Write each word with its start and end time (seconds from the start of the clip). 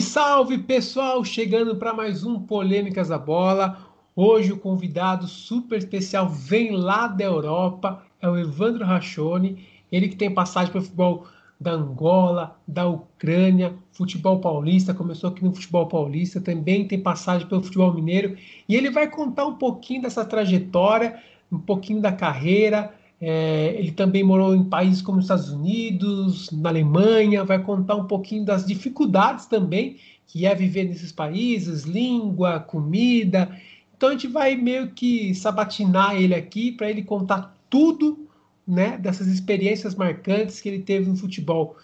Salve, 0.00 0.02
salve 0.02 0.58
pessoal! 0.58 1.24
Chegando 1.24 1.76
para 1.76 1.92
mais 1.92 2.24
um 2.24 2.40
Polêmicas 2.40 3.08
da 3.08 3.18
Bola. 3.18 3.78
Hoje 4.16 4.52
o 4.52 4.58
convidado 4.58 5.26
super 5.26 5.78
especial 5.78 6.28
vem 6.28 6.72
lá 6.72 7.06
da 7.06 7.24
Europa, 7.24 8.02
é 8.20 8.28
o 8.28 8.38
Evandro 8.38 8.84
Rachoni, 8.84 9.66
ele 9.90 10.08
que 10.08 10.16
tem 10.16 10.32
passagem 10.32 10.72
pelo 10.72 10.84
futebol 10.84 11.26
da 11.60 11.72
Angola, 11.72 12.58
da 12.66 12.86
Ucrânia, 12.86 13.74
futebol 13.92 14.40
paulista, 14.40 14.94
começou 14.94 15.30
aqui 15.30 15.44
no 15.44 15.52
futebol 15.52 15.86
paulista, 15.86 16.40
também 16.40 16.86
tem 16.86 17.00
passagem 17.00 17.46
pelo 17.46 17.62
futebol 17.62 17.92
mineiro, 17.92 18.36
e 18.68 18.76
ele 18.76 18.90
vai 18.90 19.08
contar 19.08 19.46
um 19.46 19.56
pouquinho 19.56 20.02
dessa 20.02 20.24
trajetória, 20.24 21.18
um 21.52 21.58
pouquinho 21.58 22.00
da 22.00 22.12
carreira, 22.12 22.94
é, 23.20 23.74
ele 23.78 23.92
também 23.92 24.24
morou 24.24 24.54
em 24.54 24.64
países 24.64 25.02
como 25.02 25.18
os 25.18 25.24
Estados 25.24 25.50
Unidos, 25.50 26.50
na 26.50 26.70
Alemanha, 26.70 27.44
vai 27.44 27.62
contar 27.62 27.96
um 27.96 28.06
pouquinho 28.06 28.44
das 28.44 28.64
dificuldades 28.64 29.46
também 29.46 29.98
que 30.26 30.46
é 30.46 30.54
viver 30.54 30.84
nesses 30.84 31.10
países, 31.10 31.82
língua, 31.82 32.60
comida. 32.60 33.50
Então 33.96 34.10
a 34.10 34.12
gente 34.12 34.28
vai 34.28 34.54
meio 34.54 34.92
que 34.92 35.34
sabatinar 35.34 36.14
ele 36.14 36.34
aqui 36.34 36.70
para 36.70 36.88
ele 36.88 37.02
contar 37.02 37.56
tudo 37.68 38.28
né, 38.66 38.96
dessas 38.96 39.26
experiências 39.26 39.94
marcantes 39.94 40.60
que 40.60 40.68
ele 40.68 40.82
teve 40.82 41.10
no 41.10 41.16
futebol. 41.16 41.76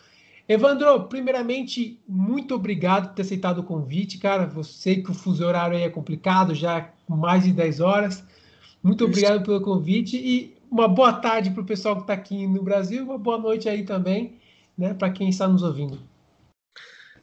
Evandro, 0.48 1.04
primeiramente, 1.04 1.98
muito 2.08 2.54
obrigado 2.54 3.08
por 3.08 3.14
ter 3.16 3.22
aceitado 3.22 3.58
o 3.58 3.64
convite, 3.64 4.16
cara. 4.16 4.46
Você 4.46 4.94
que 4.96 5.10
o 5.10 5.14
fuso 5.14 5.44
horário 5.44 5.76
aí 5.76 5.82
é 5.82 5.90
complicado, 5.90 6.54
já 6.54 6.88
mais 7.08 7.42
de 7.42 7.52
10 7.52 7.80
horas. 7.80 8.24
Muito 8.80 9.04
obrigado 9.04 9.42
pelo 9.42 9.60
convite 9.60 10.16
e 10.16 10.55
uma 10.70 10.88
boa 10.88 11.12
tarde 11.12 11.50
para 11.50 11.62
o 11.62 11.66
pessoal 11.66 11.96
que 11.96 12.02
está 12.02 12.14
aqui 12.14 12.46
no 12.46 12.62
Brasil, 12.62 13.04
uma 13.04 13.18
boa 13.18 13.38
noite 13.38 13.68
aí 13.68 13.84
também, 13.84 14.40
né, 14.76 14.94
para 14.94 15.10
quem 15.10 15.28
está 15.28 15.48
nos 15.48 15.62
ouvindo. 15.62 15.98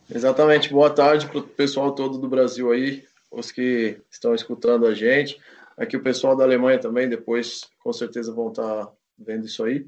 Exatamente, 0.10 0.72
boa 0.72 0.90
tarde 0.90 1.28
para 1.28 1.40
o 1.40 1.44
pessoal 1.44 1.94
todo 1.94 2.18
do 2.18 2.28
Brasil 2.28 2.72
aí, 2.72 3.04
os 3.32 3.52
que 3.52 4.00
estão 4.12 4.36
escutando 4.36 4.86
a 4.86 4.94
gente. 4.94 5.40
Aqui 5.78 5.98
o 5.98 6.04
pessoal 6.04 6.36
da 6.36 6.44
Alemanha 6.44 6.80
também, 6.80 7.10
depois 7.10 7.70
com 7.80 7.92
certeza 7.92 8.34
vão 8.34 8.50
estar 8.50 8.86
tá 8.86 8.92
vendo 9.18 9.46
isso 9.46 9.64
aí. 9.64 9.86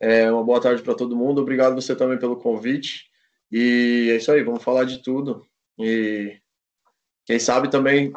É, 0.00 0.30
uma 0.30 0.44
boa 0.44 0.60
tarde 0.60 0.82
para 0.82 0.94
todo 0.94 1.16
mundo, 1.16 1.40
obrigado 1.40 1.74
você 1.74 1.94
também 1.94 2.18
pelo 2.18 2.36
convite. 2.36 3.10
E 3.50 4.08
é 4.10 4.16
isso 4.16 4.30
aí, 4.32 4.42
vamos 4.42 4.62
falar 4.62 4.84
de 4.84 5.02
tudo. 5.02 5.44
E 5.78 6.38
quem 7.24 7.38
sabe 7.38 7.70
também 7.70 8.12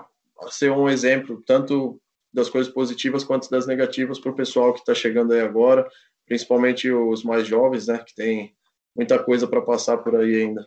ser 0.50 0.72
um 0.72 0.90
exemplo, 0.90 1.42
tanto 1.46 2.00
das 2.34 2.50
coisas 2.50 2.72
positivas 2.72 3.24
quanto 3.24 3.50
das 3.50 3.66
negativas 3.66 4.20
para 4.20 4.32
o 4.32 4.36
pessoal 4.36 4.74
que 4.74 4.80
está 4.80 4.94
chegando 4.94 5.34
aí 5.34 5.42
agora, 5.42 5.88
principalmente 6.26 6.92
os 6.92 7.24
mais 7.24 7.48
jovens, 7.48 7.88
né, 7.88 7.98
que 8.00 8.14
tem 8.14 8.54
muita 8.96 9.18
coisa 9.18 9.48
para 9.48 9.62
passar 9.62 9.98
por 9.98 10.16
aí 10.16 10.44
ainda. 10.44 10.66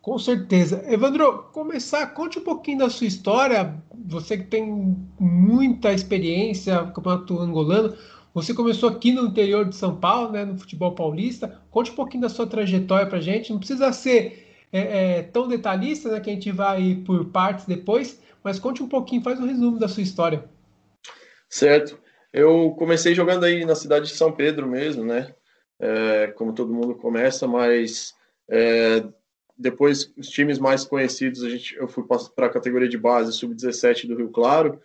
Com 0.00 0.18
certeza. 0.18 0.84
Evandro, 0.88 1.44
começar, 1.52 2.06
conte 2.08 2.38
um 2.38 2.42
pouquinho 2.42 2.78
da 2.78 2.90
sua 2.90 3.06
história. 3.06 3.80
Você 4.06 4.36
que 4.36 4.44
tem 4.44 4.96
muita 5.18 5.92
experiência 5.92 6.82
no 6.82 6.92
Campeonato 6.92 7.38
Angolano, 7.38 7.96
você 8.34 8.52
começou 8.52 8.88
aqui 8.88 9.12
no 9.12 9.26
interior 9.26 9.64
de 9.68 9.76
São 9.76 9.94
Paulo, 9.94 10.32
né, 10.32 10.44
no 10.44 10.58
futebol 10.58 10.92
paulista. 10.92 11.60
Conte 11.70 11.92
um 11.92 11.94
pouquinho 11.94 12.22
da 12.22 12.28
sua 12.28 12.46
trajetória 12.46 13.06
para 13.06 13.20
gente. 13.20 13.52
Não 13.52 13.58
precisa 13.58 13.92
ser 13.92 14.66
é, 14.72 15.18
é, 15.18 15.22
tão 15.22 15.46
detalhista, 15.46 16.08
né, 16.10 16.18
que 16.18 16.30
a 16.30 16.32
gente 16.32 16.50
vai 16.50 17.00
por 17.04 17.26
partes 17.26 17.66
depois, 17.66 18.20
mas 18.42 18.58
conte 18.58 18.82
um 18.82 18.88
pouquinho, 18.88 19.22
faz 19.22 19.38
um 19.38 19.46
resumo 19.46 19.78
da 19.78 19.86
sua 19.86 20.02
história. 20.02 20.44
Certo. 21.52 22.00
Eu 22.32 22.70
comecei 22.78 23.14
jogando 23.14 23.44
aí 23.44 23.66
na 23.66 23.74
cidade 23.74 24.06
de 24.06 24.16
São 24.16 24.32
Pedro 24.32 24.66
mesmo, 24.66 25.04
né? 25.04 25.34
É, 25.78 26.28
como 26.28 26.54
todo 26.54 26.72
mundo 26.72 26.94
começa, 26.94 27.46
mas 27.46 28.14
é, 28.48 29.04
depois 29.58 30.10
os 30.16 30.28
times 30.28 30.58
mais 30.58 30.82
conhecidos, 30.82 31.44
a 31.44 31.50
gente, 31.50 31.76
eu 31.76 31.86
fui 31.86 32.04
para 32.34 32.46
a 32.46 32.50
categoria 32.50 32.88
de 32.88 32.96
base, 32.96 33.34
sub-17 33.34 34.06
do 34.06 34.16
Rio 34.16 34.30
Claro. 34.30 34.80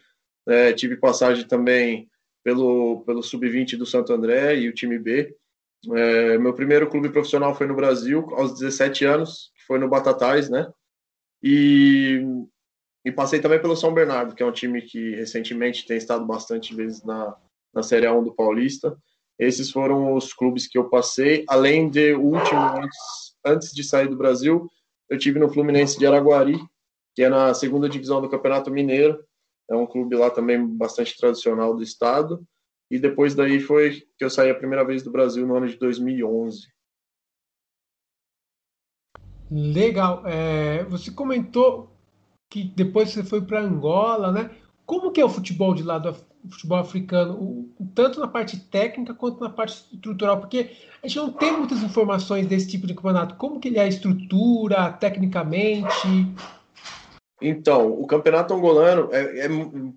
É, 0.45 0.73
tive 0.73 0.97
passagem 0.97 1.47
também 1.47 2.09
pelo, 2.43 3.01
pelo 3.05 3.23
sub-20 3.23 3.77
do 3.77 3.85
Santo 3.85 4.11
André 4.11 4.57
e 4.57 4.67
o 4.67 4.73
time 4.73 4.99
B. 4.99 5.33
É, 5.93 6.37
meu 6.37 6.53
primeiro 6.53 6.89
clube 6.89 7.09
profissional 7.09 7.55
foi 7.55 7.67
no 7.67 7.75
Brasil, 7.75 8.27
aos 8.33 8.59
17 8.59 9.05
anos, 9.05 9.53
que 9.55 9.63
foi 9.65 9.79
no 9.79 9.87
Batatais, 9.87 10.49
né? 10.49 10.69
E 11.41 12.21
e 13.05 13.11
passei 13.11 13.39
também 13.39 13.61
pelo 13.61 13.75
São 13.75 13.93
Bernardo, 13.93 14.35
que 14.35 14.43
é 14.43 14.45
um 14.45 14.51
time 14.51 14.81
que 14.81 15.15
recentemente 15.15 15.85
tem 15.85 15.97
estado 15.97 16.25
bastante 16.25 16.75
vezes 16.75 17.03
na, 17.03 17.35
na 17.73 17.83
Série 17.83 18.05
A1 18.05 18.23
do 18.23 18.35
Paulista. 18.35 18.97
Esses 19.39 19.71
foram 19.71 20.13
os 20.13 20.33
clubes 20.33 20.67
que 20.67 20.77
eu 20.77 20.89
passei, 20.89 21.45
além 21.47 21.89
de 21.89 22.13
último, 22.13 22.59
antes, 22.59 22.97
antes 23.45 23.71
de 23.71 23.83
sair 23.83 24.07
do 24.07 24.17
Brasil, 24.17 24.67
eu 25.09 25.17
tive 25.17 25.39
no 25.39 25.49
Fluminense 25.49 25.97
de 25.97 26.05
Araguari, 26.05 26.59
que 27.15 27.23
é 27.23 27.29
na 27.29 27.53
segunda 27.53 27.87
divisão 27.87 28.21
do 28.21 28.29
Campeonato 28.29 28.69
Mineiro. 28.69 29.23
É 29.69 29.75
um 29.75 29.85
clube 29.85 30.15
lá 30.15 30.29
também 30.29 30.65
bastante 30.65 31.15
tradicional 31.17 31.75
do 31.75 31.83
estado. 31.83 32.45
E 32.91 32.99
depois 32.99 33.35
daí 33.35 33.59
foi 33.59 34.03
que 34.17 34.23
eu 34.23 34.29
saí 34.29 34.49
a 34.49 34.55
primeira 34.55 34.83
vez 34.83 35.03
do 35.03 35.11
Brasil 35.11 35.45
no 35.45 35.55
ano 35.55 35.67
de 35.67 35.77
2011. 35.77 36.67
Legal. 39.49 40.23
É, 40.25 40.83
você 40.85 41.11
comentou 41.11 41.96
que 42.49 42.63
depois 42.63 43.09
você 43.09 43.23
foi 43.23 43.41
para 43.41 43.61
Angola, 43.61 44.31
né? 44.31 44.51
Como 44.85 45.11
que 45.11 45.19
é 45.19 45.25
o 45.25 45.29
futebol 45.29 45.73
de 45.73 45.83
lá 45.83 45.97
do 45.97 46.15
futebol 46.49 46.77
africano, 46.77 47.33
o, 47.33 47.69
tanto 47.93 48.19
na 48.19 48.27
parte 48.27 48.57
técnica 48.57 49.13
quanto 49.13 49.41
na 49.41 49.49
parte 49.49 49.85
estrutural? 49.93 50.39
Porque 50.39 50.71
a 51.03 51.07
gente 51.07 51.17
não 51.17 51.31
tem 51.31 51.51
muitas 51.51 51.83
informações 51.83 52.47
desse 52.47 52.69
tipo 52.69 52.87
de 52.87 52.93
campeonato. 52.93 53.35
Como 53.35 53.59
que 53.59 53.67
ele 53.67 53.79
é 53.79 53.81
a 53.81 53.87
estrutura, 53.87 54.93
tecnicamente? 54.93 56.07
Então, 57.41 57.91
o 57.91 58.07
campeonato 58.07 58.53
angolano, 58.53 59.09
é, 59.11 59.45
é 59.45 59.49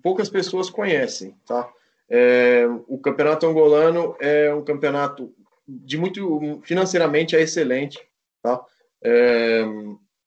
poucas 0.03 0.29
pessoas 0.29 0.69
conhecem, 0.69 1.35
tá? 1.45 1.69
É, 2.09 2.65
o 2.87 2.97
campeonato 2.97 3.47
angolano 3.47 4.15
é 4.19 4.53
um 4.53 4.63
campeonato 4.63 5.33
de 5.65 5.97
muito 5.97 6.59
financeiramente 6.63 7.35
é 7.35 7.41
excelente, 7.41 7.97
tá? 8.43 8.61
É, 9.01 9.63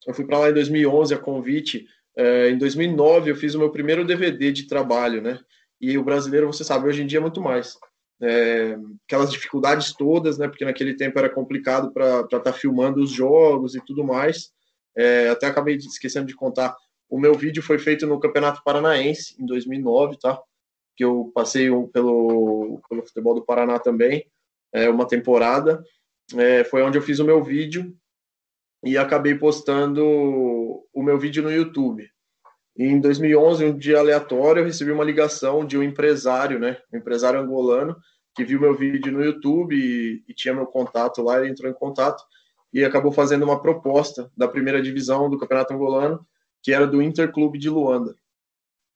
eu 0.07 0.15
fui 0.15 0.25
para 0.25 0.39
lá 0.39 0.51
em 0.51 0.55
2011 0.55 1.15
a 1.15 1.19
convite 1.19 1.87
é, 2.17 2.51
em 2.51 2.59
2009 2.59 3.31
eu 3.31 3.37
fiz 3.37 3.55
o 3.55 3.59
meu 3.59 3.71
primeiro 3.71 4.05
DVD 4.05 4.53
de 4.53 4.67
trabalho, 4.67 5.21
né? 5.21 5.41
E 5.81 5.99
o 5.99 6.05
brasileiro, 6.05 6.47
você 6.47 6.65
sabe, 6.65 6.89
hoje 6.89 7.03
em 7.03 7.07
dia 7.07 7.19
é 7.19 7.23
muito 7.23 7.41
mais. 7.41 7.77
É, 8.23 8.79
aquelas 9.07 9.31
dificuldades 9.31 9.93
todas, 9.93 10.39
né? 10.39 10.49
Porque 10.49 10.65
naquele 10.65 10.95
tempo 10.97 11.19
era 11.19 11.29
complicado 11.29 11.93
para 11.93 12.21
estar 12.21 12.41
tá 12.41 12.53
filmando 12.53 13.03
os 13.03 13.11
jogos 13.11 13.75
e 13.75 13.85
tudo 13.85 14.05
mais. 14.05 14.53
É, 14.97 15.29
até 15.29 15.47
acabei 15.47 15.77
esquecendo 15.77 16.27
de 16.27 16.35
contar. 16.35 16.77
O 17.11 17.19
meu 17.19 17.35
vídeo 17.35 17.63
foi 17.63 17.79
feito 17.79 18.07
no 18.07 18.21
Campeonato 18.21 18.63
Paranaense 18.65 19.35
em 19.41 19.45
2009, 19.45 20.19
tá? 20.19 20.41
Que 20.97 21.05
eu 21.05 21.33
passei 21.35 21.69
pelo, 21.93 22.81
pelo 22.89 23.05
futebol 23.05 23.35
do 23.35 23.45
Paraná 23.45 23.79
também, 23.79 24.25
é, 24.73 24.89
uma 24.89 25.07
temporada. 25.07 25.83
É, 26.37 26.65
foi 26.65 26.83
onde 26.83 26.97
eu 26.97 27.03
fiz 27.03 27.19
o 27.19 27.25
meu 27.25 27.43
vídeo 27.43 27.95
e 28.85 28.99
acabei 28.99 29.35
postando 29.35 30.05
o 30.05 31.03
meu 31.03 31.19
vídeo 31.19 31.43
no 31.43 31.51
YouTube. 31.51 32.09
Em 32.77 33.01
2011, 33.01 33.65
um 33.65 33.79
dia 33.79 33.99
aleatório, 33.99 34.61
eu 34.61 34.67
recebi 34.67 34.91
uma 34.91 35.05
ligação 35.05 35.65
de 35.65 35.79
um 35.79 35.83
empresário, 35.83 36.59
né, 36.59 36.79
um 36.93 36.99
empresário 36.99 37.41
angolano, 37.41 37.97
que 38.35 38.45
viu 38.45 38.61
meu 38.61 38.75
vídeo 38.75 39.13
no 39.13 39.25
YouTube 39.25 39.77
e, 39.77 40.25
e 40.29 40.35
tinha 40.35 40.53
meu 40.53 40.67
contato 40.67 41.23
lá, 41.23 41.39
ele 41.39 41.51
entrou 41.51 41.71
em 41.71 41.75
contato 41.75 42.23
e 42.73 42.85
acabou 42.85 43.13
fazendo 43.13 43.45
uma 43.45 43.63
proposta 43.63 44.31
da 44.37 44.49
primeira 44.49 44.83
divisão 44.83 45.31
do 45.31 45.39
Campeonato 45.39 45.73
Angolano, 45.73 46.27
que 46.61 46.73
era 46.73 46.87
do 46.87 47.01
Interclube 47.01 47.59
de 47.59 47.71
Luanda. 47.71 48.17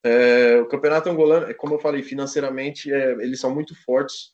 É, 0.02 0.60
o 0.60 0.66
Campeonato 0.66 1.08
Angolano, 1.08 1.46
é, 1.46 1.54
como 1.54 1.74
eu 1.74 1.78
falei, 1.78 2.02
financeiramente 2.02 2.92
é, 2.92 3.12
eles 3.22 3.38
são 3.38 3.54
muito 3.54 3.76
fortes, 3.84 4.32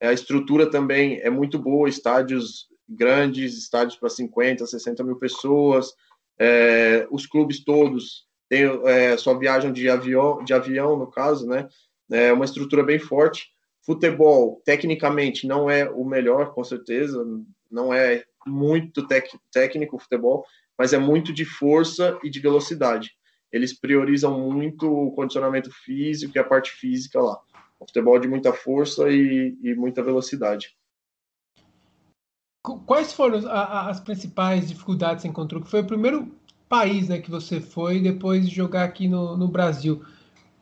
é, 0.00 0.08
a 0.08 0.12
estrutura 0.12 0.70
também 0.70 1.20
é 1.20 1.30
muito 1.30 1.58
boa, 1.58 1.88
estádios 1.88 2.68
grandes, 2.88 3.56
estádios 3.56 3.96
para 3.96 4.08
50, 4.08 4.66
60 4.66 5.04
mil 5.04 5.16
pessoas, 5.16 5.94
é, 6.38 7.06
os 7.10 7.26
clubes 7.26 7.62
todos 7.64 8.26
têm 8.48 8.64
é, 8.84 9.16
sua 9.16 9.38
viagem 9.38 9.72
de 9.72 9.88
avião, 9.88 10.42
de 10.44 10.52
avião, 10.52 10.96
no 10.96 11.06
caso, 11.06 11.46
né? 11.46 11.68
É 12.10 12.32
uma 12.32 12.44
estrutura 12.44 12.82
bem 12.82 12.98
forte. 12.98 13.48
Futebol, 13.82 14.62
tecnicamente, 14.64 15.46
não 15.46 15.70
é 15.70 15.88
o 15.88 16.04
melhor, 16.04 16.52
com 16.54 16.64
certeza, 16.64 17.24
não 17.70 17.92
é 17.92 18.24
muito 18.46 19.06
tec, 19.06 19.28
técnico 19.52 19.96
o 19.96 19.98
futebol, 19.98 20.44
mas 20.78 20.92
é 20.92 20.98
muito 20.98 21.32
de 21.32 21.44
força 21.44 22.18
e 22.22 22.30
de 22.30 22.40
velocidade. 22.40 23.12
Eles 23.52 23.78
priorizam 23.78 24.38
muito 24.38 24.90
o 24.90 25.12
condicionamento 25.12 25.70
físico 25.70 26.32
e 26.36 26.38
a 26.38 26.44
parte 26.44 26.70
física 26.72 27.20
lá. 27.20 27.38
O 27.78 27.86
futebol 27.86 28.18
de 28.18 28.28
muita 28.28 28.52
força 28.52 29.10
e, 29.10 29.56
e 29.62 29.74
muita 29.74 30.02
velocidade. 30.02 30.74
Quais 32.86 33.12
foram 33.12 33.40
as 33.50 34.00
principais 34.00 34.68
dificuldades 34.68 35.16
que 35.16 35.22
você 35.22 35.28
encontrou? 35.28 35.62
Que 35.62 35.70
foi 35.70 35.82
o 35.82 35.86
primeiro 35.86 36.32
país 36.68 37.08
né, 37.08 37.18
que 37.18 37.30
você 37.30 37.60
foi 37.60 38.00
depois 38.00 38.48
de 38.48 38.54
jogar 38.54 38.84
aqui 38.84 39.06
no, 39.06 39.36
no 39.36 39.46
Brasil. 39.46 40.02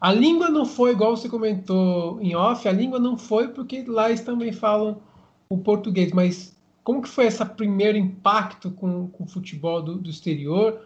A 0.01 0.13
língua 0.13 0.51
não 0.51 0.67
foi, 0.67 0.91
igual 0.91 1.17
você 1.17 1.29
comentou 1.29 2.21
em 2.21 2.35
off, 2.35 2.67
a 2.67 2.73
língua 2.73 2.99
não 2.99 3.17
foi 3.17 3.49
porque 3.49 3.85
lá 3.87 4.09
eles 4.09 4.21
também 4.21 4.51
falam 4.51 5.01
o 5.49 5.57
português, 5.57 6.13
mas 6.13 6.57
como 6.83 7.03
que 7.03 7.09
foi 7.09 7.27
esse 7.27 7.45
primeiro 7.45 7.97
impacto 7.97 8.73
com, 8.73 9.07
com 9.07 9.23
o 9.23 9.29
futebol 9.29 9.81
do, 9.81 9.95
do 9.97 10.11
exterior? 10.11 10.81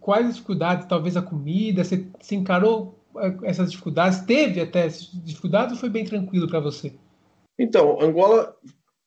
quais 0.00 0.34
dificuldades, 0.34 0.86
talvez 0.86 1.16
a 1.16 1.22
comida, 1.22 1.82
você, 1.82 2.06
você 2.20 2.34
encarou 2.34 2.98
eh, 3.18 3.36
essas 3.42 3.70
dificuldades? 3.70 4.20
Teve 4.20 4.60
até 4.60 4.86
essas 4.86 5.10
dificuldades 5.12 5.72
ou 5.72 5.78
foi 5.78 5.88
bem 5.88 6.04
tranquilo 6.04 6.48
para 6.48 6.60
você? 6.60 6.94
Então, 7.58 8.00
Angola, 8.00 8.54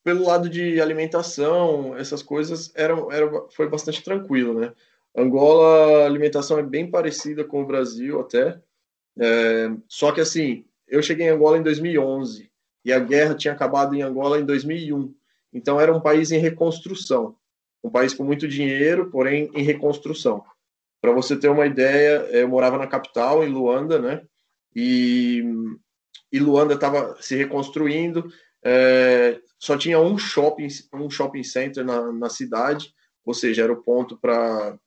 pelo 0.04 0.26
lado 0.26 0.50
de 0.50 0.80
alimentação, 0.80 1.96
essas 1.98 2.24
coisas, 2.24 2.72
era, 2.76 2.94
era, 3.12 3.30
foi 3.52 3.68
bastante 3.70 4.04
tranquilo, 4.04 4.60
né? 4.60 4.74
Angola, 5.16 6.04
a 6.04 6.06
alimentação 6.06 6.58
é 6.58 6.64
bem 6.64 6.90
parecida 6.90 7.44
com 7.44 7.62
o 7.62 7.66
Brasil 7.66 8.20
até, 8.20 8.60
é, 9.20 9.72
só 9.88 10.12
que 10.12 10.22
assim, 10.22 10.66
eu 10.88 11.02
cheguei 11.02 11.28
em 11.28 11.30
Angola 11.30 11.58
em 11.58 11.64
2011 11.64 12.50
e 12.86 12.94
a 12.94 13.00
guerra 13.00 13.36
tinha 13.36 13.54
acabado 13.54 13.96
em 13.96 14.02
Angola 14.02 14.40
em 14.40 14.46
2001, 14.46 15.14
então 15.52 15.80
era 15.80 15.94
um 15.94 16.00
país 16.00 16.32
em 16.32 16.40
reconstrução 16.40 17.36
um 17.84 17.90
país 17.90 18.14
com 18.14 18.24
muito 18.24 18.48
dinheiro, 18.48 19.10
porém 19.10 19.50
em 19.54 19.64
reconstrução. 19.64 20.44
Para 21.02 21.12
você 21.12 21.36
ter 21.36 21.50
uma 21.50 21.66
ideia, 21.66 22.28
eu 22.32 22.48
morava 22.48 22.78
na 22.78 22.88
capital, 22.88 23.44
em 23.44 23.50
Luanda, 23.50 24.00
né? 24.00 24.22
E, 24.76 25.44
e 26.32 26.40
Luanda 26.40 26.74
estava 26.74 27.18
se 27.22 27.36
reconstruindo, 27.36 28.32
é, 28.64 29.40
só 29.58 29.78
tinha 29.78 30.00
um 30.00 30.18
shopping, 30.18 30.68
um 30.94 31.10
shopping 31.10 31.44
center 31.44 31.86
na, 31.86 32.12
na 32.12 32.30
cidade, 32.30 32.94
ou 33.26 33.34
seja, 33.34 33.64
era 33.64 33.74
o 33.74 33.84
ponto 33.84 34.18
para 34.18 34.80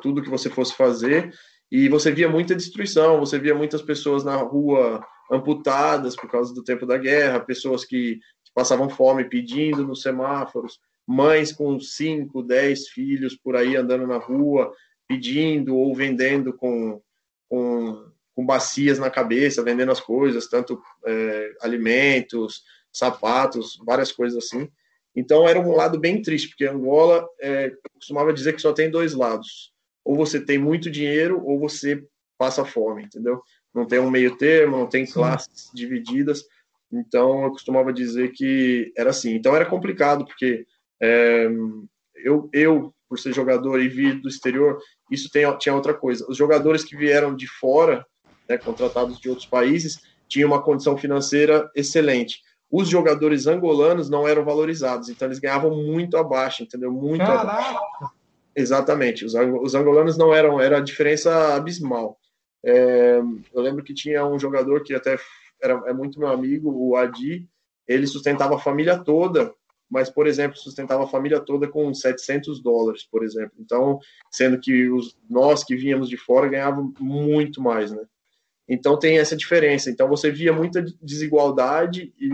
tudo 0.00 0.22
que 0.22 0.30
você 0.30 0.50
fosse 0.50 0.74
fazer. 0.74 1.32
E 1.70 1.88
você 1.88 2.12
via 2.12 2.28
muita 2.28 2.54
destruição, 2.54 3.18
você 3.18 3.38
via 3.38 3.54
muitas 3.54 3.82
pessoas 3.82 4.24
na 4.24 4.36
rua 4.36 5.04
amputadas 5.30 6.14
por 6.14 6.30
causa 6.30 6.54
do 6.54 6.62
tempo 6.62 6.86
da 6.86 6.98
guerra, 6.98 7.40
pessoas 7.40 7.84
que, 7.84 8.16
que 8.16 8.52
passavam 8.54 8.88
fome 8.88 9.24
pedindo 9.24 9.86
nos 9.86 10.02
semáforos, 10.02 10.78
mães 11.06 11.52
com 11.52 11.78
5, 11.80 12.42
10 12.42 12.88
filhos 12.88 13.36
por 13.36 13.56
aí 13.56 13.76
andando 13.76 14.06
na 14.06 14.18
rua, 14.18 14.72
pedindo 15.08 15.76
ou 15.76 15.94
vendendo 15.94 16.52
com, 16.52 17.00
com, 17.48 18.10
com 18.34 18.44
bacias 18.44 18.98
na 18.98 19.10
cabeça, 19.10 19.62
vendendo 19.62 19.92
as 19.92 20.00
coisas, 20.00 20.48
tanto 20.48 20.80
é, 21.06 21.52
alimentos, 21.60 22.62
sapatos, 22.92 23.78
várias 23.84 24.10
coisas 24.10 24.44
assim. 24.44 24.68
Então 25.14 25.48
era 25.48 25.60
um 25.60 25.74
lado 25.74 25.98
bem 25.98 26.20
triste, 26.20 26.48
porque 26.48 26.66
Angola 26.66 27.26
é, 27.40 27.72
costumava 27.94 28.32
dizer 28.32 28.52
que 28.54 28.62
só 28.62 28.72
tem 28.72 28.90
dois 28.90 29.14
lados. 29.14 29.72
Ou 30.04 30.16
você 30.16 30.40
tem 30.40 30.58
muito 30.58 30.90
dinheiro, 30.90 31.42
ou 31.44 31.58
você 31.58 32.04
passa 32.36 32.64
fome, 32.64 33.04
entendeu? 33.04 33.40
Não 33.72 33.86
tem 33.86 33.98
um 33.98 34.10
meio 34.10 34.36
termo, 34.36 34.76
não 34.76 34.86
tem 34.86 35.06
classes 35.06 35.70
divididas. 35.72 36.44
Então 36.92 37.44
eu 37.44 37.50
costumava 37.50 37.92
dizer 37.92 38.32
que 38.32 38.92
era 38.96 39.10
assim. 39.10 39.34
Então 39.34 39.54
era 39.54 39.66
complicado, 39.66 40.24
porque 40.24 40.66
é, 41.00 41.48
eu, 42.16 42.48
eu, 42.52 42.94
por 43.08 43.18
ser 43.18 43.32
jogador 43.32 43.80
e 43.80 43.88
vir 43.88 44.20
do 44.20 44.28
exterior, 44.28 44.78
isso 45.10 45.28
tem, 45.30 45.44
tinha 45.58 45.74
outra 45.74 45.94
coisa. 45.94 46.24
Os 46.28 46.36
jogadores 46.36 46.84
que 46.84 46.96
vieram 46.96 47.34
de 47.34 47.46
fora, 47.46 48.04
né, 48.48 48.58
contratados 48.58 49.18
de 49.18 49.28
outros 49.28 49.46
países, 49.46 50.00
tinham 50.28 50.48
uma 50.48 50.62
condição 50.62 50.96
financeira 50.96 51.70
excelente. 51.74 52.40
Os 52.70 52.88
jogadores 52.88 53.46
angolanos 53.46 54.10
não 54.10 54.26
eram 54.26 54.44
valorizados, 54.44 55.08
então 55.08 55.28
eles 55.28 55.38
ganhavam 55.38 55.70
muito 55.70 56.16
abaixo, 56.16 56.62
entendeu? 56.62 56.90
Muito 56.90 57.24
Caraca. 57.24 57.42
abaixo. 57.42 57.78
Exatamente. 58.56 59.24
Os, 59.24 59.34
os 59.34 59.74
angolanos 59.74 60.16
não 60.16 60.34
eram, 60.34 60.60
era 60.60 60.78
a 60.78 60.82
diferença 60.82 61.54
abismal. 61.54 62.18
É, 62.64 63.20
eu 63.52 63.62
lembro 63.62 63.84
que 63.84 63.92
tinha 63.92 64.24
um 64.24 64.38
jogador 64.38 64.82
que 64.82 64.94
até 64.94 65.18
era 65.62 65.82
é 65.86 65.92
muito 65.92 66.18
meu 66.18 66.28
amigo, 66.28 66.70
o 66.70 66.96
Adi, 66.96 67.48
ele 67.86 68.06
sustentava 68.06 68.56
a 68.56 68.58
família 68.58 68.98
toda 68.98 69.54
mas, 69.94 70.10
por 70.10 70.26
exemplo, 70.26 70.56
sustentava 70.56 71.04
a 71.04 71.08
família 71.08 71.38
toda 71.38 71.68
com 71.68 71.94
700 71.94 72.60
dólares, 72.60 73.04
por 73.04 73.22
exemplo. 73.22 73.52
Então, 73.60 74.00
sendo 74.28 74.58
que 74.58 74.88
os, 74.88 75.16
nós 75.28 75.62
que 75.62 75.76
vínhamos 75.76 76.08
de 76.08 76.16
fora 76.16 76.48
ganhávamos 76.48 76.94
muito 76.98 77.60
mais, 77.62 77.92
né? 77.92 78.02
Então, 78.68 78.98
tem 78.98 79.18
essa 79.18 79.36
diferença. 79.36 79.90
Então, 79.90 80.08
você 80.08 80.30
via 80.30 80.52
muita 80.52 80.84
desigualdade 81.02 82.12
e, 82.18 82.30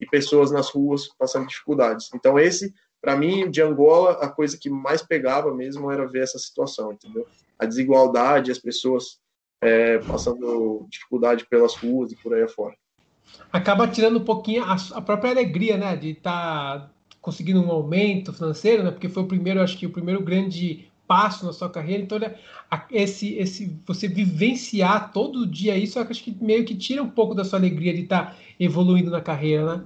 e 0.00 0.06
pessoas 0.06 0.50
nas 0.50 0.70
ruas 0.70 1.08
passando 1.18 1.46
dificuldades. 1.46 2.10
Então, 2.14 2.38
esse, 2.38 2.72
para 3.00 3.16
mim, 3.16 3.50
de 3.50 3.62
Angola, 3.62 4.12
a 4.12 4.28
coisa 4.28 4.58
que 4.58 4.70
mais 4.70 5.02
pegava 5.02 5.54
mesmo 5.54 5.90
era 5.90 6.06
ver 6.06 6.22
essa 6.22 6.38
situação, 6.38 6.92
entendeu? 6.92 7.26
A 7.58 7.66
desigualdade, 7.66 8.50
as 8.50 8.58
pessoas 8.58 9.18
é, 9.62 9.98
passando 9.98 10.86
dificuldade 10.90 11.46
pelas 11.48 11.74
ruas 11.74 12.12
e 12.12 12.16
por 12.16 12.34
aí 12.34 12.42
afora 12.42 12.74
acaba 13.52 13.88
tirando 13.88 14.18
um 14.18 14.24
pouquinho 14.24 14.64
a, 14.64 14.76
a 14.92 15.00
própria 15.00 15.30
alegria, 15.30 15.76
né, 15.76 15.96
de 15.96 16.10
estar 16.10 16.80
tá 16.80 16.90
conseguindo 17.20 17.60
um 17.60 17.70
aumento 17.70 18.32
financeiro, 18.32 18.82
né, 18.82 18.90
porque 18.90 19.08
foi 19.08 19.22
o 19.22 19.28
primeiro, 19.28 19.60
acho 19.60 19.76
que 19.76 19.86
o 19.86 19.92
primeiro 19.92 20.22
grande 20.22 20.85
passo 21.06 21.46
na 21.46 21.52
sua 21.52 21.70
carreira. 21.70 22.02
Então, 22.02 22.18
né, 22.18 22.36
esse, 22.90 23.34
esse, 23.36 23.78
você 23.86 24.08
vivenciar 24.08 25.12
todo 25.12 25.46
dia 25.46 25.76
isso, 25.76 25.98
acho 25.98 26.22
que 26.22 26.36
meio 26.40 26.64
que 26.64 26.74
tira 26.74 27.02
um 27.02 27.10
pouco 27.10 27.34
da 27.34 27.44
sua 27.44 27.58
alegria 27.58 27.94
de 27.94 28.02
estar 28.02 28.26
tá 28.26 28.36
evoluindo 28.58 29.10
na 29.10 29.20
carreira, 29.20 29.76
né? 29.76 29.84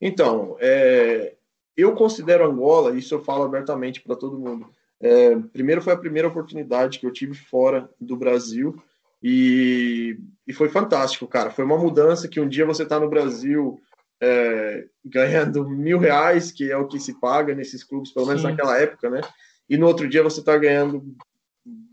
Então, 0.00 0.56
é, 0.60 1.34
eu 1.76 1.94
considero 1.94 2.44
Angola, 2.44 2.96
isso 2.96 3.14
eu 3.14 3.24
falo 3.24 3.44
abertamente 3.44 4.00
para 4.00 4.16
todo 4.16 4.38
mundo. 4.38 4.66
É, 5.00 5.36
primeiro 5.52 5.82
foi 5.82 5.92
a 5.92 5.98
primeira 5.98 6.28
oportunidade 6.28 6.98
que 6.98 7.06
eu 7.06 7.12
tive 7.12 7.34
fora 7.34 7.90
do 8.00 8.16
Brasil 8.16 8.82
e, 9.22 10.18
e 10.46 10.52
foi 10.52 10.68
fantástico, 10.68 11.26
cara. 11.26 11.50
Foi 11.50 11.64
uma 11.64 11.78
mudança 11.78 12.28
que 12.28 12.40
um 12.40 12.48
dia 12.48 12.66
você 12.66 12.82
está 12.82 13.00
no 13.00 13.08
Brasil 13.08 13.80
é, 14.20 14.84
ganhando 15.04 15.68
mil 15.68 15.98
reais, 15.98 16.52
que 16.52 16.70
é 16.70 16.76
o 16.76 16.86
que 16.86 17.00
se 17.00 17.18
paga 17.20 17.54
nesses 17.54 17.82
clubes, 17.82 18.12
pelo 18.12 18.26
menos 18.26 18.42
Sim. 18.42 18.48
naquela 18.48 18.78
época, 18.78 19.10
né? 19.10 19.20
E 19.68 19.76
no 19.76 19.86
outro 19.86 20.08
dia 20.08 20.22
você 20.22 20.40
está 20.40 20.56
ganhando. 20.56 21.02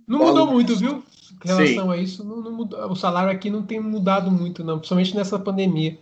Não 0.08 0.20
mudou 0.20 0.48
muito, 0.48 0.76
viu? 0.76 1.04
Em 1.44 1.48
relação 1.48 1.86
Sim. 1.86 1.92
a 1.92 1.98
isso, 1.98 2.24
não, 2.24 2.42
não 2.42 2.52
mudou, 2.52 2.92
o 2.92 2.96
salário 2.96 3.32
aqui 3.32 3.50
não 3.50 3.64
tem 3.64 3.80
mudado 3.80 4.30
muito, 4.30 4.64
não, 4.64 4.78
principalmente 4.78 5.16
nessa 5.16 5.40
pandemia. 5.40 5.98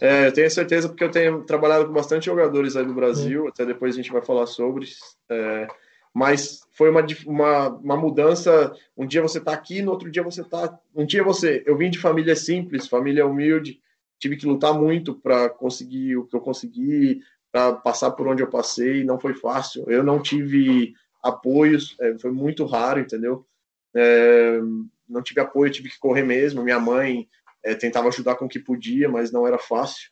É, 0.00 0.28
eu 0.28 0.32
tenho 0.32 0.50
certeza 0.50 0.88
porque 0.88 1.04
eu 1.04 1.10
tenho 1.10 1.42
trabalhado 1.42 1.86
com 1.86 1.92
bastante 1.92 2.26
jogadores 2.26 2.76
aí 2.76 2.84
do 2.84 2.94
Brasil, 2.94 3.46
é. 3.46 3.48
até 3.48 3.66
depois 3.66 3.94
a 3.94 3.96
gente 3.96 4.12
vai 4.12 4.22
falar 4.22 4.46
sobre. 4.46 4.86
É, 5.28 5.66
mas 6.14 6.60
foi 6.72 6.90
uma, 6.90 7.04
uma, 7.26 7.68
uma 7.68 7.96
mudança. 7.96 8.72
Um 8.96 9.06
dia 9.06 9.20
você 9.20 9.38
está 9.38 9.52
aqui, 9.52 9.82
no 9.82 9.90
outro 9.90 10.10
dia 10.10 10.22
você 10.22 10.40
está. 10.40 10.78
Um 10.94 11.04
dia 11.04 11.22
você. 11.22 11.62
Eu 11.66 11.76
vim 11.76 11.90
de 11.90 11.98
família 11.98 12.34
simples, 12.34 12.88
família 12.88 13.26
humilde, 13.26 13.80
tive 14.18 14.36
que 14.36 14.46
lutar 14.46 14.72
muito 14.72 15.14
para 15.14 15.50
conseguir 15.50 16.16
o 16.16 16.24
que 16.24 16.34
eu 16.34 16.40
consegui, 16.40 17.20
para 17.52 17.74
passar 17.74 18.12
por 18.12 18.28
onde 18.28 18.42
eu 18.42 18.50
passei, 18.50 19.04
não 19.04 19.18
foi 19.18 19.34
fácil. 19.34 19.84
Eu 19.88 20.02
não 20.02 20.22
tive 20.22 20.94
apoios, 21.22 21.96
é, 22.00 22.16
foi 22.18 22.30
muito 22.30 22.64
raro, 22.64 23.00
entendeu? 23.00 23.46
É, 23.94 24.60
não 25.08 25.22
tive 25.22 25.40
apoio, 25.40 25.72
tive 25.72 25.90
que 25.90 25.98
correr 25.98 26.22
mesmo. 26.22 26.62
Minha 26.62 26.78
mãe 26.78 27.28
é, 27.64 27.74
tentava 27.74 28.08
ajudar 28.08 28.36
com 28.36 28.44
o 28.44 28.48
que 28.48 28.58
podia, 28.58 29.08
mas 29.08 29.32
não 29.32 29.46
era 29.46 29.58
fácil. 29.58 30.10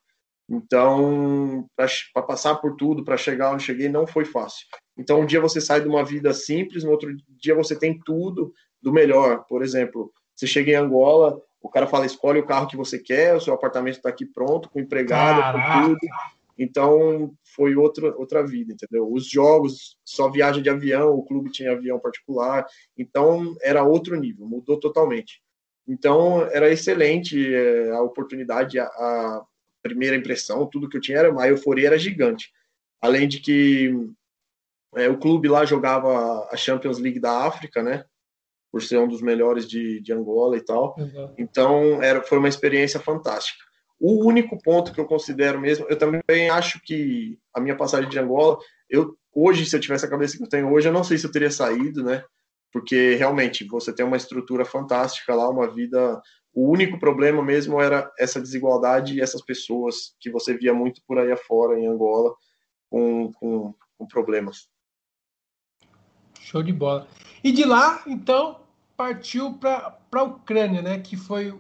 Então, 0.51 1.67
para 1.77 2.23
passar 2.23 2.57
por 2.57 2.75
tudo, 2.77 3.05
para 3.05 3.19
chegar 3.19 3.53
onde 3.53 3.65
cheguei, 3.65 3.89
não 3.89 4.07
foi 4.07 4.25
fácil. 4.25 4.67
Então, 4.97 5.21
um 5.21 5.27
dia 5.27 5.41
você 5.41 5.61
sai 5.61 5.81
de 5.81 5.89
uma 5.89 6.03
vida 6.03 6.33
simples, 6.33 6.83
no 6.83 6.91
outro 6.91 7.15
dia 7.29 7.55
você 7.55 7.79
tem 7.79 7.99
tudo 7.99 8.53
do 8.81 8.93
melhor. 8.93 9.45
Por 9.47 9.63
exemplo, 9.63 10.11
você 10.35 10.47
chega 10.47 10.73
em 10.73 10.77
Angola, 10.77 11.41
o 11.61 11.69
cara 11.69 11.87
fala: 11.87 12.07
escolhe 12.07 12.41
o 12.41 12.47
carro 12.47 12.67
que 12.67 12.77
você 12.77 12.99
quer, 12.99 13.35
o 13.35 13.41
seu 13.41 13.53
apartamento 13.53 13.97
está 13.97 14.09
aqui 14.09 14.25
pronto, 14.25 14.71
com 14.71 14.81
empregado, 14.81 15.53
com 15.53 15.89
tudo. 15.89 15.99
Então, 16.59 17.33
foi 17.55 17.77
outra, 17.77 18.15
outra 18.17 18.45
vida, 18.45 18.73
entendeu? 18.73 19.11
Os 19.11 19.29
jogos, 19.29 19.97
só 20.05 20.29
viagem 20.29 20.63
de 20.63 20.69
avião, 20.69 21.11
o 21.11 21.25
clube 21.25 21.53
tinha 21.53 21.71
avião 21.71 22.01
particular, 22.01 22.67
então 22.97 23.57
era 23.63 23.85
outro 23.85 24.17
nível, 24.17 24.45
mudou 24.47 24.79
totalmente. 24.81 25.41
Então, 25.87 26.43
era 26.51 26.71
excelente 26.71 27.55
é, 27.55 27.93
a 27.93 28.03
oportunidade, 28.03 28.79
a, 28.79 28.85
a, 28.85 29.47
primeira 29.81 30.17
impressão, 30.17 30.67
tudo 30.67 30.89
que 30.89 30.97
eu 30.97 31.01
tinha 31.01 31.19
era, 31.19 31.41
a 31.41 31.49
euforia 31.49 31.87
era 31.87 31.99
gigante. 31.99 32.51
Além 33.01 33.29
de 33.29 33.41
que 33.41 33.95
é, 34.97 35.09
o 35.09 35.17
clube 35.17 35.49
lá 35.49 35.65
jogava 35.65 36.49
a 36.51 36.57
Champions 36.57 36.99
League 36.99 37.21
da 37.21 37.47
África, 37.47 37.83
né? 37.83 38.05
Por 38.71 38.83
ser 38.83 38.99
um 38.99 39.09
dos 39.09 39.23
melhores 39.23 39.67
de, 39.67 40.01
de 40.01 40.13
Angola 40.13 40.57
e 40.57 40.61
tal. 40.61 40.95
Uhum. 40.99 41.35
Então, 41.39 42.03
era, 42.03 42.21
foi 42.23 42.39
uma 42.39 42.49
experiência 42.49 43.01
fantástica. 43.01 43.65
O 44.01 44.25
único 44.25 44.61
ponto 44.63 44.93
que 44.93 45.01
eu 45.01 45.07
considero 45.07 45.61
mesmo, 45.61 45.87
eu 45.89 45.99
também 45.99 46.51
acho 46.51 46.81
que 46.85 47.39
a 47.53 47.61
minha 47.61 47.77
passagem 47.77 48.09
de 48.09 48.19
Angola, 48.19 48.59
eu 48.89 49.17
hoje, 49.35 49.67
se 49.67 49.77
eu 49.77 49.81
tivesse 49.81 50.05
a 50.05 50.11
cabeça 50.11 50.37
que 50.37 50.43
eu 50.43 50.49
tenho 50.49 50.73
hoje, 50.73 50.89
eu 50.89 50.93
não 50.93 51.05
sei 51.05 51.19
se 51.19 51.27
eu 51.27 51.33
teria 51.33 51.51
saído, 51.51 52.03
né? 52.03 52.25
Porque 52.73 53.15
realmente 53.15 53.65
você 53.65 53.93
tem 53.93 54.05
uma 54.05 54.17
estrutura 54.17 54.65
fantástica 54.65 55.35
lá, 55.35 55.49
uma 55.49 55.73
vida. 55.73 56.21
O 56.53 56.71
único 56.71 56.99
problema 56.99 57.43
mesmo 57.43 57.81
era 57.81 58.11
essa 58.19 58.41
desigualdade 58.41 59.15
e 59.15 59.21
essas 59.21 59.43
pessoas 59.43 60.15
que 60.21 60.31
você 60.31 60.57
via 60.57 60.75
muito 60.75 61.01
por 61.07 61.19
aí 61.19 61.31
afora 61.31 61.79
em 61.79 61.87
Angola 61.87 62.35
com, 62.91 63.33
com, 63.33 63.75
com 63.97 64.07
problemas. 64.07 64.69
Show 66.41 66.63
de 66.63 66.73
bola. 66.73 67.07
E 67.43 67.53
de 67.53 67.65
lá, 67.65 68.03
então, 68.07 68.61
partiu 68.97 69.55
para 69.55 69.99
a 70.13 70.23
Ucrânia, 70.23 70.83
né? 70.83 70.99
Que 70.99 71.17
foi 71.17 71.55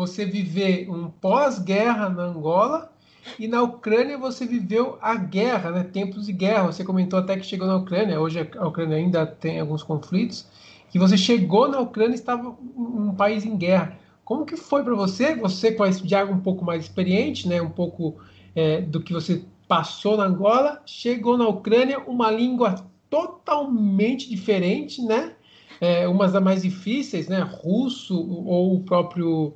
você 0.00 0.24
viver 0.24 0.90
um 0.90 1.10
pós-guerra 1.10 2.08
na 2.08 2.22
Angola 2.22 2.90
E 3.38 3.46
na 3.46 3.62
Ucrânia 3.62 4.16
você 4.16 4.46
viveu 4.46 4.96
a 5.02 5.14
guerra, 5.14 5.70
né? 5.70 5.84
Tempos 5.84 6.24
de 6.24 6.32
guerra. 6.32 6.72
Você 6.72 6.82
comentou 6.82 7.18
até 7.18 7.36
que 7.36 7.44
chegou 7.44 7.66
na 7.66 7.76
Ucrânia. 7.76 8.18
Hoje 8.18 8.48
a 8.56 8.66
Ucrânia 8.66 8.96
ainda 8.96 9.26
tem 9.26 9.60
alguns 9.60 9.82
conflitos. 9.82 10.46
Que 10.90 10.98
você 10.98 11.18
chegou 11.18 11.68
na 11.68 11.78
Ucrânia 11.80 12.12
e 12.12 12.18
estava 12.18 12.56
um 12.74 13.14
país 13.14 13.44
em 13.44 13.58
guerra. 13.58 13.98
Como 14.24 14.46
que 14.46 14.56
foi 14.56 14.82
para 14.82 14.94
você? 14.94 15.34
Você 15.36 15.72
com 15.72 15.84
a 15.84 16.24
um 16.24 16.40
pouco 16.40 16.64
mais 16.64 16.84
experiente, 16.84 17.46
né? 17.46 17.60
Um 17.60 17.68
pouco 17.68 18.16
é, 18.56 18.80
do 18.80 19.02
que 19.02 19.12
você 19.12 19.44
passou 19.68 20.16
na 20.16 20.24
Angola, 20.24 20.80
chegou 20.86 21.36
na 21.36 21.46
Ucrânia, 21.46 22.00
uma 22.00 22.30
língua 22.30 22.74
totalmente 23.10 24.30
diferente, 24.30 25.02
né? 25.02 25.34
É, 25.78 26.08
umas 26.08 26.32
das 26.32 26.42
mais 26.42 26.62
difíceis, 26.62 27.28
né? 27.28 27.40
Russo 27.40 28.18
ou 28.18 28.76
o 28.76 28.80
próprio 28.80 29.54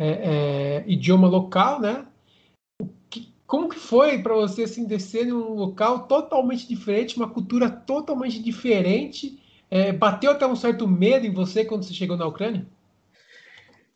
é, 0.00 0.08
é, 0.08 0.84
idioma 0.86 1.28
local, 1.28 1.78
né? 1.78 2.06
Como 3.46 3.68
que 3.68 3.78
foi 3.78 4.22
para 4.22 4.34
você 4.34 4.62
assim, 4.62 4.86
descer 4.86 5.26
em 5.26 5.32
um 5.32 5.54
local 5.54 6.06
totalmente 6.06 6.66
diferente, 6.66 7.18
uma 7.18 7.28
cultura 7.28 7.68
totalmente 7.68 8.42
diferente? 8.42 9.38
É, 9.70 9.92
bateu 9.92 10.30
até 10.30 10.46
um 10.46 10.56
certo 10.56 10.88
medo 10.88 11.26
em 11.26 11.32
você 11.32 11.64
quando 11.64 11.82
você 11.82 11.92
chegou 11.92 12.16
na 12.16 12.26
Ucrânia? 12.26 12.66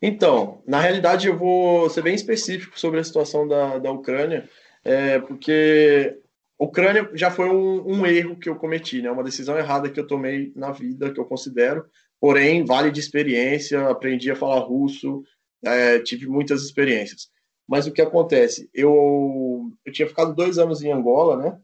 Então, 0.03 0.61
na 0.67 0.79
realidade, 0.81 1.27
eu 1.27 1.39
vou 1.39 1.89
ser 1.89 2.03
bem 2.03 2.15
específico 2.15 2.79
sobre 2.79 3.01
a 3.01 3.05
situação 3.05 3.49
da, 3.49 3.79
da 3.79 3.91
Ucrânia, 3.91 4.47
é, 4.85 5.19
porque 5.21 6.19
a 6.61 6.65
Ucrânia 6.65 7.09
já 7.15 7.31
foi 7.31 7.49
um, 7.49 8.01
um, 8.01 8.07
erro 8.07 8.37
que 8.37 8.49
eu 8.49 8.57
cometi, 8.57 9.01
né? 9.01 9.11
uma 9.11 9.25
decisão 9.25 9.57
errada 9.57 9.89
que 9.89 9.99
eu 9.99 10.07
tomei 10.07 10.53
na 10.55 10.71
vida, 10.71 11.11
que 11.11 11.19
eu 11.19 11.25
considero, 11.25 11.87
porém, 12.21 12.65
vale 12.65 12.91
de 12.91 13.01
experiência, 13.01 13.89
aprendi 13.89 14.31
a 14.31 14.37
falar 14.37 14.61
russo, 14.61 15.25
é, 15.65 15.99
tive 15.99 16.27
muitas 16.27 16.63
experiências. 16.63 17.31
Mas 17.67 17.87
o 17.87 17.93
que 17.93 18.03
acontece? 18.03 18.69
Eu, 18.75 19.71
eu 19.85 19.93
tinha 19.93 20.09
ficado 20.09 20.35
dois 20.35 20.59
anos 20.59 20.83
em 20.83 20.93
Angola, 20.93 21.37
né? 21.37 21.59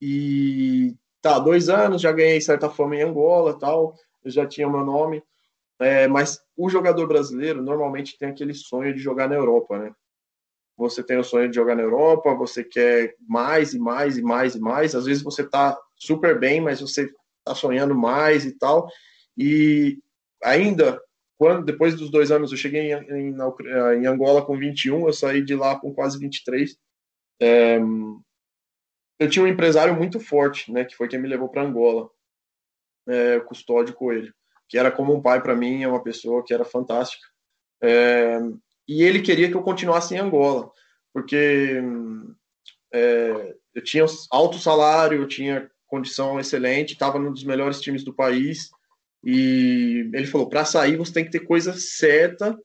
E 0.00 0.94
tá, 1.20 1.38
dois 1.38 1.68
anos, 1.68 2.02
já 2.02 2.12
ganhei 2.12 2.40
certa 2.40 2.70
fama 2.70 2.96
em 2.96 3.02
Angola 3.02 3.58
tal, 3.58 3.96
eu 4.24 4.30
já 4.30 4.46
tinha 4.46 4.68
meu 4.68 4.84
nome. 4.84 5.22
É, 5.78 6.06
mas 6.06 6.40
o 6.56 6.70
jogador 6.70 7.06
brasileiro 7.06 7.62
normalmente 7.62 8.16
tem 8.18 8.28
aquele 8.28 8.54
sonho 8.54 8.94
de 8.94 9.00
jogar 9.00 9.28
na 9.28 9.34
Europa, 9.34 9.78
né? 9.78 9.92
Você 10.76 11.02
tem 11.02 11.18
o 11.18 11.24
sonho 11.24 11.48
de 11.48 11.56
jogar 11.56 11.74
na 11.74 11.82
Europa, 11.82 12.34
você 12.34 12.62
quer 12.62 13.14
mais 13.26 13.72
e 13.72 13.78
mais 13.78 14.18
e 14.18 14.22
mais 14.22 14.54
e 14.54 14.60
mais. 14.60 14.94
Às 14.94 15.06
vezes 15.06 15.22
você 15.22 15.42
tá 15.42 15.76
super 15.96 16.38
bem, 16.38 16.60
mas 16.60 16.80
você 16.80 17.10
tá 17.44 17.54
sonhando 17.54 17.94
mais 17.94 18.44
e 18.44 18.52
tal. 18.52 18.86
E 19.36 19.98
ainda 20.42 21.00
quando 21.38 21.64
depois 21.64 21.94
dos 21.94 22.10
dois 22.10 22.30
anos 22.30 22.50
eu 22.50 22.58
cheguei 22.58 22.92
em, 22.92 23.30
em, 23.32 23.36
em, 23.98 24.06
Angola 24.06 24.44
com 24.44 24.56
21, 24.56 25.06
eu 25.06 25.12
saí 25.12 25.42
de 25.42 25.54
lá 25.54 25.78
com 25.78 25.92
quase 25.94 26.18
23. 26.18 26.76
É, 27.40 27.78
eu 29.18 29.30
tinha 29.30 29.44
um 29.44 29.48
empresário 29.48 29.94
muito 29.94 30.18
forte, 30.20 30.72
né, 30.72 30.84
que 30.84 30.96
foi 30.96 31.08
quem 31.08 31.20
me 31.20 31.28
levou 31.28 31.48
para 31.48 31.62
Angola, 31.62 32.10
é, 33.06 33.40
Custódio 33.40 33.94
Coelho, 33.94 34.34
que 34.68 34.78
era 34.78 34.90
como 34.90 35.14
um 35.14 35.22
pai 35.22 35.42
para 35.42 35.54
mim, 35.54 35.82
é 35.82 35.88
uma 35.88 36.02
pessoa 36.02 36.44
que 36.44 36.52
era 36.52 36.64
fantástica. 36.64 37.26
É, 37.82 38.38
e 38.88 39.02
ele 39.02 39.20
queria 39.20 39.50
que 39.50 39.56
eu 39.56 39.62
continuasse 39.62 40.14
em 40.14 40.18
Angola, 40.18 40.70
porque 41.12 41.80
é, 42.92 43.54
eu 43.74 43.82
tinha 43.82 44.04
alto 44.30 44.58
salário, 44.58 45.20
eu 45.20 45.28
tinha 45.28 45.70
condição 45.86 46.40
excelente, 46.40 46.92
estava 46.92 47.18
num 47.18 47.32
dos 47.32 47.44
melhores 47.44 47.80
times 47.80 48.04
do 48.04 48.14
país, 48.14 48.70
e 49.28 50.08
ele 50.14 50.26
falou: 50.28 50.48
para 50.48 50.64
sair 50.64 50.96
você 50.96 51.12
tem 51.12 51.24
que 51.24 51.32
ter 51.32 51.40
coisa 51.40 51.74
certa, 51.76 52.56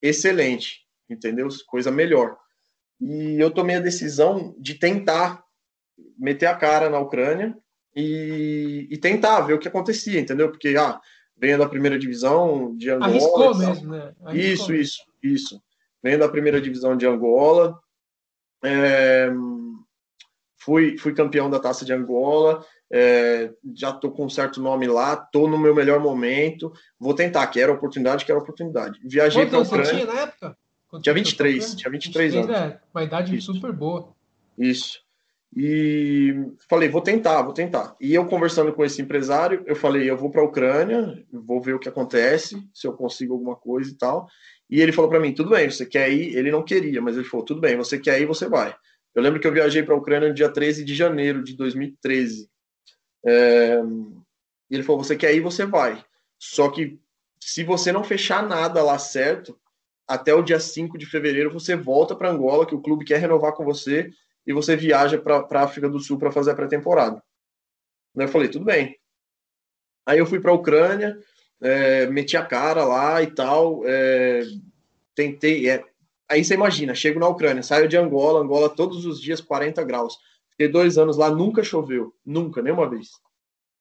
excelente, 0.00 0.86
entendeu? 1.10 1.48
Coisa 1.66 1.90
melhor. 1.90 2.38
E 3.00 3.34
eu 3.40 3.50
tomei 3.50 3.74
a 3.74 3.80
decisão 3.80 4.54
de 4.56 4.74
tentar 4.74 5.42
meter 6.16 6.46
a 6.46 6.54
cara 6.54 6.88
na 6.88 7.00
Ucrânia 7.00 7.58
e, 7.94 8.86
e 8.88 8.96
tentar 8.98 9.40
ver 9.40 9.54
o 9.54 9.58
que 9.58 9.66
acontecia, 9.66 10.20
entendeu? 10.20 10.48
Porque, 10.48 10.76
ah, 10.78 11.00
venho 11.36 11.58
da 11.58 11.68
primeira 11.68 11.98
divisão 11.98 12.76
de 12.76 12.88
Angola. 12.88 13.10
Arriscou 13.10 13.58
mesmo, 13.58 13.90
né? 13.90 14.14
Arriscou. 14.24 14.32
Isso, 14.34 14.74
isso, 14.74 15.02
isso. 15.20 15.62
Venho 16.00 16.20
da 16.20 16.28
primeira 16.28 16.60
divisão 16.60 16.96
de 16.96 17.04
Angola. 17.04 17.76
É, 18.62 19.28
fui, 20.56 20.96
fui 20.98 21.12
campeão 21.12 21.50
da 21.50 21.58
taça 21.58 21.84
de 21.84 21.92
Angola 21.92 22.64
é, 22.92 23.50
já 23.74 23.90
estou 23.90 24.10
com 24.10 24.26
um 24.26 24.30
certo 24.30 24.60
nome 24.60 24.86
lá, 24.86 25.14
estou 25.14 25.48
no 25.48 25.58
meu 25.58 25.74
melhor 25.74 26.00
momento, 26.00 26.72
vou 26.98 27.14
tentar, 27.14 27.46
quero 27.48 27.72
oportunidade, 27.72 28.24
quero 28.24 28.38
oportunidade. 28.38 29.00
Viajei 29.04 29.46
para 29.46 29.60
Ucrânia. 29.60 29.84
Você 29.86 29.94
tinha 29.94 30.06
na 30.06 30.20
época? 30.20 30.56
Quando 30.88 31.02
tinha 31.02 31.14
23, 31.14 31.74
tinha 31.74 31.90
23, 31.90 32.34
23 32.34 32.56
anos. 32.56 32.72
É, 32.74 32.80
uma 32.94 33.02
idade 33.02 33.36
Isso. 33.36 33.52
super 33.52 33.72
boa. 33.72 34.14
Isso. 34.56 35.04
E 35.54 36.34
falei, 36.68 36.88
vou 36.88 37.00
tentar, 37.00 37.42
vou 37.42 37.52
tentar. 37.52 37.96
E 38.00 38.14
eu 38.14 38.26
conversando 38.26 38.72
com 38.72 38.84
esse 38.84 39.00
empresário, 39.00 39.62
eu 39.66 39.74
falei, 39.74 40.08
eu 40.08 40.16
vou 40.16 40.30
para 40.30 40.42
a 40.42 40.44
Ucrânia, 40.44 41.24
vou 41.32 41.62
ver 41.62 41.74
o 41.74 41.78
que 41.78 41.88
acontece, 41.88 42.56
se 42.74 42.86
eu 42.86 42.92
consigo 42.92 43.32
alguma 43.32 43.56
coisa 43.56 43.90
e 43.90 43.94
tal. 43.94 44.28
E 44.68 44.80
ele 44.80 44.92
falou 44.92 45.10
para 45.10 45.20
mim, 45.20 45.32
tudo 45.32 45.50
bem, 45.50 45.70
você 45.70 45.86
quer 45.86 46.12
ir? 46.12 46.36
Ele 46.36 46.50
não 46.50 46.62
queria, 46.62 47.00
mas 47.00 47.16
ele 47.16 47.24
falou, 47.24 47.44
tudo 47.44 47.60
bem, 47.60 47.76
você 47.76 47.98
quer 47.98 48.20
ir, 48.20 48.26
você 48.26 48.48
vai. 48.48 48.74
Eu 49.14 49.22
lembro 49.22 49.40
que 49.40 49.46
eu 49.46 49.52
viajei 49.52 49.82
para 49.82 49.94
a 49.94 49.98
Ucrânia 49.98 50.28
no 50.28 50.34
dia 50.34 50.48
13 50.48 50.84
de 50.84 50.94
janeiro 50.94 51.42
de 51.42 51.56
2013. 51.56 52.50
É, 53.26 53.80
ele 54.70 54.82
falou: 54.82 55.02
você 55.02 55.16
quer 55.16 55.34
ir, 55.34 55.40
você 55.40 55.66
vai. 55.66 56.04
Só 56.38 56.70
que 56.70 56.98
se 57.40 57.64
você 57.64 57.92
não 57.92 58.04
fechar 58.04 58.46
nada 58.46 58.82
lá 58.82 58.98
certo, 58.98 59.58
até 60.06 60.32
o 60.32 60.42
dia 60.42 60.60
5 60.60 60.96
de 60.96 61.06
fevereiro 61.06 61.52
você 61.52 61.74
volta 61.74 62.14
para 62.14 62.30
Angola, 62.30 62.66
que 62.66 62.74
o 62.74 62.80
clube 62.80 63.04
quer 63.04 63.18
renovar 63.18 63.52
com 63.52 63.64
você, 63.64 64.10
e 64.46 64.52
você 64.52 64.76
viaja 64.76 65.18
para 65.18 65.46
a 65.50 65.62
África 65.62 65.88
do 65.88 65.98
Sul 65.98 66.18
para 66.18 66.30
fazer 66.30 66.52
a 66.52 66.54
pré-temporada. 66.54 67.22
Eu 68.14 68.28
falei: 68.28 68.48
tudo 68.48 68.64
bem. 68.64 68.96
Aí 70.06 70.18
eu 70.18 70.26
fui 70.26 70.38
para 70.40 70.52
a 70.52 70.54
Ucrânia, 70.54 71.18
é, 71.60 72.06
meti 72.06 72.36
a 72.36 72.44
cara 72.44 72.84
lá 72.84 73.20
e 73.22 73.26
tal, 73.26 73.82
é, 73.84 74.42
tentei. 75.14 75.68
É, 75.68 75.84
aí 76.28 76.44
você 76.44 76.54
imagina, 76.54 76.94
chego 76.94 77.18
na 77.18 77.28
Ucrânia, 77.28 77.62
saio 77.62 77.88
de 77.88 77.96
Angola, 77.96 78.40
Angola 78.40 78.68
todos 78.68 79.04
os 79.04 79.20
dias 79.20 79.40
40 79.40 79.82
graus. 79.82 80.16
Fiquei 80.56 80.68
dois 80.68 80.96
anos 80.96 81.18
lá, 81.18 81.30
nunca 81.30 81.62
choveu. 81.62 82.14
Nunca, 82.24 82.62
nenhuma 82.62 82.88
vez. 82.88 83.10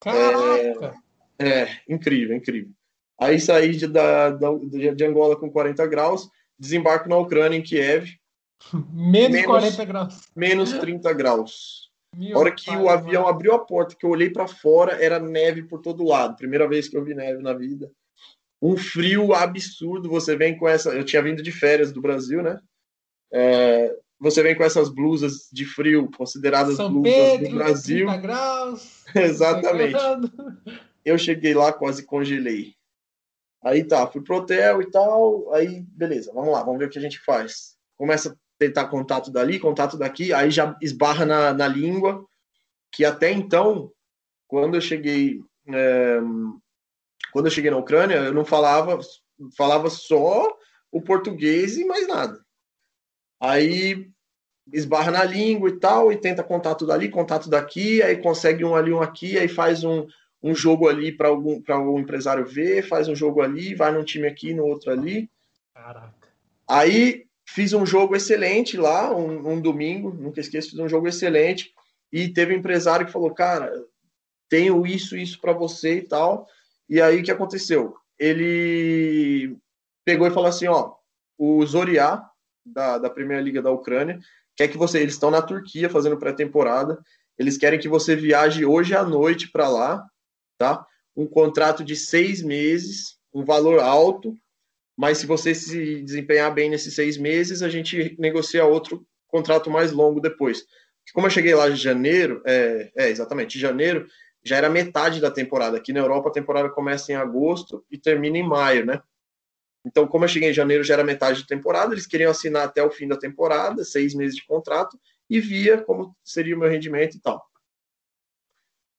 Caraca! 0.02 0.94
É, 1.40 1.62
é 1.62 1.82
incrível, 1.88 2.36
incrível. 2.36 2.72
Aí 3.18 3.40
saí 3.40 3.72
de, 3.72 3.88
da, 3.88 4.30
da, 4.32 4.50
de 4.94 5.06
Angola 5.06 5.38
com 5.38 5.50
40 5.50 5.88
graus, 5.88 6.30
desembarco 6.60 7.08
na 7.08 7.18
Ucrânia, 7.18 7.58
em 7.58 7.62
Kiev. 7.62 8.10
menos, 8.94 9.32
menos 9.32 9.46
40 9.46 9.86
graus. 9.86 10.30
Menos 10.36 10.74
30 10.74 11.14
graus. 11.14 11.92
Meu 12.14 12.36
a 12.36 12.40
hora 12.42 12.52
que 12.52 12.66
pai, 12.66 12.82
o 12.82 12.90
avião 12.90 13.24
mano. 13.24 13.34
abriu 13.34 13.54
a 13.54 13.60
porta, 13.60 13.96
que 13.96 14.06
eu 14.06 14.10
olhei 14.10 14.30
para 14.30 14.48
fora, 14.48 15.02
era 15.02 15.18
neve 15.18 15.64
por 15.64 15.82
todo 15.82 16.04
lado. 16.04 16.36
Primeira 16.36 16.68
vez 16.68 16.90
que 16.90 16.98
eu 16.98 17.04
vi 17.04 17.14
neve 17.14 17.42
na 17.42 17.54
vida. 17.54 17.90
Um 18.62 18.76
frio 18.76 19.34
absurdo. 19.34 20.10
Você 20.10 20.36
vem 20.36 20.58
com 20.58 20.68
essa. 20.68 20.90
Eu 20.90 21.06
tinha 21.06 21.22
vindo 21.22 21.42
de 21.42 21.52
férias 21.52 21.94
do 21.94 22.02
Brasil, 22.02 22.42
né? 22.42 22.60
É, 23.32 23.96
você 24.20 24.42
vem 24.42 24.56
com 24.56 24.64
essas 24.64 24.90
blusas 24.90 25.50
de 25.52 25.66
frio, 25.66 26.10
consideradas 26.16 26.78
São 26.78 26.92
blusas 26.92 27.14
Pedro, 27.14 27.50
do 27.50 27.56
Brasil. 27.56 28.08
30 28.08 28.22
graus. 28.22 29.06
Exatamente. 29.14 29.96
Eu 31.04 31.18
cheguei 31.18 31.54
lá, 31.54 31.74
quase 31.74 32.06
congelei. 32.06 32.74
Aí 33.64 33.84
tá, 33.84 34.08
fui 34.08 34.22
pro 34.22 34.38
hotel 34.38 34.82
e 34.82 34.90
tal. 34.90 35.54
Aí, 35.54 35.82
beleza, 35.82 36.32
vamos 36.34 36.52
lá, 36.52 36.64
vamos 36.64 36.80
ver 36.80 36.86
o 36.86 36.90
que 36.90 37.00
a 37.00 37.02
gente 37.02 37.20
faz. 37.20 37.76
Começa 37.98 38.32
a 38.32 38.36
tentar 38.58 38.88
contato 38.88 39.32
dali, 39.32 39.60
contato 39.60 39.98
daqui, 39.98 40.32
aí 40.32 40.50
já 40.50 40.78
esbarra 40.82 41.26
na, 41.26 41.54
na 41.54 41.68
língua, 41.68 42.26
que 42.92 43.04
até 43.04 43.32
então, 43.32 43.92
quando 44.48 44.76
eu 44.76 44.82
cheguei. 44.82 45.42
É, 45.68 46.20
quando 47.32 47.48
eu 47.48 47.52
cheguei 47.52 47.72
na 47.72 47.78
Ucrânia, 47.78 48.16
eu 48.16 48.34
não 48.34 48.46
falava, 48.46 48.98
falava 49.58 49.90
só 49.90 50.56
o 50.92 51.02
português 51.02 51.76
e 51.76 51.84
mais 51.86 52.08
nada. 52.08 52.45
Aí 53.40 54.10
esbarra 54.74 55.12
na 55.12 55.24
língua 55.24 55.70
e 55.70 55.80
tal, 55.80 56.12
e 56.12 56.18
tenta 56.18 56.44
contato 56.44 56.86
dali, 56.86 57.10
contato 57.10 57.50
daqui, 57.50 58.02
aí 58.02 58.18
consegue 58.18 58.66
um 58.66 58.76
ali, 58.76 58.92
um 58.92 59.02
aqui, 59.02 59.38
aí 59.38 59.48
faz 59.48 59.84
um, 59.84 60.08
um 60.42 60.56
jogo 60.56 60.88
ali 60.88 61.12
para 61.12 61.28
algum, 61.28 61.62
algum 61.68 62.00
empresário 62.00 62.46
ver, 62.46 62.88
faz 62.88 63.08
um 63.08 63.16
jogo 63.16 63.42
ali, 63.42 63.76
vai 63.76 63.92
num 63.92 64.04
time 64.04 64.28
aqui, 64.28 64.54
no 64.54 64.66
outro 64.66 64.92
ali. 64.92 65.30
Caraca. 65.74 66.14
Aí 66.68 67.26
fiz 67.46 67.74
um 67.74 67.86
jogo 67.86 68.16
excelente 68.16 68.76
lá, 68.76 69.16
um, 69.16 69.54
um 69.54 69.62
domingo, 69.62 70.12
nunca 70.12 70.40
esqueço, 70.40 70.72
fiz 70.72 70.80
um 70.80 70.90
jogo 70.90 71.08
excelente, 71.08 71.72
e 72.12 72.30
teve 72.30 72.54
um 72.54 72.58
empresário 72.58 73.06
que 73.06 73.12
falou, 73.12 73.32
cara, 73.32 73.72
tenho 74.50 74.86
isso, 74.86 75.16
isso 75.16 75.40
para 75.40 75.54
você 75.54 75.98
e 75.98 76.02
tal. 76.02 76.48
E 76.90 77.02
aí 77.02 77.20
o 77.20 77.24
que 77.24 77.32
aconteceu? 77.32 77.96
Ele 78.18 79.56
pegou 80.04 80.28
e 80.28 80.32
falou 80.32 80.50
assim, 80.50 80.68
ó, 80.68 80.94
o 81.38 81.66
Zoriá, 81.66 82.30
da, 82.66 82.98
da 82.98 83.10
Primeira 83.10 83.42
Liga 83.42 83.62
da 83.62 83.72
Ucrânia, 83.72 84.20
quer 84.56 84.68
que 84.68 84.78
você. 84.78 85.00
Eles 85.00 85.14
estão 85.14 85.30
na 85.30 85.42
Turquia 85.42 85.90
fazendo 85.90 86.18
pré-temporada. 86.18 87.00
Eles 87.38 87.58
querem 87.58 87.80
que 87.80 87.88
você 87.88 88.16
viaje 88.16 88.66
hoje 88.66 88.96
à 88.96 89.04
noite 89.04 89.52
para 89.52 89.68
lá, 89.68 90.06
tá? 90.58 90.86
Um 91.16 91.28
contrato 91.28 91.84
de 91.84 91.96
seis 91.96 92.42
meses, 92.42 93.18
um 93.34 93.44
valor 93.44 93.80
alto, 93.80 94.34
mas 94.98 95.18
se 95.18 95.26
você 95.26 95.54
se 95.54 96.02
desempenhar 96.02 96.54
bem 96.54 96.70
nesses 96.70 96.96
seis 96.96 97.18
meses, 97.18 97.62
a 97.62 97.70
gente 97.70 98.16
negocia 98.18 98.66
outro, 98.66 99.06
contrato 99.28 99.70
mais 99.70 99.92
longo 99.92 100.22
depois. 100.22 100.66
Como 101.14 101.28
eu 101.28 101.32
cheguei 101.32 101.54
lá 101.54 101.70
em 101.70 101.76
janeiro, 101.76 102.42
é, 102.46 102.92
é 102.96 103.10
exatamente, 103.10 103.60
janeiro, 103.60 104.08
já 104.44 104.58
era 104.58 104.70
metade 104.70 105.20
da 105.20 105.30
temporada. 105.30 105.78
Aqui 105.78 105.92
na 105.92 106.00
Europa 106.00 106.30
a 106.30 106.34
temporada 106.34 106.70
começa 106.70 107.12
em 107.12 107.16
agosto 107.16 107.84
e 107.92 107.98
termina 107.98 108.38
em 108.38 108.48
maio, 108.48 108.86
né? 108.86 109.02
Então, 109.86 110.08
como 110.08 110.26
eu 110.26 110.30
cheguei 110.30 110.50
em 110.50 110.54
janeiro, 110.54 110.84
já 110.84 110.96
era 110.96 111.04
metade 111.04 111.42
da 111.42 111.48
temporada, 111.48 111.94
eles 111.94 112.08
queriam 112.08 112.32
assinar 112.32 112.64
até 112.64 112.82
o 112.82 112.90
fim 112.90 113.08
da 113.08 113.16
temporada, 113.16 113.84
seis 113.84 114.16
meses 114.16 114.36
de 114.36 114.46
contrato, 114.46 115.00
e 115.30 115.40
via 115.40 115.78
como 115.78 116.16
seria 116.24 116.56
o 116.56 116.60
meu 116.60 116.70
rendimento 116.70 117.16
e 117.16 117.20
tal. 117.20 117.46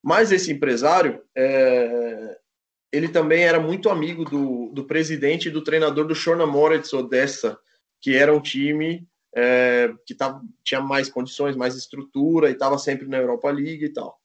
Mas 0.03 0.31
esse 0.31 0.53
empresário, 0.53 1.21
é, 1.37 2.39
ele 2.93 3.09
também 3.09 3.43
era 3.43 3.59
muito 3.59 3.91
amigo 3.91 4.25
do, 4.25 4.71
do 4.73 4.85
presidente 4.85 5.49
e 5.49 5.51
do 5.51 5.65
treinador 5.65 6.07
do 6.07 6.15
Chorna 6.15 6.47
Moritz 6.47 6.93
Odessa, 6.93 7.59
que 8.01 8.15
era 8.15 8.33
um 8.33 8.41
time 8.41 9.09
é, 9.35 9.93
que 10.07 10.15
tava, 10.15 10.41
tinha 10.63 10.81
mais 10.81 11.09
condições, 11.09 11.57
mais 11.57 11.75
estrutura 11.75 12.49
e 12.49 12.53
estava 12.53 12.79
sempre 12.79 13.09
na 13.09 13.17
Europa 13.17 13.51
League 13.51 13.87
e 13.87 13.93
tal. 13.93 14.21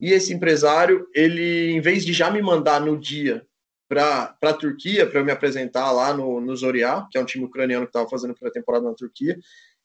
E 0.00 0.12
esse 0.12 0.32
empresário, 0.32 1.08
ele, 1.12 1.72
em 1.72 1.80
vez 1.80 2.04
de 2.04 2.12
já 2.12 2.30
me 2.30 2.40
mandar 2.40 2.80
no 2.80 2.96
dia 2.96 3.44
para 3.88 4.36
a 4.42 4.52
Turquia, 4.52 5.06
para 5.06 5.20
eu 5.20 5.24
me 5.24 5.32
apresentar 5.32 5.90
lá 5.92 6.14
no, 6.14 6.40
no 6.40 6.56
Zoria, 6.56 7.06
que 7.10 7.18
é 7.18 7.20
um 7.20 7.26
time 7.26 7.44
ucraniano 7.44 7.86
que 7.86 7.90
estava 7.90 8.08
fazendo 8.08 8.34
pré-temporada 8.34 8.86
na 8.86 8.94
Turquia, 8.94 9.38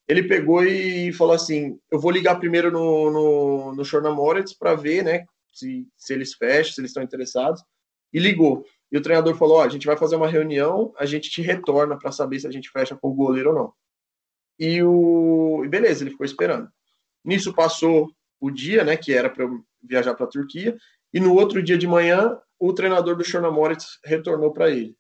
ele 0.08 0.24
pegou 0.24 0.64
e 0.64 1.14
falou 1.14 1.34
assim: 1.36 1.80
Eu 1.92 2.00
vou 2.00 2.10
ligar 2.10 2.40
primeiro 2.40 2.72
no, 2.72 3.12
no, 3.12 3.76
no 3.76 3.86
Chorna 3.86 4.10
Moritz 4.12 4.54
para 4.54 4.74
ver 4.74 5.04
né, 5.04 5.26
se, 5.54 5.88
se 5.96 6.14
eles 6.14 6.34
fecham, 6.34 6.74
se 6.74 6.82
eles 6.82 6.90
estão 6.90 7.04
interessados. 7.04 7.62
E 8.12 8.18
ligou. 8.18 8.66
E 8.92 8.98
o 8.98 9.02
treinador 9.02 9.36
falou: 9.36 9.62
a 9.62 9.70
gente 9.70 9.86
vai 9.86 9.96
fazer 9.96 10.16
uma 10.16 10.28
reunião, 10.28 10.92
a 10.98 11.06
gente 11.06 11.30
te 11.30 11.44
retorna 11.44 11.98
para 11.98 12.12
saber 12.12 12.40
se 12.40 12.48
a 12.48 12.52
gente 12.52 12.72
fecha 12.72 12.96
com 12.96 13.10
o 13.10 13.14
goleiro 13.14 13.50
ou 13.50 13.56
não. 13.56 13.74
E 14.58 14.82
o. 14.82 15.62
E 15.64 15.68
beleza, 15.68 16.04
ele 16.04 16.12
ficou 16.12 16.26
esperando. 16.26 16.68
Nisso 17.24 17.54
passou 17.54 18.10
o 18.40 18.50
dia, 18.50 18.84
né, 18.84 18.98
que 18.98 19.14
era 19.14 19.30
para 19.30 19.44
eu 19.44 19.64
viajar 19.84 20.16
para 20.16 20.26
a 20.26 20.30
Turquia, 20.30 20.76
e 21.14 21.20
no 21.20 21.36
outro 21.36 21.62
dia 21.62 21.78
de 21.78 21.86
manhã, 21.86 22.36
o 22.60 22.74
treinador 22.74 23.16
do 23.16 23.24
Chorna 23.24 23.50
Moritz 23.50 24.00
retornou 24.04 24.52
para 24.52 24.70
ele 24.70 24.96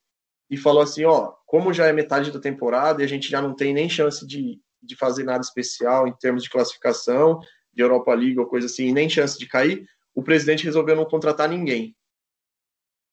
e 0.49 0.57
falou 0.57 0.81
assim: 0.81 1.05
Ó, 1.05 1.33
como 1.45 1.73
já 1.73 1.87
é 1.87 1.93
metade 1.93 2.31
da 2.31 2.39
temporada 2.39 3.01
e 3.01 3.05
a 3.05 3.07
gente 3.07 3.29
já 3.29 3.41
não 3.41 3.55
tem 3.55 3.73
nem 3.73 3.89
chance 3.89 4.25
de 4.25 4.59
de 4.81 4.95
fazer 4.95 5.23
nada 5.23 5.41
especial 5.41 6.07
em 6.07 6.13
termos 6.13 6.43
de 6.43 6.49
classificação, 6.49 7.39
de 7.73 7.83
Europa 7.83 8.13
League 8.13 8.39
ou 8.39 8.47
coisa 8.47 8.67
assim, 8.67 8.91
nem 8.91 9.09
chance 9.09 9.37
de 9.37 9.47
cair, 9.47 9.85
o 10.13 10.23
presidente 10.23 10.65
resolveu 10.65 10.95
não 10.95 11.05
contratar 11.05 11.47
ninguém. 11.47 11.95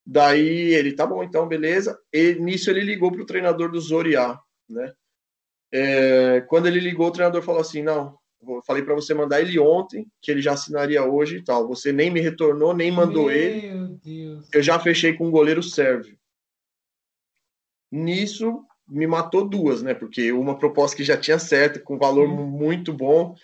Daí 0.04 0.72
ele, 0.74 0.92
tá 0.92 1.04
bom, 1.04 1.22
então, 1.22 1.48
beleza. 1.48 1.98
E 2.12 2.34
nisso 2.34 2.70
ele 2.70 2.80
ligou 2.80 3.10
para 3.10 3.22
o 3.22 3.26
treinador 3.26 3.70
do 3.70 3.80
Zoria, 3.80 4.38
né? 4.68 4.92
É, 5.72 6.40
quando 6.42 6.66
ele 6.66 6.78
ligou, 6.78 7.08
o 7.08 7.10
treinador 7.10 7.42
falou 7.42 7.60
assim: 7.60 7.82
não, 7.82 8.16
falei 8.66 8.82
para 8.82 8.94
você 8.94 9.14
mandar 9.14 9.40
ele 9.40 9.58
ontem, 9.58 10.06
que 10.20 10.30
ele 10.30 10.40
já 10.40 10.52
assinaria 10.52 11.04
hoje 11.04 11.38
e 11.38 11.44
tal. 11.44 11.66
Você 11.68 11.92
nem 11.92 12.10
me 12.10 12.20
retornou, 12.20 12.74
nem 12.74 12.90
mandou 12.90 13.26
Meu 13.26 13.34
ele. 13.34 13.98
Deus. 14.04 14.48
Eu 14.52 14.62
já 14.62 14.78
fechei 14.78 15.14
com 15.14 15.28
o 15.28 15.30
goleiro 15.30 15.62
sérvio. 15.62 16.16
Nisso, 17.90 18.64
me 18.86 19.06
matou 19.06 19.48
duas, 19.48 19.82
né? 19.82 19.94
Porque 19.94 20.32
uma 20.32 20.58
proposta 20.58 20.96
que 20.96 21.04
já 21.04 21.16
tinha 21.16 21.38
certo, 21.38 21.82
com 21.82 21.98
valor 21.98 22.28
uhum. 22.28 22.46
muito 22.46 22.92
bom, 22.92 23.34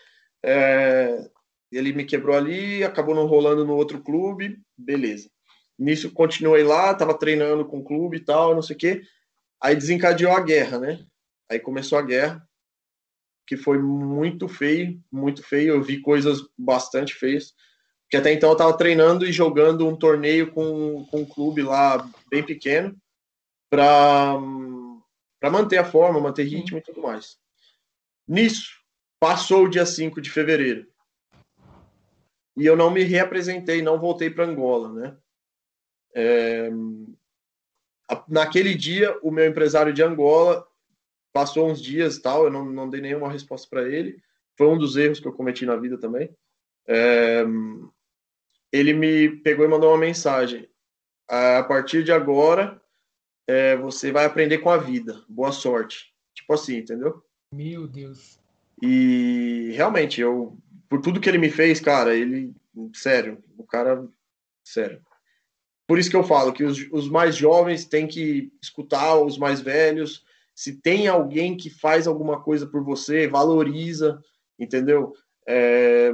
é, 0.45 1.29
ele 1.71 1.93
me 1.93 2.05
quebrou 2.05 2.37
ali, 2.37 2.85
acabou 2.85 3.15
não 3.15 3.27
rolando 3.27 3.65
no 3.65 3.75
outro 3.75 4.03
clube, 4.03 4.61
beleza. 4.77 5.31
Nisso 5.79 6.13
continuei 6.13 6.63
lá, 6.63 6.95
tava 6.95 7.19
treinando 7.19 7.65
com 7.65 7.79
o 7.79 7.85
clube 7.85 8.19
e 8.19 8.25
tal, 8.25 8.55
não 8.55 8.63
sei 8.63 8.77
o 8.77 8.79
quê. 8.79 9.03
Aí 9.61 9.75
desencadeou 9.75 10.33
a 10.33 10.41
guerra, 10.41 10.79
né? 10.79 11.05
Aí 11.51 11.59
começou 11.59 11.99
a 11.99 12.03
guerra, 12.03 12.47
que 13.53 13.57
foi 13.59 13.79
muito 13.79 14.49
feio, 14.49 14.99
muito 15.13 15.43
feio. 15.43 15.75
Eu 15.75 15.83
vi 15.83 16.01
coisas 16.01 16.41
bastante 16.57 17.13
feias. 17.13 17.53
Que 18.09 18.17
até 18.17 18.33
então 18.33 18.49
eu 18.49 18.57
tava 18.57 18.75
treinando 18.79 19.27
e 19.27 19.33
jogando 19.33 19.87
um 19.87 19.95
torneio 19.95 20.51
com, 20.51 21.05
com 21.11 21.19
um 21.19 21.27
clube 21.27 21.61
lá 21.61 22.11
bem 22.31 22.43
pequeno 22.43 22.97
para 23.69 24.39
para 25.39 25.51
manter 25.51 25.77
a 25.77 25.85
forma, 25.85 26.21
manter 26.21 26.45
ritmo 26.45 26.79
e 26.79 26.81
tudo 26.81 27.03
mais. 27.03 27.37
Nisso, 28.27 28.71
passou 29.21 29.65
o 29.65 29.69
dia 29.69 29.85
5 29.85 30.21
de 30.21 30.31
fevereiro. 30.31 30.87
E 32.57 32.65
eu 32.65 32.77
não 32.77 32.91
me 32.91 33.03
reapresentei, 33.03 33.83
não 33.83 33.99
voltei 33.99 34.31
para 34.31 34.45
Angola, 34.45 34.93
né? 34.93 35.17
É... 36.15 36.71
Naquele 38.29 38.75
dia, 38.75 39.19
o 39.21 39.33
meu 39.33 39.47
empresário 39.47 39.93
de 39.93 40.03
Angola 40.03 40.65
passou 41.33 41.69
uns 41.69 41.81
dias 41.81 42.19
tal, 42.19 42.45
eu 42.45 42.51
não, 42.51 42.65
não 42.65 42.89
dei 42.89 43.01
nenhuma 43.01 43.31
resposta 43.31 43.69
para 43.69 43.89
ele. 43.89 44.23
Foi 44.57 44.67
um 44.67 44.79
dos 44.79 44.97
erros 44.97 45.21
que 45.21 45.27
eu 45.27 45.33
cometi 45.33 45.65
na 45.65 45.77
vida 45.77 45.99
também. 45.99 46.31
É... 46.87 47.45
Ele 48.71 48.93
me 48.93 49.37
pegou 49.43 49.65
e 49.65 49.69
mandou 49.69 49.91
uma 49.91 49.99
mensagem. 49.99 50.69
A 51.29 51.63
partir 51.63 52.05
de 52.05 52.13
agora, 52.13 52.81
é, 53.47 53.77
você 53.77 54.11
vai 54.11 54.25
aprender 54.25 54.59
com 54.59 54.71
a 54.71 54.77
vida. 54.77 55.23
Boa 55.29 55.53
sorte. 55.53 56.13
Tipo 56.35 56.55
assim, 56.55 56.79
entendeu? 56.79 57.23
Meu 57.53 57.87
Deus. 57.87 58.39
E 58.81 59.73
realmente, 59.75 60.21
eu, 60.21 60.57
por 60.89 61.01
tudo 61.01 61.21
que 61.21 61.29
ele 61.29 61.39
me 61.39 61.51
fez, 61.51 61.81
cara, 61.81 62.15
ele, 62.15 62.55
sério, 62.95 63.43
o 63.57 63.65
cara, 63.65 64.07
sério. 64.65 65.01
Por 65.87 65.99
isso 65.99 66.11
que 66.11 66.17
eu 66.17 66.25
falo 66.25 66.53
que 66.53 66.65
os, 66.65 66.89
os 66.91 67.09
mais 67.09 67.37
jovens 67.37 67.85
têm 67.85 68.07
que 68.07 68.51
escutar 68.63 69.17
os 69.17 69.37
mais 69.37 69.61
velhos. 69.61 70.25
Se 70.55 70.81
tem 70.81 71.09
alguém 71.09 71.57
que 71.57 71.71
faz 71.71 72.07
alguma 72.07 72.41
coisa 72.41 72.67
por 72.67 72.85
você, 72.85 73.27
valoriza, 73.27 74.21
entendeu? 74.59 75.13
É, 75.47 76.13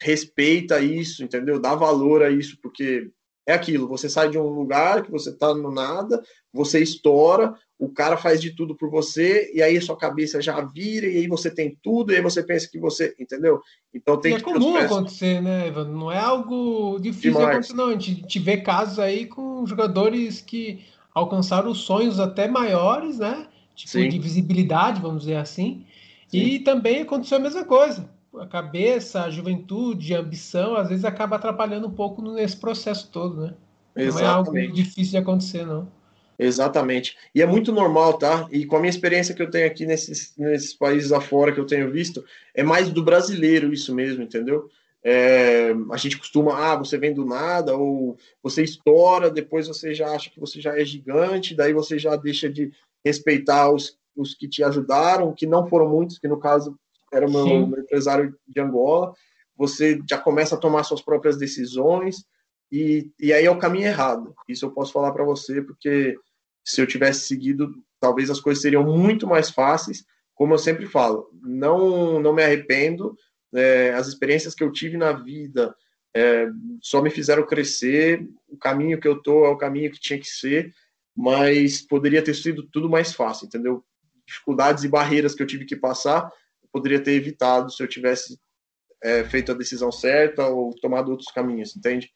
respeita 0.00 0.80
isso, 0.80 1.22
entendeu? 1.22 1.60
Dá 1.60 1.74
valor 1.74 2.22
a 2.22 2.30
isso, 2.30 2.58
porque 2.62 3.10
é 3.46 3.52
aquilo, 3.52 3.88
você 3.88 4.08
sai 4.08 4.30
de 4.30 4.38
um 4.38 4.48
lugar 4.48 5.02
que 5.02 5.10
você 5.10 5.32
tá 5.32 5.54
no 5.54 5.70
nada, 5.72 6.22
você 6.52 6.80
estoura, 6.80 7.54
o 7.78 7.88
cara 7.88 8.16
faz 8.16 8.40
de 8.40 8.54
tudo 8.54 8.76
por 8.76 8.90
você, 8.90 9.50
e 9.54 9.62
aí 9.62 9.76
a 9.76 9.80
sua 9.80 9.96
cabeça 9.96 10.40
já 10.40 10.60
vira, 10.60 11.06
e 11.06 11.18
aí 11.18 11.26
você 11.26 11.50
tem 11.50 11.76
tudo, 11.82 12.12
e 12.12 12.16
aí 12.16 12.22
você 12.22 12.42
pensa 12.42 12.68
que 12.70 12.78
você, 12.78 13.14
entendeu? 13.18 13.60
Então 13.92 14.20
tem 14.20 14.32
e 14.32 14.34
é 14.36 14.40
que... 14.40 14.48
É 14.48 14.52
comum 14.52 14.76
acontecer, 14.76 15.40
né, 15.40 15.68
Ivan? 15.68 15.88
Não 15.88 16.12
é 16.12 16.18
algo 16.18 16.98
difícil 17.00 17.32
Demais. 17.32 17.48
acontecer, 17.48 17.74
não. 17.74 17.88
A 17.88 17.92
gente, 17.92 18.10
a 18.10 18.14
gente 18.14 18.38
vê 18.38 18.58
casos 18.58 18.98
aí 18.98 19.26
com 19.26 19.66
jogadores 19.66 20.40
que 20.40 20.84
alcançaram 21.14 21.74
sonhos 21.74 22.20
até 22.20 22.46
maiores, 22.46 23.18
né? 23.18 23.48
Tipo, 23.80 23.92
Sim. 23.92 24.08
de 24.08 24.18
visibilidade, 24.18 25.00
vamos 25.00 25.22
dizer 25.22 25.36
assim. 25.36 25.84
Sim. 26.28 26.38
E 26.38 26.58
também 26.60 27.02
aconteceu 27.02 27.38
a 27.38 27.40
mesma 27.40 27.64
coisa 27.64 28.08
a 28.38 28.46
cabeça, 28.46 29.22
a 29.22 29.30
juventude, 29.30 30.14
a 30.14 30.20
ambição, 30.20 30.76
às 30.76 30.88
vezes 30.88 31.04
acaba 31.04 31.36
atrapalhando 31.36 31.88
um 31.88 31.92
pouco 31.92 32.22
nesse 32.22 32.56
processo 32.56 33.10
todo, 33.10 33.40
né? 33.42 33.54
Exatamente. 33.96 34.22
Não 34.22 34.30
é 34.30 34.34
algo 34.34 34.72
difícil 34.72 35.10
de 35.10 35.16
acontecer, 35.16 35.66
não. 35.66 35.90
Exatamente. 36.38 37.16
E 37.34 37.42
é 37.42 37.46
muito 37.46 37.72
normal, 37.72 38.14
tá? 38.14 38.48
E 38.50 38.64
com 38.64 38.76
a 38.76 38.80
minha 38.80 38.90
experiência 38.90 39.34
que 39.34 39.42
eu 39.42 39.50
tenho 39.50 39.66
aqui 39.66 39.84
nesses, 39.84 40.32
nesses 40.38 40.72
países 40.72 41.12
afora 41.12 41.52
que 41.52 41.60
eu 41.60 41.66
tenho 41.66 41.90
visto, 41.90 42.24
é 42.54 42.62
mais 42.62 42.88
do 42.88 43.02
brasileiro 43.02 43.72
isso 43.72 43.94
mesmo, 43.94 44.22
entendeu? 44.22 44.70
É, 45.02 45.74
a 45.90 45.96
gente 45.96 46.16
costuma, 46.18 46.54
ah, 46.54 46.76
você 46.76 46.96
vem 46.96 47.12
do 47.12 47.24
nada, 47.24 47.74
ou 47.74 48.16
você 48.42 48.62
estoura, 48.62 49.30
depois 49.30 49.66
você 49.66 49.92
já 49.92 50.14
acha 50.14 50.30
que 50.30 50.38
você 50.38 50.60
já 50.60 50.78
é 50.78 50.84
gigante, 50.84 51.54
daí 51.54 51.72
você 51.72 51.98
já 51.98 52.16
deixa 52.16 52.48
de 52.48 52.70
respeitar 53.04 53.70
os, 53.70 53.96
os 54.16 54.34
que 54.34 54.48
te 54.48 54.62
ajudaram, 54.62 55.34
que 55.34 55.46
não 55.46 55.66
foram 55.68 55.88
muitos, 55.88 56.18
que 56.18 56.28
no 56.28 56.38
caso 56.38 56.78
era 57.12 57.28
meu, 57.28 57.66
meu, 57.66 57.80
empresário 57.80 58.34
de 58.46 58.60
Angola, 58.60 59.12
você 59.56 60.00
já 60.08 60.16
começa 60.16 60.54
a 60.54 60.58
tomar 60.58 60.84
suas 60.84 61.02
próprias 61.02 61.36
decisões, 61.36 62.24
e, 62.72 63.10
e 63.18 63.32
aí 63.32 63.44
é 63.44 63.50
o 63.50 63.58
caminho 63.58 63.86
errado. 63.86 64.34
Isso 64.48 64.64
eu 64.64 64.70
posso 64.70 64.92
falar 64.92 65.12
para 65.12 65.24
você, 65.24 65.60
porque 65.60 66.16
se 66.64 66.80
eu 66.80 66.86
tivesse 66.86 67.26
seguido, 67.26 67.74
talvez 67.98 68.30
as 68.30 68.40
coisas 68.40 68.62
seriam 68.62 68.84
muito 68.84 69.26
mais 69.26 69.50
fáceis. 69.50 70.04
Como 70.34 70.54
eu 70.54 70.58
sempre 70.58 70.86
falo, 70.86 71.28
não, 71.42 72.20
não 72.20 72.32
me 72.32 72.42
arrependo. 72.42 73.16
É, 73.52 73.90
as 73.90 74.06
experiências 74.06 74.54
que 74.54 74.62
eu 74.62 74.70
tive 74.70 74.96
na 74.96 75.12
vida 75.12 75.74
é, 76.14 76.48
só 76.80 77.02
me 77.02 77.10
fizeram 77.10 77.44
crescer. 77.44 78.24
O 78.48 78.56
caminho 78.56 79.00
que 79.00 79.08
eu 79.08 79.20
tô 79.20 79.44
é 79.44 79.48
o 79.48 79.58
caminho 79.58 79.90
que 79.90 80.00
tinha 80.00 80.18
que 80.18 80.28
ser, 80.28 80.72
mas 81.16 81.82
poderia 81.82 82.22
ter 82.22 82.34
sido 82.34 82.66
tudo 82.70 82.88
mais 82.88 83.12
fácil, 83.12 83.46
entendeu? 83.46 83.84
Dificuldades 84.26 84.84
e 84.84 84.88
barreiras 84.88 85.34
que 85.34 85.42
eu 85.42 85.46
tive 85.46 85.64
que 85.64 85.76
passar 85.76 86.30
poderia 86.72 87.02
ter 87.02 87.12
evitado 87.12 87.70
se 87.70 87.82
eu 87.82 87.88
tivesse 87.88 88.38
é, 89.02 89.24
feito 89.24 89.50
a 89.50 89.54
decisão 89.54 89.90
certa 89.90 90.46
ou 90.46 90.74
tomado 90.80 91.10
outros 91.10 91.32
caminhos, 91.32 91.76
entende? 91.76 92.10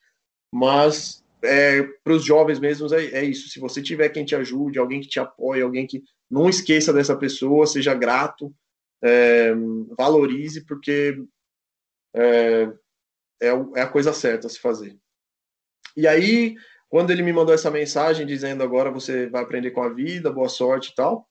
Mas 0.52 1.24
é, 1.42 1.82
para 2.02 2.12
os 2.12 2.24
jovens 2.24 2.60
mesmos 2.60 2.92
é, 2.92 3.04
é, 3.06 3.24
isso. 3.24 3.48
Se 3.48 3.60
você 3.60 3.82
tiver 3.82 4.08
quem 4.10 4.24
te 4.24 4.34
ajude, 4.34 4.78
alguém 4.78 5.00
que 5.00 5.08
te 5.08 5.20
apoie, 5.20 5.60
alguém 5.62 5.86
que 5.86 6.02
não 6.30 6.48
esqueça 6.48 6.92
dessa 6.92 7.16
pessoa, 7.16 7.66
seja 7.66 7.94
grato, 7.94 8.54
é, 9.02 9.52
valorize, 9.96 10.64
porque 10.64 11.16
é, 12.14 12.62
é, 13.42 13.48
é 13.76 13.80
a 13.80 13.88
coisa 13.88 14.12
certa 14.12 14.46
a 14.46 14.50
se 14.50 14.58
fazer. 14.58 14.96
E 15.96 16.06
aí, 16.08 16.56
quando 16.94 17.10
ele 17.10 17.24
me 17.24 17.32
mandou 17.32 17.52
essa 17.52 17.72
mensagem 17.72 18.24
dizendo 18.24 18.62
agora 18.62 18.88
você 18.88 19.28
vai 19.28 19.42
aprender 19.42 19.72
com 19.72 19.82
a 19.82 19.88
vida, 19.88 20.30
boa 20.30 20.48
sorte 20.48 20.92
e 20.92 20.94
tal, 20.94 21.28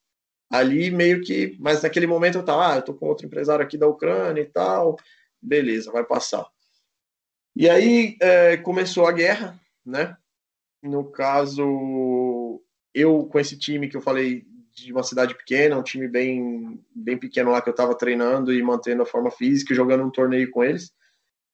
ali 0.51 0.91
meio 0.91 1.21
que, 1.21 1.55
mas 1.57 1.81
naquele 1.81 2.05
momento 2.05 2.37
eu 2.37 2.43
tava, 2.43 2.73
ah, 2.73 2.75
eu 2.75 2.81
tô 2.81 2.93
com 2.93 3.07
outro 3.07 3.25
empresário 3.25 3.63
aqui 3.63 3.77
da 3.77 3.87
Ucrânia 3.87 4.41
e 4.41 4.45
tal, 4.45 4.97
beleza, 5.41 5.89
vai 5.89 6.03
passar. 6.03 6.45
E 7.55 7.69
aí 7.69 8.17
é, 8.19 8.57
começou 8.57 9.07
a 9.07 9.13
guerra, 9.13 9.57
né? 9.85 10.17
No 10.81 11.09
caso, 11.09 12.61
eu 12.93 13.25
com 13.27 13.39
esse 13.39 13.57
time 13.57 13.87
que 13.87 13.95
eu 13.95 14.01
falei 14.01 14.45
de 14.75 14.91
uma 14.91 15.01
cidade 15.01 15.33
pequena, 15.33 15.77
um 15.77 15.83
time 15.83 16.09
bem, 16.09 16.77
bem 16.93 17.17
pequeno 17.17 17.51
lá 17.51 17.61
que 17.61 17.69
eu 17.69 17.71
estava 17.71 17.95
treinando 17.95 18.53
e 18.53 18.61
mantendo 18.61 19.03
a 19.03 19.05
forma 19.05 19.31
física 19.31 19.73
jogando 19.73 20.03
um 20.03 20.11
torneio 20.11 20.51
com 20.51 20.61
eles. 20.61 20.91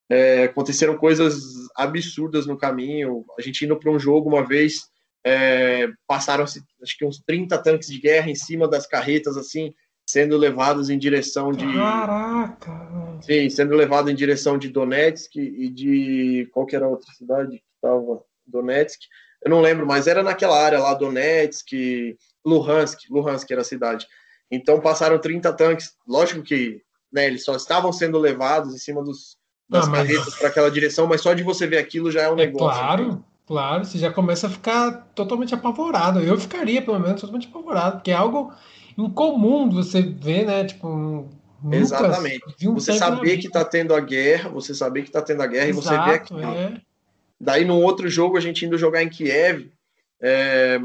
É, 0.09 0.45
aconteceram 0.45 0.97
coisas 0.97 1.39
absurdas 1.75 2.45
no 2.45 2.57
caminho. 2.57 3.23
A 3.37 3.41
gente 3.41 3.63
indo 3.63 3.77
para 3.77 3.91
um 3.91 3.99
jogo 3.99 4.29
uma 4.29 4.43
vez, 4.43 4.89
é, 5.23 5.87
passaram-se 6.07 6.63
acho 6.81 6.97
que 6.97 7.05
uns 7.05 7.19
30 7.25 7.57
tanques 7.59 7.89
de 7.89 7.99
guerra 7.99 8.29
em 8.29 8.35
cima 8.35 8.67
das 8.67 8.87
carretas, 8.87 9.37
assim, 9.37 9.73
sendo 10.09 10.35
levados 10.37 10.89
em 10.89 10.97
direção 10.97 11.51
de. 11.51 11.65
Caraca! 11.65 13.19
Sim, 13.21 13.49
sendo 13.49 13.75
levado 13.75 14.09
em 14.09 14.15
direção 14.15 14.57
de 14.57 14.69
Donetsk 14.69 15.35
e 15.35 15.69
de. 15.69 16.49
Qual 16.51 16.65
que 16.65 16.75
era 16.75 16.85
a 16.85 16.89
outra 16.89 17.11
cidade 17.13 17.57
que 17.57 17.63
estava? 17.75 18.23
Donetsk. 18.47 18.99
Eu 19.43 19.51
não 19.51 19.61
lembro, 19.61 19.85
mas 19.85 20.07
era 20.07 20.23
naquela 20.23 20.59
área 20.59 20.79
lá, 20.79 20.93
Donetsk, 20.93 22.17
Luhansk, 22.43 23.09
Luhansk 23.09 23.49
era 23.51 23.61
a 23.61 23.65
cidade. 23.65 24.07
Então 24.51 24.81
passaram 24.81 25.19
30 25.19 25.53
tanques. 25.53 25.95
Lógico 26.07 26.41
que 26.41 26.81
né, 27.11 27.27
eles 27.27 27.43
só 27.43 27.55
estavam 27.55 27.93
sendo 27.93 28.17
levados 28.17 28.73
em 28.73 28.77
cima 28.77 29.03
dos, 29.03 29.37
das 29.69 29.87
ah, 29.87 29.91
carretas 29.91 30.35
para 30.35 30.47
aquela 30.47 30.71
direção, 30.71 31.05
mas 31.05 31.21
só 31.21 31.33
de 31.33 31.43
você 31.43 31.67
ver 31.67 31.77
aquilo 31.77 32.11
já 32.11 32.23
é 32.23 32.29
um 32.29 32.33
é 32.33 32.47
negócio. 32.47 32.79
Claro, 32.79 33.25
claro, 33.45 33.85
você 33.85 33.99
já 33.99 34.11
começa 34.11 34.47
a 34.47 34.49
ficar 34.49 35.07
totalmente 35.13 35.53
apavorado. 35.53 36.19
Eu 36.19 36.39
ficaria, 36.39 36.81
pelo 36.81 36.99
menos, 36.99 37.21
totalmente 37.21 37.47
apavorado, 37.47 37.97
porque 37.97 38.11
é 38.11 38.15
algo 38.15 38.51
incomum 38.97 39.69
você 39.69 40.01
ver, 40.01 40.45
né? 40.45 40.65
Tipo, 40.65 41.29
Exatamente. 41.71 42.67
Um 42.67 42.73
você 42.73 42.93
saber 42.93 43.37
que 43.37 43.47
está 43.47 43.63
tendo 43.63 43.93
a 43.93 43.99
guerra, 43.99 44.49
você 44.49 44.73
saber 44.73 45.01
que 45.03 45.09
está 45.09 45.21
tendo 45.21 45.43
a 45.43 45.47
guerra 45.47 45.69
Exato, 45.69 45.87
e 45.87 45.97
você 45.97 46.09
ver 46.09 46.15
aquilo. 46.15 46.39
É. 46.41 46.81
Daí, 47.39 47.65
num 47.65 47.81
outro 47.81 48.09
jogo, 48.09 48.37
a 48.37 48.41
gente 48.41 48.65
indo 48.65 48.77
jogar 48.77 49.03
em 49.03 49.09
Kiev, 49.09 49.71
é, 50.21 50.79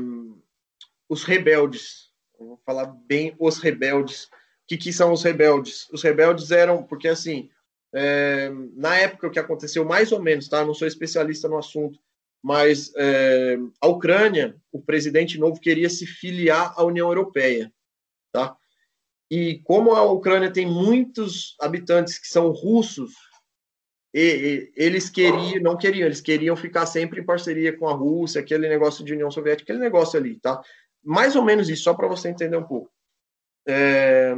os 1.08 1.24
rebeldes, 1.24 2.10
vou 2.38 2.60
falar 2.64 2.86
bem 3.06 3.34
os 3.38 3.58
rebeldes. 3.58 4.24
O 4.24 4.66
que, 4.68 4.76
que 4.76 4.92
são 4.92 5.12
os 5.12 5.22
rebeldes? 5.22 5.88
Os 5.92 6.02
rebeldes 6.02 6.50
eram, 6.50 6.82
porque 6.82 7.08
assim, 7.08 7.50
é, 7.94 8.50
na 8.74 8.96
época 8.96 9.28
o 9.28 9.30
que 9.30 9.38
aconteceu 9.38 9.84
mais 9.84 10.10
ou 10.10 10.20
menos, 10.20 10.48
tá? 10.48 10.64
Não 10.64 10.74
sou 10.74 10.88
especialista 10.88 11.48
no 11.48 11.56
assunto, 11.56 11.98
mas 12.42 12.92
é, 12.96 13.56
a 13.80 13.86
Ucrânia, 13.86 14.56
o 14.72 14.82
presidente 14.82 15.38
novo 15.38 15.60
queria 15.60 15.88
se 15.88 16.04
filiar 16.04 16.74
à 16.76 16.84
União 16.84 17.08
Europeia, 17.08 17.72
tá? 18.32 18.56
E 19.30 19.60
como 19.64 19.94
a 19.94 20.02
Ucrânia 20.02 20.52
tem 20.52 20.66
muitos 20.66 21.56
habitantes 21.60 22.18
que 22.18 22.26
são 22.26 22.50
russos, 22.50 23.12
e, 24.12 24.20
e, 24.20 24.72
eles 24.76 25.08
queriam, 25.08 25.62
não 25.62 25.76
queriam, 25.76 26.06
eles 26.06 26.20
queriam 26.20 26.56
ficar 26.56 26.86
sempre 26.86 27.20
em 27.20 27.24
parceria 27.24 27.76
com 27.76 27.88
a 27.88 27.94
Rússia, 27.94 28.40
aquele 28.40 28.68
negócio 28.68 29.04
de 29.04 29.12
União 29.12 29.30
Soviética, 29.30 29.72
aquele 29.72 29.84
negócio 29.84 30.18
ali, 30.18 30.38
tá? 30.40 30.60
Mais 31.02 31.36
ou 31.36 31.44
menos 31.44 31.68
isso, 31.68 31.84
só 31.84 31.94
para 31.94 32.08
você 32.08 32.28
entender 32.28 32.56
um 32.56 32.66
pouco. 32.66 32.90
É... 33.66 34.34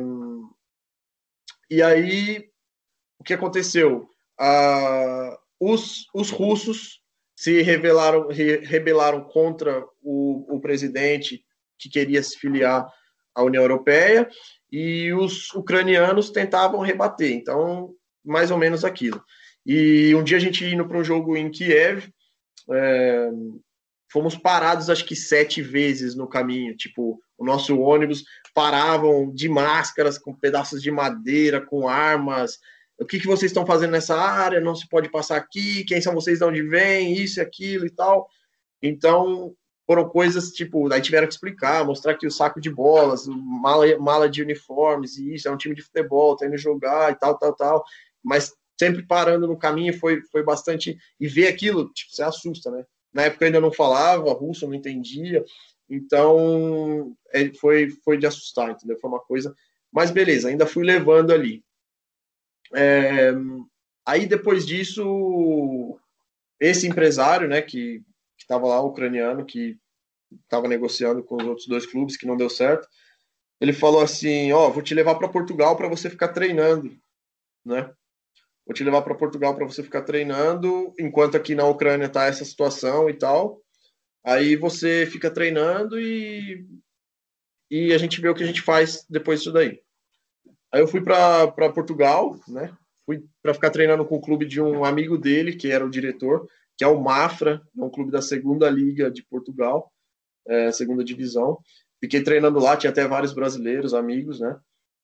E 1.68 1.82
aí, 1.82 2.48
que 3.26 3.34
aconteceu? 3.34 4.08
Ah, 4.38 5.38
os, 5.60 6.06
os 6.14 6.30
russos 6.30 7.00
se 7.34 7.60
rebelaram, 7.62 8.28
re, 8.28 8.58
rebelaram 8.58 9.22
contra 9.22 9.84
o, 10.02 10.56
o 10.56 10.60
presidente 10.60 11.44
que 11.78 11.88
queria 11.88 12.22
se 12.22 12.38
filiar 12.38 12.86
à 13.34 13.42
União 13.42 13.62
Europeia 13.62 14.28
e 14.72 15.12
os 15.12 15.52
ucranianos 15.54 16.30
tentavam 16.30 16.80
rebater. 16.80 17.32
Então, 17.32 17.94
mais 18.24 18.50
ou 18.50 18.58
menos 18.58 18.84
aquilo. 18.84 19.22
E 19.64 20.14
um 20.14 20.24
dia 20.24 20.36
a 20.36 20.40
gente 20.40 20.64
indo 20.64 20.86
para 20.86 20.98
um 20.98 21.04
jogo 21.04 21.36
em 21.36 21.50
Kiev, 21.50 22.08
é, 22.72 23.30
fomos 24.10 24.36
parados 24.36 24.88
acho 24.88 25.04
que 25.04 25.16
sete 25.16 25.60
vezes 25.60 26.14
no 26.14 26.28
caminho. 26.28 26.76
Tipo, 26.76 27.20
o 27.36 27.44
nosso 27.44 27.78
ônibus 27.78 28.24
paravam 28.54 29.30
de 29.32 29.48
máscaras, 29.48 30.16
com 30.16 30.34
pedaços 30.34 30.82
de 30.82 30.90
madeira, 30.90 31.60
com 31.60 31.88
armas. 31.88 32.58
O 32.98 33.04
que, 33.04 33.20
que 33.20 33.26
vocês 33.26 33.50
estão 33.50 33.66
fazendo 33.66 33.90
nessa 33.90 34.16
área? 34.16 34.60
Não 34.60 34.74
se 34.74 34.88
pode 34.88 35.10
passar 35.10 35.36
aqui. 35.36 35.84
Quem 35.84 36.00
são 36.00 36.14
vocês? 36.14 36.38
De 36.38 36.44
onde 36.44 36.62
vêm? 36.62 37.14
Isso 37.14 37.40
e 37.40 37.42
aquilo 37.42 37.86
e 37.86 37.90
tal. 37.90 38.28
Então, 38.82 39.54
foram 39.86 40.08
coisas 40.08 40.50
tipo, 40.50 40.92
aí 40.92 41.00
tiveram 41.00 41.28
que 41.28 41.34
explicar, 41.34 41.84
mostrar 41.84 42.16
que 42.16 42.26
o 42.26 42.30
saco 42.30 42.60
de 42.60 42.68
bolas, 42.68 43.26
mala, 43.28 43.96
mala 43.98 44.28
de 44.28 44.42
uniformes, 44.42 45.16
e 45.16 45.34
isso 45.34 45.48
é 45.48 45.50
um 45.50 45.56
time 45.56 45.74
de 45.74 45.82
futebol, 45.82 46.36
tá 46.36 46.46
indo 46.46 46.58
jogar 46.58 47.12
e 47.12 47.14
tal, 47.14 47.38
tal, 47.38 47.54
tal. 47.54 47.84
Mas 48.22 48.52
sempre 48.78 49.06
parando 49.06 49.46
no 49.46 49.56
caminho 49.56 49.96
foi, 49.98 50.20
foi 50.32 50.42
bastante. 50.42 50.98
E 51.20 51.28
ver 51.28 51.46
aquilo, 51.48 51.90
tipo, 51.92 52.12
você 52.12 52.22
assusta, 52.22 52.70
né? 52.70 52.84
Na 53.12 53.22
época 53.22 53.44
eu 53.44 53.46
ainda 53.46 53.60
não 53.60 53.72
falava 53.72 54.32
russo, 54.32 54.66
não 54.66 54.74
entendia, 54.74 55.44
então 55.88 57.16
é, 57.32 57.52
foi, 57.54 57.88
foi 58.04 58.18
de 58.18 58.26
assustar, 58.26 58.70
entendeu? 58.70 58.98
Foi 59.00 59.08
uma 59.08 59.20
coisa. 59.20 59.54
Mas 59.92 60.10
beleza, 60.10 60.48
ainda 60.48 60.66
fui 60.66 60.84
levando 60.84 61.32
ali. 61.32 61.64
É, 62.74 63.32
aí 64.06 64.26
depois 64.26 64.66
disso, 64.66 65.98
esse 66.60 66.86
empresário, 66.86 67.48
né, 67.48 67.62
que 67.62 68.02
estava 68.38 68.66
lá, 68.66 68.80
ucraniano, 68.80 69.44
que 69.44 69.78
estava 70.44 70.68
negociando 70.68 71.22
com 71.22 71.36
os 71.36 71.44
outros 71.44 71.66
dois 71.66 71.86
clubes, 71.86 72.16
que 72.16 72.26
não 72.26 72.36
deu 72.36 72.50
certo, 72.50 72.88
ele 73.60 73.72
falou 73.72 74.02
assim: 74.02 74.52
Ó, 74.52 74.66
oh, 74.68 74.72
vou 74.72 74.82
te 74.82 74.94
levar 74.94 75.14
para 75.16 75.28
Portugal 75.28 75.76
para 75.76 75.88
você 75.88 76.10
ficar 76.10 76.28
treinando, 76.28 76.96
né? 77.64 77.92
vou 78.66 78.74
te 78.74 78.82
levar 78.82 79.02
para 79.02 79.14
Portugal 79.14 79.54
para 79.54 79.64
você 79.64 79.82
ficar 79.82 80.02
treinando, 80.02 80.92
enquanto 80.98 81.36
aqui 81.36 81.54
na 81.54 81.64
Ucrânia 81.64 82.08
tá 82.08 82.26
essa 82.26 82.44
situação 82.44 83.08
e 83.08 83.14
tal. 83.14 83.62
Aí 84.24 84.56
você 84.56 85.06
fica 85.06 85.30
treinando 85.30 86.00
e, 86.00 86.66
e 87.70 87.94
a 87.94 87.98
gente 87.98 88.20
vê 88.20 88.28
o 88.28 88.34
que 88.34 88.42
a 88.42 88.46
gente 88.46 88.60
faz 88.60 89.06
depois 89.08 89.38
disso 89.38 89.52
daí. 89.52 89.80
Aí 90.76 90.82
eu 90.82 90.86
fui 90.86 91.00
para 91.00 91.72
Portugal, 91.72 92.38
né? 92.46 92.70
Fui 93.06 93.24
para 93.42 93.54
ficar 93.54 93.70
treinando 93.70 94.04
com 94.04 94.16
o 94.16 94.20
clube 94.20 94.44
de 94.44 94.60
um 94.60 94.84
amigo 94.84 95.16
dele, 95.16 95.56
que 95.56 95.70
era 95.70 95.86
o 95.86 95.90
diretor, 95.90 96.46
que 96.76 96.84
é 96.84 96.86
o 96.86 97.00
Mafra, 97.00 97.62
é 97.78 97.82
um 97.82 97.88
clube 97.88 98.10
da 98.10 98.20
segunda 98.20 98.68
liga 98.68 99.10
de 99.10 99.22
Portugal, 99.24 99.90
é, 100.46 100.70
segunda 100.70 101.02
divisão. 101.02 101.58
Fiquei 101.98 102.22
treinando 102.22 102.58
lá, 102.58 102.76
tinha 102.76 102.90
até 102.90 103.08
vários 103.08 103.32
brasileiros, 103.32 103.94
amigos, 103.94 104.38
né? 104.38 104.54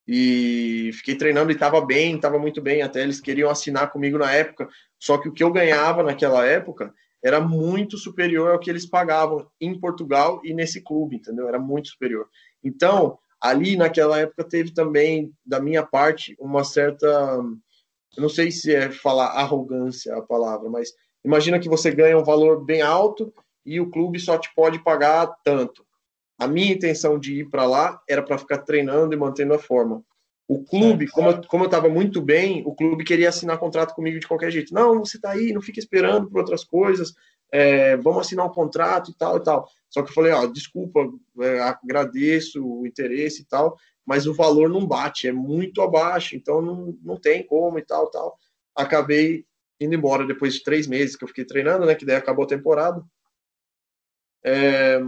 e 0.06 0.90
fiquei 0.94 1.14
treinando 1.14 1.50
e 1.50 1.54
estava 1.54 1.80
bem, 1.80 2.16
estava 2.16 2.38
muito 2.38 2.60
bem. 2.60 2.82
Até 2.82 3.02
eles 3.02 3.18
queriam 3.18 3.48
assinar 3.48 3.90
comigo 3.90 4.18
na 4.18 4.30
época, 4.30 4.68
só 4.98 5.16
que 5.16 5.30
o 5.30 5.32
que 5.32 5.42
eu 5.42 5.50
ganhava 5.50 6.02
naquela 6.02 6.44
época 6.44 6.92
era 7.24 7.40
muito 7.40 7.96
superior 7.96 8.50
ao 8.50 8.58
que 8.58 8.68
eles 8.68 8.84
pagavam 8.84 9.48
em 9.58 9.78
Portugal 9.78 10.42
e 10.44 10.52
nesse 10.52 10.82
clube, 10.82 11.16
entendeu? 11.16 11.48
Era 11.48 11.58
muito 11.58 11.88
superior. 11.88 12.28
Então, 12.62 13.16
ali 13.42 13.76
naquela 13.76 14.20
época 14.20 14.44
teve 14.44 14.72
também, 14.72 15.32
da 15.44 15.58
minha 15.58 15.82
parte, 15.82 16.36
uma 16.38 16.62
certa. 16.62 17.06
Eu 18.16 18.22
não 18.22 18.28
sei 18.28 18.52
se 18.52 18.72
é 18.74 18.90
falar 18.90 19.26
arrogância 19.28 20.14
a 20.16 20.22
palavra, 20.22 20.70
mas 20.70 20.92
imagina 21.24 21.58
que 21.58 21.68
você 21.68 21.90
ganha 21.90 22.16
um 22.16 22.24
valor 22.24 22.64
bem 22.64 22.82
alto 22.82 23.34
e 23.66 23.80
o 23.80 23.90
clube 23.90 24.20
só 24.20 24.38
te 24.38 24.54
pode 24.54 24.78
pagar 24.84 25.26
tanto. 25.44 25.84
A 26.38 26.46
minha 26.46 26.72
intenção 26.72 27.18
de 27.18 27.40
ir 27.40 27.50
para 27.50 27.64
lá 27.64 28.00
era 28.08 28.22
para 28.22 28.38
ficar 28.38 28.58
treinando 28.58 29.14
e 29.14 29.18
mantendo 29.18 29.54
a 29.54 29.58
forma. 29.58 30.04
O 30.46 30.62
clube, 30.62 31.08
como 31.08 31.30
eu, 31.30 31.42
como 31.46 31.64
eu 31.64 31.66
estava 31.66 31.88
muito 31.88 32.20
bem, 32.20 32.62
o 32.66 32.74
clube 32.74 33.04
queria 33.04 33.28
assinar 33.28 33.58
contrato 33.58 33.94
comigo 33.94 34.18
de 34.18 34.26
qualquer 34.26 34.50
jeito. 34.50 34.74
Não, 34.74 34.98
você 34.98 35.16
está 35.16 35.30
aí, 35.30 35.52
não 35.52 35.62
fica 35.62 35.78
esperando 35.80 36.28
por 36.28 36.40
outras 36.40 36.64
coisas, 36.64 37.14
é, 37.52 37.96
vamos 37.98 38.22
assinar 38.22 38.46
um 38.46 38.52
contrato 38.52 39.10
e 39.10 39.14
tal 39.14 39.36
e 39.36 39.40
tal. 39.42 39.68
Só 39.88 40.02
que 40.02 40.10
eu 40.10 40.14
falei, 40.14 40.32
ó, 40.32 40.46
desculpa, 40.46 41.00
é, 41.40 41.60
agradeço 41.60 42.64
o 42.64 42.86
interesse 42.86 43.42
e 43.42 43.44
tal, 43.44 43.76
mas 44.06 44.26
o 44.26 44.34
valor 44.34 44.68
não 44.68 44.86
bate, 44.86 45.28
é 45.28 45.32
muito 45.32 45.82
abaixo, 45.82 46.34
então 46.34 46.62
não, 46.62 46.98
não 47.02 47.16
tem 47.16 47.46
como 47.46 47.78
e 47.78 47.82
tal 47.82 48.10
tal. 48.10 48.36
Acabei 48.74 49.44
indo 49.78 49.94
embora 49.94 50.26
depois 50.26 50.54
de 50.54 50.62
três 50.62 50.86
meses 50.86 51.14
que 51.14 51.24
eu 51.24 51.28
fiquei 51.28 51.44
treinando, 51.44 51.84
né, 51.84 51.94
que 51.94 52.06
daí 52.06 52.16
acabou 52.16 52.44
a 52.44 52.48
temporada. 52.48 53.04
É, 54.44 54.98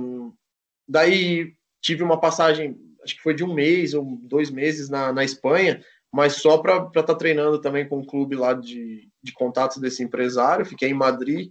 Daí 0.87 1.55
tive 1.81 2.03
uma 2.03 2.21
passagem, 2.21 2.77
acho 3.03 3.17
que 3.17 3.23
foi 3.23 3.35
de 3.35 3.43
um 3.43 3.53
mês 3.53 3.95
ou 3.95 4.19
dois 4.23 4.51
meses 4.51 4.89
na, 4.89 5.13
na 5.13 5.25
Espanha, 5.25 5.83
mas 6.13 6.37
só 6.37 6.59
para 6.59 6.87
estar 6.87 7.03
tá 7.03 7.15
treinando 7.15 7.61
também 7.61 7.89
com 7.89 7.97
o 7.97 8.01
um 8.01 8.07
clube 8.07 8.37
lá 8.37 8.53
de, 8.53 9.09
de 9.23 9.33
contatos 9.33 9.79
desse 9.79 10.03
empresário. 10.03 10.67
Fiquei 10.67 10.91
em 10.91 10.95
Madrid 10.95 11.51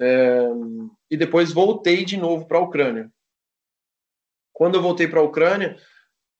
é, 0.00 0.48
e 1.10 1.16
depois 1.16 1.52
voltei 1.52 2.04
de 2.04 2.16
novo 2.16 2.46
para 2.46 2.58
a 2.58 2.62
Ucrânia. 2.62 3.10
Quando 4.52 4.76
eu 4.76 4.82
voltei 4.82 5.06
para 5.06 5.20
a 5.20 5.24
Ucrânia, 5.24 5.76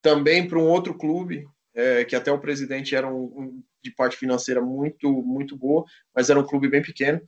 também 0.01 0.47
para 0.47 0.59
um 0.59 0.67
outro 0.67 0.97
clube, 0.97 1.47
é, 1.73 2.03
que 2.03 2.15
até 2.15 2.31
o 2.31 2.39
presidente 2.39 2.95
era 2.95 3.07
um, 3.07 3.23
um, 3.23 3.63
de 3.83 3.91
parte 3.91 4.17
financeira 4.17 4.61
muito 4.61 5.09
muito 5.23 5.55
boa, 5.55 5.85
mas 6.13 6.29
era 6.29 6.39
um 6.39 6.45
clube 6.45 6.67
bem 6.67 6.81
pequeno. 6.81 7.21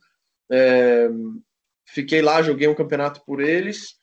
É, 0.50 1.08
fiquei 1.86 2.20
lá, 2.20 2.42
joguei 2.42 2.68
um 2.68 2.74
campeonato 2.74 3.24
por 3.24 3.40
eles 3.40 3.98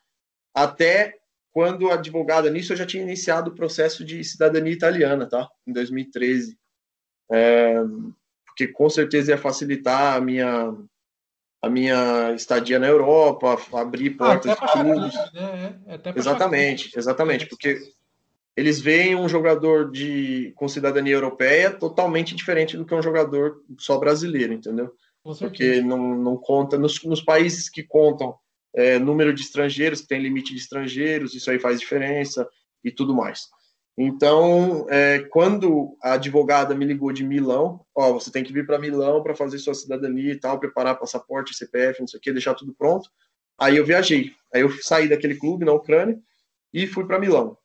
até 0.54 1.18
quando 1.52 1.92
advogada 1.92 2.50
nisso, 2.50 2.72
eu 2.72 2.78
já 2.78 2.86
tinha 2.86 3.04
iniciado 3.04 3.52
o 3.52 3.56
processo 3.56 4.06
de 4.06 4.24
cidadania 4.24 4.72
italiana, 4.72 5.28
tá? 5.28 5.50
Em 5.68 5.74
2013. 5.74 6.58
É, 7.32 7.76
porque 8.46 8.68
com 8.68 8.90
certeza 8.90 9.32
ia 9.32 9.38
facilitar 9.38 10.16
a 10.16 10.22
minha 10.22 10.74
a 11.62 11.70
minha 11.70 12.34
estadia 12.34 12.80
na 12.80 12.88
Europa, 12.88 13.58
abrir 13.74 14.16
ah, 14.20 14.26
portas 14.26 14.58
ah, 14.60 14.66
de 14.66 14.72
clubes. 14.72 15.14
Né? 15.34 15.76
É, 15.88 16.14
exatamente, 16.16 16.92
exatamente, 16.98 17.46
porque 17.46 17.80
eles 18.58 18.82
veem 18.82 19.16
um 19.16 19.30
jogador 19.30 19.92
de 19.92 20.52
com 20.56 20.68
cidadania 20.68 21.14
europeia 21.14 21.72
totalmente 21.72 22.36
diferente 22.36 22.76
do 22.76 22.86
que 22.86 22.96
um 22.96 23.02
jogador 23.02 23.62
só 23.78 23.98
brasileiro, 23.98 24.54
entendeu? 24.54 24.92
Porque 25.24 25.82
não, 25.82 26.16
não 26.16 26.36
conta 26.36 26.78
nos, 26.78 27.02
nos 27.04 27.22
países 27.22 27.70
que 27.70 27.84
contam 27.84 28.36
é, 28.74 28.98
número 28.98 29.34
de 29.34 29.42
estrangeiros, 29.42 30.02
que 30.02 30.08
tem 30.08 30.22
limite 30.22 30.54
de 30.54 30.60
estrangeiros, 30.60 31.36
isso 31.36 31.52
aí 31.52 31.60
faz 31.60 31.80
diferença 31.80 32.48
e 32.84 32.92
tudo 32.92 33.14
mais. 33.14 33.50
Então, 33.98 34.88
é, 34.90 35.20
quando 35.30 35.98
a 36.02 36.14
advogada 36.14 36.74
me 36.74 36.86
ligou 36.86 37.12
de 37.12 37.24
Milão, 37.24 37.86
ó, 37.94 38.14
você 38.14 38.32
tem 38.32 38.44
que 38.44 38.54
vir 38.54 38.66
para 38.66 38.80
Milão 38.80 39.22
para 39.22 39.36
fazer 39.36 39.60
sua 39.60 39.74
cidadania 39.74 40.32
e 40.32 40.40
tal, 40.40 40.60
preparar 40.60 40.98
passaporte, 40.98 41.56
CPF, 41.56 42.00
não 42.00 42.08
sei 42.08 42.18
o 42.18 42.22
que, 42.22 42.32
deixar 42.32 42.56
tudo 42.56 42.74
pronto. 42.74 43.10
Aí 43.60 43.78
eu 43.78 43.86
viajei. 43.86 44.32
Aí 44.54 44.62
eu 44.62 44.72
saí 44.82 45.10
daquele 45.10 45.36
clube 45.36 45.66
na 45.66 45.74
Ucrânia 45.74 46.20
e 46.74 46.88
fui 46.88 47.06
para 47.06 47.20
Milão. 47.20 47.58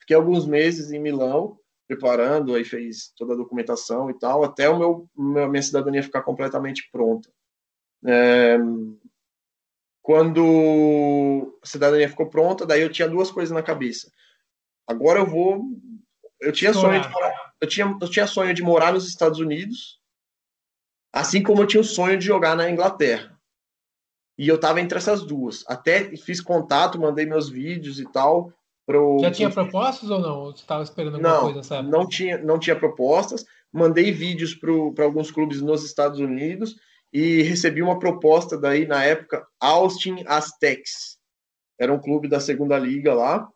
Fiquei 0.00 0.16
alguns 0.16 0.46
meses 0.46 0.90
em 0.92 0.98
Milão, 0.98 1.58
preparando, 1.86 2.54
aí 2.54 2.64
fez 2.64 3.12
toda 3.16 3.34
a 3.34 3.36
documentação 3.36 4.10
e 4.10 4.18
tal, 4.18 4.44
até 4.44 4.68
o 4.68 4.78
meu, 4.78 5.08
minha 5.48 5.62
cidadania 5.62 6.02
ficar 6.02 6.22
completamente 6.22 6.88
pronta. 6.90 7.28
É, 8.06 8.58
quando 10.00 11.56
a 11.62 11.66
cidadania 11.66 12.08
ficou 12.08 12.28
pronta, 12.28 12.66
daí 12.66 12.82
eu 12.82 12.90
tinha 12.90 13.08
duas 13.08 13.30
coisas 13.30 13.52
na 13.52 13.62
cabeça. 13.62 14.10
Agora 14.86 15.20
eu 15.20 15.26
vou. 15.26 15.62
Eu 16.40 16.52
tinha 16.52 16.72
sonho 16.72 17.00
de 17.00 17.08
morar. 17.08 17.52
Eu 17.60 17.68
tinha, 17.68 17.98
eu 18.00 18.10
tinha 18.10 18.26
sonho 18.26 18.54
de 18.54 18.62
morar 18.62 18.92
nos 18.92 19.08
Estados 19.08 19.38
Unidos, 19.38 20.00
assim 21.12 21.42
como 21.42 21.62
eu 21.62 21.66
tinha 21.66 21.80
o 21.80 21.84
sonho 21.84 22.18
de 22.18 22.26
jogar 22.26 22.56
na 22.56 22.68
Inglaterra. 22.68 23.38
E 24.36 24.48
eu 24.48 24.58
tava 24.58 24.80
entre 24.80 24.98
essas 24.98 25.22
duas. 25.22 25.64
Até 25.68 26.16
fiz 26.16 26.40
contato, 26.40 27.00
mandei 27.00 27.24
meus 27.24 27.48
vídeos 27.48 28.00
e 28.00 28.10
tal. 28.10 28.52
Pro... 28.84 29.20
Já 29.20 29.30
tinha 29.30 29.50
propostas 29.50 30.10
ou 30.10 30.18
não? 30.18 30.46
Você 30.46 30.62
estava 30.62 30.82
esperando 30.82 31.14
alguma 31.14 31.34
não, 31.34 31.40
coisa, 31.42 31.62
sabe? 31.62 31.88
Não 31.88 32.08
tinha, 32.08 32.38
não 32.38 32.58
tinha 32.58 32.74
propostas. 32.74 33.44
Mandei 33.72 34.10
vídeos 34.10 34.54
para 34.54 35.04
alguns 35.04 35.30
clubes 35.30 35.60
nos 35.60 35.84
Estados 35.84 36.18
Unidos 36.18 36.74
e 37.12 37.42
recebi 37.42 37.82
uma 37.82 37.98
proposta 37.98 38.58
daí 38.58 38.86
na 38.86 39.04
época 39.04 39.46
Austin 39.60 40.24
Aztecs. 40.26 41.18
Era 41.78 41.92
um 41.92 42.00
clube 42.00 42.26
da 42.26 42.40
segunda 42.40 42.76
liga 42.78 43.14
lá 43.14 43.48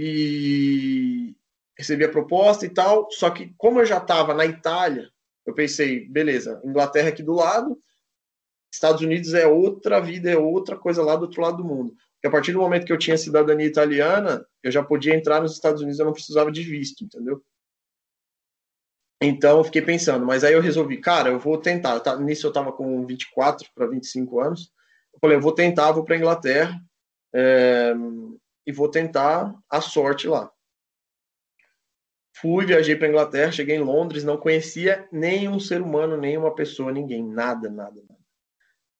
e 0.00 1.34
recebi 1.76 2.04
a 2.04 2.08
proposta 2.08 2.64
e 2.64 2.68
tal. 2.68 3.10
Só 3.10 3.30
que 3.30 3.52
como 3.56 3.80
eu 3.80 3.86
já 3.86 3.98
estava 3.98 4.32
na 4.32 4.46
Itália, 4.46 5.10
eu 5.44 5.52
pensei, 5.52 6.08
beleza, 6.08 6.60
Inglaterra 6.64 7.08
aqui 7.08 7.22
do 7.22 7.32
lado, 7.32 7.76
Estados 8.72 9.02
Unidos 9.02 9.34
é 9.34 9.46
outra 9.46 9.98
vida, 9.98 10.30
é 10.30 10.36
outra 10.36 10.76
coisa 10.76 11.02
lá 11.02 11.16
do 11.16 11.22
outro 11.22 11.42
lado 11.42 11.56
do 11.56 11.64
mundo. 11.64 11.94
A 12.24 12.30
partir 12.30 12.52
do 12.52 12.60
momento 12.60 12.84
que 12.84 12.92
eu 12.92 12.98
tinha 12.98 13.16
cidadania 13.16 13.66
italiana, 13.66 14.46
eu 14.62 14.70
já 14.70 14.84
podia 14.84 15.14
entrar 15.14 15.40
nos 15.40 15.54
Estados 15.54 15.80
Unidos, 15.80 15.98
eu 15.98 16.06
não 16.06 16.12
precisava 16.12 16.52
de 16.52 16.62
visto, 16.62 17.04
entendeu? 17.04 17.42
Então, 19.20 19.58
eu 19.58 19.64
fiquei 19.64 19.82
pensando, 19.82 20.24
mas 20.24 20.44
aí 20.44 20.52
eu 20.52 20.60
resolvi, 20.60 21.00
cara, 21.00 21.30
eu 21.30 21.40
vou 21.40 21.58
tentar. 21.58 21.98
Tá, 22.00 22.16
nisso 22.16 22.46
eu 22.46 22.50
estava 22.50 22.72
com 22.72 23.04
24 23.04 23.68
para 23.74 23.86
25 23.86 24.40
anos. 24.40 24.72
Eu 25.12 25.18
falei, 25.20 25.36
eu 25.36 25.40
vou 25.40 25.52
tentar, 25.52 25.90
vou 25.90 26.04
para 26.04 26.16
Inglaterra 26.16 26.80
é, 27.34 27.94
e 28.68 28.72
vou 28.72 28.90
tentar 28.90 29.54
a 29.70 29.80
sorte 29.80 30.28
lá. 30.28 30.50
Fui, 32.36 32.66
viajei 32.66 32.94
para 32.94 33.08
Inglaterra, 33.08 33.50
cheguei 33.50 33.76
em 33.76 33.82
Londres, 33.82 34.22
não 34.22 34.36
conhecia 34.36 35.08
nenhum 35.10 35.58
ser 35.58 35.80
humano, 35.80 36.18
nenhuma 36.18 36.54
pessoa, 36.54 36.92
ninguém, 36.92 37.26
nada, 37.26 37.70
nada, 37.70 37.96
nada. 37.96 38.20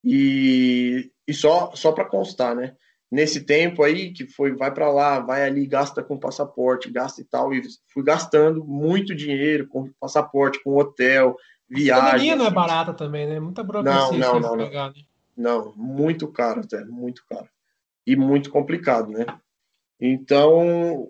E, 0.03 1.13
e 1.27 1.35
só, 1.35 1.71
só 1.75 1.93
para 1.93 2.09
constar, 2.09 2.57
né? 2.57 2.75
nesse 3.11 3.45
tempo 3.45 3.83
aí 3.83 4.13
que 4.13 4.27
foi 4.27 4.55
vai 4.55 4.73
para 4.73 4.91
lá, 4.91 5.21
vai 5.21 5.45
ali, 5.45 5.67
gasta 5.67 6.03
com 6.03 6.19
passaporte, 6.19 6.91
gasta 6.91 7.21
e 7.21 7.25
tal, 7.25 7.53
e 7.53 7.63
fui 7.93 8.03
gastando 8.03 8.65
muito 8.65 9.15
dinheiro 9.15 9.67
com 9.69 9.91
passaporte, 10.01 10.63
com 10.63 10.77
hotel, 10.77 11.37
viagem. 11.69 12.33
A 12.33 12.37
não 12.37 12.47
é 12.47 12.51
barata 12.51 12.95
também, 12.95 13.27
né? 13.27 13.39
Muita 13.39 13.63
burocracia. 13.63 14.19
Não, 14.19 14.41
não, 14.41 14.57
não, 14.57 14.57
pegar, 14.57 14.89
né? 14.89 15.03
não. 15.37 15.75
muito 15.77 16.31
caro 16.31 16.61
até, 16.61 16.85
muito 16.85 17.23
caro. 17.29 17.49
E 18.07 18.17
muito 18.17 18.51
complicado, 18.51 19.11
né? 19.11 19.27
Então, 20.01 21.09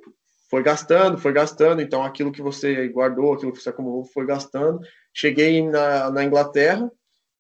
foi 0.50 0.62
gastando, 0.62 1.18
foi 1.18 1.32
gastando, 1.32 1.82
então 1.82 2.02
aquilo 2.02 2.32
que 2.32 2.42
você 2.42 2.88
guardou, 2.88 3.34
aquilo 3.34 3.52
que 3.52 3.60
você 3.60 3.68
acumulou, 3.68 4.04
foi 4.04 4.26
gastando. 4.26 4.80
Cheguei 5.12 5.62
na, 5.62 6.10
na 6.10 6.24
Inglaterra, 6.24 6.90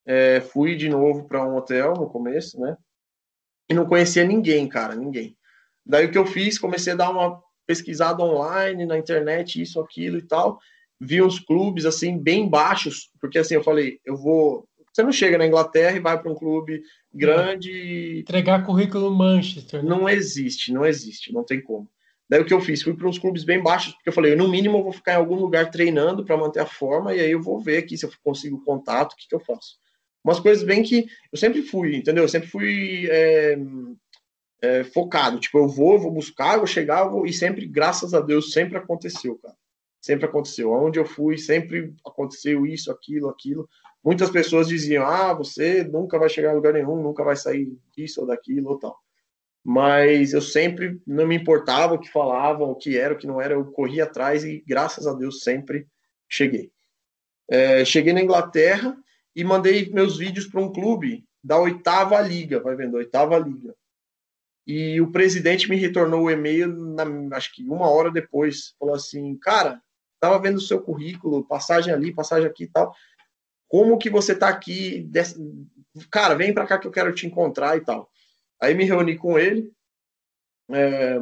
é, 0.06 0.40
fui 0.40 0.76
de 0.76 0.88
novo 0.88 1.26
para 1.26 1.46
um 1.46 1.56
hotel 1.56 1.94
no 1.94 2.08
começo, 2.08 2.60
né? 2.60 2.76
e 3.68 3.74
não 3.74 3.86
conhecia 3.86 4.24
ninguém, 4.24 4.66
cara, 4.66 4.94
ninguém. 4.94 5.36
Daí 5.84 6.06
o 6.06 6.10
que 6.10 6.18
eu 6.18 6.26
fiz, 6.26 6.58
comecei 6.58 6.94
a 6.94 6.96
dar 6.96 7.10
uma 7.10 7.40
pesquisada 7.66 8.22
online, 8.22 8.86
na 8.86 8.96
internet, 8.96 9.60
isso, 9.60 9.80
aquilo 9.80 10.16
e 10.18 10.22
tal. 10.22 10.58
Vi 10.98 11.22
uns 11.22 11.38
clubes, 11.38 11.84
assim, 11.84 12.18
bem 12.18 12.48
baixos, 12.48 13.10
porque 13.20 13.38
assim, 13.38 13.54
eu 13.54 13.62
falei, 13.62 14.00
eu 14.04 14.16
vou. 14.16 14.66
Você 14.98 15.02
não 15.04 15.12
chega 15.12 15.38
na 15.38 15.46
Inglaterra 15.46 15.96
e 15.96 16.00
vai 16.00 16.20
para 16.20 16.32
um 16.32 16.34
clube 16.34 16.82
grande. 17.14 18.18
Entregar 18.18 18.66
currículo 18.66 19.14
Manchester. 19.14 19.80
Né? 19.80 19.88
Não 19.88 20.08
existe, 20.08 20.72
não 20.72 20.84
existe, 20.84 21.32
não 21.32 21.44
tem 21.44 21.60
como. 21.60 21.88
Daí 22.28 22.40
o 22.40 22.44
que 22.44 22.52
eu 22.52 22.60
fiz? 22.60 22.82
Fui 22.82 22.96
para 22.96 23.06
uns 23.08 23.16
clubes 23.16 23.44
bem 23.44 23.62
baixos, 23.62 23.94
porque 23.94 24.08
eu 24.08 24.12
falei, 24.12 24.34
no 24.34 24.48
mínimo 24.48 24.78
eu 24.78 24.82
vou 24.82 24.92
ficar 24.92 25.12
em 25.12 25.16
algum 25.18 25.36
lugar 25.36 25.70
treinando 25.70 26.24
para 26.24 26.36
manter 26.36 26.58
a 26.58 26.66
forma, 26.66 27.14
e 27.14 27.20
aí 27.20 27.30
eu 27.30 27.40
vou 27.40 27.60
ver 27.60 27.76
aqui 27.76 27.96
se 27.96 28.06
eu 28.06 28.10
consigo 28.24 28.60
contato, 28.64 29.12
o 29.12 29.16
que, 29.16 29.28
que 29.28 29.34
eu 29.36 29.40
faço 29.40 29.78
umas 30.24 30.40
coisas 30.40 30.64
bem 30.64 30.82
que 30.82 31.06
eu 31.32 31.38
sempre 31.38 31.62
fui, 31.62 31.94
entendeu? 31.94 32.24
Eu 32.24 32.28
sempre 32.28 32.48
fui 32.48 33.08
é, 33.08 33.56
é, 34.60 34.84
focado. 34.84 35.38
Tipo, 35.38 35.58
eu 35.58 35.68
vou, 35.68 35.96
vou 35.96 36.10
buscar, 36.10 36.56
vou 36.56 36.66
chegar, 36.66 37.04
eu 37.04 37.10
vou, 37.12 37.24
e 37.24 37.32
sempre, 37.32 37.66
graças 37.66 38.14
a 38.14 38.20
Deus, 38.20 38.52
sempre 38.52 38.76
aconteceu, 38.76 39.38
cara. 39.38 39.54
Sempre 40.00 40.26
aconteceu. 40.26 40.72
Onde 40.72 40.98
eu 40.98 41.06
fui, 41.06 41.38
sempre 41.38 41.94
aconteceu 42.04 42.66
isso, 42.66 42.90
aquilo, 42.90 43.28
aquilo. 43.28 43.68
Muitas 44.04 44.30
pessoas 44.30 44.68
diziam: 44.68 45.04
ah, 45.04 45.32
você 45.34 45.84
nunca 45.84 46.18
vai 46.18 46.28
chegar 46.28 46.50
a 46.50 46.54
lugar 46.54 46.72
nenhum, 46.72 47.02
nunca 47.02 47.24
vai 47.24 47.36
sair 47.36 47.72
disso 47.96 48.20
ou 48.20 48.26
daquilo 48.26 48.70
ou 48.70 48.78
tal. 48.78 48.98
Mas 49.64 50.32
eu 50.32 50.40
sempre 50.40 51.00
não 51.06 51.26
me 51.26 51.36
importava 51.36 51.94
o 51.94 51.98
que 51.98 52.10
falavam, 52.10 52.70
o 52.70 52.76
que 52.76 52.96
era, 52.96 53.14
o 53.14 53.18
que 53.18 53.26
não 53.26 53.40
era, 53.40 53.54
eu 53.54 53.64
corria 53.72 54.04
atrás 54.04 54.44
e, 54.44 54.62
graças 54.66 55.06
a 55.06 55.12
Deus, 55.12 55.42
sempre 55.42 55.86
cheguei. 56.28 56.70
É, 57.50 57.84
cheguei 57.84 58.12
na 58.12 58.22
Inglaterra, 58.22 58.96
e 59.38 59.44
mandei 59.44 59.88
meus 59.90 60.18
vídeos 60.18 60.48
para 60.48 60.60
um 60.60 60.72
clube 60.72 61.24
da 61.44 61.56
oitava 61.56 62.20
liga, 62.20 62.58
vai 62.58 62.74
vendo, 62.74 62.96
oitava 62.96 63.38
liga. 63.38 63.72
E 64.66 65.00
o 65.00 65.12
presidente 65.12 65.70
me 65.70 65.76
retornou 65.76 66.24
o 66.24 66.30
e-mail, 66.30 66.66
na, 66.66 67.04
acho 67.36 67.54
que 67.54 67.62
uma 67.62 67.88
hora 67.88 68.10
depois, 68.10 68.74
falou 68.80 68.96
assim, 68.96 69.38
cara, 69.38 69.80
estava 70.16 70.42
vendo 70.42 70.56
o 70.56 70.60
seu 70.60 70.82
currículo, 70.82 71.46
passagem 71.46 71.94
ali, 71.94 72.12
passagem 72.12 72.48
aqui 72.48 72.64
e 72.64 72.68
tal. 72.68 72.92
Como 73.68 73.98
que 73.98 74.10
você 74.10 74.32
está 74.32 74.48
aqui? 74.48 75.08
Cara, 76.10 76.34
vem 76.34 76.54
para 76.54 76.66
cá 76.66 76.78
que 76.78 76.86
eu 76.86 76.92
quero 76.92 77.14
te 77.14 77.26
encontrar 77.26 77.76
e 77.76 77.80
tal. 77.80 78.10
Aí 78.60 78.74
me 78.74 78.84
reuni 78.84 79.16
com 79.16 79.38
ele. 79.38 79.70
É... 80.70 81.18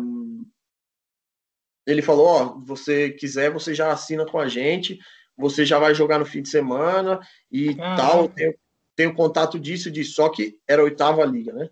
Ele 1.87 2.03
falou: 2.03 2.27
Ó, 2.27 2.45
oh, 2.45 2.61
você 2.61 3.11
quiser, 3.11 3.51
você 3.51 3.75
já 3.75 3.93
assina 3.93 4.25
com 4.25 4.39
a 4.39 4.49
gente 4.49 4.99
você 5.37 5.67
já 5.67 5.79
vai 5.79 5.95
jogar 5.95 6.19
no 6.19 6.25
fim 6.25 6.43
de 6.43 6.49
semana 6.49 7.21
e 7.51 7.77
ah, 7.79 7.97
tal. 7.97 8.29
Tenho, 8.29 8.55
tenho 8.95 9.15
contato 9.15 9.61
disso, 9.61 9.91
disso. 9.91 10.15
Só 10.15 10.29
que 10.29 10.59
era 10.67 10.81
a 10.81 10.85
oitava 10.85 11.25
liga, 11.25 11.53
né? 11.53 11.69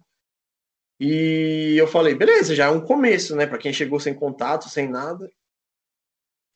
E 1.00 1.74
eu 1.76 1.88
falei, 1.88 2.14
beleza, 2.14 2.54
já 2.54 2.66
é 2.66 2.70
um 2.70 2.80
começo, 2.80 3.34
né? 3.34 3.46
Para 3.46 3.58
quem 3.58 3.72
chegou 3.72 3.98
sem 3.98 4.14
contato, 4.14 4.68
sem 4.68 4.88
nada, 4.88 5.30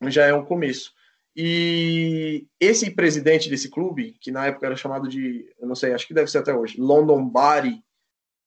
já 0.07 0.27
é 0.27 0.35
um 0.35 0.45
começo. 0.45 0.93
E 1.37 2.47
esse 2.59 2.91
presidente 2.91 3.49
desse 3.49 3.71
clube, 3.71 4.17
que 4.21 4.31
na 4.31 4.47
época 4.47 4.67
era 4.67 4.77
chamado 4.77 5.09
de, 5.09 5.47
eu 5.61 5.69
não 5.69 5.75
sei, 5.75 5.93
acho 5.93 6.07
que 6.07 6.15
deve 6.15 6.31
ser 6.31 6.39
até 6.39 6.55
hoje, 6.55 6.81
London 6.81 7.29
Bari, 7.29 7.83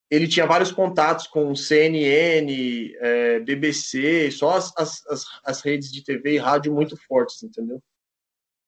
ele 0.09 0.27
tinha 0.27 0.45
vários 0.45 0.73
contatos 0.73 1.25
com 1.25 1.55
CNN, 1.55 2.93
é, 2.99 3.39
BBC, 3.39 4.29
só 4.31 4.57
as, 4.57 4.73
as, 4.77 5.25
as 5.41 5.61
redes 5.61 5.89
de 5.89 6.03
TV 6.03 6.33
e 6.33 6.37
rádio 6.37 6.73
muito 6.73 6.97
fortes, 6.97 7.41
entendeu? 7.43 7.81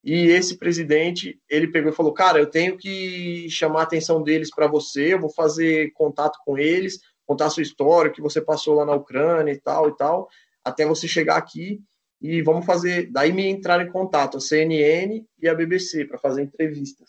E 0.02 0.26
esse 0.28 0.56
presidente, 0.56 1.38
ele 1.48 1.68
pegou 1.68 1.90
e 1.90 1.94
falou: 1.94 2.14
Cara, 2.14 2.38
eu 2.38 2.46
tenho 2.46 2.78
que 2.78 3.48
chamar 3.50 3.80
a 3.80 3.84
atenção 3.84 4.22
deles 4.22 4.50
para 4.54 4.66
você, 4.66 5.14
eu 5.14 5.20
vou 5.20 5.30
fazer 5.30 5.92
contato 5.92 6.38
com 6.46 6.56
eles, 6.56 7.00
contar 7.26 7.46
a 7.46 7.50
sua 7.50 7.62
história, 7.62 8.10
que 8.10 8.22
você 8.22 8.40
passou 8.40 8.74
lá 8.76 8.86
na 8.86 8.94
Ucrânia 8.94 9.52
e 9.52 9.60
tal 9.60 9.88
e 9.88 9.96
tal, 9.96 10.28
até 10.64 10.86
você 10.86 11.06
chegar 11.06 11.36
aqui 11.36 11.82
e 12.20 12.42
vamos 12.42 12.64
fazer. 12.64 13.10
Daí 13.10 13.32
me 13.32 13.46
entraram 13.48 13.84
em 13.84 13.90
contato 13.90 14.36
a 14.36 14.40
CNN 14.40 15.24
e 15.40 15.48
a 15.48 15.54
BBC 15.54 16.04
para 16.04 16.18
fazer 16.18 16.42
entrevistas. 16.42 17.06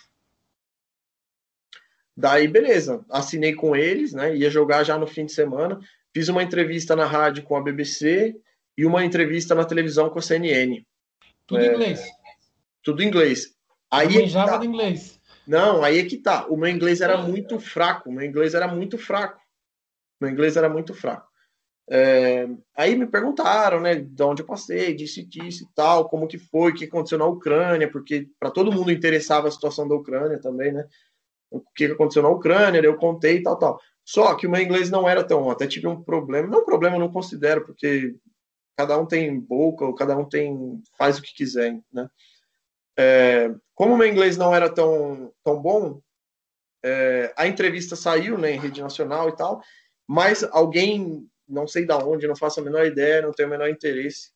Daí, 2.18 2.48
beleza, 2.48 3.04
assinei 3.10 3.54
com 3.54 3.76
eles, 3.76 4.14
né? 4.14 4.36
Ia 4.36 4.50
jogar 4.50 4.84
já 4.84 4.98
no 4.98 5.06
fim 5.06 5.26
de 5.26 5.34
semana. 5.34 5.80
fiz 6.14 6.30
uma 6.30 6.44
entrevista 6.44 6.96
na 6.96 7.06
rádio 7.06 7.44
com 7.44 7.58
a 7.58 7.62
BBC 7.62 8.36
e 8.78 8.86
uma 8.86 9.04
entrevista 9.04 9.54
na 9.54 9.66
televisão 9.66 10.10
com 10.10 10.20
a 10.20 10.22
CNN. 10.22 10.86
Tudo 11.46 11.62
em 11.62 11.68
é, 11.68 11.74
inglês. 11.74 12.04
Tudo 12.82 13.04
em 13.04 13.08
inglês. 13.08 13.56
Aí 13.92 14.18
é 14.18 14.30
tá. 14.32 14.58
do 14.58 14.66
inglês. 14.66 15.20
Não, 15.46 15.84
aí 15.84 16.00
é 16.00 16.06
que 16.06 16.18
tá. 16.18 16.48
O 16.48 16.58
meu 16.58 16.70
inglês 16.70 17.02
era 17.02 17.18
muito 17.18 17.60
fraco. 17.60 18.10
O 18.10 18.14
meu 18.14 18.26
inglês 18.26 18.54
era 18.54 18.68
muito 18.68 18.98
fraco. 18.98 19.40
O 20.20 20.26
meu 20.26 20.34
inglês 20.34 20.58
era 20.58 20.70
muito 20.70 20.94
fraco. 20.94 21.30
É, 21.88 22.48
aí 22.76 22.96
me 22.96 23.06
perguntaram, 23.06 23.80
né, 23.80 23.96
de 23.96 24.24
onde 24.24 24.42
eu 24.42 24.46
passei, 24.46 24.96
disse 24.96 25.24
disse 25.24 25.68
tal, 25.76 26.10
como 26.10 26.28
que 26.28 26.38
foi, 26.38 26.72
o 26.72 26.74
que 26.74 26.86
aconteceu 26.86 27.18
na 27.18 27.26
Ucrânia, 27.26 27.90
porque 27.90 28.28
para 28.40 28.50
todo 28.50 28.72
mundo 28.72 28.92
interessava 28.92 29.48
a 29.48 29.52
situação 29.52 29.88
da 29.88 29.96
Ucrânia 29.96 30.40
também, 30.40 30.72
né? 30.72 30.88
O 31.52 31.62
que 31.76 31.86
aconteceu 31.86 32.24
na 32.24 32.30
Ucrânia, 32.30 32.80
eu 32.80 32.98
contei 32.98 33.38
e 33.38 33.44
tal, 33.44 33.58
tal. 33.58 33.80
Só 34.04 34.36
que 34.36 34.48
o 34.48 34.50
meu 34.50 34.62
inglês 34.62 34.90
não 34.90 35.08
era 35.08 35.24
tão, 35.24 35.50
até 35.50 35.68
tive 35.68 35.88
um 35.88 36.02
problema, 36.02 36.48
não 36.48 36.66
problema, 36.66 36.96
eu 36.96 37.00
não 37.00 37.12
considero, 37.12 37.66
porque 37.66 38.16
cada 38.78 38.98
um 38.98 39.06
tem 39.06 39.40
boca, 39.40 39.94
cada 39.94 40.18
um 40.18 40.26
tem 40.26 40.82
faz 40.98 41.18
o 41.18 41.22
que 41.22 41.34
quiser, 41.34 41.80
né? 41.94 42.10
É, 42.98 43.54
como 43.74 43.94
o 43.94 43.98
meu 43.98 44.08
inglês 44.08 44.38
não 44.38 44.56
era 44.56 44.70
tão, 44.70 45.32
tão 45.44 45.62
bom, 45.62 46.00
é, 46.84 47.34
a 47.36 47.48
entrevista 47.48 47.96
saiu 47.96 48.38
né, 48.38 48.52
em 48.52 48.60
rede 48.60 48.82
nacional 48.82 49.28
e 49.28 49.36
tal, 49.36 49.62
mas 50.08 50.44
alguém, 50.44 51.28
não 51.48 51.68
sei 51.68 51.86
da 51.86 51.98
onde, 51.98 52.28
não 52.28 52.36
faço 52.36 52.60
a 52.60 52.64
menor 52.64 52.86
ideia, 52.86 53.22
não 53.22 53.32
tenho 53.32 53.48
o 53.48 53.52
menor 53.52 53.70
interesse, 53.70 54.30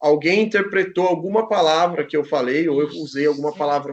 alguém 0.00 0.42
interpretou 0.42 1.06
alguma 1.06 1.48
palavra 1.48 2.04
que 2.04 2.16
eu 2.16 2.24
falei, 2.24 2.68
ou 2.68 2.80
eu 2.80 2.88
usei 2.88 3.26
alguma 3.26 3.54
palavra, 3.54 3.92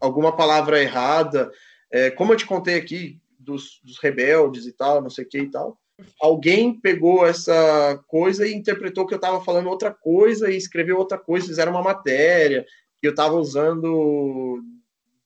alguma 0.00 0.36
palavra 0.36 0.80
errada. 0.80 1.50
É, 1.90 2.10
como 2.10 2.32
eu 2.32 2.36
te 2.36 2.46
contei 2.46 2.76
aqui 2.76 3.20
dos, 3.38 3.80
dos 3.82 3.98
rebeldes 3.98 4.66
e 4.66 4.72
tal, 4.72 5.02
não 5.02 5.10
sei 5.10 5.24
o 5.24 5.28
que 5.28 5.38
e 5.38 5.50
tal, 5.50 5.78
alguém 6.20 6.78
pegou 6.78 7.26
essa 7.26 8.02
coisa 8.06 8.46
e 8.46 8.54
interpretou 8.54 9.06
que 9.06 9.14
eu 9.14 9.16
estava 9.16 9.44
falando 9.44 9.68
outra 9.68 9.92
coisa 9.92 10.50
e 10.50 10.56
escreveu 10.56 10.98
outra 10.98 11.18
coisa, 11.18 11.46
fizeram 11.46 11.72
uma 11.72 11.82
matéria 11.82 12.64
que 13.00 13.06
eu 13.06 13.10
estava 13.10 13.34
usando 13.34 14.62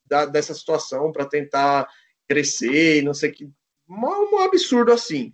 da, 0.06 0.24
dessa 0.24 0.54
situação 0.54 1.12
para 1.12 1.26
tentar 1.26 1.88
crescer 2.28 3.02
não 3.02 3.14
sei 3.14 3.30
que. 3.30 3.44
Um, 3.88 4.36
um 4.36 4.38
absurdo 4.38 4.92
assim. 4.92 5.32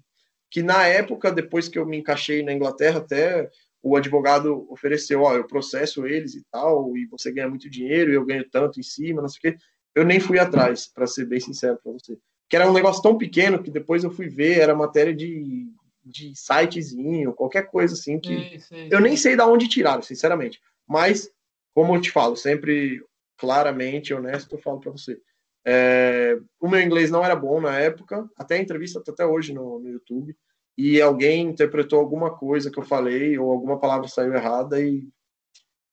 Que 0.52 0.62
na 0.62 0.86
época, 0.86 1.32
depois 1.32 1.66
que 1.66 1.78
eu 1.78 1.84
me 1.84 1.96
encaixei 1.96 2.44
na 2.44 2.52
Inglaterra, 2.52 2.98
até 2.98 3.50
o 3.82 3.96
advogado 3.96 4.70
ofereceu: 4.70 5.22
ó, 5.22 5.34
eu 5.34 5.48
processo 5.48 6.06
eles 6.06 6.36
e 6.36 6.44
tal, 6.52 6.96
e 6.96 7.06
você 7.06 7.32
ganha 7.32 7.48
muito 7.48 7.68
dinheiro, 7.68 8.12
e 8.12 8.14
eu 8.14 8.24
ganho 8.24 8.48
tanto 8.48 8.78
em 8.78 8.84
cima, 8.84 9.20
não 9.20 9.28
sei 9.28 9.38
o 9.38 9.42
quê. 9.54 9.58
Eu 9.94 10.04
nem 10.04 10.20
fui 10.20 10.38
atrás, 10.38 10.86
para 10.86 11.08
ser 11.08 11.26
bem 11.26 11.40
sincero 11.40 11.78
para 11.82 11.92
você 11.92 12.16
que 12.52 12.56
era 12.56 12.68
um 12.68 12.74
negócio 12.74 13.02
tão 13.02 13.16
pequeno 13.16 13.62
que 13.62 13.70
depois 13.70 14.04
eu 14.04 14.10
fui 14.10 14.28
ver, 14.28 14.58
era 14.58 14.74
matéria 14.74 15.14
de, 15.14 15.72
de 16.04 16.34
sitezinho, 16.36 17.32
qualquer 17.32 17.62
coisa 17.62 17.94
assim, 17.94 18.20
que 18.20 18.60
eu 18.90 19.00
nem 19.00 19.16
sei 19.16 19.34
de 19.34 19.42
onde 19.42 19.66
tiraram, 19.66 20.02
sinceramente. 20.02 20.60
Mas, 20.86 21.30
como 21.74 21.96
eu 21.96 22.00
te 22.02 22.10
falo, 22.10 22.36
sempre 22.36 23.02
claramente, 23.38 24.12
honesto, 24.12 24.54
eu 24.54 24.58
falo 24.60 24.80
para 24.80 24.90
você. 24.90 25.18
É, 25.64 26.38
o 26.60 26.68
meu 26.68 26.80
inglês 26.80 27.10
não 27.10 27.24
era 27.24 27.36
bom 27.36 27.60
na 27.60 27.78
época, 27.78 28.28
até 28.36 28.56
a 28.56 28.58
entrevista 28.58 29.02
tá 29.02 29.12
até 29.12 29.24
hoje 29.24 29.52
no, 29.52 29.78
no 29.78 29.88
YouTube, 29.88 30.36
e 30.76 31.00
alguém 31.00 31.46
interpretou 31.46 32.00
alguma 32.00 32.36
coisa 32.36 32.70
que 32.70 32.78
eu 32.78 32.84
falei, 32.84 33.38
ou 33.38 33.50
alguma 33.50 33.78
palavra 33.78 34.08
saiu 34.08 34.34
errada 34.34 34.80
e, 34.80 35.08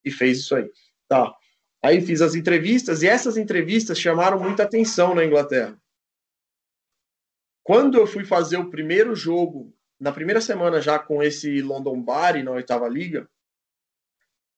e 0.03 0.09
fez 0.09 0.39
isso 0.39 0.55
aí. 0.55 0.69
Tá. 1.07 1.33
Aí 1.83 2.01
fiz 2.01 2.21
as 2.21 2.35
entrevistas, 2.35 3.03
e 3.03 3.07
essas 3.07 3.37
entrevistas 3.37 3.99
chamaram 3.99 4.39
muita 4.39 4.63
atenção 4.63 5.13
na 5.13 5.23
Inglaterra. 5.23 5.79
Quando 7.63 7.97
eu 7.97 8.07
fui 8.07 8.25
fazer 8.25 8.57
o 8.57 8.69
primeiro 8.69 9.15
jogo, 9.15 9.73
na 9.99 10.11
primeira 10.11 10.41
semana 10.41 10.81
já 10.81 10.97
com 10.97 11.21
esse 11.21 11.61
London 11.61 12.01
Bari 12.01 12.41
na 12.41 12.51
oitava 12.51 12.87
liga, 12.87 13.29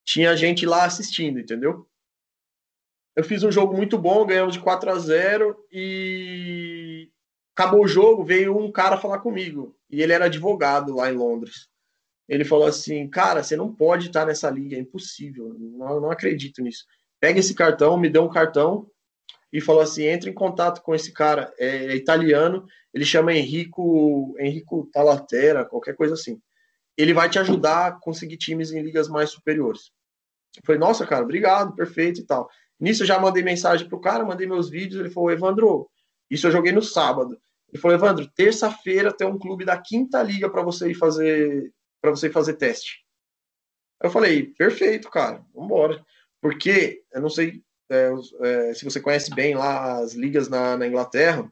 tinha 0.04 0.36
gente 0.36 0.66
lá 0.66 0.86
assistindo, 0.86 1.40
entendeu? 1.40 1.88
Eu 3.16 3.24
fiz 3.24 3.44
um 3.44 3.52
jogo 3.52 3.76
muito 3.76 3.98
bom, 3.98 4.26
ganhamos 4.26 4.54
de 4.54 4.60
4 4.60 4.90
a 4.90 4.98
0 4.98 5.56
e 5.72 7.10
acabou 7.56 7.84
o 7.84 7.88
jogo, 7.88 8.24
veio 8.24 8.58
um 8.58 8.72
cara 8.72 8.98
falar 8.98 9.20
comigo. 9.20 9.76
E 9.90 10.02
ele 10.02 10.14
era 10.14 10.26
advogado 10.26 10.96
lá 10.96 11.12
em 11.12 11.16
Londres. 11.16 11.68
Ele 12.28 12.46
falou 12.46 12.68
assim: 12.68 13.10
Cara, 13.10 13.44
você 13.44 13.58
não 13.58 13.74
pode 13.74 14.08
estar 14.08 14.26
nessa 14.26 14.50
liga, 14.50 14.76
é 14.78 14.80
impossível. 14.80 15.54
Não, 15.60 16.00
não 16.00 16.12
acredito 16.12 16.62
nisso. 16.62 16.86
Pega 17.20 17.40
esse 17.40 17.54
cartão, 17.54 17.98
me 17.98 18.10
deu 18.10 18.24
um 18.24 18.30
cartão 18.30 18.90
e 19.52 19.60
falou 19.60 19.82
assim: 19.82 20.04
entre 20.04 20.30
em 20.30 20.34
contato 20.34 20.82
com 20.82 20.96
esse 20.96 21.12
cara, 21.12 21.54
é, 21.60 21.88
é 21.88 21.96
italiano, 21.96 22.66
ele 22.94 23.06
chama 23.06 23.34
Henrico, 23.34 24.36
Henrico 24.40 24.90
Talatera, 24.92 25.66
qualquer 25.66 25.96
coisa 25.96 26.14
assim. 26.14 26.42
Ele 26.98 27.14
vai 27.14 27.30
te 27.30 27.40
ajudar 27.40 27.88
a 27.88 27.92
conseguir 27.92 28.38
times 28.38 28.72
em 28.72 28.82
ligas 28.82 29.08
mais 29.08 29.30
superiores. 29.32 29.92
Eu 30.58 30.64
falei, 30.66 30.80
nossa, 30.80 31.06
cara, 31.06 31.24
obrigado, 31.24 31.76
perfeito 31.76 32.20
e 32.20 32.26
tal. 32.26 32.50
Nisso 32.82 33.04
eu 33.04 33.08
já 33.08 33.20
mandei 33.20 33.44
mensagem 33.44 33.88
pro 33.88 34.02
cara, 34.02 34.26
mandei 34.26 34.48
meus 34.48 34.68
vídeos, 34.68 35.00
ele 35.00 35.14
falou, 35.14 35.32
Evandro, 35.32 35.90
isso 36.30 36.48
eu 36.48 36.52
joguei 36.52 36.72
no 36.72 36.82
sábado. 36.82 37.40
Ele 37.72 37.80
falou, 37.80 37.96
Evandro, 37.96 38.28
terça-feira 38.36 39.16
tem 39.16 39.28
um 39.28 39.38
clube 39.38 39.64
da 39.64 39.78
quinta 39.78 40.22
liga 40.24 40.50
para 40.50 40.64
você 40.64 40.90
ir 40.90 40.96
fazer 40.96 41.72
para 42.02 42.10
você 42.10 42.32
fazer 42.32 42.56
teste. 42.56 43.06
Eu 44.02 44.10
falei, 44.10 44.48
perfeito, 44.58 45.08
cara, 45.12 45.46
vamos 45.54 45.70
embora. 45.70 46.06
Porque, 46.42 47.04
eu 47.14 47.22
não 47.22 47.30
sei 47.30 47.62
é, 47.88 48.10
é, 48.42 48.74
se 48.74 48.84
você 48.84 49.00
conhece 49.00 49.30
bem 49.36 49.54
lá 49.54 50.00
as 50.00 50.14
ligas 50.14 50.50
na, 50.50 50.76
na 50.76 50.88
Inglaterra, 50.88 51.48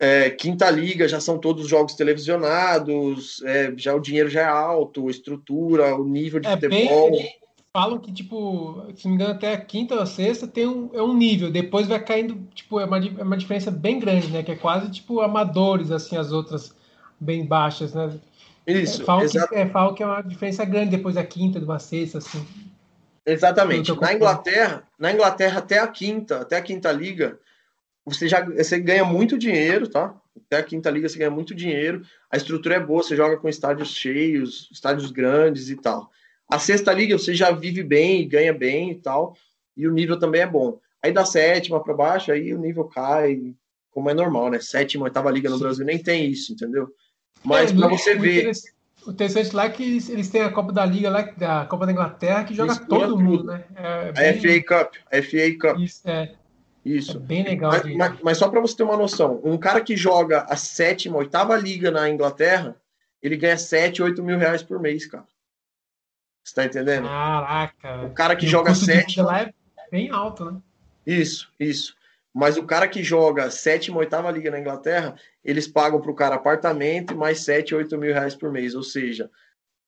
é, 0.00 0.30
quinta 0.30 0.68
liga 0.68 1.06
já 1.06 1.20
são 1.20 1.38
todos 1.38 1.68
jogos 1.68 1.94
televisionados, 1.94 3.40
é, 3.44 3.72
já 3.76 3.94
o 3.94 4.00
dinheiro 4.00 4.28
já 4.28 4.40
é 4.40 4.44
alto, 4.46 5.06
a 5.06 5.10
estrutura, 5.10 5.94
o 5.94 6.04
nível 6.04 6.40
de 6.40 6.48
é 6.48 6.52
futebol. 6.52 7.12
Bem, 7.12 7.39
falam 7.72 7.98
que, 7.98 8.12
tipo, 8.12 8.84
se 8.94 9.04
não 9.04 9.10
me 9.10 9.16
engano, 9.16 9.34
até 9.34 9.54
a 9.54 9.60
quinta 9.60 9.94
ou 9.94 10.02
a 10.02 10.06
sexta 10.06 10.46
tem 10.46 10.66
um, 10.66 10.90
é 10.92 11.02
um 11.02 11.14
nível, 11.14 11.50
depois 11.50 11.86
vai 11.86 12.02
caindo, 12.02 12.46
tipo, 12.54 12.80
é 12.80 12.84
uma, 12.84 12.98
é 12.98 13.22
uma 13.22 13.36
diferença 13.36 13.70
bem 13.70 13.98
grande, 13.98 14.28
né? 14.28 14.42
Que 14.42 14.52
é 14.52 14.56
quase 14.56 14.90
tipo 14.90 15.20
amadores, 15.20 15.90
assim, 15.90 16.16
as 16.16 16.32
outras 16.32 16.74
bem 17.18 17.46
baixas, 17.46 17.94
né? 17.94 18.12
Isso. 18.66 19.02
É, 19.02 19.04
falam, 19.04 19.28
que, 19.28 19.38
é, 19.38 19.66
falam 19.66 19.94
que 19.94 20.02
é 20.02 20.06
uma 20.06 20.22
diferença 20.22 20.64
grande 20.64 20.90
depois 20.90 21.14
da 21.14 21.24
quinta, 21.24 21.58
de 21.58 21.64
uma 21.64 21.78
sexta, 21.78 22.18
assim. 22.18 22.44
Exatamente. 23.24 23.92
Na 24.00 24.14
Inglaterra, 24.14 24.82
na 24.98 25.12
Inglaterra 25.12 25.58
até 25.58 25.78
a 25.78 25.86
quinta, 25.86 26.40
até 26.40 26.56
a 26.56 26.62
quinta 26.62 26.90
liga, 26.90 27.38
você 28.04 28.26
já 28.26 28.44
você 28.44 28.78
ganha 28.80 29.04
muito 29.04 29.38
dinheiro, 29.38 29.88
tá? 29.88 30.14
Até 30.46 30.58
a 30.58 30.62
quinta 30.62 30.90
liga 30.90 31.08
você 31.08 31.18
ganha 31.18 31.30
muito 31.30 31.54
dinheiro. 31.54 32.02
A 32.30 32.36
estrutura 32.36 32.76
é 32.76 32.80
boa, 32.80 33.02
você 33.02 33.14
joga 33.14 33.36
com 33.36 33.48
estádios 33.48 33.94
cheios, 33.94 34.68
estádios 34.72 35.10
grandes 35.10 35.68
e 35.68 35.76
tal. 35.76 36.10
A 36.50 36.58
sexta 36.58 36.92
liga 36.92 37.16
você 37.16 37.34
já 37.34 37.50
vive 37.50 37.82
bem, 37.82 38.28
ganha 38.28 38.52
bem 38.52 38.90
e 38.90 38.94
tal, 38.96 39.36
e 39.76 39.86
o 39.86 39.92
nível 39.92 40.18
também 40.18 40.40
é 40.40 40.46
bom. 40.46 40.78
Aí 41.02 41.12
da 41.12 41.24
sétima 41.24 41.82
para 41.82 41.94
baixo, 41.94 42.32
aí 42.32 42.52
o 42.52 42.58
nível 42.58 42.84
cai, 42.84 43.54
como 43.90 44.10
é 44.10 44.14
normal, 44.14 44.50
né? 44.50 44.60
Sétima, 44.60 45.04
oitava 45.04 45.30
liga 45.30 45.48
no 45.48 45.58
Brasil 45.58 45.84
nem 45.84 45.98
tem 45.98 46.26
isso, 46.26 46.52
entendeu? 46.52 46.88
Mas 47.44 47.70
é, 47.70 47.74
para 47.74 47.88
você 47.88 48.14
ver. 48.16 48.50
O 49.06 49.12
interessante 49.12 49.56
lá 49.56 49.64
é 49.64 49.70
que 49.70 49.82
eles 50.10 50.28
têm 50.28 50.42
a 50.42 50.52
Copa 50.52 50.72
da 50.72 50.84
Liga, 50.84 51.08
lá, 51.08 51.20
a 51.20 51.64
Copa 51.64 51.86
da 51.86 51.92
Inglaterra, 51.92 52.44
que 52.44 52.54
joga 52.54 52.76
todo 52.76 53.18
mundo, 53.18 53.44
né? 53.44 53.64
É 53.74 54.12
bem... 54.12 54.28
A 54.28 54.34
FA 54.34 54.62
Cup, 54.66 54.94
a 55.10 55.22
FA 55.22 55.58
Cup. 55.58 55.80
Isso, 55.80 56.02
é. 56.04 56.34
Isso. 56.84 57.16
É 57.16 57.20
bem 57.20 57.42
legal. 57.42 57.72
Mas, 57.72 57.96
mas, 57.96 58.20
mas 58.22 58.38
só 58.38 58.48
para 58.48 58.60
você 58.60 58.76
ter 58.76 58.82
uma 58.82 58.96
noção, 58.96 59.40
um 59.42 59.56
cara 59.56 59.80
que 59.80 59.96
joga 59.96 60.42
a 60.48 60.56
sétima, 60.56 61.16
oitava 61.16 61.56
liga 61.56 61.90
na 61.90 62.10
Inglaterra, 62.10 62.76
ele 63.22 63.36
ganha 63.36 63.56
7, 63.56 64.02
8 64.02 64.22
mil 64.22 64.36
reais 64.36 64.62
por 64.62 64.78
mês, 64.78 65.06
cara. 65.06 65.24
Você 66.50 66.54
tá 66.56 66.64
entendendo? 66.64 67.06
Caraca. 67.06 68.06
O 68.06 68.10
cara 68.10 68.34
que 68.34 68.44
joga 68.44 68.74
sétima. 68.74 69.24
lá 69.24 69.42
é 69.42 69.52
bem 69.88 70.10
alto, 70.10 70.44
né? 70.44 70.58
Isso, 71.06 71.48
isso. 71.60 71.94
Mas 72.34 72.56
o 72.56 72.64
cara 72.64 72.88
que 72.88 73.04
joga 73.04 73.48
sétima, 73.52 73.98
oitava 73.98 74.32
liga 74.32 74.50
na 74.50 74.58
Inglaterra, 74.58 75.14
eles 75.44 75.68
pagam 75.68 76.00
para 76.00 76.10
o 76.10 76.14
cara 76.14 76.34
apartamento 76.34 77.16
mais 77.16 77.44
7, 77.44 77.72
8 77.72 77.96
mil 77.96 78.12
reais 78.12 78.34
por 78.34 78.50
mês. 78.50 78.74
Ou 78.74 78.82
seja, 78.82 79.30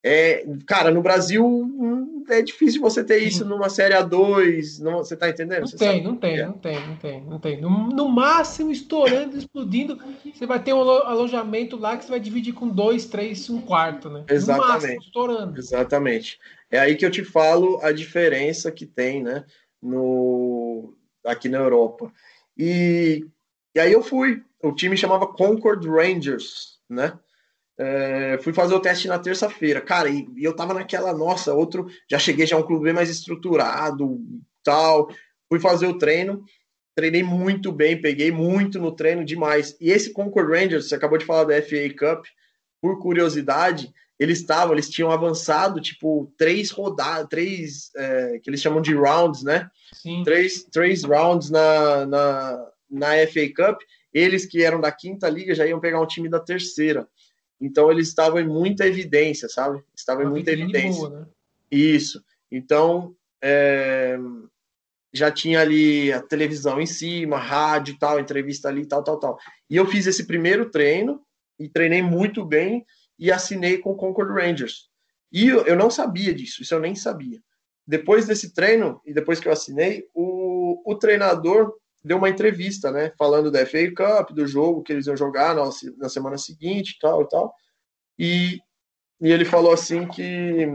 é, 0.05 0.45
cara, 0.67 0.91
no 0.91 1.01
Brasil 1.01 1.47
hum, 1.47 2.25
é 2.29 2.43
difícil 2.43 2.81
você 2.81 3.05
ter 3.05 3.19
isso 3.19 3.45
numa 3.45 3.69
série 3.69 3.95
A2, 3.95 4.81
não, 4.81 4.99
você 4.99 5.17
tá 5.17 5.29
entendendo? 5.29 5.61
Não 5.61 5.67
você 5.69 5.77
tem, 5.77 6.03
não 6.03 6.17
tem, 6.17 6.39
é. 6.39 6.47
não 6.47 6.53
tem, 6.55 6.87
não 6.87 6.97
tem, 6.97 7.25
não 7.25 7.39
tem. 7.39 7.61
No, 7.61 7.89
no, 7.89 8.09
máximo, 8.09 8.73
estourando, 8.73 9.37
explodindo, 9.37 9.97
você 10.35 10.45
vai 10.45 10.61
ter 10.61 10.73
um 10.73 10.81
alojamento 10.81 11.77
lá 11.77 11.97
que 11.97 12.05
você 12.05 12.11
vai 12.11 12.21
dividir 12.21 12.53
com 12.53 12.69
dois, 12.69 13.07
três, 13.07 13.49
um 13.49 13.61
quarto, 13.61 14.11
né? 14.11 14.25
Exatamente. 14.29 14.67
No 14.67 14.73
máximo, 14.73 15.01
estourando. 15.01 15.59
Exatamente. 15.59 16.41
É 16.69 16.81
aí 16.81 16.97
que 16.97 17.07
eu 17.07 17.11
te 17.11 17.23
falo 17.23 17.79
a 17.83 17.93
diferença 17.93 18.73
que 18.73 18.87
tem, 18.87 19.23
né, 19.23 19.45
no, 19.81 20.95
aqui 21.25 21.49
na 21.49 21.59
Europa. 21.59 22.13
E, 22.59 23.25
e 23.73 23.79
aí 23.79 23.93
eu 23.93 24.03
fui, 24.03 24.43
o 24.61 24.73
time 24.73 24.97
chamava 24.97 25.29
Concord 25.29 25.87
Rangers, 25.89 26.81
né? 26.89 27.17
É, 27.79 28.39
fui 28.43 28.53
fazer 28.53 28.75
o 28.75 28.81
teste 28.81 29.09
na 29.09 29.19
terça-feira, 29.19 29.81
cara, 29.81 30.09
e, 30.09 30.29
e, 30.37 30.45
eu 30.45 30.55
tava 30.55 30.75
naquela, 30.75 31.13
nossa, 31.13 31.55
outro, 31.55 31.87
já 32.09 32.19
cheguei 32.19 32.47
já 32.47 32.57
um 32.57 32.63
clube 32.63 32.85
bem 32.85 32.93
mais 32.93 33.09
estruturado, 33.09 34.21
tal, 34.63 35.09
fui 35.49 35.59
fazer 35.59 35.87
o 35.87 35.99
treino, 35.99 36.45
treinei 36.95 37.23
muito 37.23 37.73
bem, 37.73 38.01
peguei 38.01 38.31
muito 38.31 38.79
no 38.79 38.93
treino 38.93 39.25
demais. 39.25 39.77
E 39.81 39.91
esse 39.91 40.13
Concord 40.13 40.51
Rangers, 40.53 40.89
você 40.89 40.95
acabou 40.95 41.19
de 41.19 41.25
falar 41.25 41.45
da 41.45 41.63
FA 41.63 41.89
Cup, 41.99 42.27
por 42.81 43.01
curiosidade, 43.01 43.93
eles 44.19 44.39
estavam, 44.39 44.75
eles 44.75 44.89
tinham 44.89 45.11
avançado, 45.11 45.81
tipo, 45.81 46.33
três 46.39 46.71
rodadas, 46.71 47.29
três, 47.29 47.91
é, 47.97 48.39
que 48.39 48.49
eles 48.49 48.61
chamam 48.61 48.81
de 48.81 48.95
rounds, 48.95 49.43
né? 49.43 49.69
Sim. 49.95 50.23
Três, 50.25 50.65
três 50.65 51.03
rounds 51.03 51.51
na, 51.51 52.07
na, 52.07 52.71
na 52.91 53.27
FA 53.27 53.49
Cup. 53.55 53.81
Eles 54.13 54.47
que 54.47 54.63
eram 54.63 54.81
da 54.81 54.93
quinta 54.93 55.29
liga 55.29 55.55
já 55.55 55.67
iam 55.67 55.81
pegar 55.81 56.01
um 56.01 56.07
time 56.07 56.29
da 56.29 56.39
terceira. 56.39 57.09
Então 57.63 57.93
eles 57.93 58.09
estavam 58.09 58.41
em 58.41 58.47
muita 58.47 58.85
evidência, 58.87 59.49
sabe? 59.49 59.81
Estavam 59.95 60.25
em 60.25 60.29
muita 60.29 60.51
evidência. 60.51 61.09
Boa, 61.09 61.21
né? 61.21 61.27
Isso. 61.71 62.23
Então, 62.51 63.15
é, 63.41 64.19
já 65.13 65.31
tinha 65.31 65.61
ali 65.61 66.13
a 66.13 66.21
televisão 66.21 66.81
em 66.81 66.87
cima, 66.87 67.39
rádio 67.39 67.97
tal, 68.01 68.19
entrevista 68.19 68.69
ali, 68.69 68.85
tal, 68.85 69.05
tal, 69.05 69.19
tal. 69.21 69.39
E 69.71 69.77
eu 69.77 69.87
fiz 69.87 70.09
esse 70.09 70.27
primeiro 70.27 70.71
treino 70.71 71.23
e 71.57 71.69
treinei 71.69 72.03
muito 72.03 72.45
bem 72.45 72.85
e 73.17 73.31
assinei 73.31 73.79
com 73.79 73.93
o 73.93 73.97
Concord 73.97 74.33
Rangers. 74.33 74.89
E 75.31 75.49
eu, 75.49 75.65
eu 75.65 75.77
não 75.77 75.89
sabia 75.89 76.35
disso, 76.35 76.63
isso 76.63 76.75
eu 76.75 76.81
nem 76.81 76.97
sabia. 76.97 77.41
Depois 77.87 78.27
desse 78.27 78.53
treino 78.53 79.01
e 79.07 79.15
depois 79.15 79.39
que 79.39 79.47
eu 79.47 79.53
assinei, 79.53 80.09
o, 80.13 80.83
o 80.85 80.97
treinador 80.97 81.73
deu 82.05 82.19
uma 82.19 82.29
entrevista, 82.29 82.91
né, 82.91 83.13
falando 83.19 83.51
da 83.51 83.65
FA 83.65 83.91
Cup, 83.95 84.31
do 84.31 84.47
jogo 84.47 84.83
que 84.83 84.93
eles 84.93 85.07
iam 85.07 85.17
jogar 85.17 85.55
na, 85.55 85.69
na 85.97 86.09
semana 86.09 86.39
seguinte, 86.39 86.99
tal, 87.01 87.27
tal. 87.27 87.55
E, 88.19 88.61
e 89.21 89.31
ele 89.31 89.45
falou 89.45 89.73
assim 89.73 90.07
que 90.07 90.67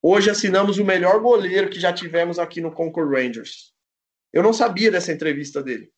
Hoje 0.00 0.30
assinamos 0.30 0.78
o 0.78 0.84
melhor 0.84 1.20
goleiro 1.20 1.68
que 1.68 1.80
já 1.80 1.92
tivemos 1.92 2.38
aqui 2.38 2.60
no 2.60 2.70
Concord 2.70 3.10
Rangers. 3.10 3.72
Eu 4.32 4.42
não 4.42 4.52
sabia 4.52 4.90
dessa 4.90 5.12
entrevista 5.12 5.62
dele. 5.62 5.90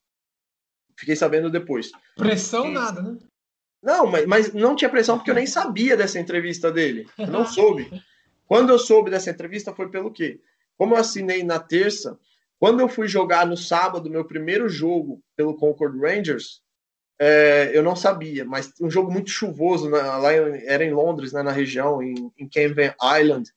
Fiquei 0.98 1.14
sabendo 1.14 1.50
depois. 1.50 1.90
Pressão 2.16 2.68
e... 2.68 2.72
nada, 2.72 3.02
né? 3.02 3.18
Não, 3.82 4.06
mas, 4.06 4.26
mas 4.26 4.52
não 4.52 4.76
tinha 4.76 4.90
pressão 4.90 5.16
porque 5.16 5.30
eu 5.30 5.34
nem 5.34 5.46
sabia 5.46 5.96
dessa 5.96 6.18
entrevista 6.18 6.70
dele. 6.70 7.08
Eu 7.18 7.28
não 7.28 7.46
soube. 7.46 7.90
Quando 8.46 8.70
eu 8.70 8.78
soube 8.78 9.10
dessa 9.10 9.30
entrevista 9.30 9.74
foi 9.74 9.90
pelo 9.90 10.12
quê? 10.12 10.40
Como 10.76 10.94
eu 10.94 10.98
assinei 10.98 11.42
na 11.42 11.58
terça, 11.58 12.18
quando 12.60 12.80
eu 12.80 12.88
fui 12.88 13.08
jogar 13.08 13.46
no 13.46 13.56
sábado, 13.56 14.10
meu 14.10 14.24
primeiro 14.24 14.68
jogo 14.68 15.22
pelo 15.34 15.56
Concord 15.56 15.98
Rangers, 15.98 16.60
é, 17.18 17.70
eu 17.74 17.82
não 17.82 17.96
sabia, 17.96 18.44
mas 18.44 18.72
um 18.78 18.90
jogo 18.90 19.10
muito 19.10 19.30
chuvoso, 19.30 19.88
né, 19.88 19.98
lá 19.98 20.34
em, 20.34 20.66
era 20.66 20.84
em 20.84 20.92
Londres, 20.92 21.32
né, 21.32 21.42
na 21.42 21.52
região, 21.52 22.02
em, 22.02 22.30
em 22.38 22.46
Camden 22.46 22.94
Island 23.18 23.50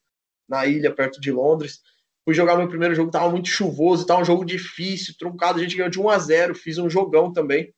na 0.48 0.66
ilha, 0.66 0.94
perto 0.94 1.20
de 1.20 1.30
Londres. 1.30 1.82
Fui 2.24 2.32
jogar 2.34 2.56
meu 2.56 2.68
primeiro 2.68 2.94
jogo, 2.94 3.10
tava 3.10 3.30
muito 3.30 3.48
chuvoso, 3.48 4.06
tava 4.06 4.22
um 4.22 4.24
jogo 4.24 4.44
difícil, 4.44 5.14
truncado. 5.18 5.58
A 5.58 5.62
gente 5.62 5.76
ganhou 5.76 5.90
de 5.90 6.00
1 6.00 6.08
a 6.08 6.18
0 6.18 6.54
fiz 6.54 6.78
um 6.78 6.88
jogão 6.88 7.30
também. 7.30 7.74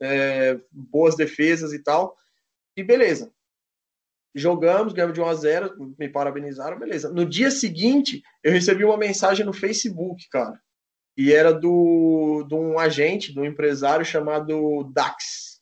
É, 0.00 0.60
boas 0.70 1.16
defesas 1.16 1.72
e 1.72 1.82
tal. 1.82 2.14
E 2.76 2.82
beleza. 2.82 3.32
Jogamos, 4.34 4.92
ganhamos 4.92 5.14
de 5.14 5.20
1 5.22 5.26
a 5.26 5.34
0 5.34 5.94
me 5.98 6.08
parabenizaram, 6.10 6.78
beleza. 6.78 7.10
No 7.10 7.24
dia 7.24 7.50
seguinte, 7.50 8.22
eu 8.42 8.52
recebi 8.52 8.84
uma 8.84 8.98
mensagem 8.98 9.46
no 9.46 9.54
Facebook, 9.54 10.28
cara. 10.28 10.60
E 11.16 11.32
era 11.32 11.52
do, 11.52 12.44
de 12.46 12.54
um 12.54 12.78
agente, 12.78 13.32
de 13.32 13.40
um 13.40 13.44
empresário 13.44 14.04
chamado 14.04 14.84
Dax. 14.92 15.60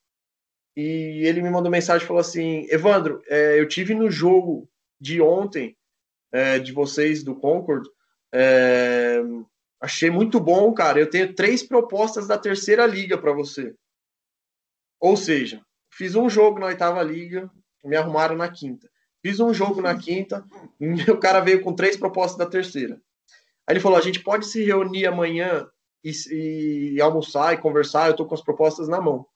E 0.76 1.22
ele 1.24 1.40
me 1.40 1.50
mandou 1.50 1.70
mensagem 1.70 2.04
e 2.04 2.08
falou 2.08 2.20
assim: 2.20 2.66
Evandro, 2.68 3.22
é, 3.28 3.60
eu 3.60 3.68
tive 3.68 3.94
no 3.94 4.10
jogo 4.10 4.68
de 5.00 5.20
ontem 5.20 5.76
é, 6.32 6.58
de 6.58 6.72
vocês 6.72 7.22
do 7.22 7.36
Concord. 7.36 7.88
É, 8.32 9.20
achei 9.80 10.10
muito 10.10 10.40
bom, 10.40 10.72
cara. 10.74 10.98
Eu 10.98 11.08
tenho 11.08 11.32
três 11.32 11.62
propostas 11.62 12.26
da 12.26 12.36
terceira 12.36 12.84
liga 12.86 13.16
para 13.16 13.32
você. 13.32 13.72
Ou 15.00 15.16
seja, 15.16 15.64
fiz 15.92 16.16
um 16.16 16.28
jogo 16.28 16.58
na 16.58 16.66
oitava 16.66 17.02
liga, 17.02 17.48
me 17.84 17.94
arrumaram 17.96 18.36
na 18.36 18.48
quinta. 18.48 18.90
Fiz 19.22 19.38
um 19.38 19.54
jogo 19.54 19.80
na 19.80 19.96
quinta, 19.96 20.44
o 21.08 21.16
cara 21.16 21.40
veio 21.40 21.62
com 21.62 21.72
três 21.72 21.96
propostas 21.96 22.36
da 22.36 22.46
terceira. 22.46 23.00
Aí 23.66 23.74
ele 23.74 23.80
falou: 23.80 23.98
a 23.98 24.02
gente 24.02 24.20
pode 24.20 24.46
se 24.46 24.64
reunir 24.64 25.06
amanhã 25.06 25.66
e, 26.02 26.94
e 26.94 27.00
almoçar 27.00 27.54
e 27.54 27.58
conversar. 27.58 28.08
Eu 28.08 28.16
tô 28.16 28.26
com 28.26 28.34
as 28.34 28.42
propostas 28.42 28.88
na 28.88 29.00
mão. 29.00 29.26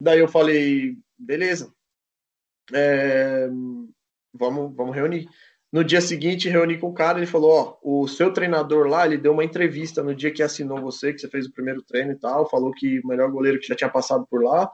Daí 0.00 0.18
eu 0.18 0.28
falei: 0.28 0.96
beleza, 1.18 1.72
é, 2.72 3.48
vamos, 4.32 4.74
vamos 4.74 4.94
reunir. 4.94 5.28
No 5.72 5.84
dia 5.84 6.00
seguinte, 6.00 6.48
reuni 6.48 6.78
com 6.78 6.88
o 6.88 6.94
cara, 6.94 7.18
ele 7.18 7.28
falou, 7.28 7.78
ó, 7.82 8.02
o 8.02 8.08
seu 8.08 8.32
treinador 8.32 8.88
lá, 8.88 9.06
ele 9.06 9.16
deu 9.16 9.32
uma 9.32 9.44
entrevista 9.44 10.02
no 10.02 10.12
dia 10.12 10.32
que 10.32 10.42
assinou 10.42 10.80
você, 10.80 11.12
que 11.12 11.20
você 11.20 11.28
fez 11.28 11.46
o 11.46 11.52
primeiro 11.52 11.80
treino 11.80 12.10
e 12.10 12.18
tal, 12.18 12.50
falou 12.50 12.72
que 12.72 12.98
o 12.98 13.06
melhor 13.06 13.30
goleiro 13.30 13.60
que 13.60 13.68
já 13.68 13.76
tinha 13.76 13.88
passado 13.88 14.26
por 14.28 14.42
lá, 14.42 14.68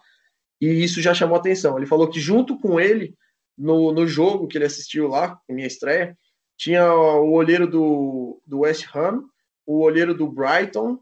e 0.59 0.67
isso 0.83 1.03
já 1.03 1.12
chamou 1.12 1.37
atenção. 1.37 1.77
Ele 1.77 1.85
falou 1.85 2.09
que 2.09 2.19
junto 2.19 2.59
com 2.59 2.81
ele, 2.81 3.14
no, 3.59 3.93
no 3.93 4.07
jogo 4.07 4.49
que 4.49 4.57
ele 4.57 4.64
assistiu 4.64 5.07
lá, 5.09 5.39
minha 5.47 5.67
estreia, 5.67 6.17
tinha 6.57 6.92
o 6.92 7.32
olheiro 7.32 7.66
do, 7.66 8.40
do 8.46 8.61
West 8.61 8.86
Ham, 8.94 9.24
o 9.66 9.80
olheiro 9.80 10.14
do 10.14 10.26
Brighton, 10.28 10.98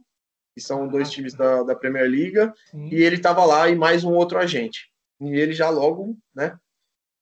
que 0.54 0.60
são 0.60 0.88
dois 0.88 1.10
times 1.10 1.34
da, 1.34 1.62
da 1.62 1.74
Premier 1.74 2.08
League, 2.08 2.52
e 2.90 3.02
ele 3.02 3.16
estava 3.16 3.44
lá 3.44 3.68
e 3.68 3.74
mais 3.74 4.04
um 4.04 4.12
outro 4.12 4.38
agente. 4.38 4.90
E 5.20 5.36
ele 5.36 5.52
já 5.52 5.68
logo, 5.68 6.16
né, 6.34 6.56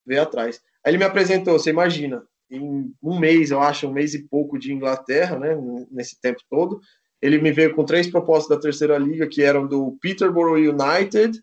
veio 0.06 0.22
atrás. 0.22 0.60
Aí 0.84 0.90
ele 0.90 0.98
me 0.98 1.04
apresentou, 1.04 1.58
você 1.58 1.70
imagina, 1.70 2.26
em 2.50 2.94
um 3.02 3.18
mês, 3.18 3.50
eu 3.50 3.60
acho, 3.60 3.88
um 3.88 3.92
mês 3.92 4.14
e 4.14 4.28
pouco 4.28 4.58
de 4.58 4.72
Inglaterra, 4.72 5.38
né, 5.38 5.56
nesse 5.90 6.20
tempo 6.20 6.40
todo. 6.50 6.80
Ele 7.20 7.38
me 7.38 7.52
veio 7.52 7.74
com 7.74 7.84
três 7.84 8.10
propostas 8.10 8.56
da 8.56 8.60
terceira 8.60 8.98
liga, 8.98 9.26
que 9.26 9.42
eram 9.42 9.66
do 9.66 9.96
Peterborough 10.02 10.56
United, 10.58 11.40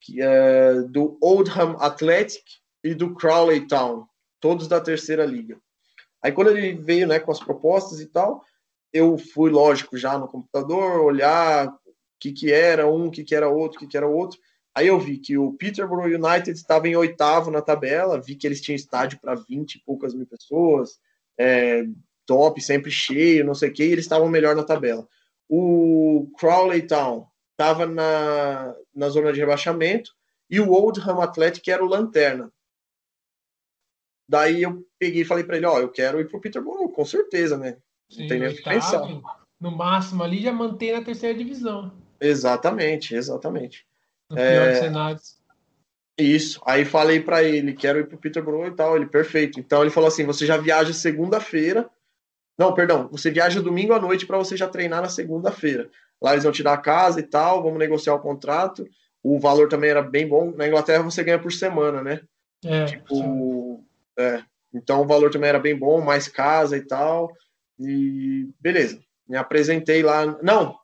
que 0.00 0.20
é 0.20 0.82
do 0.82 1.16
Oldham 1.20 1.76
Athletic 1.80 2.42
e 2.82 2.94
do 2.94 3.14
Crawley 3.14 3.66
Town, 3.66 4.06
todos 4.40 4.66
da 4.66 4.80
terceira 4.80 5.24
liga. 5.24 5.60
Aí 6.22 6.32
quando 6.32 6.50
ele 6.50 6.74
veio, 6.74 7.06
né, 7.06 7.18
com 7.20 7.30
as 7.30 7.40
propostas 7.40 8.00
e 8.00 8.06
tal, 8.06 8.42
eu 8.92 9.18
fui, 9.18 9.50
lógico, 9.50 9.96
já 9.96 10.18
no 10.18 10.28
computador, 10.28 11.02
olhar 11.02 11.68
o 11.68 11.78
que 12.18 12.32
que 12.32 12.52
era 12.52 12.88
um, 12.88 13.06
o 13.06 13.10
que 13.10 13.22
que 13.24 13.34
era 13.34 13.48
outro, 13.48 13.76
o 13.76 13.80
que 13.80 13.86
que 13.86 13.96
era 13.96 14.08
outro. 14.08 14.38
Aí 14.74 14.86
eu 14.86 14.98
vi 14.98 15.18
que 15.18 15.36
o 15.36 15.52
Peterborough 15.54 16.06
United 16.06 16.50
estava 16.50 16.88
em 16.88 16.96
oitavo 16.96 17.50
na 17.50 17.60
tabela, 17.60 18.20
vi 18.20 18.36
que 18.36 18.46
eles 18.46 18.60
tinham 18.60 18.76
estádio 18.76 19.18
para 19.20 19.34
20 19.34 19.74
e 19.74 19.82
poucas 19.84 20.14
mil 20.14 20.26
pessoas, 20.26 20.98
é, 21.36 21.84
top, 22.26 22.60
sempre 22.60 22.90
cheio, 22.90 23.44
não 23.44 23.54
sei 23.54 23.70
o 23.70 23.72
que, 23.72 23.84
e 23.84 23.92
eles 23.92 24.04
estavam 24.04 24.28
melhor 24.28 24.54
na 24.54 24.62
tabela. 24.62 25.06
O 25.48 26.30
Crawley 26.38 26.82
Town 26.82 27.26
estava 27.52 27.86
na, 27.86 28.74
na 28.94 29.08
zona 29.08 29.32
de 29.32 29.40
rebaixamento 29.40 30.12
e 30.48 30.60
o 30.60 30.70
Oldham 30.70 31.20
Athletic 31.20 31.66
era 31.68 31.84
o 31.84 31.88
lanterna. 31.88 32.52
Daí 34.28 34.62
eu 34.62 34.86
peguei 34.98 35.22
e 35.22 35.24
falei 35.24 35.44
para 35.44 35.56
ele, 35.56 35.66
ó, 35.66 35.76
oh, 35.76 35.80
eu 35.80 35.88
quero 35.88 36.20
ir 36.20 36.28
pro 36.28 36.40
Peterborough, 36.40 36.90
com 36.90 37.04
certeza, 37.04 37.56
né? 37.56 37.78
Sim, 38.10 38.22
não 38.22 38.28
tem 38.28 38.40
nem 38.40 38.48
o 38.48 38.54
que 38.54 38.62
pensar. 38.62 39.02
No 39.60 39.70
máximo 39.70 40.22
ali 40.22 40.42
já 40.42 40.52
mantém 40.52 40.92
na 40.92 41.02
terceira 41.02 41.36
divisão. 41.36 41.92
Exatamente, 42.20 43.14
exatamente. 43.14 43.86
No 44.28 44.36
pior 44.36 44.46
é... 44.46 44.74
cenários. 44.74 45.38
Isso. 46.18 46.60
Aí 46.66 46.84
falei 46.84 47.20
para 47.20 47.44
ele, 47.44 47.72
quero 47.72 48.00
ir 48.00 48.08
pro 48.08 48.18
Peterborough 48.18 48.66
e 48.66 48.74
tal. 48.74 48.96
Ele, 48.96 49.06
perfeito. 49.06 49.60
Então 49.60 49.82
ele 49.82 49.90
falou 49.90 50.08
assim: 50.08 50.24
você 50.24 50.44
já 50.44 50.56
viaja 50.56 50.92
segunda-feira. 50.92 51.88
Não, 52.58 52.74
perdão, 52.74 53.08
você 53.08 53.30
viaja 53.30 53.62
domingo 53.62 53.92
à 53.92 54.00
noite 54.00 54.26
para 54.26 54.36
você 54.36 54.56
já 54.56 54.66
treinar 54.66 55.00
na 55.00 55.08
segunda-feira. 55.08 55.88
Lá 56.20 56.32
eles 56.32 56.42
vão 56.42 56.52
te 56.52 56.62
dar 56.64 56.72
a 56.72 56.78
casa 56.78 57.20
e 57.20 57.22
tal, 57.22 57.62
vamos 57.62 57.78
negociar 57.78 58.14
o 58.14 58.20
contrato. 58.20 58.84
O 59.22 59.38
valor 59.38 59.68
também 59.68 59.90
era 59.90 60.02
bem 60.02 60.26
bom. 60.26 60.50
Na 60.56 60.66
Inglaterra 60.66 61.04
você 61.04 61.22
ganha 61.22 61.38
por 61.38 61.52
semana, 61.52 62.02
né? 62.02 62.20
É. 62.64 62.86
Tipo, 62.86 63.84
é. 64.18 64.42
Então 64.74 65.02
o 65.02 65.06
valor 65.06 65.30
também 65.30 65.48
era 65.48 65.58
bem 65.58 65.76
bom, 65.76 66.00
mais 66.00 66.28
casa 66.28 66.76
e 66.76 66.86
tal. 66.86 67.32
E 67.78 68.48
beleza. 68.60 69.00
Me 69.26 69.36
apresentei 69.36 70.02
lá. 70.02 70.26
Não, 70.42 70.78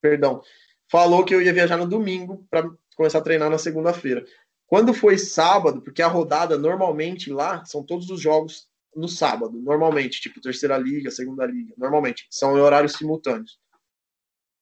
perdão 0.00 0.42
falou 0.90 1.24
que 1.24 1.34
eu 1.34 1.42
ia 1.42 1.52
viajar 1.52 1.76
no 1.76 1.86
domingo 1.86 2.46
para 2.50 2.68
começar 2.96 3.18
a 3.18 3.22
treinar 3.22 3.50
na 3.50 3.58
segunda-feira. 3.58 4.24
Quando 4.66 4.94
foi 4.94 5.18
sábado, 5.18 5.82
porque 5.82 6.02
a 6.02 6.08
rodada 6.08 6.58
normalmente 6.58 7.30
lá 7.30 7.64
são 7.64 7.84
todos 7.84 8.10
os 8.10 8.20
jogos 8.20 8.68
no 8.94 9.08
sábado, 9.08 9.60
normalmente, 9.60 10.20
tipo 10.20 10.40
terceira 10.40 10.76
liga, 10.78 11.10
segunda 11.10 11.44
liga, 11.44 11.74
normalmente, 11.76 12.26
são 12.30 12.56
em 12.56 12.60
horários 12.60 12.94
simultâneos. 12.94 13.58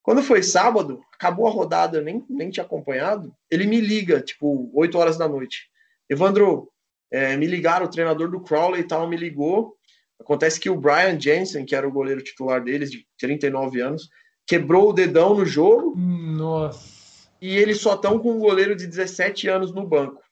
Quando 0.03 0.23
foi 0.23 0.43
sábado, 0.43 1.01
acabou 1.15 1.47
a 1.47 1.51
rodada, 1.51 1.99
eu 1.99 2.03
nem, 2.03 2.23
nem 2.29 2.51
tinha 2.51 2.67
acompanhado, 2.67 3.35
ele 3.51 3.67
me 3.67 3.81
liga, 3.81 4.21
tipo, 4.21 4.71
8 4.75 4.99
horas 4.99 5.17
da 5.17 5.29
noite. 5.29 5.71
Evandro, 6.11 6.71
é, 7.11 7.37
me 7.37 7.47
ligaram, 7.47 7.87
o 7.87 7.91
treinador 7.91 8.31
do 8.31 8.41
Crowley 8.41 8.81
e 8.81 8.87
tal 8.87 9.09
me 9.09 9.17
ligou. 9.17 9.77
Acontece 10.21 10.59
que 10.59 10.71
o 10.71 10.77
Brian 10.77 11.19
Jensen, 11.21 11.65
que 11.65 11.75
era 11.75 11.87
o 11.87 11.93
goleiro 11.93 12.23
titular 12.23 12.63
deles, 12.63 12.91
de 12.91 13.07
39 13.19 13.81
anos, 13.81 14.09
quebrou 14.47 14.91
o 14.91 14.93
dedão 14.93 15.35
no 15.35 15.45
jogo. 15.45 15.95
Nossa. 15.97 17.29
E 17.41 17.57
eles 17.57 17.81
só 17.81 17.95
estão 17.95 18.19
com 18.19 18.33
um 18.33 18.39
goleiro 18.39 18.75
de 18.75 18.87
17 18.87 19.49
anos 19.49 19.73
no 19.73 19.87
banco. 19.87 20.23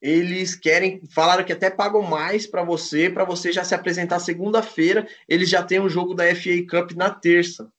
eles 0.00 0.54
querem, 0.54 1.00
falaram 1.14 1.44
que 1.44 1.52
até 1.52 1.70
pagam 1.70 2.02
mais 2.02 2.46
para 2.46 2.62
você, 2.62 3.08
para 3.08 3.24
você 3.24 3.50
já 3.50 3.64
se 3.64 3.74
apresentar 3.74 4.20
segunda-feira. 4.20 5.08
Eles 5.26 5.48
já 5.48 5.62
têm 5.62 5.80
o 5.80 5.84
um 5.84 5.88
jogo 5.88 6.14
da 6.14 6.24
FA 6.34 6.62
Cup 6.68 6.92
na 6.92 7.10
terça. 7.10 7.72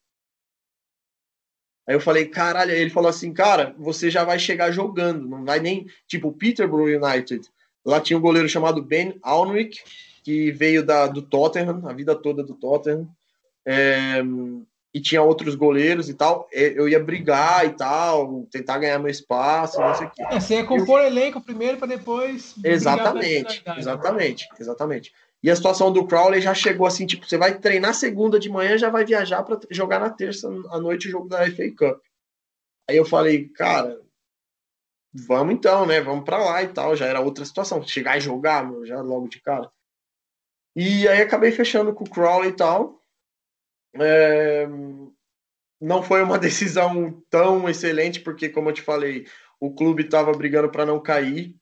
Aí 1.88 1.95
eu 1.95 1.99
falei, 1.99 2.25
caralho, 2.25 2.71
ele 2.71 2.89
falou 2.89 3.09
assim, 3.09 3.31
cara, 3.31 3.75
você 3.77 4.09
já 4.09 4.23
vai 4.23 4.39
chegar 4.39 4.71
jogando, 4.71 5.27
não 5.27 5.45
vai 5.45 5.59
nem, 5.59 5.86
tipo, 6.07 6.31
Peterborough 6.31 6.89
United. 6.89 7.47
Lá 7.86 7.99
tinha 7.99 8.17
um 8.17 8.21
goleiro 8.21 8.49
chamado 8.49 8.81
Ben 8.81 9.19
Alnwick, 9.21 9.79
que 10.23 10.51
veio 10.51 10.83
da, 10.83 11.05
do 11.05 11.21
Tottenham, 11.21 11.88
a 11.88 11.93
vida 11.93 12.15
toda 12.15 12.43
do 12.43 12.55
Tottenham. 12.55 13.07
É, 13.63 14.21
e 14.95 14.99
tinha 15.01 15.21
outros 15.21 15.55
goleiros 15.55 16.07
e 16.07 16.13
tal, 16.13 16.47
eu 16.53 16.88
ia 16.88 17.03
brigar 17.03 17.65
e 17.65 17.71
tal, 17.71 18.47
tentar 18.49 18.77
ganhar 18.77 18.97
meu 18.97 19.11
espaço, 19.11 19.77
não 19.81 19.93
sei 19.93 20.07
o 20.07 20.09
quê. 20.09 20.23
É, 20.31 20.39
você 20.39 20.55
ia 20.55 20.63
compor 20.63 21.01
eu... 21.01 21.07
elenco 21.07 21.41
primeiro 21.41 21.77
para 21.77 21.88
depois. 21.88 22.55
Exatamente, 22.63 23.61
exatamente, 23.77 24.47
exatamente. 24.57 25.11
E 25.45 25.51
a 25.51 25.55
situação 25.55 25.93
do 25.93 26.07
Crowley 26.07 26.41
já 26.41 26.55
chegou 26.55 26.87
assim, 26.87 27.05
tipo, 27.05 27.23
você 27.23 27.37
vai 27.37 27.59
treinar 27.59 27.93
segunda 27.93 28.39
de 28.39 28.49
manhã, 28.49 28.79
já 28.79 28.89
vai 28.89 29.05
viajar 29.05 29.43
para 29.43 29.59
jogar 29.69 29.99
na 29.99 30.09
terça 30.09 30.47
à 30.47 30.79
noite 30.79 31.07
o 31.07 31.11
jogo 31.11 31.29
da 31.29 31.45
FA 31.51 31.69
Cup. 31.69 32.01
Aí 32.89 32.97
eu 32.97 33.05
falei, 33.05 33.47
cara, 33.49 34.01
vamos 35.13 35.53
então, 35.53 35.85
né? 35.85 36.01
Vamos 36.01 36.25
para 36.25 36.43
lá 36.43 36.63
e 36.63 36.69
tal. 36.69 36.95
Já 36.95 37.05
era 37.05 37.21
outra 37.21 37.45
situação, 37.45 37.85
chegar 37.85 38.17
e 38.17 38.21
jogar, 38.21 38.67
meu, 38.67 38.87
já 38.87 38.99
logo 39.01 39.27
de 39.27 39.39
cara. 39.39 39.71
E 40.75 41.07
aí 41.07 41.21
acabei 41.21 41.51
fechando 41.51 41.93
com 41.93 42.05
o 42.05 42.09
Crowley 42.09 42.49
e 42.49 42.55
tal. 42.55 42.99
É, 43.99 44.67
não 45.79 46.01
foi 46.01 46.23
uma 46.23 46.39
decisão 46.41 47.23
tão 47.29 47.69
excelente, 47.69 48.19
porque, 48.19 48.49
como 48.49 48.69
eu 48.69 48.73
te 48.73 48.81
falei, 48.81 49.27
o 49.59 49.75
clube 49.75 50.05
estava 50.05 50.31
brigando 50.31 50.71
para 50.71 50.87
não 50.87 50.99
cair. 50.99 51.55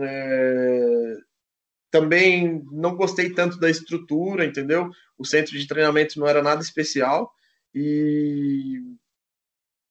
É, 0.00 1.16
também 1.92 2.64
não 2.72 2.96
gostei 2.96 3.34
tanto 3.34 3.60
da 3.60 3.68
estrutura, 3.70 4.46
entendeu? 4.46 4.90
O 5.16 5.26
centro 5.26 5.56
de 5.56 5.68
treinamento 5.68 6.18
não 6.18 6.26
era 6.26 6.42
nada 6.42 6.62
especial 6.62 7.30
e 7.74 8.80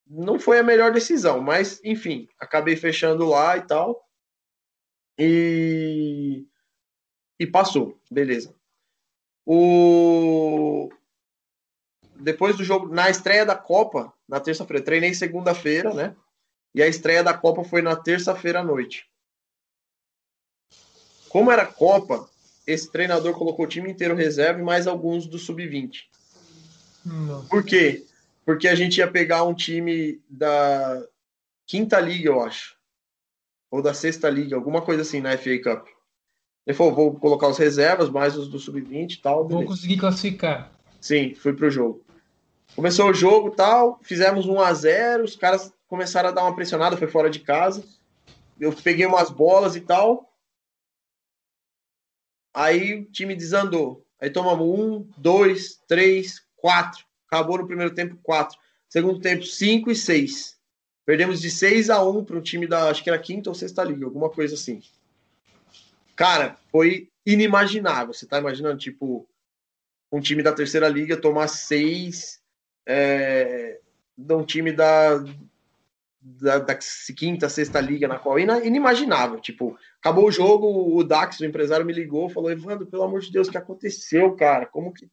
não 0.08 0.40
foi 0.40 0.60
a 0.60 0.64
melhor 0.64 0.92
decisão, 0.92 1.40
mas 1.40 1.80
enfim, 1.86 2.28
acabei 2.40 2.76
fechando 2.76 3.26
lá 3.30 3.56
e 3.56 3.62
tal. 3.62 4.04
E, 5.18 6.48
e 7.40 7.46
passou, 7.46 8.02
beleza. 8.10 8.56
O, 9.46 10.90
depois 12.16 12.58
do 12.58 12.64
jogo, 12.64 12.92
na 12.92 13.12
estreia 13.12 13.46
da 13.46 13.56
Copa, 13.56 14.12
na 14.28 14.40
terça-feira, 14.40 14.84
treinei 14.84 15.14
segunda-feira, 15.14 15.94
né? 15.94 16.16
E 16.74 16.82
a 16.82 16.88
estreia 16.88 17.24
da 17.24 17.38
Copa 17.38 17.64
foi 17.64 17.84
na 17.84 17.96
terça-feira 17.96 18.62
à 18.62 18.64
noite. 18.64 19.11
Como 21.32 21.50
era 21.50 21.66
Copa, 21.66 22.30
esse 22.68 22.92
treinador 22.92 23.34
colocou 23.34 23.64
o 23.64 23.68
time 23.68 23.90
inteiro 23.90 24.16
reserva 24.16 24.60
e 24.60 24.64
mais 24.64 24.86
alguns 24.86 25.26
do 25.26 25.40
sub-20. 25.40 26.04
Por 27.50 27.64
quê? 27.64 28.06
Porque 28.46 28.68
a 28.68 28.76
gente 28.76 28.98
ia 28.98 29.10
pegar 29.10 29.44
um 29.44 29.54
time 29.54 30.20
da 30.30 31.02
quinta 31.66 32.02
liga, 32.02 32.28
eu 32.28 32.42
acho. 32.42 32.76
Ou 33.72 33.82
da 33.82 33.94
sexta 33.94 34.30
liga, 34.30 34.58
alguma 34.58 34.82
coisa 34.82 35.04
assim 35.04 35.22
na 35.22 35.38
FA 35.38 35.58
Cup. 35.64 35.88
Ele 36.68 36.76
falou, 36.76 36.94
vou 36.94 37.16
colocar 37.16 37.48
os 37.48 37.58
reservas, 37.58 38.10
mais 38.10 38.36
os 38.36 38.50
do 38.50 38.60
sub-20 38.60 39.14
e 39.14 39.18
tal. 39.22 39.48
Vou 39.48 39.64
conseguir 39.64 39.98
classificar. 39.98 40.70
Sim, 41.00 41.34
fui 41.34 41.54
pro 41.54 41.72
jogo. 41.72 42.04
Começou 42.76 43.10
o 43.10 43.14
jogo 43.14 43.52
tal, 43.52 44.00
fizemos 44.04 44.46
1 44.46 44.60
a 44.60 44.74
0 44.74 45.24
os 45.24 45.38
caras 45.38 45.74
começaram 45.88 46.30
a 46.30 46.32
dar 46.32 46.44
uma 46.44 46.56
pressionada, 46.56 46.98
foi 46.98 47.08
fora 47.08 47.30
de 47.30 47.40
casa. 47.40 47.84
Eu 48.60 48.74
peguei 48.74 49.06
umas 49.06 49.30
bolas 49.30 49.78
e 49.78 49.82
tal. 49.82 50.31
Aí 52.54 53.02
o 53.02 53.06
time 53.06 53.36
desandou. 53.36 54.06
Aí 54.20 54.30
tomamos 54.30 54.68
um, 54.68 55.08
dois, 55.18 55.82
três, 55.88 56.42
quatro. 56.56 57.06
Acabou 57.28 57.58
no 57.58 57.68
primeiro 57.68 57.94
tempo, 57.94 58.18
quatro. 58.22 58.58
Segundo 58.90 59.20
tempo, 59.20 59.44
cinco 59.44 59.90
e 59.90 59.96
seis. 59.96 60.60
Perdemos 61.06 61.42
de 61.42 61.50
6 61.50 61.90
a 61.90 62.04
1 62.04 62.24
para 62.24 62.38
o 62.38 62.42
time 62.42 62.68
da, 62.68 62.90
acho 62.90 63.04
que 63.04 63.10
era 63.10 63.20
quinta 63.20 63.50
ou 63.50 63.56
sexta 63.56 63.84
liga, 63.84 64.06
alguma 64.06 64.30
coisa 64.30 64.54
assim. 64.54 64.82
Cara, 66.16 66.58
foi 66.72 67.10
inimaginável. 67.26 68.14
Você 68.14 68.26
tá 68.28 68.38
imaginando, 68.38 68.78
tipo, 68.78 69.28
um 70.12 70.22
time 70.22 70.44
da 70.44 70.54
terceira 70.54 70.88
liga 70.88 71.18
tomar 71.18 71.48
seis 71.48 72.40
é, 72.86 73.80
de 74.16 74.34
um 74.34 74.46
time 74.46 74.72
da, 74.72 75.24
da, 76.22 76.60
da, 76.60 76.78
quinta, 77.18 77.50
sexta 77.50 77.82
liga, 77.82 78.08
na 78.08 78.20
qual 78.20 78.38
é 78.38 78.44
inimaginável. 78.66 79.40
Tipo, 79.40 79.76
acabou 80.00 80.28
o 80.28 80.32
jogo, 80.32 80.96
o 80.96 81.04
Dax, 81.04 81.40
o 81.40 81.46
empresário, 81.46 81.86
me 81.86 81.94
ligou, 81.94 82.30
falou: 82.30 82.52
Evandro, 82.52 82.86
pelo 82.86 83.04
amor 83.04 83.22
de 83.22 83.32
Deus, 83.32 83.48
o 83.48 83.52
que 83.52 83.58
aconteceu, 83.58 84.36
cara? 84.36 84.66
Como 84.66 84.94
que. 84.94 85.10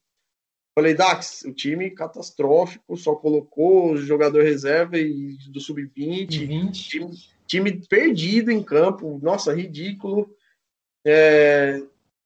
Falei, 0.75 0.95
Dax, 0.95 1.43
o 1.43 1.53
time 1.53 1.91
catastrófico, 1.91 2.97
só 2.97 3.15
colocou 3.17 3.93
o 3.93 3.97
jogador 3.97 4.45
reserva 4.45 4.97
e 4.97 5.37
do 5.49 5.59
sub-20, 5.61 6.29
time, 6.73 7.11
time, 7.49 7.87
perdido 7.89 8.53
em 8.53 8.63
campo, 8.63 9.19
nossa, 9.21 9.53
ridículo. 9.53 10.31
É, 11.05 11.83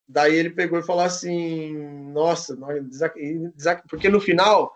daí 0.07 0.35
ele 0.35 0.51
pegou 0.51 0.79
e 0.79 0.83
falou 0.83 1.03
assim: 1.03 1.73
Nossa, 2.13 2.59
porque 3.89 4.09
no 4.11 4.21
final 4.21 4.75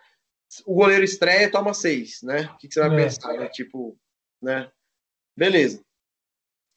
o 0.65 0.75
goleiro 0.75 1.05
estreia 1.05 1.45
e 1.45 1.51
toma 1.51 1.75
seis, 1.75 2.23
né? 2.23 2.51
O 2.55 2.59
que, 2.59 2.69
que 2.69 2.75
você 2.75 2.81
vai 2.81 3.01
é. 3.01 3.05
pensar, 3.05 3.33
né? 3.35 3.49
Tipo, 3.49 3.99
né? 4.41 4.71
Beleza. 5.37 5.83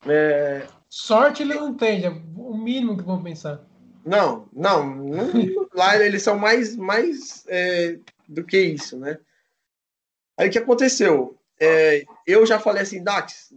É... 0.05 0.67
Sorte 0.89 1.43
ele 1.43 1.53
não 1.53 1.73
tem, 1.75 2.05
é 2.05 2.09
o 2.09 2.57
mínimo 2.57 2.97
que 2.97 3.03
vão 3.03 3.21
pensar. 3.21 3.63
Não, 4.05 4.49
não, 4.51 4.95
não 4.95 5.32
lá 5.73 5.95
eles 5.97 6.23
são 6.23 6.38
mais, 6.38 6.75
mais 6.75 7.45
é, 7.47 7.99
do 8.27 8.43
que 8.43 8.59
isso, 8.59 8.97
né? 8.97 9.19
Aí 10.38 10.47
o 10.47 10.51
que 10.51 10.57
aconteceu? 10.57 11.38
É, 11.59 12.05
eu 12.25 12.45
já 12.45 12.57
falei 12.57 12.82
assim, 12.82 13.03
Dax, 13.03 13.53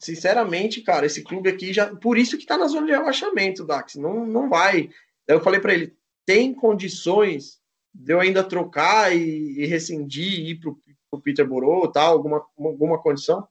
sinceramente, 0.00 0.82
cara, 0.82 1.06
esse 1.06 1.22
clube 1.22 1.48
aqui 1.48 1.72
já. 1.72 1.94
Por 1.94 2.18
isso 2.18 2.36
que 2.36 2.44
tá 2.44 2.58
na 2.58 2.66
zona 2.66 2.86
de 2.86 2.92
rebaixamento, 2.92 3.64
Dax. 3.64 3.94
Não, 3.94 4.26
não 4.26 4.48
vai. 4.48 4.90
Aí 5.28 5.36
eu 5.36 5.40
falei 5.40 5.60
para 5.60 5.72
ele: 5.72 5.96
tem 6.26 6.52
condições 6.52 7.60
deu 7.98 8.20
ainda 8.20 8.44
trocar 8.44 9.14
e, 9.16 9.60
e 9.60 9.66
rescindir 9.66 10.40
e 10.40 10.50
ir 10.50 10.60
para 10.60 10.70
o 11.10 11.20
Peterborough, 11.20 11.90
tal, 11.90 12.12
alguma, 12.12 12.44
alguma 12.58 12.98
condição. 13.00 13.46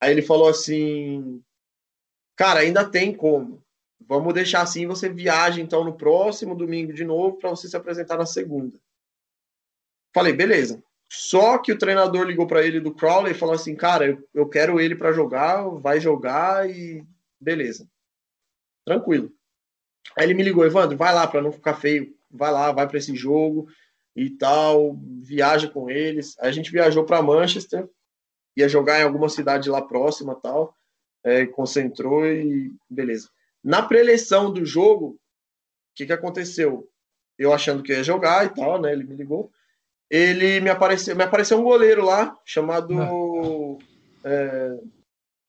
Aí 0.00 0.10
ele 0.10 0.22
falou 0.22 0.48
assim, 0.48 1.42
cara, 2.36 2.60
ainda 2.60 2.88
tem 2.88 3.14
como. 3.14 3.62
Vamos 4.00 4.32
deixar 4.32 4.62
assim, 4.62 4.86
você 4.86 5.08
viaja 5.08 5.60
então 5.60 5.84
no 5.84 5.96
próximo 5.96 6.54
domingo 6.54 6.92
de 6.92 7.04
novo 7.04 7.36
para 7.36 7.50
você 7.50 7.68
se 7.68 7.76
apresentar 7.76 8.16
na 8.16 8.26
segunda. 8.26 8.78
Falei, 10.14 10.32
beleza. 10.32 10.82
Só 11.12 11.58
que 11.58 11.72
o 11.72 11.78
treinador 11.78 12.24
ligou 12.24 12.46
para 12.46 12.64
ele 12.64 12.80
do 12.80 12.94
Crowley 12.94 13.32
e 13.32 13.38
falou 13.38 13.54
assim, 13.54 13.74
cara, 13.74 14.06
eu, 14.06 14.28
eu 14.32 14.48
quero 14.48 14.80
ele 14.80 14.94
para 14.94 15.12
jogar, 15.12 15.62
vai 15.68 16.00
jogar 16.00 16.70
e 16.70 17.04
beleza. 17.38 17.88
Tranquilo. 18.84 19.32
Aí 20.16 20.24
ele 20.24 20.34
me 20.34 20.42
ligou, 20.42 20.64
Evandro, 20.64 20.96
vai 20.96 21.14
lá 21.14 21.26
para 21.26 21.42
não 21.42 21.52
ficar 21.52 21.74
feio, 21.74 22.16
vai 22.30 22.52
lá, 22.52 22.72
vai 22.72 22.86
para 22.86 22.98
esse 22.98 23.14
jogo 23.14 23.68
e 24.14 24.30
tal, 24.30 24.96
viaja 25.22 25.68
com 25.68 25.90
eles. 25.90 26.38
A 26.38 26.50
gente 26.50 26.70
viajou 26.70 27.04
para 27.04 27.22
Manchester, 27.22 27.88
ia 28.56 28.68
jogar 28.68 29.00
em 29.00 29.04
alguma 29.04 29.28
cidade 29.28 29.68
lá 29.68 29.82
próxima, 29.82 30.34
tal, 30.34 30.74
é, 31.24 31.46
concentrou 31.46 32.26
e 32.26 32.72
beleza. 32.88 33.28
Na 33.62 33.82
preleção 33.82 34.52
do 34.52 34.64
jogo, 34.64 35.08
o 35.10 35.18
que, 35.94 36.06
que 36.06 36.12
aconteceu? 36.12 36.88
Eu 37.38 37.52
achando 37.52 37.82
que 37.82 37.92
ia 37.92 38.02
jogar 38.02 38.46
e 38.46 38.50
tal, 38.50 38.80
né? 38.80 38.92
Ele 38.92 39.04
me 39.04 39.16
ligou. 39.16 39.50
Ele 40.08 40.60
me 40.60 40.70
apareceu, 40.70 41.14
me 41.14 41.22
apareceu 41.22 41.58
um 41.58 41.62
goleiro 41.62 42.04
lá 42.04 42.36
chamado, 42.44 43.78
é, 44.24 44.78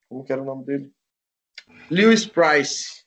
como 0.08 0.24
que 0.24 0.32
era 0.32 0.42
o 0.42 0.46
nome 0.46 0.64
dele? 0.66 0.92
Lewis 1.90 2.26
Price 2.26 3.01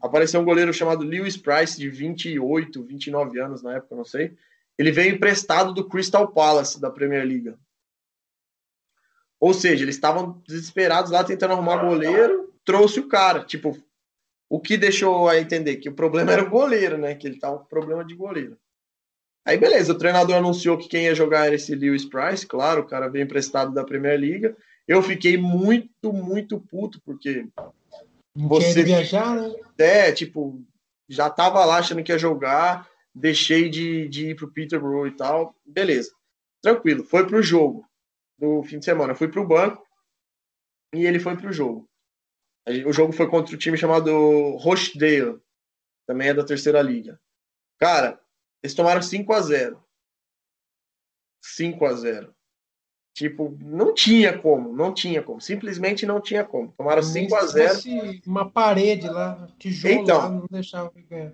apareceu 0.00 0.40
um 0.40 0.44
goleiro 0.44 0.72
chamado 0.72 1.04
Lewis 1.04 1.36
Price, 1.36 1.78
de 1.78 1.88
28, 1.88 2.82
29 2.82 3.40
anos 3.40 3.62
na 3.62 3.76
época, 3.76 3.96
não 3.96 4.04
sei. 4.04 4.36
Ele 4.78 4.92
veio 4.92 5.14
emprestado 5.14 5.72
do 5.72 5.88
Crystal 5.88 6.26
Palace, 6.28 6.80
da 6.80 6.90
Premier 6.90 7.24
League. 7.24 7.54
Ou 9.40 9.54
seja, 9.54 9.84
eles 9.84 9.94
estavam 9.94 10.42
desesperados 10.46 11.10
lá 11.10 11.22
tentando 11.22 11.52
arrumar 11.52 11.84
goleiro, 11.84 12.52
trouxe 12.64 13.00
o 13.00 13.08
cara. 13.08 13.44
Tipo, 13.44 13.76
o 14.48 14.60
que 14.60 14.76
deixou 14.76 15.28
a 15.28 15.38
entender 15.38 15.76
que 15.76 15.88
o 15.88 15.94
problema 15.94 16.32
era 16.32 16.44
o 16.44 16.50
goleiro, 16.50 16.96
né? 16.96 17.14
Que 17.14 17.26
ele 17.26 17.38
tava 17.38 17.58
com 17.58 17.64
problema 17.66 18.04
de 18.04 18.14
goleiro. 18.14 18.56
Aí, 19.44 19.56
beleza, 19.56 19.92
o 19.92 19.98
treinador 19.98 20.36
anunciou 20.36 20.76
que 20.76 20.88
quem 20.88 21.04
ia 21.04 21.14
jogar 21.14 21.46
era 21.46 21.54
esse 21.54 21.74
Lewis 21.74 22.04
Price, 22.04 22.46
claro, 22.46 22.82
o 22.82 22.86
cara 22.86 23.08
veio 23.08 23.24
emprestado 23.24 23.72
da 23.72 23.84
Premier 23.84 24.18
League. 24.18 24.54
Eu 24.86 25.02
fiquei 25.02 25.36
muito, 25.36 26.12
muito 26.12 26.60
puto, 26.60 27.00
porque 27.04 27.46
você 28.46 28.82
viajar, 28.82 29.34
né? 29.34 29.54
É, 29.78 30.12
tipo, 30.12 30.62
já 31.08 31.28
tava 31.28 31.64
lá 31.64 31.78
achando 31.78 32.02
que 32.02 32.12
ia 32.12 32.18
jogar, 32.18 32.88
deixei 33.14 33.68
de, 33.68 34.08
de 34.08 34.30
ir 34.30 34.36
pro 34.36 34.52
Peterborough 34.52 35.06
e 35.06 35.16
tal. 35.16 35.54
Beleza. 35.66 36.12
Tranquilo. 36.62 37.04
Foi 37.04 37.26
pro 37.26 37.42
jogo 37.42 37.88
do 38.38 38.62
fim 38.62 38.78
de 38.78 38.84
semana. 38.84 39.14
Fui 39.14 39.28
pro 39.28 39.46
banco 39.46 39.84
e 40.94 41.04
ele 41.04 41.18
foi 41.18 41.36
pro 41.36 41.52
jogo. 41.52 41.88
O 42.86 42.92
jogo 42.92 43.12
foi 43.12 43.28
contra 43.28 43.54
o 43.54 43.58
time 43.58 43.78
chamado 43.78 44.56
Rochdale, 44.56 45.40
também 46.06 46.28
é 46.28 46.34
da 46.34 46.44
terceira 46.44 46.82
liga. 46.82 47.18
Cara, 47.78 48.20
eles 48.62 48.74
tomaram 48.74 49.00
5 49.00 49.32
a 49.32 49.40
0 49.40 49.84
5 51.42 51.86
a 51.86 51.94
0 51.94 52.36
Tipo, 53.18 53.58
não 53.60 53.92
tinha 53.92 54.38
como, 54.38 54.72
não 54.72 54.94
tinha 54.94 55.20
como. 55.20 55.40
Simplesmente 55.40 56.06
não 56.06 56.20
tinha 56.20 56.44
como. 56.44 56.72
Tomaram 56.78 57.02
5 57.02 57.34
a 57.34 57.46
0 57.46 57.80
Uma 58.24 58.48
parede 58.48 59.08
lá, 59.08 59.48
tijolo 59.58 59.94
então, 59.94 60.18
lá, 60.18 60.28
não 60.28 60.46
deixava 60.48 60.92
ganhar. 61.10 61.32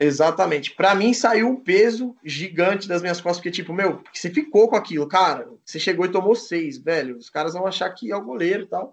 Exatamente. 0.00 0.72
Para 0.72 0.92
mim 0.92 1.14
saiu 1.14 1.46
um 1.46 1.54
peso 1.54 2.16
gigante 2.24 2.88
das 2.88 3.00
minhas 3.00 3.20
costas, 3.20 3.36
porque, 3.36 3.52
tipo, 3.52 3.72
meu, 3.72 4.02
você 4.12 4.28
ficou 4.28 4.68
com 4.68 4.74
aquilo, 4.74 5.06
cara. 5.06 5.48
Você 5.64 5.78
chegou 5.78 6.04
e 6.04 6.10
tomou 6.10 6.34
seis, 6.34 6.78
velho. 6.78 7.16
Os 7.16 7.30
caras 7.30 7.52
vão 7.52 7.64
achar 7.64 7.88
que 7.90 8.10
é 8.10 8.16
o 8.16 8.24
goleiro 8.24 8.64
e 8.64 8.66
tal. 8.66 8.92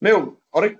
Meu, 0.00 0.36
hora 0.50 0.76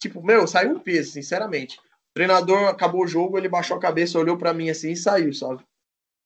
Tipo, 0.00 0.20
meu, 0.24 0.44
saiu 0.48 0.72
um 0.72 0.80
peso, 0.80 1.12
sinceramente. 1.12 1.78
O 1.78 2.14
treinador 2.14 2.64
acabou 2.64 3.04
o 3.04 3.06
jogo, 3.06 3.38
ele 3.38 3.48
baixou 3.48 3.76
a 3.76 3.80
cabeça, 3.80 4.18
olhou 4.18 4.36
para 4.36 4.52
mim 4.52 4.70
assim 4.70 4.90
e 4.90 4.96
saiu, 4.96 5.32
sabe? 5.32 5.62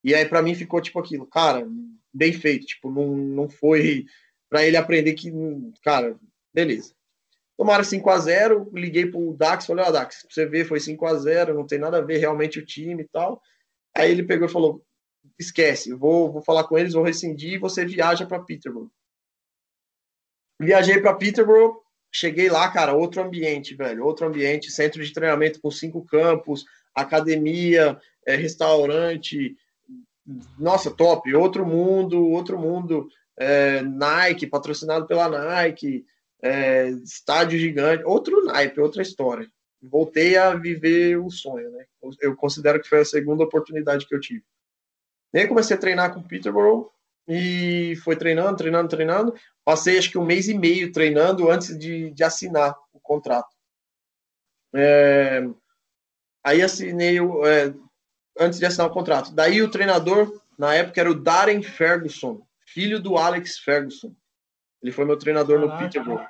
E 0.03 0.15
aí 0.15 0.25
para 0.25 0.41
mim 0.41 0.55
ficou 0.55 0.81
tipo 0.81 0.99
aquilo, 0.99 1.27
cara, 1.27 1.69
bem 2.15 2.33
feito, 2.33 2.67
tipo, 2.67 2.91
não, 2.91 3.17
não 3.17 3.49
foi 3.49 4.07
para 4.49 4.65
ele 4.65 4.77
aprender 4.77 5.15
que, 5.15 5.33
cara, 5.83 6.17
beleza. 6.55 6.95
Tomaram 7.57 7.85
5 7.85 8.11
a 8.11 8.19
0 8.19 8.71
liguei 8.73 9.07
pro 9.07 9.35
Dax, 9.35 9.67
falei, 9.67 9.85
ó, 9.85 9.91
Dax, 9.91 10.23
pra 10.23 10.31
você 10.31 10.47
ver, 10.47 10.65
foi 10.65 10.81
5 10.81 11.07
a 11.07 11.15
0 11.15 11.55
não 11.55 11.67
tem 11.67 11.79
nada 11.79 11.99
a 11.99 12.03
ver 12.03 12.19
realmente 12.19 12.59
o 12.59 12.65
time 12.65 13.03
e 13.03 13.09
tal. 13.09 13.41
Aí 13.97 14.11
ele 14.11 14.25
pegou 14.25 14.49
e 14.49 14.53
falou, 14.53 14.85
esquece, 15.39 15.93
vou, 15.95 16.33
vou 16.33 16.43
falar 16.43 16.65
com 16.65 16.79
eles, 16.79 16.95
vou 16.95 17.03
rescindir 17.03 17.55
e 17.55 17.59
você 17.59 17.85
viaja 17.85 18.27
para 18.27 18.43
Peterborough. 18.43 18.91
Viajei 20.61 21.01
para 21.01 21.15
Peterborough, 21.15 21.81
cheguei 22.13 22.49
lá, 22.49 22.71
cara, 22.71 22.95
outro 22.95 23.23
ambiente, 23.23 23.75
velho, 23.75 24.05
outro 24.05 24.27
ambiente, 24.27 24.71
centro 24.71 25.05
de 25.05 25.13
treinamento 25.13 25.61
com 25.61 25.71
cinco 25.71 26.05
campos, 26.05 26.65
academia, 26.95 27.99
é, 28.27 28.37
restaurante, 28.37 29.57
nossa, 30.59 30.91
top, 30.91 31.35
outro 31.35 31.67
mundo, 31.67 32.29
outro 32.29 32.59
mundo, 32.59 33.09
é, 33.37 33.83
Nike, 33.83 34.47
patrocinado 34.47 35.07
pela 35.07 35.29
Nike, 35.29 36.05
é, 36.43 36.89
estádio 36.89 37.59
gigante, 37.59 38.05
outro 38.05 38.45
naipe, 38.45 38.81
outra 38.81 39.03
história. 39.03 39.49
Voltei 39.83 40.37
a 40.37 40.55
viver 40.55 41.19
o 41.19 41.31
sonho, 41.31 41.71
né? 41.71 41.85
Eu 42.21 42.35
considero 42.37 42.81
que 42.81 42.89
foi 42.89 43.01
a 43.01 43.05
segunda 43.05 43.45
oportunidade 43.45 44.07
que 44.07 44.15
eu 44.15 44.21
tive. 44.21 44.45
Aí 45.35 45.47
comecei 45.49 45.77
a 45.77 45.81
treinar 45.81 46.15
com 46.15 46.21
o 46.21 46.29
Peterborough 46.29 46.91
e 47.27 47.97
foi 48.05 48.17
treinando, 48.17 48.57
treinando, 48.57 48.89
treinando. 48.89 49.35
Passei 49.65 49.99
acho 49.99 50.11
que 50.11 50.19
um 50.19 50.25
mês 50.25 50.49
e 50.49 50.55
meio 50.55 50.93
treinando 50.93 51.51
antes 51.51 51.77
de, 51.79 52.11
de 52.11 52.25
assinar 52.25 52.75
o 52.93 53.01
contrato. 53.01 53.55
É, 54.75 55.43
aí 56.45 56.63
assinei, 56.63 57.19
é, 57.19 57.75
antes 58.39 58.59
de 58.59 58.67
assinar 58.67 58.87
o 58.87 58.93
contrato. 58.93 59.33
Daí 59.33 59.63
o 59.63 59.71
treinador, 59.71 60.41
na 60.59 60.75
época, 60.75 61.01
era 61.01 61.11
o 61.11 61.15
Darren 61.15 61.63
Ferguson, 61.63 62.43
filho 62.67 63.01
do 63.01 63.17
Alex 63.17 63.59
Ferguson. 63.59 64.15
Ele 64.83 64.93
foi 64.93 65.05
meu 65.05 65.17
treinador 65.17 65.61
Caraca. 65.61 65.75
no 65.75 65.83
Peterborough. 65.83 66.27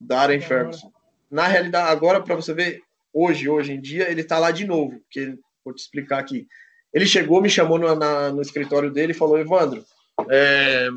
Darren 0.00 0.40
Ferguson. 0.40 0.92
Na 1.30 1.46
realidade, 1.46 1.90
agora, 1.90 2.22
para 2.22 2.34
você 2.34 2.54
ver, 2.54 2.82
hoje, 3.12 3.48
hoje 3.48 3.72
em 3.72 3.80
dia, 3.80 4.10
ele 4.10 4.20
está 4.20 4.38
lá 4.38 4.50
de 4.50 4.66
novo, 4.66 5.00
porque 5.00 5.38
vou 5.64 5.74
te 5.74 5.80
explicar 5.80 6.18
aqui. 6.18 6.46
Ele 6.92 7.06
chegou, 7.06 7.42
me 7.42 7.50
chamou 7.50 7.78
no, 7.78 7.94
na, 7.94 8.30
no 8.30 8.40
escritório 8.40 8.90
dele 8.90 9.12
e 9.12 9.16
falou: 9.16 9.38
Evandro, 9.38 9.84
é, 10.30 10.88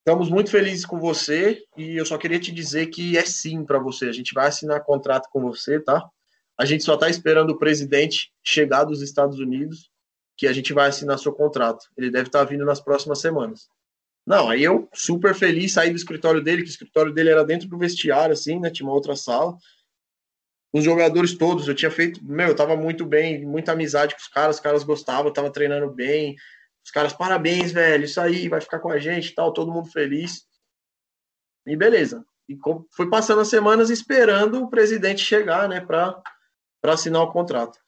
estamos 0.00 0.28
muito 0.28 0.50
felizes 0.50 0.84
com 0.84 0.98
você 0.98 1.62
e 1.76 1.96
eu 1.96 2.04
só 2.04 2.18
queria 2.18 2.40
te 2.40 2.50
dizer 2.50 2.86
que 2.86 3.16
é 3.16 3.24
sim 3.24 3.64
para 3.64 3.78
você. 3.78 4.08
A 4.08 4.12
gente 4.12 4.34
vai 4.34 4.48
assinar 4.48 4.82
contrato 4.82 5.28
com 5.30 5.40
você, 5.40 5.78
tá? 5.78 6.08
A 6.58 6.64
gente 6.64 6.82
só 6.82 6.94
está 6.94 7.08
esperando 7.08 7.50
o 7.50 7.58
presidente 7.58 8.32
chegar 8.42 8.82
dos 8.82 9.00
Estados 9.00 9.38
Unidos, 9.38 9.90
que 10.36 10.46
a 10.46 10.52
gente 10.52 10.72
vai 10.72 10.88
assinar 10.88 11.18
seu 11.18 11.32
contrato. 11.32 11.88
Ele 11.96 12.10
deve 12.10 12.28
estar 12.28 12.40
tá 12.40 12.44
vindo 12.44 12.64
nas 12.64 12.80
próximas 12.80 13.20
semanas. 13.20 13.68
Não, 14.26 14.50
aí 14.50 14.62
eu 14.62 14.88
super 14.92 15.34
feliz 15.34 15.72
saí 15.72 15.90
do 15.90 15.96
escritório 15.96 16.42
dele, 16.42 16.62
que 16.62 16.68
o 16.68 16.70
escritório 16.70 17.12
dele 17.12 17.30
era 17.30 17.44
dentro 17.44 17.68
do 17.68 17.78
vestiário, 17.78 18.32
assim, 18.32 18.58
né? 18.58 18.70
Tinha 18.70 18.86
uma 18.86 18.94
outra 18.94 19.16
sala. 19.16 19.56
Os 20.72 20.84
jogadores 20.84 21.34
todos, 21.38 21.66
eu 21.66 21.74
tinha 21.74 21.90
feito, 21.90 22.22
meu, 22.22 22.48
eu 22.48 22.56
tava 22.56 22.76
muito 22.76 23.06
bem, 23.06 23.46
muita 23.46 23.72
amizade 23.72 24.14
com 24.14 24.20
os 24.20 24.28
caras, 24.28 24.56
os 24.56 24.60
caras 24.60 24.84
gostavam, 24.84 25.28
eu 25.28 25.32
tava 25.32 25.50
treinando 25.50 25.90
bem. 25.90 26.36
Os 26.84 26.90
caras, 26.90 27.12
parabéns, 27.12 27.72
velho, 27.72 28.04
isso 28.04 28.20
aí, 28.20 28.48
vai 28.48 28.60
ficar 28.60 28.80
com 28.80 28.90
a 28.90 28.98
gente 28.98 29.34
tal, 29.34 29.52
todo 29.52 29.72
mundo 29.72 29.90
feliz. 29.90 30.44
E 31.66 31.76
beleza. 31.76 32.24
E 32.48 32.56
foi 32.90 33.08
passando 33.08 33.40
as 33.40 33.48
semanas 33.48 33.90
esperando 33.90 34.62
o 34.62 34.68
presidente 34.68 35.22
chegar, 35.22 35.68
né, 35.68 35.80
pra 35.80 36.20
para 36.80 36.94
assinar 36.94 37.22
o 37.22 37.32
contrato. 37.32 37.78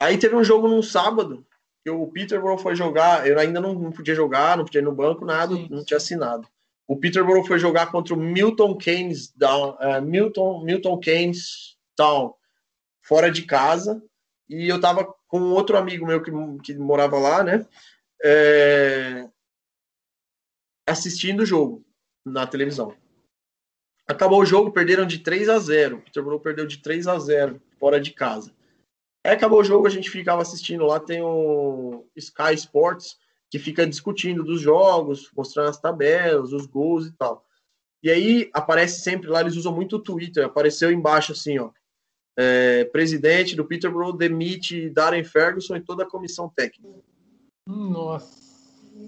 Aí 0.00 0.18
teve 0.18 0.36
um 0.36 0.44
jogo 0.44 0.68
num 0.68 0.82
sábado, 0.82 1.46
que 1.82 1.90
o 1.90 2.06
Peterborough 2.08 2.58
foi 2.58 2.74
jogar, 2.74 3.26
eu 3.26 3.38
ainda 3.38 3.60
não, 3.60 3.72
não 3.72 3.92
podia 3.92 4.14
jogar, 4.14 4.56
não 4.56 4.64
podia 4.64 4.80
ir 4.80 4.84
no 4.84 4.94
banco, 4.94 5.24
nada, 5.24 5.54
Sim. 5.54 5.68
não 5.70 5.84
tinha 5.84 5.96
assinado. 5.96 6.48
O 6.86 6.96
Peterborough 6.96 7.46
foi 7.46 7.58
jogar 7.58 7.90
contra 7.90 8.14
o 8.14 8.16
Milton 8.16 8.76
Keynes 8.76 9.32
Down, 9.32 9.76
uh, 9.80 10.02
Milton, 10.02 10.64
Milton 10.64 10.98
Keynes 10.98 11.76
Town, 11.96 12.34
fora 13.02 13.30
de 13.30 13.42
casa, 13.42 14.02
e 14.48 14.68
eu 14.68 14.80
tava 14.80 15.04
com 15.26 15.40
outro 15.50 15.76
amigo 15.76 16.06
meu 16.06 16.22
que, 16.22 16.30
que 16.62 16.74
morava 16.76 17.18
lá, 17.18 17.42
né, 17.42 17.66
é, 18.22 19.28
assistindo 20.86 21.40
o 21.40 21.46
jogo 21.46 21.84
na 22.24 22.46
televisão. 22.46 22.94
Acabou 24.06 24.40
o 24.40 24.46
jogo, 24.46 24.70
perderam 24.70 25.06
de 25.06 25.18
3 25.18 25.48
a 25.48 25.58
0. 25.58 25.96
O 25.96 26.02
Peterborough 26.02 26.40
perdeu 26.40 26.66
de 26.66 26.78
3 26.78 27.08
a 27.08 27.18
0 27.18 27.60
fora 27.78 28.00
de 28.00 28.12
casa. 28.12 28.52
Aí 29.24 29.32
acabou 29.32 29.60
o 29.60 29.64
jogo, 29.64 29.86
a 29.86 29.90
gente 29.90 30.08
ficava 30.08 30.40
assistindo 30.40 30.86
lá, 30.86 31.00
tem 31.00 31.20
o 31.20 32.06
Sky 32.14 32.54
Sports, 32.54 33.16
que 33.50 33.58
fica 33.58 33.84
discutindo 33.84 34.44
dos 34.44 34.60
jogos, 34.60 35.30
mostrando 35.36 35.70
as 35.70 35.80
tabelas, 35.80 36.52
os 36.52 36.66
gols 36.66 37.06
e 37.06 37.12
tal. 37.12 37.44
E 38.02 38.10
aí 38.10 38.48
aparece 38.54 39.00
sempre 39.00 39.28
lá, 39.28 39.40
eles 39.40 39.56
usam 39.56 39.74
muito 39.74 39.96
o 39.96 40.02
Twitter, 40.02 40.44
apareceu 40.44 40.92
embaixo 40.92 41.32
assim, 41.32 41.58
ó. 41.58 41.70
É, 42.38 42.84
presidente 42.84 43.56
do 43.56 43.64
Peterborough 43.64 44.12
demite 44.12 44.90
Darren 44.90 45.24
Ferguson 45.24 45.74
e 45.74 45.80
toda 45.80 46.04
a 46.04 46.08
comissão 46.08 46.48
técnica. 46.54 47.02
Nossa. 47.66 48.45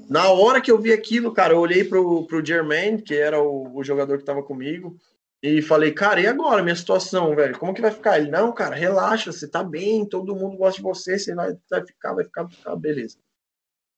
Na 0.08 0.30
hora 0.30 0.60
que 0.60 0.70
eu 0.70 0.78
vi 0.78 0.92
aquilo, 0.92 1.32
cara, 1.32 1.52
eu 1.52 1.58
olhei 1.58 1.84
pro, 1.84 2.26
pro 2.26 2.44
Jermaine, 2.44 3.02
que 3.02 3.14
era 3.14 3.40
o, 3.40 3.76
o 3.76 3.84
jogador 3.84 4.18
que 4.18 4.24
tava 4.24 4.42
comigo, 4.42 4.98
e 5.42 5.62
falei, 5.62 5.92
cara, 5.92 6.20
e 6.20 6.26
agora 6.26 6.62
minha 6.62 6.74
situação, 6.74 7.34
velho? 7.34 7.58
Como 7.58 7.72
que 7.72 7.80
vai 7.80 7.90
ficar? 7.90 8.18
Ele, 8.18 8.30
não, 8.30 8.52
cara, 8.52 8.74
relaxa, 8.74 9.30
você 9.30 9.48
tá 9.48 9.62
bem, 9.62 10.06
todo 10.06 10.34
mundo 10.34 10.56
gosta 10.56 10.78
de 10.78 10.82
você, 10.82 11.18
você 11.18 11.34
vai, 11.34 11.56
vai 11.70 11.86
ficar, 11.86 12.14
vai 12.14 12.24
ficar, 12.24 12.48
beleza. 12.76 13.18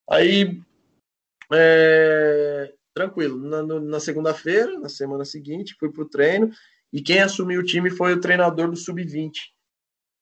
Aí, 0.08 0.60
é, 1.52 2.74
tranquilo, 2.92 3.38
na, 3.38 3.62
na 3.62 4.00
segunda-feira, 4.00 4.78
na 4.78 4.88
semana 4.88 5.24
seguinte, 5.24 5.76
fui 5.78 5.90
pro 5.90 6.08
treino, 6.08 6.50
e 6.92 7.00
quem 7.00 7.20
assumiu 7.20 7.60
o 7.60 7.64
time 7.64 7.90
foi 7.90 8.12
o 8.12 8.20
treinador 8.20 8.68
do 8.68 8.76
Sub-20. 8.76 9.32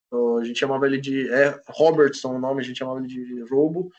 Então, 0.07 0.39
a 0.39 0.45
gente 0.45 0.59
chamava 0.59 0.87
ele 0.87 1.01
de 1.01 1.29
é, 1.31 1.61
Robertson, 1.69 2.37
o 2.37 2.39
nome, 2.39 2.61
a 2.61 2.65
gente 2.65 2.79
chamava 2.79 3.01
ele 3.01 3.09
de 3.09 3.41
Robo, 3.51 3.91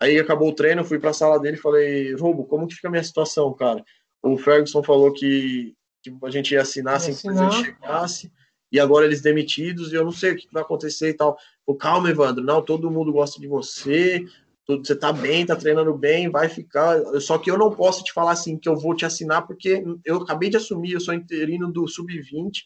Aí 0.00 0.18
acabou 0.18 0.50
o 0.50 0.54
treino, 0.54 0.84
fui 0.84 0.98
para 0.98 1.10
a 1.10 1.14
sala 1.14 1.40
dele 1.40 1.56
e 1.56 1.60
falei, 1.60 2.14
Rubo, 2.14 2.44
como 2.44 2.66
que 2.66 2.74
fica 2.74 2.88
a 2.88 2.90
minha 2.90 3.02
situação, 3.02 3.52
cara? 3.52 3.84
O 4.22 4.36
Ferguson 4.36 4.82
falou 4.82 5.12
que, 5.12 5.74
que 6.02 6.16
a 6.22 6.30
gente 6.30 6.54
ia 6.54 6.62
assinar 6.62 6.96
assim 6.96 7.14
que 7.14 7.28
o 7.28 7.50
chegasse, 7.50 8.32
e 8.70 8.78
agora 8.78 9.06
eles 9.06 9.20
demitidos, 9.20 9.92
e 9.92 9.96
eu 9.96 10.04
não 10.04 10.12
sei 10.12 10.32
o 10.32 10.36
que 10.36 10.48
vai 10.52 10.62
acontecer 10.62 11.10
e 11.10 11.14
tal. 11.14 11.36
Pô, 11.66 11.74
calma, 11.74 12.10
Evandro, 12.10 12.44
não, 12.44 12.62
todo 12.62 12.90
mundo 12.90 13.12
gosta 13.12 13.40
de 13.40 13.48
você, 13.48 14.24
você 14.68 14.94
tá 14.94 15.12
bem, 15.12 15.46
tá 15.46 15.56
treinando 15.56 15.96
bem, 15.96 16.30
vai 16.30 16.48
ficar. 16.48 17.00
Só 17.20 17.38
que 17.38 17.50
eu 17.50 17.56
não 17.56 17.70
posso 17.70 18.04
te 18.04 18.12
falar 18.12 18.32
assim 18.32 18.58
que 18.58 18.68
eu 18.68 18.76
vou 18.76 18.94
te 18.94 19.06
assinar, 19.06 19.46
porque 19.46 19.82
eu 20.04 20.16
acabei 20.18 20.50
de 20.50 20.58
assumir, 20.58 20.92
eu 20.92 21.00
sou 21.00 21.14
interino 21.14 21.72
do 21.72 21.88
Sub-20 21.88 22.64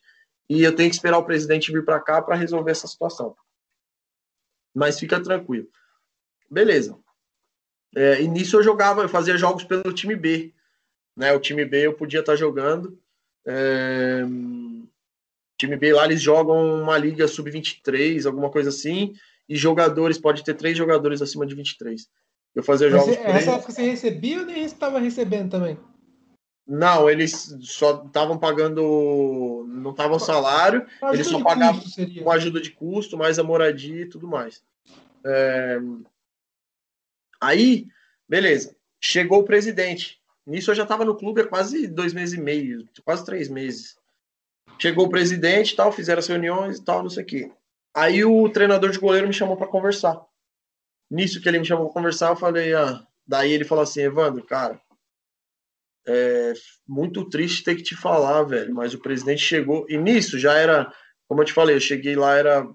e 0.51 0.63
eu 0.63 0.75
tenho 0.75 0.91
que 0.91 0.97
esperar 0.97 1.19
o 1.19 1.25
presidente 1.25 1.71
vir 1.71 1.85
para 1.85 2.01
cá 2.01 2.21
para 2.21 2.35
resolver 2.35 2.73
essa 2.73 2.89
situação. 2.89 3.37
Mas 4.75 4.99
fica 4.99 5.23
tranquilo. 5.23 5.69
Beleza. 6.51 6.99
É, 7.95 8.23
e 8.23 8.29
nisso 8.29 8.57
eu 8.57 8.63
jogava, 8.63 9.03
eu 9.03 9.09
fazia 9.09 9.37
jogos 9.37 9.65
pelo 9.65 9.93
time 9.93 10.17
B. 10.17 10.53
Né? 11.17 11.33
O 11.33 11.41
time 11.41 11.65
B 11.65 11.87
eu 11.87 11.95
podia 11.95 12.21
estar 12.21 12.37
jogando. 12.37 12.99
É, 13.47 14.23
time 15.59 15.77
B 15.77 15.93
lá 15.93 16.05
eles 16.05 16.21
jogam 16.21 16.83
uma 16.83 16.97
liga 16.99 17.29
sub-23, 17.29 18.27
alguma 18.27 18.51
coisa 18.51 18.71
assim, 18.71 19.15
e 19.49 19.57
jogadores, 19.57 20.19
pode 20.19 20.43
ter 20.43 20.55
três 20.55 20.77
jogadores 20.77 21.23
acima 21.23 21.47
de 21.47 21.55
23. 21.55 22.09
Eu 22.55 22.63
fazia 22.63 22.91
Mas 22.91 23.01
jogos. 23.01 23.17
Essa 23.17 23.53
época 23.53 23.73
você 23.73 23.83
recebia 23.83 24.41
ou 24.41 24.47
nem 24.47 24.65
estava 24.65 24.99
recebendo 24.99 25.51
também? 25.51 25.79
Não, 26.67 27.11
eles 27.11 27.57
só 27.61 28.05
estavam 28.07 28.39
pagando, 28.39 29.67
não 29.69 29.91
estavam 29.91 30.19
salário, 30.19 30.87
eles 31.13 31.27
só 31.27 31.43
pagavam 31.43 31.83
com 32.23 32.31
ajuda 32.31 32.61
de 32.61 32.71
custo, 32.71 33.17
mais 33.17 33.39
a 33.39 33.43
moradia 33.43 34.03
e 34.03 34.09
tudo 34.09 34.29
mais. 34.29 34.63
É, 35.25 35.79
Aí, 37.43 37.87
beleza, 38.29 38.77
chegou 39.01 39.41
o 39.41 39.45
presidente. 39.45 40.21
Nisso 40.47 40.71
eu 40.71 40.77
já 40.77 40.85
estava 40.85 41.05
no 41.05 41.17
clube 41.17 41.41
há 41.41 41.47
quase 41.49 41.89
dois 41.89 42.13
meses 42.13 42.39
e 42.39 42.41
meio, 42.41 42.89
quase 43.05 43.25
três 43.25 43.49
meses. 43.49 43.97
Chegou 44.79 45.07
o 45.07 45.11
presidente 45.11 45.75
tal, 45.75 45.91
fizeram 45.91 46.21
as 46.21 46.29
reuniões 46.29 46.79
e 46.79 46.85
tal, 46.85 47.03
não 47.03 47.11
sei 47.11 47.25
o 47.25 47.27
quê. 47.27 47.53
Aí 47.93 48.25
o 48.25 48.49
treinador 48.49 48.91
de 48.91 48.99
goleiro 48.99 49.27
me 49.27 49.35
chamou 49.35 49.57
para 49.57 49.67
conversar. 49.67 50.25
Nisso 51.11 51.41
que 51.41 51.49
ele 51.49 51.59
me 51.59 51.65
chamou 51.65 51.87
para 51.87 51.95
conversar, 51.95 52.31
eu 52.31 52.37
falei, 52.37 52.75
ah, 52.75 53.05
daí 53.27 53.51
ele 53.51 53.65
falou 53.65 53.83
assim, 53.83 54.03
Evandro, 54.03 54.47
cara, 54.47 54.81
é 56.07 56.53
muito 56.87 57.29
triste 57.29 57.65
ter 57.65 57.75
que 57.75 57.83
te 57.83 57.97
falar, 57.97 58.45
velho, 58.45 58.73
mas 58.73 58.95
o 58.95 59.01
presidente 59.01 59.43
chegou, 59.43 59.85
e 59.89 59.99
nisso 59.99 60.39
já 60.39 60.55
era, 60.55 60.93
como 61.29 61.43
eu 61.43 61.45
te 61.45 61.53
falei, 61.53 61.75
eu 61.75 61.81
cheguei 61.81 62.15
lá, 62.15 62.37
era 62.37 62.67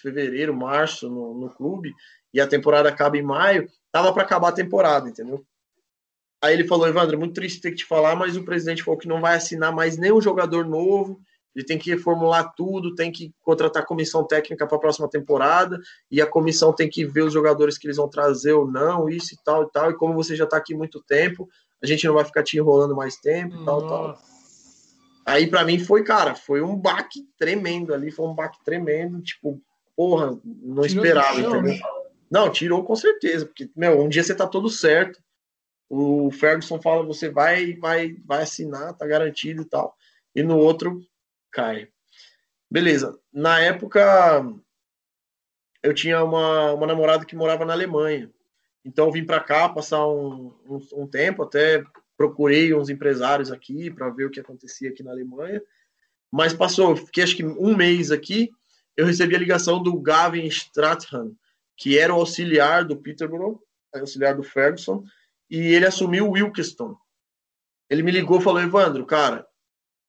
fevereiro, 0.00 0.56
março 0.56 1.08
no, 1.10 1.34
no 1.34 1.50
clube, 1.50 1.92
e 2.32 2.40
a 2.40 2.46
temporada 2.46 2.88
acaba 2.88 3.16
em 3.18 3.22
maio, 3.22 3.68
tava 3.96 4.12
para 4.12 4.24
acabar 4.24 4.48
a 4.48 4.52
temporada, 4.52 5.08
entendeu? 5.08 5.42
Aí 6.44 6.52
ele 6.52 6.68
falou, 6.68 6.86
Evandro, 6.86 7.18
muito 7.18 7.32
triste 7.32 7.62
ter 7.62 7.70
que 7.70 7.78
te 7.78 7.86
falar, 7.86 8.14
mas 8.14 8.36
o 8.36 8.44
presidente 8.44 8.82
falou 8.82 9.00
que 9.00 9.08
não 9.08 9.22
vai 9.22 9.36
assinar 9.36 9.72
mais 9.72 9.96
nenhum 9.96 10.20
jogador 10.20 10.66
novo, 10.66 11.18
ele 11.54 11.64
tem 11.64 11.78
que 11.78 11.88
reformular 11.88 12.52
tudo, 12.54 12.94
tem 12.94 13.10
que 13.10 13.32
contratar 13.40 13.86
comissão 13.86 14.22
técnica 14.22 14.66
para 14.66 14.76
a 14.76 14.80
próxima 14.80 15.08
temporada, 15.08 15.80
e 16.10 16.20
a 16.20 16.26
comissão 16.26 16.74
tem 16.74 16.90
que 16.90 17.06
ver 17.06 17.22
os 17.22 17.32
jogadores 17.32 17.78
que 17.78 17.86
eles 17.86 17.96
vão 17.96 18.06
trazer 18.06 18.52
ou 18.52 18.70
não, 18.70 19.08
isso 19.08 19.32
e 19.32 19.38
tal 19.42 19.62
e 19.62 19.70
tal, 19.70 19.90
e 19.90 19.96
como 19.96 20.12
você 20.12 20.36
já 20.36 20.44
está 20.44 20.58
aqui 20.58 20.74
muito 20.74 21.02
tempo, 21.02 21.48
a 21.82 21.86
gente 21.86 22.06
não 22.06 22.12
vai 22.12 22.24
ficar 22.26 22.42
te 22.42 22.58
enrolando 22.58 22.94
mais 22.94 23.16
tempo 23.16 23.56
e 23.56 23.64
tal, 23.64 23.88
tal. 23.88 24.18
Aí 25.24 25.46
para 25.46 25.64
mim 25.64 25.78
foi, 25.78 26.04
cara, 26.04 26.34
foi 26.34 26.60
um 26.60 26.76
baque 26.76 27.26
tremendo 27.38 27.94
ali, 27.94 28.10
foi 28.10 28.26
um 28.26 28.34
baque 28.34 28.62
tremendo, 28.62 29.22
tipo, 29.22 29.58
porra, 29.96 30.38
não 30.44 30.82
tirou 30.82 30.84
esperava, 30.84 31.40
entendeu? 31.40 32.05
Não, 32.30 32.50
tirou 32.50 32.84
com 32.84 32.96
certeza, 32.96 33.46
porque, 33.46 33.70
meu, 33.76 34.00
um 34.00 34.08
dia 34.08 34.22
você 34.22 34.34
tá 34.34 34.46
todo 34.46 34.68
certo, 34.68 35.22
o 35.88 36.30
Ferguson 36.30 36.80
fala, 36.80 37.04
você 37.04 37.28
vai, 37.28 37.74
vai, 37.74 38.16
vai 38.24 38.42
assinar, 38.42 38.94
tá 38.94 39.06
garantido 39.06 39.62
e 39.62 39.64
tal, 39.64 39.96
e 40.34 40.42
no 40.42 40.58
outro 40.58 41.00
cai. 41.50 41.88
Beleza, 42.70 43.18
na 43.32 43.60
época 43.60 44.44
eu 45.82 45.94
tinha 45.94 46.22
uma, 46.24 46.72
uma 46.72 46.86
namorada 46.86 47.24
que 47.24 47.36
morava 47.36 47.64
na 47.64 47.72
Alemanha, 47.72 48.30
então 48.84 49.06
eu 49.06 49.12
vim 49.12 49.24
para 49.24 49.40
cá 49.40 49.68
passar 49.68 50.04
um, 50.06 50.52
um, 50.68 51.02
um 51.02 51.06
tempo, 51.06 51.44
até 51.44 51.84
procurei 52.16 52.74
uns 52.74 52.88
empresários 52.88 53.52
aqui 53.52 53.90
para 53.90 54.10
ver 54.10 54.24
o 54.24 54.30
que 54.30 54.40
acontecia 54.40 54.90
aqui 54.90 55.02
na 55.02 55.12
Alemanha, 55.12 55.62
mas 56.32 56.52
passou, 56.52 56.96
fiquei 56.96 57.22
acho 57.22 57.36
que 57.36 57.44
um 57.44 57.76
mês 57.76 58.10
aqui, 58.10 58.50
eu 58.96 59.06
recebi 59.06 59.36
a 59.36 59.38
ligação 59.38 59.80
do 59.80 60.00
Gavin 60.00 60.46
Stratham, 60.46 61.36
que 61.76 61.98
era 61.98 62.14
o 62.14 62.18
auxiliar 62.18 62.84
do 62.84 62.96
Peterborough, 62.96 63.60
auxiliar 63.94 64.34
do 64.34 64.42
Ferguson, 64.42 65.04
e 65.50 65.58
ele 65.58 65.86
assumiu 65.86 66.28
o 66.28 66.32
Wilkeston. 66.32 66.96
Ele 67.88 68.02
me 68.02 68.10
ligou 68.10 68.40
e 68.40 68.42
falou: 68.42 68.60
Evandro, 68.60 69.06
cara, 69.06 69.46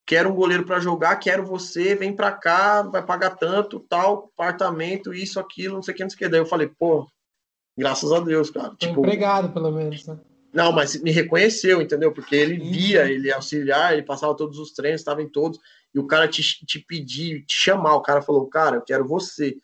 quero 0.05 0.29
um 0.29 0.35
goleiro 0.35 0.65
para 0.65 0.79
jogar, 0.79 1.15
quero 1.17 1.45
você, 1.45 1.95
vem 1.95 2.15
para 2.15 2.31
cá, 2.31 2.81
vai 2.81 3.05
pagar 3.05 3.31
tanto, 3.31 3.79
tal, 3.79 4.31
apartamento, 4.33 5.13
isso, 5.13 5.39
aquilo, 5.39 5.75
não 5.75 5.83
sei 5.83 5.93
o 5.93 5.97
que, 5.97 6.03
não 6.03 6.09
sei 6.09 6.15
o 6.15 6.19
que. 6.19 6.29
Daí 6.29 6.39
eu 6.39 6.45
falei: 6.45 6.67
pô, 6.67 7.07
graças 7.77 8.11
a 8.11 8.19
Deus, 8.19 8.49
cara. 8.49 8.73
Tipo, 8.77 9.01
empregado, 9.01 9.49
pelo 9.49 9.71
menos, 9.71 10.05
né? 10.05 10.19
Não, 10.53 10.71
mas 10.71 10.99
me 11.01 11.11
reconheceu, 11.11 11.81
entendeu? 11.81 12.11
Porque 12.11 12.35
ele 12.35 12.57
via, 12.57 13.05
ele 13.05 13.31
auxiliar, 13.31 13.93
ele 13.93 14.01
passava 14.01 14.35
todos 14.35 14.57
os 14.57 14.71
treinos, 14.71 15.01
estava 15.01 15.21
em 15.21 15.29
todos 15.29 15.59
e 15.93 15.99
o 15.99 16.07
cara 16.07 16.27
te, 16.27 16.41
te 16.43 16.79
pedir, 16.79 17.43
te 17.45 17.55
chamar, 17.55 17.95
o 17.95 18.01
cara 18.01 18.21
falou, 18.21 18.47
cara, 18.47 18.77
eu 18.77 18.81
quero 18.81 19.07
você. 19.07 19.57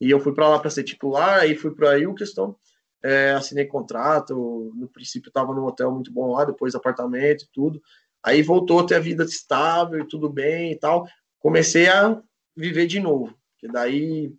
E 0.00 0.10
eu 0.10 0.20
fui 0.20 0.34
para 0.34 0.48
lá 0.48 0.58
para 0.58 0.70
ser 0.70 0.84
titular, 0.84 1.40
aí 1.40 1.56
fui 1.56 1.74
para 1.74 1.90
Wilkeston, 1.90 2.54
é, 3.02 3.32
assinei 3.32 3.64
contrato, 3.64 4.72
no 4.74 4.88
princípio 4.88 5.28
estava 5.28 5.54
num 5.54 5.64
hotel 5.64 5.90
muito 5.90 6.12
bom 6.12 6.32
lá, 6.32 6.44
depois 6.44 6.74
apartamento 6.74 7.44
e 7.44 7.48
tudo. 7.52 7.80
Aí 8.22 8.42
voltou 8.42 8.80
a 8.80 8.86
ter 8.86 8.96
a 8.96 9.00
vida 9.00 9.24
estável 9.24 10.00
e 10.00 10.08
tudo 10.08 10.28
bem 10.28 10.72
e 10.72 10.76
tal. 10.76 11.06
Comecei 11.38 11.88
a 11.88 12.20
viver 12.56 12.86
de 12.86 12.98
novo, 12.98 13.34
que 13.58 13.68
daí 13.68 14.34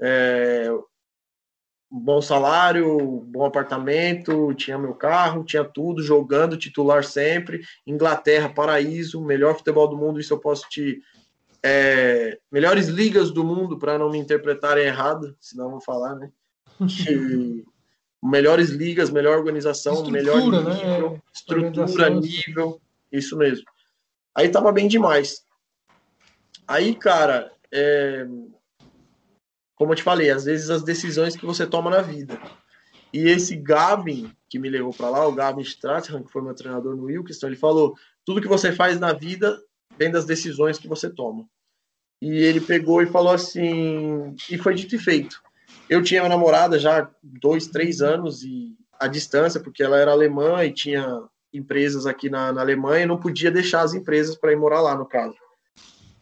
é, 0.00 0.68
bom 1.90 2.22
salário, 2.22 3.20
bom 3.26 3.44
apartamento, 3.44 4.54
tinha 4.54 4.78
meu 4.78 4.94
carro, 4.94 5.44
tinha 5.44 5.64
tudo, 5.64 6.02
jogando 6.02 6.56
titular 6.56 7.02
sempre. 7.02 7.62
Inglaterra, 7.86 8.48
paraíso, 8.48 9.20
melhor 9.20 9.56
futebol 9.56 9.88
do 9.88 9.96
mundo, 9.96 10.20
isso 10.20 10.32
eu 10.32 10.38
posso 10.38 10.68
te. 10.68 11.02
É, 11.62 12.38
melhores 12.50 12.88
ligas 12.88 13.30
do 13.30 13.44
mundo, 13.44 13.78
para 13.78 13.98
não 13.98 14.10
me 14.10 14.18
interpretarem 14.18 14.86
errado, 14.86 15.36
senão 15.40 15.70
vou 15.70 15.80
falar, 15.80 16.14
né? 16.14 16.30
Que, 16.78 17.64
melhores 18.22 18.70
ligas, 18.70 19.10
melhor 19.10 19.38
organização, 19.38 20.08
melhor 20.10 20.40
nível, 20.40 21.12
né? 21.12 21.20
estrutura, 21.32 22.10
nível, 22.10 22.80
isso 23.10 23.36
mesmo. 23.36 23.64
Aí 24.34 24.48
tava 24.48 24.72
bem 24.72 24.88
demais. 24.88 25.44
Aí, 26.66 26.94
cara, 26.94 27.52
é, 27.72 28.26
como 29.74 29.92
eu 29.92 29.96
te 29.96 30.02
falei, 30.02 30.30
às 30.30 30.44
vezes 30.44 30.70
as 30.70 30.82
decisões 30.82 31.34
que 31.34 31.46
você 31.46 31.66
toma 31.66 31.90
na 31.90 32.02
vida. 32.02 32.38
E 33.12 33.28
esse 33.28 33.56
Gavin, 33.56 34.30
que 34.48 34.58
me 34.58 34.68
levou 34.68 34.92
para 34.92 35.08
lá, 35.08 35.26
o 35.26 35.32
Gavin 35.32 35.62
Stratham, 35.62 36.22
que 36.22 36.30
foi 36.30 36.42
meu 36.42 36.54
treinador 36.54 36.94
no 36.94 37.04
Wilkeston, 37.04 37.48
ele 37.48 37.56
falou: 37.56 37.96
tudo 38.24 38.40
que 38.40 38.46
você 38.46 38.72
faz 38.72 39.00
na 39.00 39.12
vida 39.12 39.60
vem 40.00 40.10
das 40.10 40.24
decisões 40.24 40.78
que 40.78 40.88
você 40.88 41.10
toma. 41.10 41.46
E 42.22 42.30
ele 42.42 42.60
pegou 42.60 43.02
e 43.02 43.06
falou 43.06 43.34
assim, 43.34 44.34
e 44.50 44.56
foi 44.56 44.74
dito 44.74 44.94
e 44.94 44.98
feito. 44.98 45.42
Eu 45.90 46.02
tinha 46.02 46.22
uma 46.22 46.28
namorada 46.30 46.78
já 46.78 47.10
dois, 47.22 47.66
três 47.66 48.00
anos 48.00 48.42
e 48.42 48.74
a 48.98 49.06
distância, 49.06 49.60
porque 49.60 49.82
ela 49.82 49.98
era 49.98 50.10
alemã 50.10 50.64
e 50.64 50.72
tinha 50.72 51.22
empresas 51.52 52.06
aqui 52.06 52.30
na, 52.30 52.50
na 52.50 52.62
Alemanha, 52.62 53.06
não 53.06 53.18
podia 53.18 53.50
deixar 53.50 53.82
as 53.82 53.92
empresas 53.92 54.36
para 54.36 54.52
ir 54.52 54.56
morar 54.56 54.80
lá, 54.80 54.94
no 54.94 55.04
caso. 55.04 55.36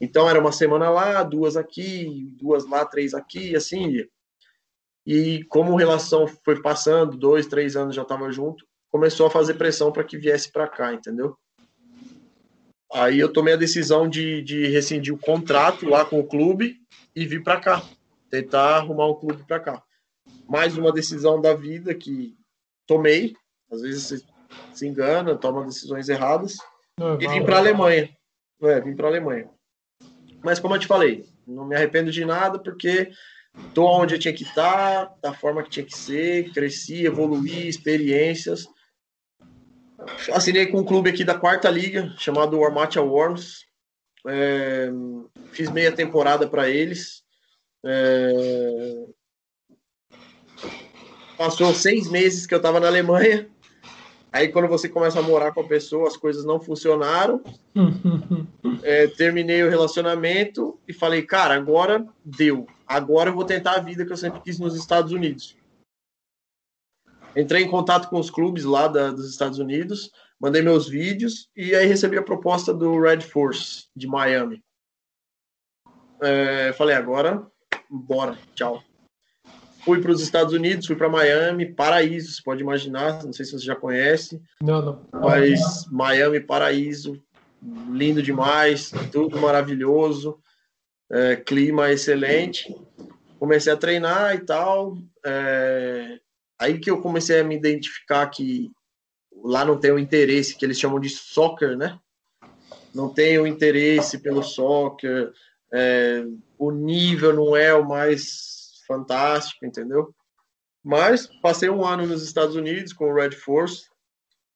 Então 0.01 0.29
era 0.29 0.41
uma 0.41 0.53
semana 0.53 0.91
lá, 0.91 1.23
duas 1.23 1.57
aqui, 1.57 2.29
duas 2.41 2.67
lá, 2.67 2.85
três 2.85 3.15
aqui, 3.15 3.55
assim. 3.55 4.05
E 5.07 5.45
como 5.45 5.77
a 5.77 5.79
relação 5.79 6.27
foi 6.27 6.61
passando, 6.61 7.17
dois, 7.17 7.47
três 7.47 7.77
anos 7.77 7.95
já 7.95 8.03
estava 8.03 8.31
junto, 8.33 8.65
começou 8.91 9.27
a 9.27 9.31
fazer 9.31 9.55
pressão 9.55 9.93
para 9.93 10.05
que 10.05 10.17
viesse 10.17 10.51
para 10.51 10.67
cá, 10.67 10.93
entendeu? 10.93 11.37
Aí 12.93 13.19
eu 13.19 13.33
tomei 13.33 13.55
a 13.55 13.59
decisão 13.59 14.09
de, 14.09 14.43
de 14.43 14.67
rescindir 14.69 15.13
o 15.13 15.19
contrato 15.19 15.87
lá 15.87 16.05
com 16.05 16.19
o 16.19 16.27
clube 16.27 16.77
e 17.15 17.27
vir 17.27 17.43
para 17.43 17.61
cá, 17.61 17.83
tentar 18.31 18.77
arrumar 18.77 19.09
um 19.09 19.15
clube 19.15 19.45
para 19.47 19.61
cá. 19.61 19.83
Mais 20.49 20.77
uma 20.77 20.93
decisão 20.93 21.41
da 21.41 21.55
vida 21.55 21.95
que 21.95 22.35
tomei, 22.87 23.35
às 23.71 23.83
vezes 23.83 24.05
você 24.05 24.23
se 24.73 24.87
engana, 24.87 25.37
toma 25.37 25.67
decisões 25.67 26.09
erradas, 26.09 26.57
Não, 26.99 27.21
e 27.21 27.29
vim 27.29 27.45
para 27.45 27.57
a 27.57 27.59
Alemanha. 27.59 28.09
É, 28.63 28.81
vim 28.81 28.97
para 28.97 29.07
a 29.07 29.11
Alemanha. 29.11 29.51
Mas 30.43 30.59
como 30.59 30.75
eu 30.75 30.79
te 30.79 30.87
falei, 30.87 31.27
não 31.47 31.67
me 31.67 31.77
arrependo 31.77 32.11
de 32.11 32.25
nada 32.25 32.59
porque 32.59 33.11
tô 33.75 33.85
onde 33.87 34.15
eu 34.15 34.19
tinha 34.19 34.33
que 34.33 34.45
estar, 34.45 35.07
tá, 35.07 35.15
da 35.23 35.35
forma 35.35 35.63
que 35.63 35.71
tinha 35.71 35.85
que 35.85 35.97
ser, 35.97 36.53
cresci, 36.53 37.05
evoluí, 37.05 37.69
experiências. 37.69 38.67
Assinei 40.33 40.67
com 40.67 40.79
um 40.79 40.85
clube 40.85 41.11
aqui 41.11 41.25
da 41.25 41.35
quarta 41.35 41.69
liga, 41.69 42.15
chamado 42.19 42.63
Armatia 42.63 43.03
Worms. 43.03 43.67
É, 44.27 44.91
fiz 45.53 45.71
meia 45.71 45.91
temporada 45.91 46.47
para 46.47 46.69
eles. 46.69 47.23
É, 47.85 49.05
passou 51.37 51.73
seis 51.75 52.11
meses 52.11 52.47
que 52.47 52.55
eu 52.55 52.59
estava 52.59 52.79
na 52.79 52.87
Alemanha. 52.87 53.49
Aí 54.33 54.49
quando 54.49 54.69
você 54.69 54.89
começa 54.89 55.19
a 55.19 55.23
morar 55.23 55.53
com 55.53 55.63
a 55.63 55.67
pessoa, 55.67 56.07
as 56.07 56.17
coisas 56.17 56.45
não 56.45 56.61
funcionaram. 56.61 57.43
é, 58.83 59.07
terminei 59.09 59.63
o 59.63 59.71
relacionamento 59.71 60.79
e 60.87 60.93
falei, 60.93 61.23
cara, 61.23 61.55
agora 61.55 62.07
deu. 62.25 62.67
Agora 62.87 63.31
eu 63.31 63.35
vou 63.35 63.45
tentar 63.45 63.73
a 63.73 63.81
vida 63.81 64.05
que 64.05 64.13
eu 64.13 64.17
sempre 64.17 64.41
quis 64.41 64.59
nos 64.59 64.77
Estados 64.77 65.13
Unidos. 65.13 65.57
Entrei 67.37 67.63
em 67.63 67.71
contato 67.71 68.09
com 68.09 68.19
os 68.19 68.31
clubes 68.31 68.65
lá 68.65 68.89
da, 68.89 69.11
dos 69.11 69.31
Estados 69.31 69.59
Unidos, 69.59 70.11
mandei 70.41 70.63
meus 70.63 70.89
vídeos 70.89 71.49
e 71.57 71.75
aí 71.75 71.87
recebi 71.87 72.19
a 72.19 72.23
proposta 72.23 72.73
do 72.73 73.01
Red 73.01 73.21
Force 73.21 73.87
de 73.95 74.07
Miami. 74.07 74.63
É, 76.21 76.73
falei, 76.73 76.97
agora, 76.97 77.47
bora, 77.89 78.37
tchau. 78.55 78.83
Fui 79.85 80.01
para 80.01 80.11
os 80.11 80.21
Estados 80.21 80.53
Unidos, 80.53 80.87
fui 80.87 80.97
para 80.97 81.09
Miami, 81.09 81.73
paraíso, 81.73 82.33
você 82.33 82.43
pode 82.43 82.63
imaginar, 82.63 83.25
não 83.25 83.33
sei 83.33 83.45
se 83.45 83.53
você 83.53 83.65
já 83.65 83.77
conhece. 83.77 84.43
Não, 84.61 84.83
não. 84.83 85.07
Mas 85.13 85.87
Miami, 85.91 86.41
paraíso, 86.41 87.23
lindo 87.91 88.23
demais, 88.23 88.91
tudo 89.13 89.39
maravilhoso, 89.39 90.39
é, 91.11 91.37
clima 91.37 91.91
excelente. 91.91 92.75
Comecei 93.39 93.73
a 93.73 93.77
treinar 93.77 94.35
e 94.35 94.41
tal. 94.41 94.99
É, 95.25 96.19
aí 96.59 96.79
que 96.79 96.91
eu 96.91 97.01
comecei 97.01 97.41
a 97.41 97.45
me 97.45 97.57
identificar 97.57 98.27
que 98.29 98.71
lá 99.43 99.65
não 99.65 99.79
tem 99.79 99.93
o 99.93 99.99
interesse 99.99 100.57
que 100.57 100.65
eles 100.65 100.79
chamam 100.79 100.99
de 100.99 101.09
soccer, 101.09 101.77
né? 101.77 101.99
Não 102.95 103.13
tem 103.13 103.39
o 103.39 103.47
interesse 103.47 104.19
pelo 104.19 104.43
soccer, 104.43 105.33
é, 105.73 106.25
o 106.59 106.71
nível 106.71 107.33
não 107.35 107.57
é 107.57 107.75
o 107.75 107.87
mais 107.87 108.83
fantástico, 108.87 109.65
entendeu? 109.65 110.15
Mas 110.83 111.27
passei 111.41 111.69
um 111.69 111.85
ano 111.85 112.07
nos 112.07 112.23
Estados 112.23 112.57
Unidos 112.57 112.93
com 112.93 113.11
o 113.11 113.15
Red 113.15 113.33
Force, 113.33 113.89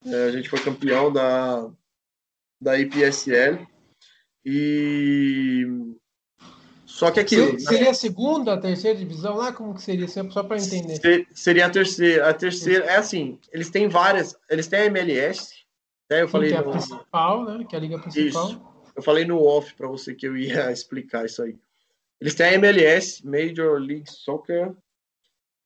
é, 0.05 0.25
a 0.25 0.31
gente 0.31 0.49
foi 0.49 0.61
campeão 0.61 1.13
da, 1.13 1.71
da 2.61 2.79
IPSL. 2.79 3.67
E 4.45 5.65
só 6.93 7.11
que 7.11 7.20
aquilo. 7.20 7.59
Seria 7.59 7.90
a 7.90 7.95
segunda, 7.95 8.53
a 8.53 8.59
terceira 8.59 8.99
divisão 8.99 9.34
lá? 9.34 9.51
Como 9.51 9.74
que 9.74 9.80
seria? 9.80 10.07
Só 10.07 10.43
para 10.43 10.59
entender. 10.59 11.26
Seria 11.32 11.64
a 11.64 11.70
terceira. 11.70 12.28
A 12.28 12.34
terceira 12.34 12.84
é 12.84 12.97
assim. 12.97 13.38
Eles 13.51 13.70
têm 13.70 13.88
várias. 13.88 14.36
Eles 14.49 14.66
têm 14.66 14.80
a 14.80 14.84
MLS. 14.86 15.55
Né? 16.11 16.20
Eu 16.20 16.28
falei 16.28 16.51
que 16.51 16.55
é 16.55 16.59
a 16.59 16.62
no... 16.62 16.70
principal, 16.70 17.45
né? 17.47 17.64
Que 17.66 17.74
é 17.74 17.78
a 17.78 17.80
liga 17.80 17.99
principal. 17.99 18.51
Isso. 18.51 18.62
Eu 18.95 19.03
falei 19.03 19.24
no 19.24 19.43
off 19.43 19.74
para 19.74 19.88
você 19.88 20.14
que 20.14 20.28
eu 20.28 20.36
ia 20.36 20.70
explicar 20.70 21.24
isso 21.24 21.43
aí. 21.43 21.57
Eles 22.20 22.34
têm 22.34 22.47
a 22.47 22.55
MLS, 22.55 23.26
Major 23.26 23.80
League 23.80 24.11
Soccer, 24.11 24.74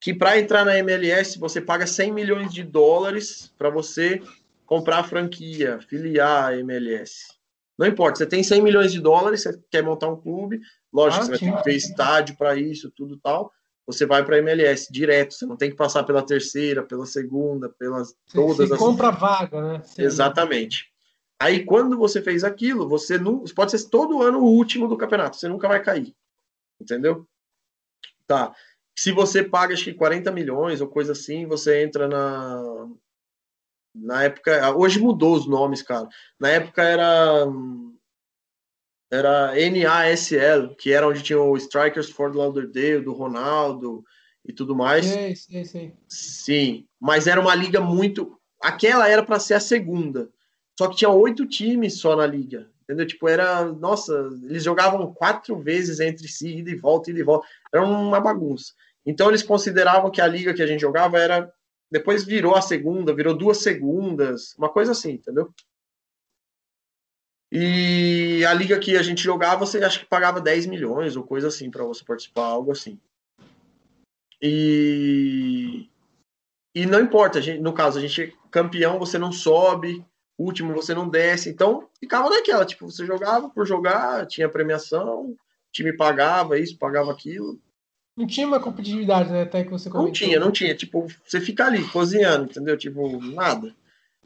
que 0.01 0.15
para 0.15 0.39
entrar 0.39 0.65
na 0.65 0.79
MLS 0.79 1.41
você 1.41 1.61
paga 1.61 1.89
100 1.89 2.13
milhões 2.13 2.55
de 2.55 2.63
dólares 2.63 3.53
para 3.59 3.69
você 3.69 4.23
comprar 4.65 5.01
a 5.01 5.05
franquia, 5.05 5.81
filiar 5.81 6.53
a 6.53 6.57
MLS. 6.59 7.36
Não 7.79 7.87
importa, 7.87 8.19
você 8.19 8.27
tem 8.27 8.43
100 8.43 8.63
milhões 8.63 8.93
de 8.93 9.01
dólares, 9.01 9.43
você 9.43 9.61
quer 9.71 9.83
montar 9.83 10.09
um 10.09 10.21
clube, 10.21 10.61
lógico, 10.93 11.23
ah, 11.23 11.27
você 11.27 11.31
vai 11.31 11.39
ter 11.39 11.57
que 11.57 11.65
ter 11.65 11.77
estádio 11.77 12.37
para 12.37 12.57
isso, 12.57 12.91
tudo 12.91 13.19
tal. 13.19 13.53
Você 13.87 14.05
vai 14.05 14.25
para 14.25 14.37
a 14.37 14.39
MLS 14.39 14.89
direto, 14.91 15.35
você 15.35 15.47
não 15.47 15.57
tem 15.57 15.71
que 15.71 15.77
passar 15.77 16.03
pela 16.03 16.23
terceira, 16.23 16.83
pela 16.83 17.07
segunda, 17.07 17.69
pelas 17.69 18.09
você, 18.09 18.17
todas 18.35 18.69
você 18.69 18.75
as. 18.75 18.79
compra 18.79 19.11
vaga, 19.11 19.61
né? 19.61 19.83
Sim. 19.85 20.03
Exatamente. 20.03 20.91
Aí 21.39 21.65
quando 21.65 21.97
você 21.97 22.21
fez 22.23 22.43
aquilo, 22.43 22.89
você 22.89 23.19
não 23.19 23.45
pode 23.55 23.71
ser 23.73 23.89
todo 23.89 24.23
ano 24.23 24.39
o 24.41 24.51
último 24.51 24.89
do 24.89 24.97
campeonato, 24.97 25.37
você 25.37 25.47
nunca 25.47 25.69
vai 25.69 25.83
cair. 25.83 26.15
Entendeu? 26.81 27.27
Tá. 28.27 28.55
Se 28.99 29.13
você 29.13 29.45
paga 29.45 29.75
acho 29.75 29.85
que 29.85 29.95
40 29.95 30.33
milhões 30.33 30.81
ou 30.81 30.89
coisa 30.89 31.13
assim, 31.13 31.47
você 31.47 31.83
entra 31.83 32.09
na 32.09 32.89
na 33.97 34.25
época, 34.25 34.75
hoje 34.77 35.01
mudou 35.01 35.35
os 35.35 35.47
nomes, 35.47 35.83
cara. 35.83 36.09
Na 36.39 36.49
época 36.51 36.83
era 36.83 37.47
era 39.11 39.53
NASL, 39.55 40.75
que 40.77 40.93
era 40.93 41.07
onde 41.07 41.23
tinha 41.23 41.41
o 41.41 41.57
Strikers 41.57 42.11
for 42.11 42.35
Lauderdale, 42.35 43.05
do 43.05 43.13
Ronaldo 43.13 44.05
e 44.45 44.53
tudo 44.53 44.75
mais. 44.75 45.07
Sim, 45.07 45.35
sim, 45.35 45.65
sim. 45.65 45.93
Sim, 46.09 46.87
mas 47.01 47.27
era 47.27 47.41
uma 47.41 47.55
liga 47.55 47.81
muito. 47.81 48.39
Aquela 48.61 49.09
era 49.09 49.23
para 49.23 49.39
ser 49.39 49.55
a 49.55 49.61
segunda. 49.61 50.29
Só 50.79 50.89
que 50.89 50.97
tinha 50.97 51.11
oito 51.11 51.47
times 51.47 51.99
só 52.01 52.17
na 52.17 52.27
liga. 52.27 52.69
Entendeu? 52.83 53.07
Tipo, 53.07 53.29
era. 53.29 53.65
Nossa, 53.65 54.13
eles 54.45 54.63
jogavam 54.63 55.13
quatro 55.13 55.59
vezes 55.59 55.99
entre 56.01 56.29
si, 56.29 56.59
ida 56.59 56.71
e 56.71 56.77
volta, 56.77 57.11
ida 57.11 57.21
e 57.21 57.25
volta. 57.25 57.47
Era 57.73 57.85
uma 57.85 58.21
bagunça. 58.21 58.73
Então 59.05 59.29
eles 59.29 59.43
consideravam 59.43 60.11
que 60.11 60.21
a 60.21 60.27
liga 60.27 60.53
que 60.53 60.63
a 60.63 60.67
gente 60.67 60.81
jogava 60.81 61.19
era 61.19 61.53
depois 61.91 62.25
virou 62.25 62.55
a 62.55 62.63
segunda, 62.63 63.15
virou 63.15 63.37
duas 63.37 63.59
segundas, 63.59 64.55
uma 64.57 64.69
coisa 64.69 64.93
assim, 64.93 65.13
entendeu? 65.13 65.53
E 67.51 68.45
a 68.45 68.53
liga 68.53 68.79
que 68.79 68.97
a 68.97 69.03
gente 69.03 69.23
jogava, 69.23 69.65
você 69.65 69.79
acha 69.79 70.01
que 70.01 70.07
pagava 70.07 70.41
10 70.41 70.67
milhões 70.67 71.17
ou 71.17 71.25
coisa 71.25 71.49
assim 71.49 71.71
para 71.71 71.85
você 71.85 72.05
participar, 72.05 72.47
algo 72.47 72.73
assim. 72.73 72.99
E 74.43 75.89
e 76.77 76.85
não 76.85 77.01
importa, 77.01 77.41
gente, 77.41 77.63
no 77.63 77.73
caso, 77.73 77.99
a 77.99 78.03
gente 78.03 78.23
é 78.23 78.33
campeão, 78.51 78.99
você 78.99 79.17
não 79.17 79.33
sobe, 79.33 80.05
último 80.39 80.75
você 80.75 80.95
não 80.95 81.09
desce, 81.09 81.49
então 81.49 81.89
ficava 81.99 82.29
naquela, 82.29 82.67
tipo, 82.67 82.91
você 82.91 83.07
jogava 83.07 83.49
por 83.49 83.67
jogar, 83.67 84.27
tinha 84.27 84.47
premiação, 84.47 85.35
time 85.73 85.97
pagava 85.97 86.59
isso, 86.59 86.77
pagava 86.77 87.11
aquilo, 87.11 87.59
não 88.17 88.27
tinha 88.27 88.47
uma 88.47 88.59
competitividade, 88.59 89.31
né? 89.31 89.43
Até 89.43 89.63
que 89.63 89.71
você 89.71 89.91
comentou. 89.91 90.07
Não 90.07 90.13
tinha, 90.13 90.41
não 90.41 90.51
tinha. 90.51 90.75
Tipo, 90.75 91.07
você 91.25 91.41
fica 91.41 91.67
ali, 91.67 91.87
cozinhando, 91.89 92.45
entendeu? 92.45 92.77
Tipo, 92.77 93.21
nada. 93.21 93.75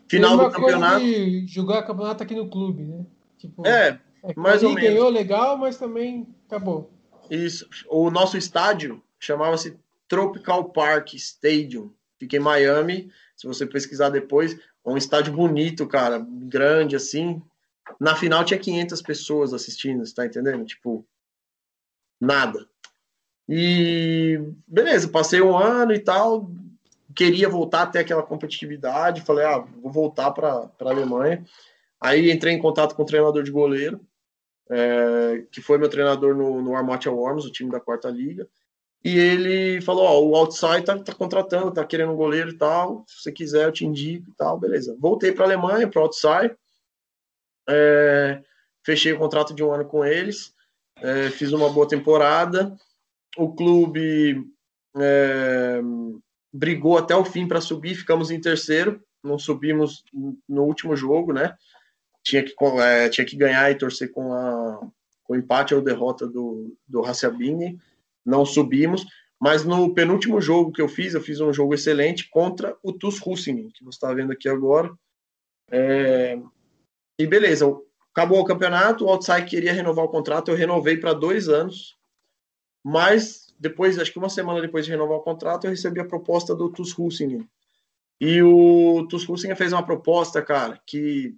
Final 0.09 0.37
do 0.37 0.51
campeonato. 0.51 1.05
de 1.05 1.47
jogar 1.47 1.83
campeonato 1.83 2.23
aqui 2.23 2.35
no 2.35 2.49
clube, 2.49 2.85
né? 2.85 3.05
Tipo, 3.37 3.67
é, 3.67 4.01
é 4.23 4.35
mais 4.37 4.63
ou 4.63 4.75
menos. 4.75 4.91
ganhou 4.91 5.09
legal, 5.09 5.57
mas 5.59 5.77
também 5.77 6.29
acabou. 6.47 6.91
Isso. 7.29 7.69
O 7.89 8.11
nosso 8.11 8.37
estádio 8.37 9.03
chamava-se 9.19 9.77
Tropical 10.07 10.71
Park 10.71 11.15
Stadium. 11.15 11.93
Fica 12.19 12.37
em 12.37 12.41
Miami. 12.41 13.11
Se 13.37 13.47
você 13.47 13.67
pesquisar 13.67 14.11
depois, 14.11 14.55
é 14.55 14.91
um 14.91 14.97
estádio 14.97 15.33
bonito, 15.33 15.87
cara, 15.87 16.25
grande 16.29 16.95
assim. 16.95 17.43
Na 17.99 18.15
final 18.15 18.45
tinha 18.45 18.59
500 18.59 19.03
pessoas 19.03 19.53
assistindo, 19.53 20.05
você 20.07 20.15
tá 20.15 20.27
entendendo? 20.27 20.65
Tipo, 20.65 21.05
nada. 22.21 22.70
E 23.53 24.39
beleza, 24.65 25.09
passei 25.09 25.41
um 25.41 25.59
ano 25.59 25.93
e 25.93 25.99
tal, 25.99 26.49
queria 27.17 27.49
voltar 27.49 27.83
até 27.83 27.99
aquela 27.99 28.23
competitividade, 28.23 29.23
falei, 29.23 29.45
ah, 29.45 29.59
vou 29.83 29.91
voltar 29.91 30.31
para 30.31 30.71
a 30.81 30.89
Alemanha. 30.89 31.45
Aí 32.01 32.31
entrei 32.31 32.55
em 32.55 32.63
contato 32.63 32.95
com 32.95 33.03
o 33.03 33.07
treinador 33.07 33.43
de 33.43 33.51
goleiro, 33.51 34.01
é, 34.71 35.45
que 35.51 35.61
foi 35.61 35.79
meu 35.79 35.89
treinador 35.89 36.37
no, 36.37 36.63
no 36.63 36.77
Armatia 36.77 37.11
Worms, 37.11 37.45
o 37.45 37.51
time 37.51 37.73
da 37.73 37.81
quarta 37.81 38.09
liga. 38.09 38.49
E 39.03 39.19
ele 39.19 39.81
falou: 39.81 40.05
Ó, 40.05 40.21
o 40.21 40.37
Outside 40.37 40.85
tá, 40.85 40.97
tá, 40.97 41.13
contratando, 41.13 41.73
tá 41.73 41.85
querendo 41.85 42.13
um 42.13 42.17
goleiro 42.17 42.51
e 42.51 42.57
tal. 42.57 43.05
Se 43.09 43.23
você 43.23 43.33
quiser, 43.33 43.65
eu 43.65 43.73
te 43.73 43.85
indico 43.85 44.31
e 44.31 44.35
tal. 44.37 44.61
Beleza. 44.61 44.97
Voltei 45.01 45.33
para 45.33 45.45
a 45.45 45.49
Alemanha, 45.49 45.89
para 45.89 46.01
o 46.01 46.05
Outside. 46.05 46.55
É, 47.69 48.43
fechei 48.85 49.13
o 49.13 49.19
contrato 49.19 49.53
de 49.55 49.65
um 49.65 49.73
ano 49.73 49.87
com 49.87 50.05
eles. 50.05 50.55
É, 50.99 51.31
fiz 51.31 51.51
uma 51.53 51.69
boa 51.69 51.89
temporada 51.89 52.77
o 53.37 53.55
clube 53.55 54.45
é, 54.97 55.81
brigou 56.53 56.99
até 56.99 57.15
o 57.15 57.25
fim 57.25 57.47
para 57.47 57.61
subir, 57.61 57.95
ficamos 57.95 58.31
em 58.31 58.41
terceiro, 58.41 59.03
não 59.23 59.39
subimos 59.39 60.05
no 60.49 60.63
último 60.65 60.97
jogo, 60.97 61.33
né? 61.33 61.55
Tinha 62.23 62.43
que, 62.43 62.55
é, 62.81 63.09
tinha 63.09 63.25
que 63.25 63.37
ganhar 63.37 63.71
e 63.71 63.77
torcer 63.77 64.11
com, 64.11 64.33
a, 64.33 64.81
com 65.25 65.35
o 65.35 65.37
empate 65.37 65.75
ou 65.75 65.83
derrota 65.83 66.27
do, 66.27 66.77
do 66.87 67.05
Haciabini, 67.05 67.79
não 68.25 68.45
subimos, 68.45 69.07
mas 69.41 69.65
no 69.65 69.95
penúltimo 69.95 70.41
jogo 70.41 70.73
que 70.73 70.83
eu 70.83 70.89
fiz, 70.89 71.15
eu 71.15 71.21
fiz 71.21 71.41
um 71.41 71.53
jogo 71.53 71.75
excelente 71.75 72.29
contra 72.29 72.77
o 72.83 72.93
TuS 72.93 73.19
Russingen, 73.19 73.71
que 73.71 73.85
você 73.85 73.97
está 73.97 74.13
vendo 74.13 74.33
aqui 74.33 74.49
agora. 74.49 74.93
É, 75.71 76.39
e 77.19 77.27
beleza, 77.27 77.65
acabou 78.13 78.41
o 78.41 78.45
campeonato, 78.45 79.05
o 79.05 79.09
Outside 79.09 79.47
queria 79.47 79.73
renovar 79.73 80.05
o 80.05 80.11
contrato, 80.11 80.51
eu 80.51 80.57
renovei 80.57 80.97
para 80.97 81.15
dois 81.15 81.49
anos, 81.49 81.97
mas 82.85 83.55
depois, 83.59 83.99
acho 83.99 84.13
que 84.13 84.19
uma 84.19 84.31
semana 84.31 84.61
depois 84.61 84.87
de 84.87 84.91
renovar 84.91 85.19
o 85.19 85.23
contrato, 85.23 85.65
eu 85.65 85.71
recebi 85.71 86.01
a 86.01 86.05
proposta 86.05 86.55
do 86.55 86.71
TuS 86.71 86.93
Russingen. 86.93 87.47
E 88.21 88.43
o 88.43 89.07
TuS 89.09 89.25
Russingen 89.25 89.57
fez 89.57 89.73
uma 89.73 89.85
proposta, 89.85 90.43
cara, 90.43 90.81
que 90.87 91.35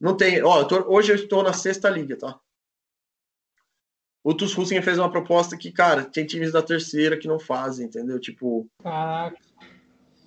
não 0.00 0.16
tem. 0.16 0.42
Ó, 0.42 0.60
eu 0.60 0.68
tô, 0.68 0.94
hoje 0.94 1.12
eu 1.12 1.16
estou 1.16 1.42
na 1.42 1.52
sexta 1.52 1.88
liga, 1.88 2.16
tá? 2.16 2.38
O 4.22 4.34
TuS 4.34 4.52
Russingen 4.52 4.82
fez 4.82 4.98
uma 4.98 5.10
proposta 5.10 5.56
que, 5.56 5.72
cara, 5.72 6.04
tem 6.04 6.26
times 6.26 6.52
da 6.52 6.62
terceira 6.62 7.18
que 7.18 7.26
não 7.26 7.38
fazem, 7.38 7.86
entendeu? 7.86 8.20
Tipo. 8.20 8.68
Caraca. 8.82 9.38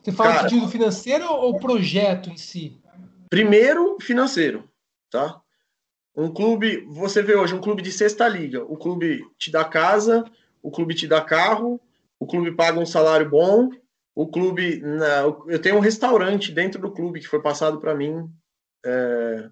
Você 0.01 0.11
fala 0.11 0.33
cara, 0.33 0.49
sentido 0.49 0.69
financeiro 0.69 1.25
ou 1.31 1.57
projeto 1.59 2.29
em 2.29 2.37
si? 2.37 2.81
Primeiro, 3.29 3.97
financeiro, 4.01 4.69
tá? 5.09 5.41
Um 6.15 6.31
clube, 6.31 6.85
você 6.91 7.23
vê 7.23 7.35
hoje 7.35 7.55
um 7.55 7.61
clube 7.61 7.81
de 7.81 7.91
sexta 7.91 8.27
liga, 8.27 8.63
o 8.63 8.77
clube 8.77 9.25
te 9.37 9.51
dá 9.51 9.65
casa, 9.65 10.23
o 10.61 10.69
clube 10.69 10.93
te 10.93 11.07
dá 11.07 11.19
carro, 11.21 11.81
o 12.19 12.27
clube 12.27 12.55
paga 12.55 12.79
um 12.79 12.85
salário 12.85 13.29
bom, 13.29 13.69
o 14.15 14.27
clube, 14.27 14.81
eu 15.47 15.59
tenho 15.59 15.77
um 15.77 15.81
restaurante 15.81 16.51
dentro 16.51 16.79
do 16.79 16.91
clube 16.91 17.19
que 17.19 17.27
foi 17.27 17.41
passado 17.41 17.79
para 17.79 17.95
mim, 17.95 18.29
é, 18.85 19.49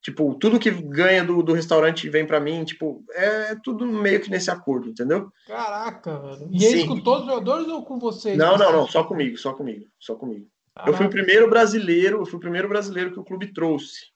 tipo 0.00 0.34
tudo 0.36 0.60
que 0.60 0.70
ganha 0.70 1.24
do, 1.24 1.42
do 1.42 1.52
restaurante 1.52 2.08
vem 2.08 2.24
para 2.24 2.38
mim, 2.38 2.64
tipo 2.64 3.04
é 3.10 3.56
tudo 3.56 3.84
meio 3.84 4.20
que 4.20 4.30
nesse 4.30 4.52
acordo, 4.52 4.88
entendeu? 4.88 5.32
Caraca, 5.48 6.16
velho. 6.16 6.48
E 6.52 6.64
eles 6.64 6.86
com 6.86 7.00
todos 7.00 7.22
os 7.22 7.28
jogadores 7.28 7.66
ou 7.66 7.84
com 7.84 7.98
vocês? 7.98 8.38
Não, 8.38 8.56
não, 8.56 8.72
não, 8.72 8.86
só 8.86 9.02
comigo, 9.02 9.36
só 9.36 9.52
comigo, 9.52 9.84
só 9.98 10.14
comigo. 10.14 10.46
Caraca. 10.76 10.92
Eu 10.92 10.96
fui 10.96 11.06
o 11.06 11.10
primeiro 11.10 11.50
brasileiro, 11.50 12.18
eu 12.18 12.26
fui 12.26 12.36
o 12.36 12.40
primeiro 12.40 12.68
brasileiro 12.68 13.12
que 13.12 13.18
o 13.18 13.24
clube 13.24 13.52
trouxe. 13.52 14.09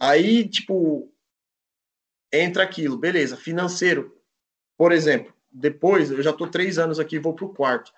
Aí, 0.00 0.48
tipo, 0.48 1.12
entra 2.32 2.62
aquilo, 2.62 2.96
beleza, 2.96 3.36
financeiro. 3.36 4.16
Por 4.78 4.92
exemplo, 4.92 5.34
depois, 5.52 6.10
eu 6.10 6.22
já 6.22 6.30
estou 6.30 6.48
três 6.48 6.78
anos 6.78 6.98
aqui, 6.98 7.18
vou 7.18 7.34
para 7.34 7.44
o 7.44 7.54
quarto. 7.54 7.92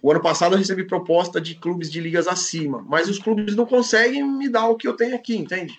O 0.00 0.12
ano 0.12 0.22
passado 0.22 0.54
eu 0.54 0.58
recebi 0.58 0.86
proposta 0.86 1.40
de 1.40 1.56
clubes 1.56 1.90
de 1.90 2.00
ligas 2.00 2.28
acima, 2.28 2.80
mas 2.86 3.08
os 3.08 3.18
clubes 3.18 3.56
não 3.56 3.66
conseguem 3.66 4.22
me 4.22 4.48
dar 4.48 4.68
o 4.68 4.76
que 4.76 4.86
eu 4.86 4.94
tenho 4.94 5.16
aqui, 5.16 5.36
entende? 5.36 5.74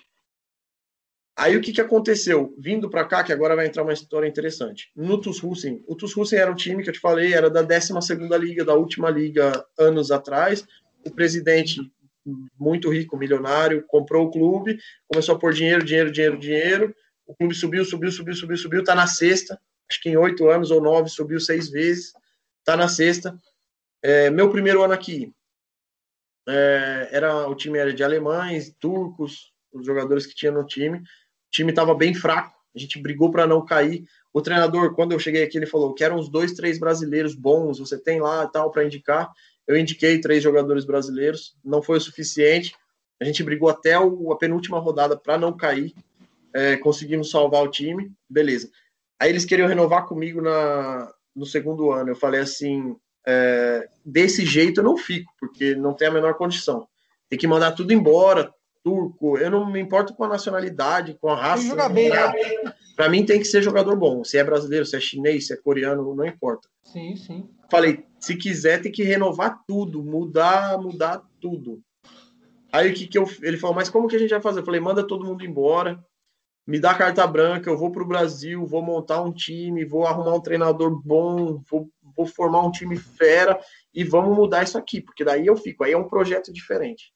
Aí 1.34 1.56
o 1.56 1.62
que, 1.62 1.72
que 1.72 1.80
aconteceu? 1.80 2.54
Vindo 2.58 2.90
para 2.90 3.06
cá, 3.06 3.24
que 3.24 3.32
agora 3.32 3.56
vai 3.56 3.66
entrar 3.66 3.82
uma 3.82 3.94
história 3.94 4.28
interessante. 4.28 4.90
No 4.94 5.18
TuS 5.18 5.40
Russen, 5.40 5.82
o 5.86 5.96
TuS 5.96 6.12
Russen 6.12 6.38
era 6.38 6.52
um 6.52 6.54
time 6.54 6.82
que 6.82 6.90
eu 6.90 6.92
te 6.92 7.00
falei, 7.00 7.32
era 7.32 7.48
da 7.48 7.62
12 7.62 7.94
liga, 8.38 8.62
da 8.62 8.74
última 8.74 9.08
liga 9.08 9.64
anos 9.78 10.10
atrás. 10.10 10.66
O 11.06 11.10
presidente 11.10 11.80
muito 12.58 12.90
rico, 12.90 13.16
milionário, 13.16 13.84
comprou 13.86 14.26
o 14.26 14.30
clube, 14.30 14.78
começou 15.08 15.34
a 15.34 15.38
pôr 15.38 15.52
dinheiro, 15.52 15.84
dinheiro, 15.84 16.10
dinheiro, 16.10 16.38
dinheiro. 16.38 16.96
O 17.26 17.34
clube 17.34 17.54
subiu, 17.54 17.84
subiu, 17.84 18.10
subiu, 18.10 18.34
subiu, 18.34 18.56
subiu, 18.56 18.84
tá 18.84 18.94
na 18.94 19.06
sexta. 19.06 19.60
Acho 19.88 20.00
que 20.00 20.08
em 20.08 20.16
oito 20.16 20.48
anos 20.48 20.70
ou 20.70 20.80
nove 20.80 21.08
subiu 21.08 21.40
seis 21.40 21.68
vezes, 21.68 22.12
tá 22.64 22.76
na 22.76 22.88
sexta. 22.88 23.36
É, 24.02 24.30
meu 24.30 24.50
primeiro 24.50 24.82
ano 24.82 24.94
aqui 24.94 25.32
é, 26.48 27.08
era 27.12 27.48
o 27.48 27.54
time 27.54 27.78
era 27.78 27.92
de 27.92 28.02
alemães, 28.02 28.74
turcos, 28.80 29.52
os 29.72 29.86
jogadores 29.86 30.26
que 30.26 30.34
tinha 30.34 30.50
no 30.50 30.64
time. 30.64 31.02
time 31.50 31.70
estava 31.70 31.94
bem 31.94 32.14
fraco, 32.14 32.56
a 32.74 32.78
gente 32.78 33.00
brigou 33.00 33.30
para 33.30 33.46
não 33.46 33.64
cair. 33.64 34.04
O 34.32 34.40
treinador, 34.40 34.94
quando 34.94 35.12
eu 35.12 35.18
cheguei 35.18 35.42
aqui, 35.42 35.58
ele 35.58 35.66
falou 35.66 35.94
que 35.94 36.04
eram 36.04 36.18
uns 36.18 36.28
dois, 36.28 36.52
três 36.52 36.78
brasileiros 36.78 37.34
bons, 37.34 37.78
você 37.78 37.98
tem 37.98 38.20
lá 38.20 38.46
tal 38.46 38.70
para 38.70 38.84
indicar. 38.84 39.30
Eu 39.66 39.76
indiquei 39.76 40.20
três 40.20 40.42
jogadores 40.42 40.84
brasileiros, 40.84 41.56
não 41.64 41.82
foi 41.82 41.98
o 41.98 42.00
suficiente. 42.00 42.74
A 43.20 43.24
gente 43.24 43.42
brigou 43.42 43.68
até 43.68 43.94
a 43.94 44.00
penúltima 44.38 44.78
rodada 44.78 45.16
para 45.16 45.38
não 45.38 45.56
cair. 45.56 45.94
É, 46.52 46.76
conseguimos 46.76 47.30
salvar 47.30 47.62
o 47.62 47.70
time, 47.70 48.10
beleza. 48.28 48.70
Aí 49.18 49.30
eles 49.30 49.44
queriam 49.44 49.68
renovar 49.68 50.06
comigo 50.06 50.40
na, 50.40 51.12
no 51.36 51.46
segundo 51.46 51.92
ano. 51.92 52.10
Eu 52.10 52.16
falei 52.16 52.40
assim: 52.40 52.96
é, 53.26 53.88
desse 54.04 54.44
jeito 54.44 54.80
eu 54.80 54.84
não 54.84 54.96
fico, 54.96 55.32
porque 55.38 55.74
não 55.74 55.94
tem 55.94 56.08
a 56.08 56.12
menor 56.12 56.34
condição. 56.34 56.88
Tem 57.28 57.38
que 57.38 57.46
mandar 57.46 57.72
tudo 57.72 57.92
embora, 57.92 58.52
turco. 58.82 59.38
Eu 59.38 59.50
não 59.50 59.70
me 59.70 59.80
importo 59.80 60.14
com 60.14 60.24
a 60.24 60.28
nacionalidade, 60.28 61.16
com 61.20 61.28
a 61.28 61.36
raça. 61.36 61.64
Joga 61.64 61.88
bem, 61.88 62.10
né? 62.10 62.32
Para 62.96 63.08
mim 63.08 63.24
tem 63.24 63.38
que 63.38 63.46
ser 63.46 63.62
jogador 63.62 63.96
bom. 63.96 64.22
Se 64.24 64.36
é 64.36 64.44
brasileiro, 64.44 64.84
se 64.84 64.96
é 64.96 65.00
chinês, 65.00 65.46
se 65.46 65.52
é 65.52 65.56
coreano, 65.56 66.14
não 66.14 66.26
importa. 66.26 66.68
Sim, 66.82 67.16
sim. 67.16 67.48
Falei, 67.70 68.04
se 68.18 68.36
quiser 68.36 68.82
tem 68.82 68.92
que 68.92 69.02
renovar 69.02 69.60
tudo, 69.66 70.02
mudar, 70.02 70.78
mudar 70.78 71.22
tudo. 71.40 71.80
Aí 72.72 72.90
o 72.90 72.94
que 72.94 73.06
que 73.06 73.18
eu, 73.18 73.28
ele 73.42 73.56
falou, 73.56 73.74
mas 73.74 73.88
como 73.88 74.06
que 74.06 74.16
a 74.16 74.18
gente 74.18 74.30
vai 74.30 74.40
fazer? 74.40 74.60
Eu 74.60 74.64
falei, 74.64 74.80
manda 74.80 75.06
todo 75.06 75.24
mundo 75.24 75.44
embora, 75.44 75.98
me 76.66 76.78
dá 76.78 76.94
carta 76.94 77.26
branca, 77.26 77.68
eu 77.68 77.76
vou 77.76 77.90
para 77.90 78.02
o 78.02 78.06
Brasil, 78.06 78.64
vou 78.64 78.82
montar 78.82 79.22
um 79.22 79.32
time, 79.32 79.84
vou 79.84 80.06
arrumar 80.06 80.34
um 80.34 80.40
treinador 80.40 80.90
bom, 81.04 81.60
vou, 81.68 81.88
vou 82.16 82.26
formar 82.26 82.62
um 82.62 82.70
time 82.70 82.96
fera 82.96 83.58
e 83.92 84.04
vamos 84.04 84.36
mudar 84.36 84.62
isso 84.62 84.78
aqui, 84.78 85.00
porque 85.00 85.24
daí 85.24 85.46
eu 85.46 85.56
fico. 85.56 85.82
Aí 85.82 85.92
é 85.92 85.98
um 85.98 86.08
projeto 86.08 86.52
diferente. 86.52 87.12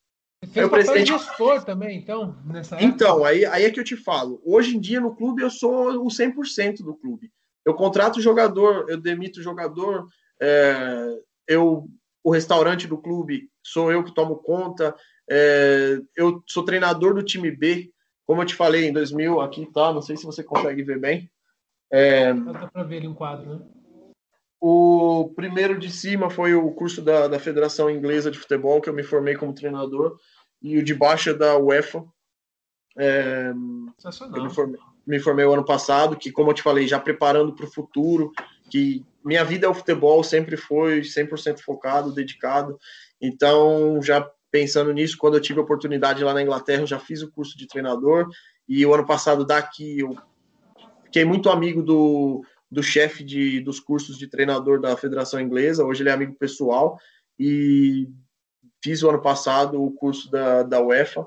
Fez 0.47 0.67
o 0.67 0.71
presidente 0.71 1.13
gestor 1.13 1.65
também, 1.65 1.99
então, 1.99 2.37
nessa 2.45 2.77
época? 2.77 2.89
Então, 2.89 3.25
aí, 3.25 3.45
aí 3.47 3.65
é 3.65 3.71
que 3.71 3.81
eu 3.81 3.85
te 3.85 3.97
falo. 3.97 4.41
Hoje 4.45 4.77
em 4.77 4.81
dia, 4.81 5.01
no 5.01 5.15
clube, 5.15 5.43
eu 5.43 5.51
sou 5.51 6.05
o 6.05 6.09
100% 6.09 6.83
do 6.83 6.95
clube. 6.95 7.31
Eu 7.65 7.75
contrato 7.75 8.21
jogador, 8.21 8.87
eu 8.89 9.01
demito 9.01 9.43
jogador, 9.43 10.07
é, 10.41 11.19
eu, 11.49 11.89
o 12.23 12.31
restaurante 12.31 12.87
do 12.87 12.99
clube 12.99 13.49
sou 13.63 13.91
eu 13.91 14.05
que 14.05 14.15
tomo 14.15 14.37
conta, 14.37 14.95
é, 15.31 15.99
eu 16.17 16.43
sou 16.47 16.65
treinador 16.65 17.15
do 17.15 17.23
time 17.23 17.51
B, 17.51 17.91
como 18.27 18.43
eu 18.43 18.47
te 18.47 18.55
falei, 18.55 18.87
em 18.87 18.93
2000, 18.93 19.41
aqui 19.41 19.67
tá, 19.73 19.93
não 19.93 20.03
sei 20.03 20.17
se 20.17 20.25
você 20.25 20.43
consegue 20.43 20.83
ver 20.83 20.99
bem. 20.99 21.31
É, 21.91 22.33
Dá 22.33 22.67
para 22.67 22.83
ver 22.83 22.99
ali 22.99 23.09
um 23.09 23.15
quadro, 23.15 23.59
né? 23.59 23.67
O 24.67 25.29
primeiro 25.37 25.79
de 25.79 25.91
cima 25.91 26.31
foi 26.31 26.55
o 26.55 26.71
curso 26.71 27.03
da, 27.03 27.29
da 27.29 27.39
Federação 27.39 27.91
Inglesa 27.91 28.31
de 28.31 28.39
Futebol, 28.39 28.81
que 28.81 28.89
eu 28.89 28.95
me 28.95 29.03
formei 29.03 29.37
como 29.37 29.53
treinador, 29.53 30.19
e 30.63 30.79
o 30.79 30.83
de 30.83 30.95
baixo 30.95 31.29
é 31.29 31.35
da 31.35 31.59
UEFA. 31.59 32.03
É, 32.97 33.53
eu 34.35 34.43
me 34.43 34.49
formei, 34.49 34.81
me 35.07 35.21
formei 35.21 35.45
o 35.45 35.53
ano 35.53 35.67
passado, 35.67 36.17
que, 36.17 36.33
como 36.33 36.49
eu 36.49 36.55
te 36.55 36.63
falei, 36.63 36.89
já 36.89 36.99
preparando 36.99 37.55
para 37.55 37.67
o 37.67 37.71
futuro, 37.71 38.33
que 38.71 39.05
minha 39.23 39.45
vida 39.45 39.67
é 39.67 39.69
o 39.69 39.75
futebol, 39.75 40.25
sempre 40.25 40.57
foi 40.57 41.03
100% 41.03 41.59
focado, 41.59 42.11
dedicado. 42.11 42.79
Então, 43.21 44.01
já 44.01 44.27
pensando 44.51 44.95
nisso, 44.95 45.19
quando 45.19 45.35
eu 45.35 45.43
tive 45.43 45.61
a 45.61 45.63
oportunidade 45.63 46.25
lá 46.25 46.33
na 46.33 46.41
Inglaterra, 46.41 46.85
eu 46.85 46.87
já 46.87 46.99
fiz 46.99 47.21
o 47.21 47.31
curso 47.31 47.55
de 47.59 47.67
treinador 47.67 48.31
e 48.67 48.87
o 48.87 48.95
ano 48.95 49.05
passado 49.05 49.45
daqui 49.45 49.99
eu 49.99 50.17
fiquei 51.05 51.27
muito 51.27 51.51
amigo 51.51 51.83
do, 51.83 52.43
do 52.75 52.83
chefe 52.83 53.23
de, 53.23 53.61
dos 53.61 53.79
cursos 53.79 54.19
de 54.19 54.27
treinador 54.27 54.81
da 54.81 54.97
Federação 54.97 55.41
Inglesa, 55.41 55.85
hoje 55.85 56.03
ele 56.03 56.11
é 56.11 56.13
amigo 56.13 56.35
pessoal 56.35 56.99
e 57.39 58.09
fiz 58.83 59.03
o 59.03 59.09
ano 59.09 59.23
passado 59.23 59.83
o 59.83 59.93
curso 59.93 60.31
da, 60.31 60.65
da 60.65 60.81
UEFA 60.81 61.27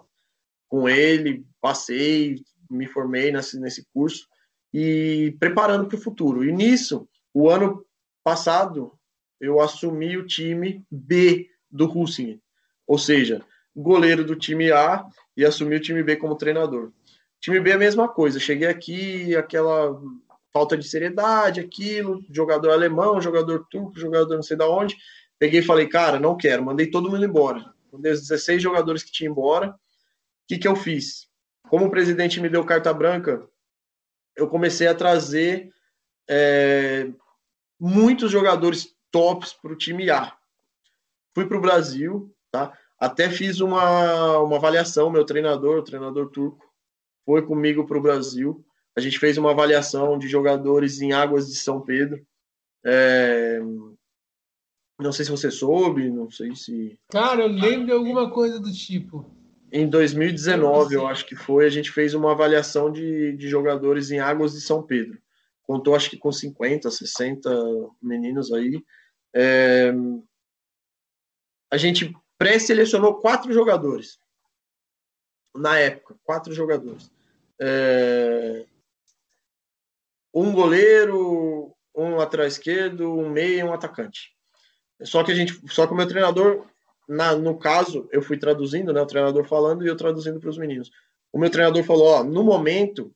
com 0.67 0.89
ele, 0.89 1.45
passei, 1.61 2.35
me 2.69 2.85
formei 2.85 3.31
nesse, 3.31 3.57
nesse 3.59 3.87
curso 3.93 4.27
e 4.73 5.35
preparando 5.39 5.87
para 5.87 5.97
o 5.97 6.01
futuro. 6.01 6.43
E 6.43 6.51
nisso, 6.51 7.07
o 7.33 7.49
ano 7.49 7.85
passado, 8.23 8.91
eu 9.39 9.61
assumi 9.61 10.17
o 10.17 10.27
time 10.27 10.85
B 10.91 11.49
do 11.71 11.89
Husing. 11.89 12.41
Ou 12.85 12.97
seja, 12.97 13.41
goleiro 13.73 14.25
do 14.25 14.35
time 14.35 14.69
A 14.71 15.05
e 15.35 15.45
assumir 15.45 15.77
o 15.77 15.81
time 15.81 16.03
B 16.03 16.17
como 16.17 16.35
treinador. 16.35 16.91
Time 17.39 17.61
B 17.61 17.69
é 17.69 17.73
a 17.73 17.79
mesma 17.79 18.09
coisa. 18.09 18.39
Cheguei 18.39 18.67
aqui, 18.67 19.33
aquela 19.35 19.97
falta 20.57 20.75
de 20.75 20.87
seriedade, 20.87 21.59
aquilo, 21.59 22.25
jogador 22.31 22.71
alemão, 22.71 23.21
jogador 23.21 23.67
turco, 23.69 23.99
jogador 23.99 24.33
não 24.33 24.41
sei 24.41 24.57
da 24.57 24.67
onde. 24.67 24.97
Peguei 25.37 25.59
e 25.59 25.63
falei, 25.63 25.87
cara, 25.87 26.19
não 26.19 26.35
quero, 26.35 26.65
mandei 26.65 26.89
todo 26.89 27.11
mundo 27.11 27.23
embora. 27.23 27.63
Mandei 27.93 28.11
os 28.11 28.21
16 28.21 28.59
jogadores 28.59 29.03
que 29.03 29.11
tinha 29.11 29.29
embora. 29.29 29.69
O 29.69 29.73
que, 30.47 30.57
que 30.57 30.67
eu 30.67 30.75
fiz? 30.75 31.27
Como 31.69 31.85
o 31.85 31.91
presidente 31.91 32.41
me 32.41 32.49
deu 32.49 32.65
carta 32.65 32.91
branca, 32.91 33.47
eu 34.35 34.47
comecei 34.47 34.87
a 34.87 34.95
trazer 34.95 35.71
é, 36.27 37.07
muitos 37.79 38.31
jogadores 38.31 38.95
tops 39.11 39.53
para 39.53 39.73
o 39.73 39.77
time 39.77 40.09
A. 40.09 40.35
Fui 41.35 41.45
para 41.45 41.57
o 41.57 41.61
Brasil, 41.61 42.35
tá? 42.49 42.75
Até 42.99 43.29
fiz 43.29 43.59
uma, 43.59 44.39
uma 44.39 44.55
avaliação, 44.55 45.11
meu 45.11 45.23
treinador, 45.23 45.77
o 45.77 45.83
treinador 45.83 46.31
turco, 46.31 46.65
foi 47.23 47.45
comigo 47.45 47.85
para 47.85 47.97
o 47.99 48.01
Brasil. 48.01 48.65
A 48.97 48.99
gente 48.99 49.19
fez 49.19 49.37
uma 49.37 49.51
avaliação 49.51 50.17
de 50.17 50.27
jogadores 50.27 50.99
em 50.99 51.13
Águas 51.13 51.47
de 51.47 51.55
São 51.55 51.79
Pedro. 51.79 52.25
É... 52.83 53.59
Não 54.99 55.11
sei 55.11 55.23
se 55.23 55.29
você 55.29 55.51
soube, 55.51 56.09
não 56.09 56.31
sei 56.31 56.55
se. 56.55 56.99
Cara, 57.11 57.43
eu 57.43 57.47
lembro 57.47 57.85
de 57.85 57.91
alguma 57.91 58.31
coisa 58.31 58.59
do 58.59 58.73
tipo. 58.73 59.31
Em 59.71 59.87
2019, 59.87 60.95
eu 60.95 61.05
acho 61.05 61.27
que 61.27 61.35
foi, 61.35 61.67
a 61.67 61.69
gente 61.69 61.91
fez 61.91 62.15
uma 62.15 62.31
avaliação 62.31 62.91
de, 62.91 63.37
de 63.37 63.47
jogadores 63.47 64.09
em 64.09 64.19
Águas 64.19 64.53
de 64.53 64.61
São 64.61 64.81
Pedro. 64.81 65.21
Contou, 65.61 65.93
acho 65.93 66.09
que 66.09 66.17
com 66.17 66.31
50, 66.31 66.89
60 66.89 67.51
meninos 68.01 68.51
aí. 68.51 68.83
É... 69.35 69.93
A 71.71 71.77
gente 71.77 72.11
pré-selecionou 72.35 73.19
quatro 73.19 73.53
jogadores. 73.53 74.17
Na 75.55 75.77
época, 75.77 76.15
quatro 76.23 76.51
jogadores. 76.51 77.11
É... 77.61 78.65
Um 80.37 80.51
goleiro, 80.51 81.73
um 81.95 82.15
lateral 82.15 82.45
esquerdo, 82.45 83.11
um 83.11 83.27
meio 83.27 83.59
e 83.59 83.63
um 83.63 83.73
atacante. 83.73 84.29
Só 85.01 85.23
que 85.23 85.31
a 85.31 85.35
gente, 85.35 85.59
só 85.67 85.87
que 85.87 85.93
o 85.93 85.95
meu 85.95 86.07
treinador, 86.07 86.63
na, 87.09 87.35
no 87.35 87.57
caso, 87.57 88.07
eu 88.11 88.21
fui 88.21 88.37
traduzindo, 88.37 88.93
né, 88.93 89.01
o 89.01 89.07
treinador 89.07 89.43
falando 89.45 89.83
e 89.83 89.87
eu 89.87 89.97
traduzindo 89.97 90.39
para 90.39 90.49
os 90.51 90.57
meninos. 90.57 90.91
O 91.33 91.39
meu 91.39 91.49
treinador 91.49 91.83
falou: 91.83 92.07
ó, 92.07 92.23
no 92.23 92.43
momento, 92.43 93.11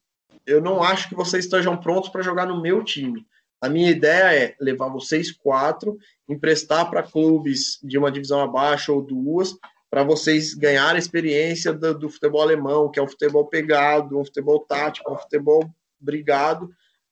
eu 0.48 0.60
não 0.60 0.82
acho 0.82 1.10
que 1.10 1.16
vocês 1.16 1.46
estejam 1.46 1.78
prontos 1.78 2.10
para 2.10 2.24
jogar 2.24 2.48
no 2.48 2.60
meu 2.60 2.84
time. 2.84 3.24
A 3.62 3.70
minha 3.70 3.92
ideia 3.92 4.36
é 4.36 4.56
levar 4.60 4.90
vocês 4.90 5.32
quatro, 5.32 6.00
emprestar 6.28 6.90
para 6.90 7.04
clubes 7.04 7.78
de 7.84 8.00
uma 8.00 8.12
divisão 8.12 8.42
abaixo 8.42 8.96
ou 8.96 9.02
duas, 9.04 9.56
para 9.92 10.04
vocês 10.04 10.56
ganharem 10.56 10.98
experiência 10.98 11.72
do, 11.72 11.94
do, 11.94 12.10
futebol 12.10 12.42
alemão, 12.42 12.90
que 12.90 13.00
é 13.00 13.04
um 13.04 13.08
futebol 13.08 13.46
pegado, 13.46 14.18
um 14.18 14.26
futebol 14.26 14.60
tático, 14.62 15.14
um 15.14 15.18
futebol 15.18 15.70
brigado, 16.00 16.72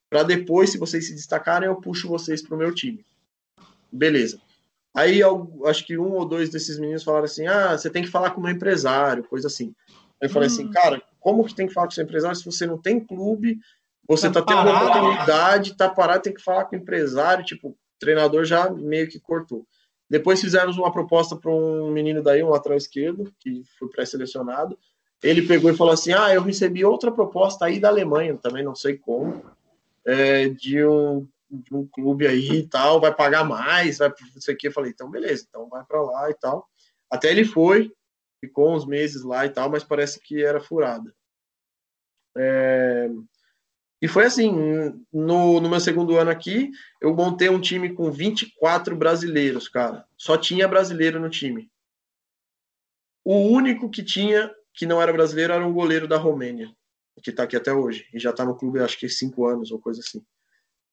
para 0.09 0.23
depois, 0.23 0.71
se 0.71 0.77
vocês 0.77 1.07
se 1.07 1.13
destacarem, 1.13 1.67
eu 1.67 1.75
puxo 1.75 2.07
vocês 2.07 2.41
para 2.41 2.55
o 2.55 2.57
meu 2.57 2.73
time. 2.73 3.05
Beleza. 3.91 4.39
Aí 4.93 5.19
eu, 5.19 5.61
acho 5.65 5.85
que 5.85 5.97
um 5.97 6.13
ou 6.13 6.25
dois 6.25 6.49
desses 6.49 6.79
meninos 6.79 7.03
falaram 7.03 7.25
assim: 7.25 7.47
ah, 7.47 7.77
você 7.77 7.89
tem 7.89 8.03
que 8.03 8.09
falar 8.09 8.31
com 8.31 8.41
o 8.41 8.43
meu 8.43 8.51
empresário, 8.51 9.23
coisa 9.23 9.47
assim. 9.47 9.73
Eu 10.19 10.29
falei 10.29 10.47
assim, 10.47 10.65
hum. 10.65 10.69
assim, 10.69 10.73
cara, 10.73 11.01
como 11.19 11.45
que 11.45 11.55
tem 11.55 11.67
que 11.67 11.73
falar 11.73 11.87
com 11.87 11.91
o 11.91 11.95
seu 11.95 12.03
empresário 12.03 12.35
se 12.35 12.45
você 12.45 12.65
não 12.65 12.77
tem 12.77 12.99
clube, 12.99 13.59
você 14.07 14.29
tá, 14.29 14.41
tá 14.41 14.47
tendo 14.47 14.69
uma 14.69 14.83
oportunidade, 14.83 15.75
tá 15.75 15.87
parado, 15.87 16.23
tem 16.23 16.33
que 16.33 16.43
falar 16.43 16.65
com 16.65 16.75
o 16.75 16.79
empresário, 16.79 17.45
tipo, 17.45 17.69
o 17.69 17.77
treinador 17.99 18.43
já 18.43 18.69
meio 18.69 19.07
que 19.07 19.19
cortou. 19.19 19.65
Depois 20.09 20.41
fizemos 20.41 20.77
uma 20.77 20.91
proposta 20.91 21.35
para 21.35 21.51
um 21.51 21.91
menino 21.91 22.23
daí, 22.23 22.41
um 22.43 22.49
lateral 22.49 22.77
esquerdo, 22.77 23.31
que 23.39 23.63
foi 23.77 23.87
pré-selecionado. 23.89 24.77
Ele 25.21 25.43
pegou 25.43 25.69
e 25.69 25.77
falou 25.77 25.93
assim: 25.93 26.13
Ah, 26.13 26.33
eu 26.33 26.41
recebi 26.41 26.83
outra 26.83 27.11
proposta 27.11 27.65
aí 27.65 27.79
da 27.79 27.89
Alemanha, 27.89 28.35
também 28.35 28.63
não 28.63 28.73
sei 28.73 28.97
como, 28.97 29.43
é, 30.09 30.49
de, 30.49 30.83
um, 30.85 31.27
de 31.49 31.75
um 31.75 31.87
clube 31.87 32.27
aí 32.27 32.59
e 32.59 32.67
tal, 32.67 32.99
vai 32.99 33.13
pagar 33.13 33.43
mais, 33.43 33.97
vai 33.99 34.09
não 34.09 34.41
sei 34.41 34.55
o 34.55 34.57
que. 34.57 34.67
Eu 34.67 34.71
falei: 34.71 34.91
Então, 34.91 35.09
beleza, 35.09 35.45
então 35.47 35.69
vai 35.69 35.83
para 35.85 36.01
lá 36.01 36.29
e 36.29 36.33
tal. 36.33 36.67
Até 37.09 37.31
ele 37.31 37.45
foi, 37.45 37.91
ficou 38.39 38.75
uns 38.75 38.85
meses 38.85 39.23
lá 39.23 39.45
e 39.45 39.49
tal, 39.49 39.69
mas 39.69 39.83
parece 39.83 40.19
que 40.19 40.43
era 40.43 40.59
furada. 40.59 41.13
É, 42.37 43.09
e 44.01 44.07
foi 44.07 44.25
assim, 44.25 44.51
no, 45.11 45.59
no 45.59 45.69
meu 45.69 45.79
segundo 45.79 46.17
ano 46.17 46.31
aqui, 46.31 46.71
eu 47.01 47.13
montei 47.13 47.49
um 47.49 47.59
time 47.59 47.93
com 47.93 48.09
24 48.11 48.95
brasileiros, 48.95 49.67
cara. 49.67 50.05
Só 50.17 50.37
tinha 50.37 50.67
brasileiro 50.67 51.19
no 51.19 51.29
time. 51.29 51.69
O 53.25 53.35
único 53.35 53.89
que 53.89 54.01
tinha, 54.01 54.49
que 54.73 54.85
não 54.85 55.01
era 55.01 55.11
brasileiro, 55.11 55.53
era 55.53 55.67
um 55.67 55.73
goleiro 55.73 56.07
da 56.07 56.17
Romênia, 56.17 56.73
que 57.21 57.31
tá 57.31 57.43
aqui 57.43 57.55
até 57.55 57.73
hoje. 57.73 58.05
E 58.13 58.19
já 58.19 58.31
tá 58.31 58.45
no 58.45 58.55
clube, 58.55 58.79
acho 58.79 58.97
que 58.99 59.09
cinco 59.09 59.45
anos 59.45 59.71
ou 59.71 59.79
coisa 59.79 60.01
assim. 60.01 60.23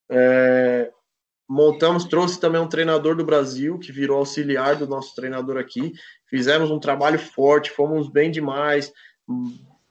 É, 0.09 0.91
montamos, 1.49 2.05
trouxe 2.05 2.41
também 2.41 2.61
um 2.61 2.69
treinador 2.69 3.17
do 3.17 3.25
Brasil, 3.25 3.79
que 3.79 3.93
virou 3.93 4.19
auxiliar 4.19 4.77
do 4.77 4.87
nosso 4.87 5.15
treinador 5.15 5.57
aqui. 5.57 5.93
Fizemos 6.29 6.71
um 6.71 6.79
trabalho 6.79 7.19
forte, 7.19 7.71
fomos 7.71 8.09
bem 8.09 8.31
demais 8.31 8.93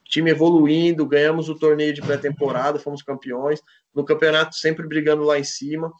time 0.06 0.32
evoluindo, 0.32 1.06
ganhamos 1.06 1.50
o 1.50 1.56
torneio 1.56 1.94
de 1.94 2.02
pré-temporada, 2.02 2.80
fomos 2.80 3.02
campeões, 3.02 3.60
no 3.94 4.06
campeonato 4.06 4.56
sempre 4.56 4.88
brigando 4.88 5.24
lá 5.24 5.38
em 5.38 5.44
cima, 5.44 5.92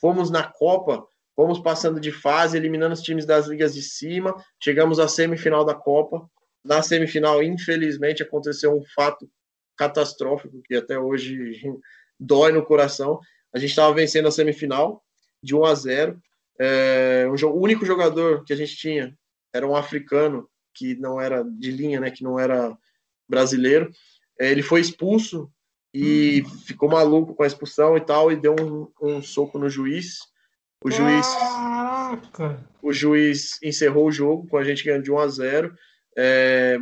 fomos 0.00 0.30
na 0.30 0.44
Copa, 0.44 1.04
fomos 1.34 1.58
passando 1.58 1.98
de 1.98 2.12
fase, 2.12 2.56
eliminando 2.56 2.94
os 2.94 3.02
times 3.02 3.24
das 3.24 3.46
ligas 3.46 3.74
de 3.74 3.82
cima, 3.82 4.34
chegamos 4.62 4.98
à 4.98 5.08
semifinal 5.08 5.64
da 5.64 5.74
Copa, 5.74 6.28
na 6.64 6.82
semifinal, 6.82 7.42
infelizmente, 7.42 8.22
aconteceu 8.22 8.76
um 8.76 8.82
fato 8.94 9.28
catastrófico 9.76 10.62
que 10.62 10.74
até 10.74 10.98
hoje 10.98 11.60
dói 12.18 12.52
no 12.52 12.64
coração, 12.64 13.20
a 13.54 13.58
gente 13.58 13.70
estava 13.70 13.94
vencendo 13.94 14.28
a 14.28 14.30
semifinal 14.30 15.02
de 15.42 15.54
1 15.54 15.64
a 15.64 15.74
0, 15.74 16.22
é, 16.58 17.28
um 17.30 17.36
jogo, 17.36 17.58
o 17.58 17.62
único 17.62 17.84
jogador 17.84 18.44
que 18.44 18.52
a 18.52 18.56
gente 18.56 18.76
tinha 18.76 19.16
era 19.52 19.66
um 19.66 19.76
africano 19.76 20.48
que 20.74 20.94
não 20.96 21.20
era 21.20 21.42
de 21.42 21.70
linha, 21.70 22.00
né, 22.00 22.10
que 22.10 22.22
não 22.22 22.38
era 22.38 22.76
brasileiro. 23.28 23.90
É, 24.38 24.50
ele 24.50 24.62
foi 24.62 24.80
expulso 24.80 25.50
e 25.92 26.42
hum. 26.42 26.58
ficou 26.66 26.88
maluco 26.88 27.34
com 27.34 27.42
a 27.42 27.46
expulsão 27.46 27.96
e 27.96 28.00
tal 28.00 28.30
e 28.30 28.36
deu 28.36 28.54
um, 28.60 28.90
um 29.00 29.22
soco 29.22 29.58
no 29.58 29.68
juiz. 29.68 30.18
O 30.84 30.90
juiz, 30.90 31.26
Caraca. 31.26 32.68
o 32.82 32.92
juiz 32.92 33.60
encerrou 33.62 34.06
o 34.06 34.12
jogo 34.12 34.46
com 34.46 34.58
a 34.58 34.64
gente 34.64 34.84
ganhando 34.84 35.04
de 35.04 35.10
1 35.10 35.18
a 35.18 35.28
0. 35.28 35.74
É, 36.16 36.76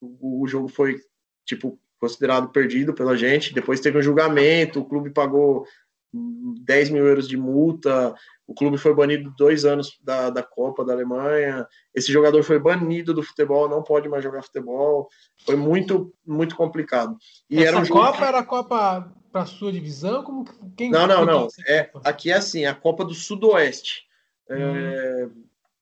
o, 0.00 0.42
o 0.42 0.46
jogo 0.46 0.68
foi 0.68 1.00
tipo 1.44 1.78
considerado 2.00 2.48
perdido 2.48 2.94
pela 2.94 3.16
gente. 3.16 3.52
Depois 3.52 3.80
teve 3.80 3.98
um 3.98 4.02
julgamento, 4.02 4.80
o 4.80 4.84
clube 4.84 5.10
pagou 5.10 5.66
10 6.12 6.90
mil 6.90 7.06
euros 7.06 7.28
de 7.28 7.36
multa, 7.36 8.14
o 8.46 8.54
clube 8.54 8.78
foi 8.78 8.92
banido 8.92 9.32
dois 9.36 9.64
anos 9.64 9.96
da, 10.02 10.28
da 10.28 10.42
Copa 10.42 10.84
da 10.84 10.92
Alemanha, 10.92 11.66
esse 11.94 12.10
jogador 12.10 12.42
foi 12.42 12.58
banido 12.58 13.14
do 13.14 13.22
futebol, 13.22 13.68
não 13.68 13.82
pode 13.82 14.08
mais 14.08 14.24
jogar 14.24 14.42
futebol, 14.42 15.08
foi 15.44 15.54
muito, 15.54 16.12
muito 16.26 16.56
complicado. 16.56 17.16
E 17.48 17.58
Essa 17.58 17.68
era 17.68 17.78
um 17.78 17.86
Copa 17.86 18.12
jogo... 18.12 18.24
era 18.24 18.38
a 18.40 18.44
Copa 18.44 19.12
para 19.30 19.46
sua 19.46 19.70
divisão? 19.70 20.24
Como, 20.24 20.44
quem 20.76 20.90
não, 20.90 21.06
não, 21.06 21.24
não, 21.24 21.48
é, 21.68 21.88
aqui 22.04 22.32
é 22.32 22.34
assim, 22.34 22.64
a 22.64 22.74
Copa 22.74 23.04
do 23.04 23.14
Sudoeste. 23.14 24.02
Hum. 24.50 24.56
É, 24.56 25.28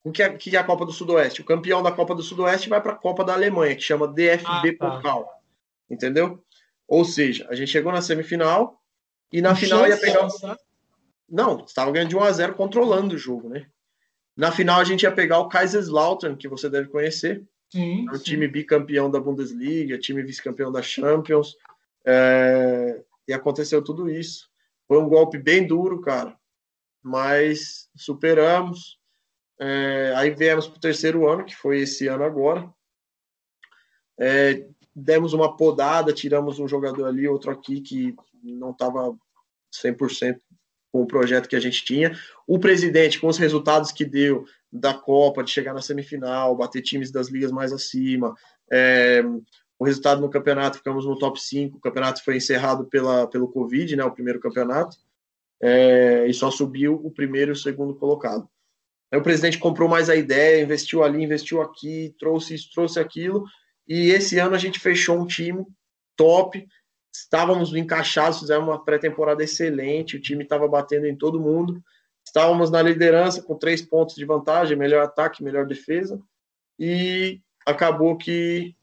o 0.04 0.12
que 0.12 0.22
é, 0.22 0.28
que 0.30 0.56
é 0.56 0.58
a 0.58 0.64
Copa 0.64 0.84
do 0.84 0.92
Sudoeste? 0.92 1.40
O 1.40 1.44
campeão 1.44 1.82
da 1.82 1.90
Copa 1.90 2.14
do 2.14 2.22
Sudoeste 2.22 2.68
vai 2.68 2.82
para 2.82 2.92
a 2.92 2.96
Copa 2.96 3.24
da 3.24 3.32
Alemanha, 3.32 3.74
que 3.74 3.82
chama 3.82 4.06
DFB 4.06 4.46
ah, 4.46 4.62
tá. 4.78 4.90
Pokal, 4.90 5.37
entendeu? 5.90 6.44
Ou 6.86 7.04
seja, 7.04 7.46
a 7.50 7.54
gente 7.54 7.70
chegou 7.70 7.92
na 7.92 8.02
semifinal, 8.02 8.78
e 9.32 9.42
na 9.42 9.54
final 9.54 9.86
ia 9.86 9.96
pegar. 9.96 10.26
O... 10.26 10.30
Não, 11.28 11.64
estava 11.64 11.90
ganhando 11.90 12.08
de 12.08 12.16
1 12.16 12.22
a 12.22 12.32
0 12.32 12.54
controlando 12.54 13.14
o 13.14 13.18
jogo, 13.18 13.48
né? 13.48 13.66
Na 14.36 14.50
final 14.50 14.80
a 14.80 14.84
gente 14.84 15.02
ia 15.02 15.12
pegar 15.12 15.40
o 15.40 15.48
Kaiserslautern, 15.48 16.36
que 16.36 16.48
você 16.48 16.70
deve 16.70 16.88
conhecer. 16.88 17.44
Sim. 17.70 18.06
É 18.08 18.12
um 18.12 18.18
time 18.18 18.48
bicampeão 18.48 19.10
da 19.10 19.20
Bundesliga, 19.20 19.98
time 19.98 20.22
vice-campeão 20.22 20.72
da 20.72 20.80
Champions. 20.80 21.54
É... 22.06 23.02
E 23.26 23.32
aconteceu 23.32 23.82
tudo 23.82 24.08
isso. 24.08 24.48
Foi 24.86 24.98
um 24.98 25.08
golpe 25.08 25.36
bem 25.36 25.66
duro, 25.66 26.00
cara. 26.00 26.34
Mas 27.02 27.90
superamos. 27.94 28.98
É... 29.60 30.14
Aí 30.16 30.30
viemos 30.30 30.66
para 30.66 30.78
o 30.78 30.80
terceiro 30.80 31.28
ano, 31.28 31.44
que 31.44 31.54
foi 31.54 31.80
esse 31.80 32.06
ano 32.06 32.24
agora. 32.24 32.72
É... 34.18 34.64
Demos 34.98 35.32
uma 35.32 35.56
podada, 35.56 36.12
tiramos 36.12 36.58
um 36.58 36.68
jogador 36.68 37.06
ali, 37.06 37.28
outro 37.28 37.50
aqui, 37.50 37.80
que 37.80 38.14
não 38.42 38.70
estava 38.70 39.16
100% 39.72 40.38
com 40.90 41.02
o 41.02 41.06
projeto 41.06 41.48
que 41.48 41.56
a 41.56 41.60
gente 41.60 41.84
tinha. 41.84 42.18
O 42.46 42.58
presidente, 42.58 43.20
com 43.20 43.28
os 43.28 43.38
resultados 43.38 43.92
que 43.92 44.04
deu 44.04 44.44
da 44.72 44.94
Copa, 44.94 45.44
de 45.44 45.50
chegar 45.50 45.72
na 45.72 45.82
semifinal, 45.82 46.56
bater 46.56 46.82
times 46.82 47.10
das 47.10 47.28
ligas 47.28 47.50
mais 47.50 47.72
acima, 47.72 48.34
é, 48.70 49.22
o 49.78 49.84
resultado 49.84 50.20
no 50.20 50.30
campeonato, 50.30 50.78
ficamos 50.78 51.06
no 51.06 51.18
top 51.18 51.40
5, 51.40 51.76
o 51.76 51.80
campeonato 51.80 52.24
foi 52.24 52.36
encerrado 52.36 52.84
pela, 52.86 53.26
pelo 53.28 53.48
Covid, 53.48 53.94
né, 53.94 54.04
o 54.04 54.10
primeiro 54.10 54.40
campeonato, 54.40 54.96
é, 55.60 56.26
e 56.26 56.34
só 56.34 56.50
subiu 56.50 56.94
o 56.94 57.10
primeiro 57.10 57.52
e 57.52 57.52
o 57.52 57.56
segundo 57.56 57.94
colocado. 57.94 58.48
Aí 59.10 59.18
o 59.18 59.22
presidente 59.22 59.58
comprou 59.58 59.88
mais 59.88 60.10
a 60.10 60.16
ideia, 60.16 60.62
investiu 60.62 61.02
ali, 61.02 61.22
investiu 61.22 61.62
aqui, 61.62 62.14
trouxe 62.18 62.54
isso, 62.54 62.70
trouxe 62.74 62.98
aquilo, 63.00 63.44
e 63.88 64.10
esse 64.10 64.38
ano 64.38 64.54
a 64.54 64.58
gente 64.58 64.78
fechou 64.78 65.18
um 65.18 65.26
time 65.26 65.64
top, 66.16 66.66
estávamos 67.12 67.74
encaixados, 67.74 68.40
fizemos 68.40 68.68
uma 68.68 68.84
pré-temporada 68.84 69.42
excelente, 69.42 70.16
o 70.16 70.20
time 70.20 70.42
estava 70.42 70.68
batendo 70.68 71.06
em 71.06 71.16
todo 71.16 71.40
mundo, 71.40 71.82
estávamos 72.26 72.70
na 72.70 72.82
liderança 72.82 73.42
com 73.42 73.56
três 73.56 73.80
pontos 73.80 74.14
de 74.14 74.24
vantagem, 74.24 74.76
melhor 74.76 75.02
ataque, 75.02 75.42
melhor 75.42 75.66
defesa, 75.66 76.20
e 76.78 77.40
acabou 77.66 78.16
que, 78.16 78.74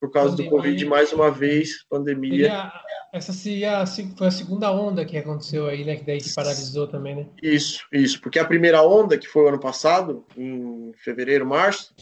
por 0.00 0.10
causa 0.10 0.30
pandemia. 0.30 0.50
do 0.50 0.56
Covid, 0.56 0.84
mais 0.86 1.12
uma 1.12 1.30
vez, 1.30 1.84
pandemia. 1.88 2.72
essa 3.12 3.32
foi 3.32 4.26
a 4.26 4.30
segunda 4.30 4.70
onda 4.72 5.04
que 5.04 5.16
aconteceu 5.16 5.66
aí, 5.66 5.84
né? 5.84 5.96
Que 5.96 6.04
daí 6.04 6.20
se 6.20 6.34
paralisou 6.34 6.86
também, 6.86 7.16
né? 7.16 7.26
Isso, 7.42 7.84
isso, 7.92 8.20
porque 8.20 8.38
a 8.38 8.44
primeira 8.44 8.82
onda, 8.82 9.18
que 9.18 9.26
foi 9.26 9.44
o 9.44 9.48
ano 9.48 9.60
passado, 9.60 10.24
em 10.36 10.92
fevereiro, 10.98 11.46
março, 11.46 11.94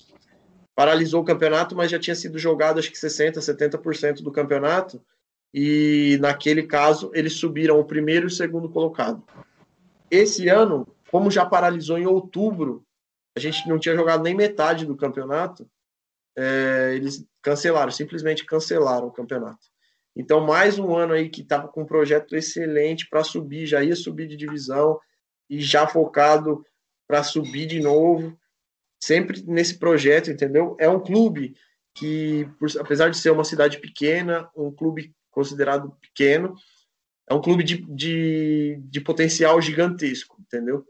paralisou 0.81 1.21
o 1.21 1.25
campeonato, 1.25 1.77
mas 1.77 1.91
já 1.91 1.99
tinha 1.99 2.15
sido 2.15 2.39
jogado 2.39 2.79
acho 2.81 2.91
que 2.91 2.97
60%, 2.97 3.35
70% 3.35 4.23
do 4.23 4.33
campeonato 4.33 4.99
e 5.53 6.17
naquele 6.23 6.63
caso 6.63 7.11
eles 7.13 7.35
subiram 7.35 7.79
o 7.79 7.85
primeiro 7.85 8.25
e 8.25 8.29
o 8.29 8.31
segundo 8.31 8.67
colocado. 8.67 9.23
Esse 10.11 10.49
ano, 10.49 10.89
como 11.11 11.31
já 11.31 11.45
paralisou 11.45 11.99
em 11.99 12.07
outubro, 12.07 12.83
a 13.37 13.41
gente 13.41 13.69
não 13.69 13.79
tinha 13.79 13.95
jogado 13.95 14.23
nem 14.23 14.35
metade 14.35 14.87
do 14.87 14.97
campeonato, 14.97 15.69
é, 16.35 16.93
eles 16.95 17.27
cancelaram, 17.43 17.93
simplesmente 17.93 18.47
cancelaram 18.47 19.07
o 19.07 19.13
campeonato. 19.13 19.67
Então, 20.17 20.41
mais 20.41 20.79
um 20.79 20.97
ano 20.97 21.13
aí 21.13 21.29
que 21.29 21.43
estava 21.43 21.69
com 21.69 21.83
um 21.83 21.87
projeto 21.87 22.35
excelente 22.35 23.07
para 23.07 23.23
subir, 23.23 23.67
já 23.67 23.85
ia 23.85 23.95
subir 23.95 24.27
de 24.27 24.35
divisão 24.35 24.99
e 25.47 25.61
já 25.61 25.87
focado 25.87 26.65
para 27.07 27.23
subir 27.23 27.67
de 27.67 27.81
novo, 27.81 28.40
sempre 29.01 29.43
nesse 29.47 29.79
projeto, 29.79 30.31
entendeu? 30.31 30.77
É 30.79 30.89
um 30.89 31.01
clube 31.01 31.55
que, 31.95 32.47
apesar 32.79 33.09
de 33.09 33.17
ser 33.17 33.31
uma 33.31 33.45
cidade 33.45 33.79
pequena, 33.79 34.49
um 34.57 34.71
clube 34.71 35.15
considerado 35.31 35.97
pequeno, 36.01 36.55
é 37.29 37.35
um 37.35 37.41
clube 37.41 37.63
de, 37.63 37.79
de, 37.89 38.81
de 38.85 39.01
potencial 39.01 39.61
gigantesco, 39.61 40.37
entendeu? 40.41 40.85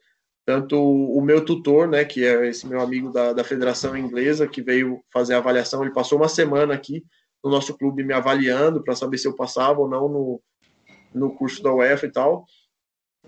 Tanto 0.45 0.77
o 0.77 1.21
meu 1.21 1.45
tutor, 1.45 1.87
né, 1.87 2.05
que 2.05 2.25
é 2.25 2.49
esse 2.49 2.67
meu 2.67 2.81
amigo 2.81 3.13
da, 3.13 3.33
da 3.33 3.45
Federação 3.45 3.97
Inglesa, 3.97 4.49
que 4.49 4.63
veio 4.63 5.05
fazer 5.13 5.35
a 5.35 5.39
avaliação, 5.39 5.83
ele 5.83 5.93
passou 5.93 6.19
uma 6.19 6.29
semana 6.29 6.75
aqui 6.75 7.05
no 7.45 7.51
nosso 7.51 7.77
clube 7.77 8.03
me 8.03 8.13
avaliando 8.13 8.83
para 8.83 8.97
saber 8.97 9.19
se 9.19 9.29
eu 9.29 9.37
passava 9.37 9.81
ou 9.81 9.89
não 9.89 10.09
no, 10.09 10.43
no 11.14 11.34
curso 11.34 11.63
da 11.63 11.72
UEFA 11.72 12.07
e 12.07 12.13
tal. 12.13 12.47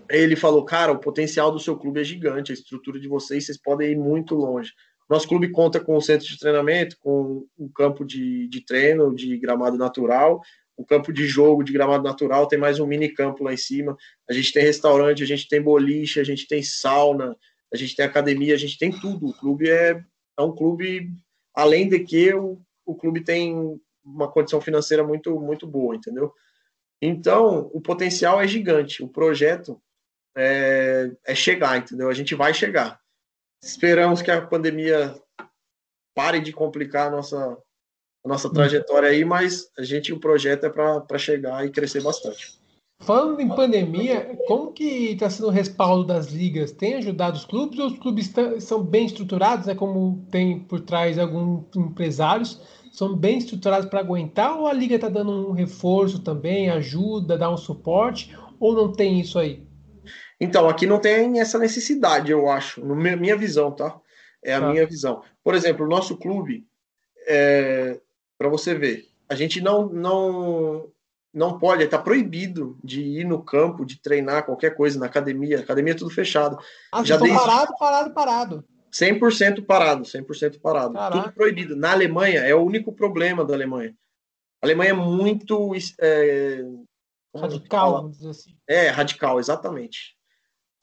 Ele 0.09 0.35
falou, 0.35 0.65
cara, 0.65 0.91
o 0.91 0.99
potencial 0.99 1.51
do 1.51 1.59
seu 1.59 1.77
clube 1.77 1.99
é 1.99 2.03
gigante, 2.03 2.51
a 2.51 2.53
estrutura 2.53 2.99
de 2.99 3.07
vocês, 3.07 3.45
vocês 3.45 3.57
podem 3.57 3.91
ir 3.91 3.97
muito 3.97 4.35
longe. 4.35 4.71
Nosso 5.09 5.27
clube 5.27 5.51
conta 5.51 5.79
com 5.79 5.97
um 5.97 6.01
centro 6.01 6.27
de 6.27 6.39
treinamento, 6.39 6.97
com 6.99 7.45
um 7.57 7.69
campo 7.69 8.05
de, 8.05 8.47
de 8.47 8.65
treino, 8.65 9.13
de 9.13 9.37
gramado 9.37 9.77
natural, 9.77 10.41
o 10.75 10.85
campo 10.85 11.13
de 11.13 11.27
jogo 11.27 11.63
de 11.63 11.71
gramado 11.71 12.03
natural, 12.03 12.47
tem 12.47 12.57
mais 12.57 12.79
um 12.79 12.87
mini 12.87 13.09
campo 13.09 13.43
lá 13.43 13.53
em 13.53 13.57
cima. 13.57 13.95
A 14.29 14.33
gente 14.33 14.51
tem 14.51 14.63
restaurante, 14.63 15.21
a 15.21 15.25
gente 15.25 15.47
tem 15.47 15.61
boliche, 15.61 16.19
a 16.19 16.23
gente 16.23 16.47
tem 16.47 16.63
sauna, 16.63 17.35
a 17.71 17.77
gente 17.77 17.95
tem 17.95 18.05
academia, 18.05 18.53
a 18.53 18.57
gente 18.57 18.77
tem 18.77 18.91
tudo. 18.91 19.27
O 19.27 19.33
clube 19.33 19.69
é, 19.69 20.03
é 20.37 20.41
um 20.41 20.55
clube, 20.55 21.11
além 21.53 21.87
de 21.87 21.99
que 21.99 22.33
o, 22.33 22.59
o 22.85 22.95
clube 22.95 23.21
tem 23.21 23.79
uma 24.03 24.27
condição 24.27 24.59
financeira 24.59 25.03
muito, 25.03 25.39
muito 25.39 25.67
boa, 25.67 25.95
entendeu? 25.95 26.33
Então, 27.01 27.69
o 27.73 27.81
potencial 27.81 28.41
é 28.41 28.47
gigante. 28.47 29.03
O 29.03 29.07
projeto 29.07 29.79
é, 30.35 31.11
é 31.25 31.35
chegar, 31.35 31.77
entendeu? 31.77 32.09
A 32.09 32.13
gente 32.13 32.35
vai 32.35 32.53
chegar. 32.53 32.99
Esperamos 33.63 34.21
que 34.21 34.31
a 34.31 34.41
pandemia 34.41 35.15
pare 36.15 36.39
de 36.39 36.51
complicar 36.51 37.07
a 37.07 37.11
nossa, 37.11 37.57
a 38.23 38.27
nossa 38.27 38.51
trajetória 38.51 39.09
aí, 39.09 39.23
mas 39.23 39.69
a 39.77 39.83
gente, 39.83 40.13
o 40.13 40.19
projeto 40.19 40.65
é 40.65 40.69
para 40.69 41.17
chegar 41.17 41.65
e 41.65 41.71
crescer 41.71 42.01
bastante. 42.01 42.61
Falando 42.99 43.41
em 43.41 43.49
pandemia, 43.49 44.37
como 44.47 44.71
que 44.71 45.11
está 45.11 45.29
sendo 45.29 45.47
o 45.47 45.51
respaldo 45.51 46.05
das 46.05 46.27
ligas? 46.27 46.71
Tem 46.71 46.93
ajudado 46.95 47.35
os 47.35 47.43
clubes 47.43 47.77
ou 47.77 47.87
os 47.87 47.97
clubes 47.97 48.33
são 48.59 48.81
bem 48.81 49.05
estruturados, 49.05 49.65
né, 49.65 49.75
como 49.75 50.25
tem 50.31 50.59
por 50.59 50.79
trás 50.79 51.19
alguns 51.19 51.65
empresários, 51.75 52.61
são 52.93 53.13
bem 53.13 53.39
estruturados 53.39 53.89
para 53.89 53.99
aguentar 53.99 54.57
ou 54.57 54.67
a 54.67 54.73
liga 54.73 54.95
está 54.95 55.09
dando 55.09 55.49
um 55.49 55.51
reforço 55.51 56.19
também, 56.19 56.69
ajuda, 56.69 57.37
dá 57.37 57.49
um 57.49 57.57
suporte, 57.57 58.33
ou 58.57 58.73
não 58.73 58.91
tem 58.91 59.19
isso 59.19 59.37
aí? 59.37 59.67
Então, 60.43 60.67
aqui 60.67 60.85
não 60.85 60.99
tem 60.99 61.39
essa 61.39 61.57
necessidade, 61.57 62.29
eu 62.29 62.49
acho, 62.49 62.85
na 62.85 63.15
minha 63.15 63.37
visão, 63.37 63.71
tá? 63.71 63.97
É 64.43 64.53
a 64.53 64.59
tá. 64.59 64.69
minha 64.69 64.85
visão. 64.85 65.23
Por 65.41 65.55
exemplo, 65.55 65.85
o 65.85 65.89
nosso 65.89 66.17
clube, 66.17 66.67
é, 67.25 67.97
para 68.37 68.49
você 68.49 68.75
ver. 68.75 69.07
A 69.29 69.35
gente 69.35 69.61
não 69.61 69.87
não 69.87 70.89
não 71.33 71.57
pode, 71.57 71.81
está 71.81 71.97
proibido 71.97 72.77
de 72.83 73.01
ir 73.01 73.23
no 73.23 73.41
campo, 73.41 73.85
de 73.85 74.01
treinar 74.01 74.45
qualquer 74.45 74.75
coisa 74.75 74.99
na 74.99 75.05
academia. 75.05 75.61
Academia 75.61 75.93
é 75.93 75.95
tudo 75.95 76.11
fechado. 76.11 76.59
Ah, 76.91 77.05
Já 77.05 77.15
desde... 77.15 77.39
parado, 77.39 77.73
parado, 77.79 78.13
parado. 78.13 78.65
100% 78.91 79.65
parado, 79.65 80.03
100% 80.03 80.59
parado. 80.59 80.93
Caraca. 80.93 81.23
Tudo 81.23 81.33
proibido. 81.33 81.75
Na 81.75 81.93
Alemanha, 81.93 82.41
é 82.41 82.53
o 82.53 82.61
único 82.61 82.91
problema 82.91 83.45
da 83.45 83.53
Alemanha. 83.53 83.95
A 84.61 84.65
Alemanha 84.65 84.91
é 84.91 84.93
muito 84.93 85.71
é, 85.99 86.63
radical, 87.33 87.93
vamos 87.93 88.17
dizer 88.17 88.29
assim. 88.29 88.57
É, 88.67 88.89
radical, 88.89 89.39
exatamente. 89.39 90.12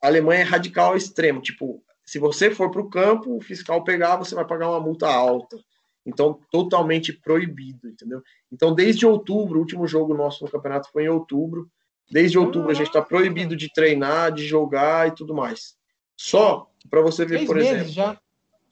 A 0.01 0.07
Alemanha 0.07 0.41
é 0.41 0.43
radical 0.43 0.89
ao 0.89 0.97
extremo. 0.97 1.41
Tipo, 1.41 1.83
se 2.03 2.17
você 2.19 2.51
for 2.51 2.71
para 2.71 2.81
o 2.81 2.89
campo, 2.89 3.37
o 3.37 3.41
fiscal 3.41 3.83
pegar, 3.83 4.17
você 4.17 4.33
vai 4.35 4.45
pagar 4.45 4.69
uma 4.69 4.79
multa 4.79 5.07
alta. 5.07 5.57
Então, 6.05 6.39
totalmente 6.51 7.13
proibido, 7.13 7.87
entendeu? 7.87 8.21
Então, 8.51 8.73
desde 8.73 9.05
outubro, 9.05 9.57
o 9.57 9.61
último 9.61 9.87
jogo 9.87 10.15
nosso 10.15 10.43
no 10.43 10.49
campeonato 10.49 10.89
foi 10.91 11.03
em 11.03 11.09
outubro. 11.09 11.69
Desde 12.09 12.37
outubro 12.37 12.71
a 12.71 12.73
gente 12.73 12.87
está 12.87 13.01
proibido 13.01 13.55
de 13.55 13.71
treinar, 13.71 14.31
de 14.33 14.45
jogar 14.45 15.07
e 15.07 15.15
tudo 15.15 15.33
mais. 15.33 15.77
Só 16.17 16.69
para 16.89 17.01
você 17.01 17.23
ver, 17.23 17.37
Seis 17.37 17.47
por 17.47 17.55
meses 17.55 17.71
exemplo. 17.71 17.91
já. 17.93 18.21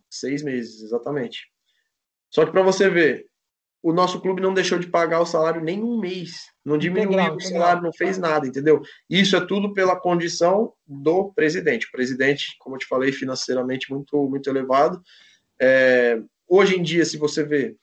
Seis 0.10 0.43
meses, 0.43 0.81
exatamente. 0.81 1.51
Só 2.30 2.45
que 2.45 2.51
para 2.51 2.64
você 2.64 2.89
ver, 2.89 3.28
o 3.81 3.93
nosso 3.93 4.19
clube 4.19 4.41
não 4.41 4.53
deixou 4.53 4.77
de 4.77 4.88
pagar 4.88 5.22
o 5.22 5.26
salário 5.26 5.61
nem 5.61 5.81
um 5.81 5.99
mês. 5.99 6.47
Não 6.65 6.77
diminuiu 6.77 7.14
integral, 7.14 7.35
o 7.35 7.41
salário, 7.41 7.84
não 7.84 7.93
fez 7.93 8.18
nada, 8.18 8.45
entendeu? 8.45 8.81
Isso 9.10 9.35
é 9.35 9.45
tudo 9.45 9.73
pela 9.73 9.99
condição 9.99 10.73
do 10.85 11.31
presidente. 11.34 11.88
O 11.88 11.91
presidente, 11.91 12.56
como 12.60 12.76
eu 12.76 12.80
te 12.80 12.85
falei, 12.85 13.11
financeiramente 13.11 13.89
muito, 13.89 14.18
muito 14.27 14.49
elevado. 14.49 15.01
É, 15.60 16.22
hoje 16.47 16.77
em 16.77 16.84
dia, 16.84 17.06
se 17.06 17.18
você 17.18 17.43
vê, 17.43 17.76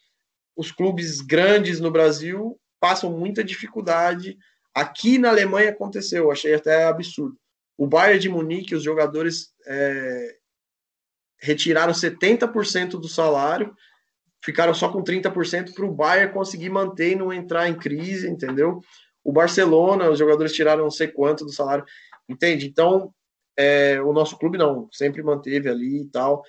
os 0.55 0.71
clubes 0.71 1.21
grandes 1.21 1.81
no 1.81 1.91
Brasil 1.91 2.59
passam 2.79 3.11
muita 3.11 3.43
dificuldade. 3.43 4.37
Aqui 4.75 5.17
na 5.17 5.31
Alemanha 5.31 5.71
aconteceu, 5.71 6.31
achei 6.31 6.55
até 6.55 6.85
absurdo. 6.85 7.37
O 7.77 7.87
Bayern 7.87 8.21
de 8.21 8.29
Munique, 8.29 8.75
os 8.75 8.83
jogadores 8.83 9.53
é, 9.67 10.37
retiraram 11.39 11.93
70% 11.93 12.93
do 12.93 13.09
salário, 13.09 13.75
ficaram 14.47 14.73
só 14.73 14.89
com 14.89 15.03
30% 15.03 15.75
para 15.75 15.85
o 15.85 15.93
Bayern 15.93 16.33
conseguir 16.33 16.71
manter 16.71 17.13
e 17.13 17.17
não 17.17 17.33
entrar 17.33 17.69
em 17.69 17.75
crise, 17.75 18.31
entendeu? 18.31 18.81
O 19.25 19.33
Barcelona, 19.33 20.09
os 20.09 20.21
jogadores 20.21 20.53
tiraram 20.53 20.85
não 20.85 20.91
sei 20.91 21.09
quanto 21.09 21.45
do 21.45 21.53
salário, 21.53 21.85
entende? 22.29 22.65
Então, 22.65 23.13
é, 23.59 24.01
o 24.01 24.13
nosso 24.13 24.39
clube 24.39 24.57
não, 24.57 24.89
sempre 24.93 25.21
manteve 25.21 25.69
ali 25.69 26.03
e 26.03 26.09
tal. 26.09 26.45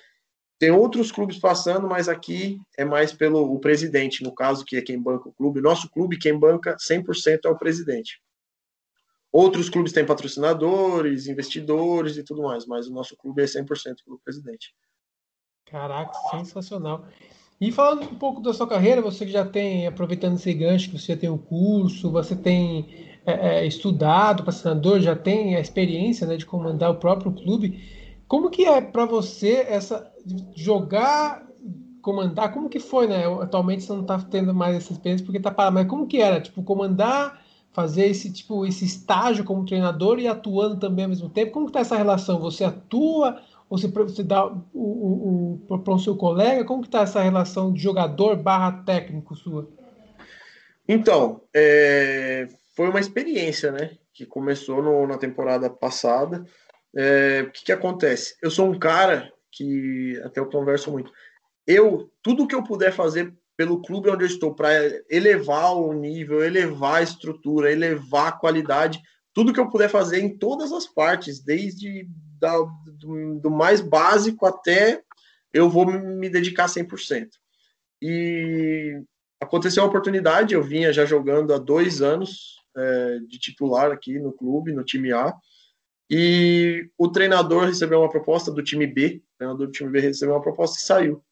Tem 0.60 0.70
outros 0.70 1.10
clubes 1.10 1.38
passando, 1.38 1.88
mas 1.88 2.08
aqui 2.08 2.60
é 2.76 2.84
mais 2.84 3.12
pelo 3.12 3.52
o 3.52 3.58
presidente, 3.58 4.22
no 4.22 4.32
caso, 4.32 4.64
que 4.64 4.76
é 4.76 4.80
quem 4.80 5.00
banca 5.00 5.28
o 5.28 5.32
clube. 5.32 5.60
Nosso 5.60 5.90
clube, 5.90 6.18
quem 6.18 6.38
banca 6.38 6.76
100% 6.76 7.40
é 7.46 7.48
o 7.48 7.58
presidente. 7.58 8.22
Outros 9.32 9.68
clubes 9.68 9.92
têm 9.92 10.06
patrocinadores, 10.06 11.26
investidores 11.26 12.16
e 12.16 12.22
tudo 12.22 12.42
mais, 12.42 12.64
mas 12.64 12.86
o 12.86 12.92
nosso 12.92 13.16
clube 13.16 13.42
é 13.42 13.44
100% 13.44 14.04
pelo 14.04 14.20
presidente. 14.20 14.72
Caraca, 15.66 16.12
sensacional. 16.30 17.04
E 17.60 17.72
falando 17.72 18.02
um 18.04 18.14
pouco 18.14 18.40
da 18.40 18.54
sua 18.54 18.68
carreira, 18.68 19.02
você 19.02 19.26
que 19.26 19.32
já 19.32 19.44
tem, 19.44 19.86
aproveitando 19.86 20.36
esse 20.36 20.52
gancho, 20.54 20.90
que 20.90 20.98
você 20.98 21.16
tem 21.16 21.28
o 21.28 21.34
um 21.34 21.38
curso, 21.38 22.10
você 22.10 22.36
tem 22.36 22.86
é, 23.26 23.58
é, 23.60 23.66
estudado 23.66 24.44
para 24.44 24.52
senador, 24.52 25.00
já 25.00 25.16
tem 25.16 25.56
a 25.56 25.60
experiência 25.60 26.26
né, 26.26 26.36
de 26.36 26.46
comandar 26.46 26.90
o 26.90 26.94
próprio 26.94 27.32
clube. 27.32 27.82
Como 28.28 28.48
que 28.48 28.64
é 28.64 28.80
para 28.80 29.04
você 29.06 29.66
essa 29.68 30.08
jogar, 30.54 31.46
comandar? 32.00 32.52
Como 32.52 32.68
que 32.68 32.78
foi, 32.78 33.08
né? 33.08 33.24
Atualmente 33.42 33.82
você 33.82 33.92
não 33.92 34.02
está 34.02 34.18
tendo 34.20 34.54
mais 34.54 34.76
essa 34.76 34.92
experiência 34.92 35.26
porque 35.26 35.38
está 35.38 35.50
parado, 35.50 35.74
mas 35.74 35.88
como 35.88 36.06
que 36.06 36.20
era? 36.20 36.40
Tipo, 36.40 36.62
comandar, 36.62 37.42
fazer 37.72 38.06
esse 38.06 38.32
tipo 38.32 38.64
esse 38.66 38.84
estágio 38.84 39.44
como 39.44 39.64
treinador 39.64 40.20
e 40.20 40.28
atuando 40.28 40.76
também 40.76 41.06
ao 41.06 41.08
mesmo 41.08 41.28
tempo. 41.28 41.52
Como 41.52 41.66
que 41.66 41.70
está 41.70 41.80
essa 41.80 41.96
relação? 41.96 42.38
Você 42.38 42.62
atua 42.62 43.40
ou 43.68 43.78
você, 43.78 43.88
você 43.88 44.22
dá 44.22 44.46
o, 44.46 44.62
o, 44.74 45.60
o 45.68 45.78
para 45.78 45.94
o 45.94 45.98
seu 45.98 46.16
colega? 46.16 46.64
Como 46.64 46.82
que 46.82 46.88
está 46.88 47.02
essa 47.02 47.22
relação 47.22 47.72
de 47.72 47.82
jogador 47.82 48.36
barra 48.36 48.82
técnico 48.84 49.34
sua? 49.34 49.68
Então, 50.88 51.42
é, 51.54 52.48
foi 52.74 52.88
uma 52.88 53.00
experiência, 53.00 53.70
né? 53.70 53.90
Que 54.12 54.24
começou 54.24 54.82
no, 54.82 55.06
na 55.06 55.18
temporada 55.18 55.68
passada 55.68 56.44
é, 56.96 57.44
o 57.46 57.50
que, 57.50 57.66
que 57.66 57.72
acontece? 57.72 58.36
Eu 58.42 58.50
sou 58.50 58.70
um 58.70 58.78
cara 58.78 59.32
que 59.52 60.20
até 60.24 60.40
eu 60.40 60.46
converso 60.46 60.90
muito. 60.90 61.12
Eu, 61.66 62.10
tudo 62.22 62.46
que 62.46 62.54
eu 62.54 62.62
puder 62.62 62.92
fazer 62.92 63.32
pelo 63.56 63.82
clube 63.82 64.08
onde 64.10 64.24
eu 64.24 64.28
estou 64.28 64.54
para 64.54 64.70
elevar 65.10 65.74
o 65.74 65.92
nível, 65.92 66.44
elevar 66.44 66.96
a 66.96 67.02
estrutura, 67.02 67.72
elevar 67.72 68.28
a 68.28 68.32
qualidade, 68.32 69.00
tudo 69.34 69.52
que 69.52 69.60
eu 69.60 69.68
puder 69.68 69.88
fazer 69.88 70.20
em 70.20 70.36
todas 70.36 70.72
as 70.72 70.86
partes, 70.86 71.42
desde 71.42 72.08
da, 72.38 72.56
do, 72.86 73.40
do, 73.40 73.50
mais 73.50 73.80
básico 73.80 74.46
até 74.46 75.02
eu 75.52 75.68
vou 75.68 75.86
me 75.86 76.28
dedicar 76.28 76.66
100%. 76.66 77.28
E 78.02 79.00
aconteceu 79.40 79.82
a 79.82 79.86
oportunidade, 79.86 80.54
eu 80.54 80.62
vinha 80.62 80.92
já 80.92 81.04
jogando 81.04 81.54
há 81.54 81.58
dois 81.58 82.02
anos 82.02 82.56
é, 82.76 83.18
de 83.28 83.38
titular 83.38 83.90
aqui 83.90 84.18
no 84.18 84.32
clube, 84.32 84.72
no 84.72 84.84
time 84.84 85.12
A, 85.12 85.34
e 86.10 86.88
o 86.96 87.08
treinador 87.08 87.66
recebeu 87.66 88.00
uma 88.00 88.10
proposta 88.10 88.50
do 88.50 88.62
time 88.62 88.86
B, 88.86 89.22
o 89.34 89.38
treinador 89.38 89.66
do 89.66 89.72
time 89.72 89.90
B 89.90 90.00
recebeu 90.00 90.34
uma 90.34 90.42
proposta 90.42 90.78
e 90.78 90.82
saiu. 90.82 91.24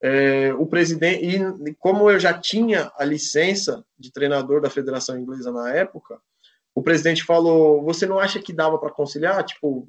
É, 0.00 0.52
o 0.54 0.66
presidente, 0.66 1.24
e 1.26 1.74
como 1.74 2.08
eu 2.08 2.20
já 2.20 2.32
tinha 2.32 2.90
a 2.96 3.04
licença 3.04 3.84
de 3.98 4.12
treinador 4.12 4.60
da 4.60 4.70
Federação 4.70 5.18
Inglesa 5.18 5.50
na 5.50 5.72
época, 5.74 6.20
o 6.74 6.82
presidente 6.82 7.24
falou: 7.24 7.82
Você 7.84 8.06
não 8.06 8.18
acha 8.18 8.40
que 8.40 8.52
dava 8.52 8.78
para 8.78 8.92
conciliar? 8.92 9.42
Tipo, 9.44 9.88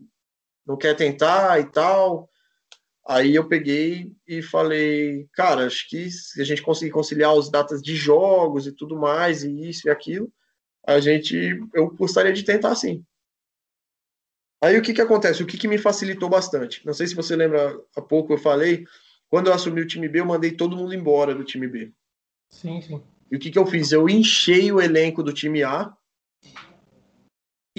não 0.69 0.77
quer 0.77 0.95
tentar 0.95 1.59
e 1.59 1.65
tal? 1.65 2.29
Aí 3.07 3.33
eu 3.33 3.47
peguei 3.47 4.13
e 4.27 4.43
falei: 4.43 5.27
Cara, 5.33 5.65
acho 5.65 5.89
que 5.89 6.11
se 6.11 6.39
a 6.39 6.45
gente 6.45 6.61
conseguir 6.61 6.91
conciliar 6.91 7.35
as 7.35 7.49
datas 7.49 7.81
de 7.81 7.95
jogos 7.95 8.67
e 8.67 8.71
tudo 8.71 8.95
mais, 8.95 9.43
e 9.43 9.67
isso 9.67 9.87
e 9.87 9.89
aquilo, 9.89 10.31
a 10.85 10.99
gente, 10.99 11.59
eu 11.73 11.89
gostaria 11.89 12.31
de 12.31 12.43
tentar 12.43 12.75
sim. 12.75 13.03
Aí 14.61 14.77
o 14.77 14.81
que, 14.81 14.93
que 14.93 15.01
acontece? 15.01 15.41
O 15.41 15.47
que, 15.47 15.57
que 15.57 15.67
me 15.67 15.77
facilitou 15.79 16.29
bastante? 16.29 16.85
Não 16.85 16.93
sei 16.93 17.07
se 17.07 17.15
você 17.15 17.35
lembra, 17.35 17.75
há 17.95 18.01
pouco 18.01 18.33
eu 18.33 18.37
falei, 18.37 18.85
quando 19.27 19.47
eu 19.47 19.53
assumi 19.53 19.81
o 19.81 19.87
time 19.87 20.07
B, 20.07 20.19
eu 20.19 20.25
mandei 20.25 20.51
todo 20.51 20.75
mundo 20.75 20.93
embora 20.93 21.33
do 21.33 21.45
time 21.45 21.67
B. 21.67 21.91
Sim, 22.49 22.79
sim. 22.81 23.01
E 23.31 23.37
o 23.37 23.39
que, 23.39 23.49
que 23.49 23.57
eu 23.57 23.65
fiz? 23.65 23.91
Eu 23.91 24.07
enchei 24.07 24.71
o 24.71 24.81
elenco 24.81 25.23
do 25.23 25.33
time 25.33 25.63
A 25.63 25.91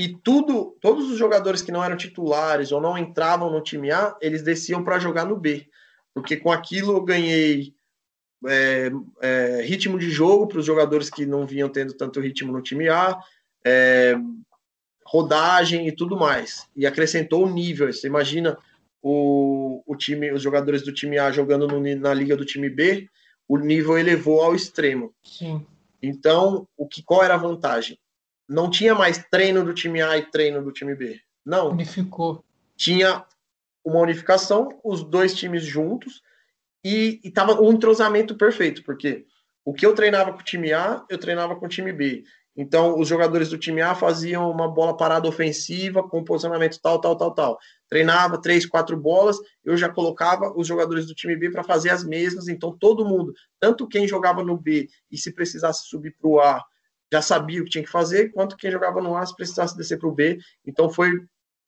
e 0.01 0.16
tudo, 0.24 0.78
todos 0.81 1.10
os 1.10 1.18
jogadores 1.18 1.60
que 1.60 1.70
não 1.70 1.85
eram 1.85 1.94
titulares 1.94 2.72
ou 2.72 2.81
não 2.81 2.97
entravam 2.97 3.51
no 3.51 3.60
time 3.60 3.90
A, 3.90 4.16
eles 4.22 4.43
desciam 4.43 4.82
para 4.82 4.98
jogar 4.98 5.27
no 5.27 5.36
B. 5.36 5.68
Porque 6.14 6.39
com 6.39 6.51
aquilo 6.51 6.97
eu 6.97 7.02
ganhei 7.02 7.74
é, 8.47 8.90
é, 9.20 9.62
ritmo 9.62 9.98
de 9.98 10.10
jogo 10.10 10.47
para 10.47 10.59
os 10.59 10.64
jogadores 10.64 11.10
que 11.10 11.27
não 11.27 11.47
vinham 11.47 11.68
tendo 11.68 11.93
tanto 11.93 12.18
ritmo 12.18 12.51
no 12.51 12.62
time 12.62 12.89
A, 12.89 13.18
é, 13.62 14.14
rodagem 15.05 15.86
e 15.86 15.93
tudo 15.93 16.16
mais. 16.16 16.66
E 16.74 16.86
acrescentou 16.86 17.44
o 17.44 17.51
nível. 17.51 17.93
Você 17.93 18.06
imagina 18.06 18.56
o, 19.02 19.82
o 19.86 19.94
time, 19.94 20.32
os 20.32 20.40
jogadores 20.40 20.82
do 20.82 20.94
time 20.94 21.18
A 21.18 21.31
jogando 21.31 21.68
no, 21.68 21.78
na 21.97 22.14
liga 22.14 22.35
do 22.35 22.47
time 22.47 22.70
B, 22.70 23.06
o 23.47 23.59
nível 23.59 23.98
elevou 23.98 24.40
ao 24.40 24.55
extremo. 24.55 25.12
Sim. 25.22 25.66
Então, 26.02 26.66
o 26.74 26.89
que 26.89 27.02
qual 27.02 27.22
era 27.22 27.35
a 27.35 27.36
vantagem? 27.39 27.98
Não 28.51 28.68
tinha 28.68 28.97
mais 28.97 29.24
treino 29.31 29.64
do 29.64 29.72
time 29.72 30.02
A 30.02 30.18
e 30.18 30.28
treino 30.28 30.60
do 30.60 30.72
time 30.72 30.97
B. 30.97 31.20
Não. 31.47 31.70
Unificou. 31.70 32.44
Tinha 32.77 33.24
uma 33.85 34.01
unificação, 34.01 34.81
os 34.82 35.05
dois 35.05 35.36
times 35.36 35.62
juntos, 35.62 36.20
e 36.85 37.20
estava 37.22 37.60
um 37.62 37.72
entrosamento 37.72 38.36
perfeito, 38.36 38.82
porque 38.82 39.24
o 39.64 39.72
que 39.72 39.86
eu 39.86 39.94
treinava 39.94 40.32
com 40.32 40.40
o 40.40 40.44
time 40.44 40.72
A, 40.72 41.05
eu 41.09 41.16
treinava 41.16 41.55
com 41.55 41.66
o 41.66 41.68
time 41.68 41.93
B. 41.93 42.24
Então, 42.56 42.98
os 42.98 43.06
jogadores 43.06 43.48
do 43.51 43.56
time 43.56 43.82
A 43.82 43.94
faziam 43.94 44.51
uma 44.51 44.68
bola 44.68 44.97
parada 44.97 45.28
ofensiva 45.28 46.02
com 46.02 46.24
posicionamento 46.24 46.81
tal, 46.82 47.01
tal, 47.01 47.16
tal, 47.16 47.32
tal. 47.32 47.59
Treinava 47.89 48.43
três, 48.43 48.66
quatro 48.66 48.97
bolas, 48.97 49.39
eu 49.64 49.77
já 49.77 49.89
colocava 49.89 50.52
os 50.56 50.66
jogadores 50.66 51.06
do 51.06 51.14
time 51.14 51.36
B 51.36 51.52
para 51.52 51.62
fazer 51.62 51.90
as 51.90 52.02
mesmas. 52.02 52.48
Então, 52.48 52.77
todo 52.77 53.06
mundo, 53.06 53.32
tanto 53.60 53.86
quem 53.86 54.09
jogava 54.09 54.43
no 54.43 54.56
B 54.56 54.89
e 55.09 55.16
se 55.16 55.32
precisasse 55.32 55.86
subir 55.86 56.16
para 56.20 56.28
o 56.28 56.40
A, 56.40 56.64
já 57.12 57.20
sabia 57.20 57.61
o 57.61 57.65
que 57.65 57.70
tinha 57.70 57.85
que 57.85 57.91
fazer, 57.91 58.31
quanto 58.32 58.57
quem 58.57 58.70
jogava 58.70 59.01
no 59.01 59.16
A 59.16 59.24
se 59.24 59.35
precisasse 59.35 59.77
descer 59.77 59.99
para 59.99 60.09
o 60.09 60.15
B. 60.15 60.39
Então, 60.66 60.91
foi, 60.91 61.12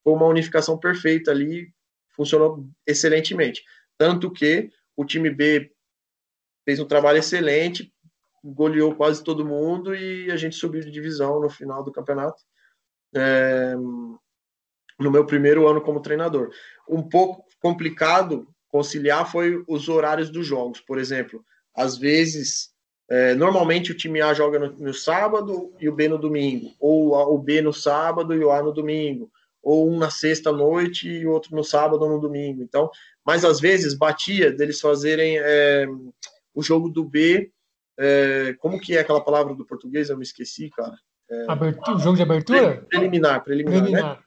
uma 0.05 0.27
unificação 0.27 0.79
perfeita 0.79 1.31
ali, 1.31 1.73
funcionou 2.11 2.67
excelentemente. 2.87 3.63
Tanto 3.97 4.31
que 4.31 4.71
o 4.97 5.05
time 5.05 5.31
B 5.31 5.73
fez 6.65 6.81
um 6.81 6.87
trabalho 6.87 7.19
excelente, 7.19 7.93
goleou 8.45 8.95
quase 8.95 9.23
todo 9.23 9.47
mundo 9.47 9.95
e 9.95 10.31
a 10.31 10.37
gente 10.37 10.57
subiu 10.57 10.81
de 10.81 10.91
divisão 10.91 11.41
no 11.41 11.49
final 11.49 11.83
do 11.85 11.93
campeonato. 11.93 12.43
É, 13.15 13.75
no 14.99 15.11
meu 15.11 15.27
primeiro 15.27 15.69
ano 15.69 15.81
como 15.81 16.01
treinador. 16.01 16.51
Um 16.89 17.03
pouco 17.03 17.45
complicado 17.61 18.49
conciliar 18.69 19.31
foi 19.31 19.63
os 19.69 19.89
horários 19.89 20.31
dos 20.31 20.47
jogos. 20.47 20.81
Por 20.81 20.99
exemplo, 20.99 21.45
às 21.75 21.97
vezes, 21.97 22.72
é, 23.13 23.35
normalmente 23.35 23.93
o 23.93 23.97
time 23.97 24.21
A 24.21 24.33
joga 24.33 24.59
no, 24.59 24.73
no, 24.73 24.95
sábado 24.95 25.73
e 25.79 25.89
o 25.89 25.95
B 25.95 26.09
no 26.09 26.19
domingo, 26.19 26.73
ou 26.81 27.15
a, 27.15 27.29
o 27.29 27.37
B 27.37 27.61
no 27.61 27.73
sábado 27.73 28.35
e 28.35 28.43
o 28.43 28.51
A 28.51 28.63
no 28.63 28.73
domingo, 28.73 29.31
ou 29.63 29.91
um 29.91 29.99
na 29.99 30.11
sexta 30.11 30.51
noite 30.51 31.09
e 31.09 31.27
o 31.27 31.31
outro 31.31 31.55
no 31.55 31.63
sábado 31.63 32.03
ou 32.03 32.09
no 32.09 32.21
domingo. 32.21 32.63
Então, 32.63 32.91
mas 33.25 33.45
às 33.45 33.61
vezes 33.61 33.95
batia 33.95 34.51
deles 34.51 34.81
fazerem 34.81 35.39
é, 35.39 35.87
o 36.55 36.63
jogo 36.63 36.89
do 36.89 37.05
B 37.05 37.53
é, 37.99 38.55
como 38.59 38.81
que 38.81 38.97
é 38.97 39.01
aquela 39.01 39.21
palavra 39.21 39.55
do 39.55 39.65
português? 39.65 40.09
Eu 40.09 40.17
me 40.17 40.23
esqueci, 40.23 40.71
cara. 40.71 40.97
É, 41.31 41.45
abertura, 41.49 41.99
jogo 41.99 42.17
de 42.17 42.23
abertura? 42.23 42.85
Preliminar, 42.89 43.45
preliminar, 43.45 43.81
preliminar. 43.81 44.17
Né? 44.17 44.23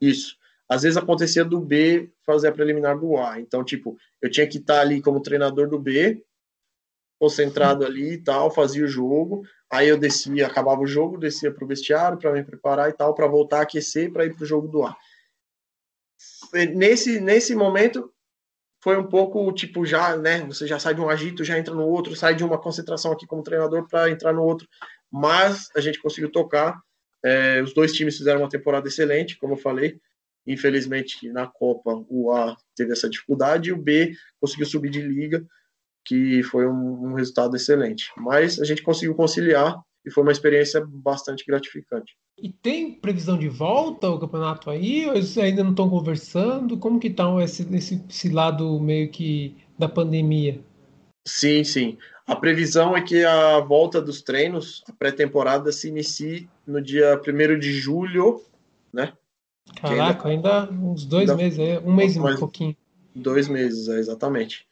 Isso. 0.00 0.36
Às 0.68 0.82
vezes 0.82 0.96
acontecia 0.96 1.44
do 1.44 1.60
B 1.60 2.10
fazer 2.24 2.48
a 2.48 2.52
preliminar 2.52 2.98
do 2.98 3.16
A. 3.16 3.40
Então, 3.40 3.64
tipo, 3.64 3.96
eu 4.20 4.30
tinha 4.30 4.46
que 4.46 4.58
estar 4.58 4.80
ali 4.80 5.00
como 5.00 5.20
treinador 5.20 5.68
do 5.68 5.78
B, 5.78 6.22
concentrado 7.18 7.84
ali 7.84 8.14
e 8.14 8.18
tal, 8.18 8.50
fazia 8.50 8.84
o 8.84 8.88
jogo. 8.88 9.42
Aí 9.70 9.88
eu 9.88 9.98
descia, 9.98 10.46
acabava 10.46 10.80
o 10.80 10.86
jogo, 10.86 11.18
descia 11.18 11.52
para 11.52 11.64
o 11.64 11.68
vestiário 11.68 12.18
para 12.18 12.32
me 12.32 12.42
preparar 12.42 12.88
e 12.88 12.92
tal, 12.92 13.14
para 13.14 13.26
voltar 13.26 13.58
a 13.58 13.62
aquecer 13.62 14.12
para 14.12 14.24
ir 14.24 14.34
para 14.34 14.44
o 14.44 14.46
jogo 14.46 14.68
do 14.68 14.84
A. 14.84 14.96
Nesse, 16.74 17.20
nesse 17.20 17.54
momento, 17.54 18.12
foi 18.82 18.96
um 18.96 19.06
pouco 19.06 19.52
tipo 19.52 19.84
já, 19.84 20.16
né? 20.16 20.40
Você 20.46 20.66
já 20.66 20.78
sai 20.78 20.94
de 20.94 21.00
um 21.00 21.08
agito, 21.08 21.44
já 21.44 21.58
entra 21.58 21.74
no 21.74 21.86
outro, 21.86 22.16
sai 22.16 22.34
de 22.34 22.44
uma 22.44 22.58
concentração 22.58 23.12
aqui 23.12 23.26
como 23.26 23.42
treinador 23.42 23.86
para 23.88 24.10
entrar 24.10 24.32
no 24.32 24.42
outro. 24.42 24.68
Mas 25.10 25.68
a 25.76 25.80
gente 25.80 26.00
conseguiu 26.00 26.30
tocar. 26.30 26.80
É, 27.24 27.60
os 27.60 27.74
dois 27.74 27.92
times 27.92 28.16
fizeram 28.16 28.40
uma 28.40 28.48
temporada 28.48 28.86
excelente, 28.86 29.36
como 29.36 29.54
eu 29.54 29.58
falei. 29.58 30.00
Infelizmente, 30.46 31.28
na 31.30 31.46
Copa, 31.46 32.04
o 32.08 32.32
A 32.32 32.56
teve 32.74 32.92
essa 32.92 33.10
dificuldade 33.10 33.68
e 33.68 33.72
o 33.72 33.76
B 33.76 34.14
conseguiu 34.40 34.66
subir 34.66 34.90
de 34.90 35.02
liga, 35.02 35.44
que 36.08 36.42
foi 36.42 36.66
um, 36.66 37.10
um 37.10 37.12
resultado 37.12 37.54
excelente. 37.54 38.10
Mas 38.16 38.58
a 38.58 38.64
gente 38.64 38.82
conseguiu 38.82 39.14
conciliar 39.14 39.78
e 40.06 40.10
foi 40.10 40.22
uma 40.22 40.32
experiência 40.32 40.82
bastante 40.86 41.44
gratificante. 41.46 42.16
E 42.40 42.50
tem 42.50 42.92
previsão 42.92 43.36
de 43.36 43.48
volta 43.48 44.06
ao 44.06 44.18
campeonato 44.18 44.70
aí? 44.70 45.06
Ou 45.06 45.14
eles 45.14 45.36
ainda 45.36 45.62
não 45.62 45.72
estão 45.72 45.90
conversando? 45.90 46.78
Como 46.78 46.98
que 46.98 47.08
está 47.08 47.24
esse, 47.42 47.68
esse, 47.76 48.02
esse 48.08 48.28
lado 48.30 48.80
meio 48.80 49.10
que 49.10 49.54
da 49.78 49.88
pandemia? 49.88 50.60
Sim, 51.26 51.62
sim. 51.62 51.98
A 52.26 52.34
previsão 52.34 52.96
é 52.96 53.02
que 53.02 53.22
a 53.22 53.60
volta 53.60 54.00
dos 54.00 54.22
treinos, 54.22 54.82
a 54.88 54.92
pré-temporada, 54.92 55.70
se 55.72 55.88
inicie 55.88 56.48
no 56.66 56.80
dia 56.80 57.20
1 57.20 57.58
de 57.58 57.72
julho, 57.72 58.42
né? 58.92 59.12
Caraca, 59.76 60.28
ainda, 60.28 60.62
ainda 60.62 60.72
uns 60.72 61.04
dois 61.04 61.28
ainda, 61.28 61.42
meses, 61.42 61.58
é, 61.58 61.78
um 61.80 61.94
mês 61.94 62.16
e 62.16 62.20
um 62.20 62.36
pouquinho. 62.36 62.76
Dois 63.14 63.48
meses, 63.48 63.88
é, 63.88 63.98
exatamente. 63.98 64.67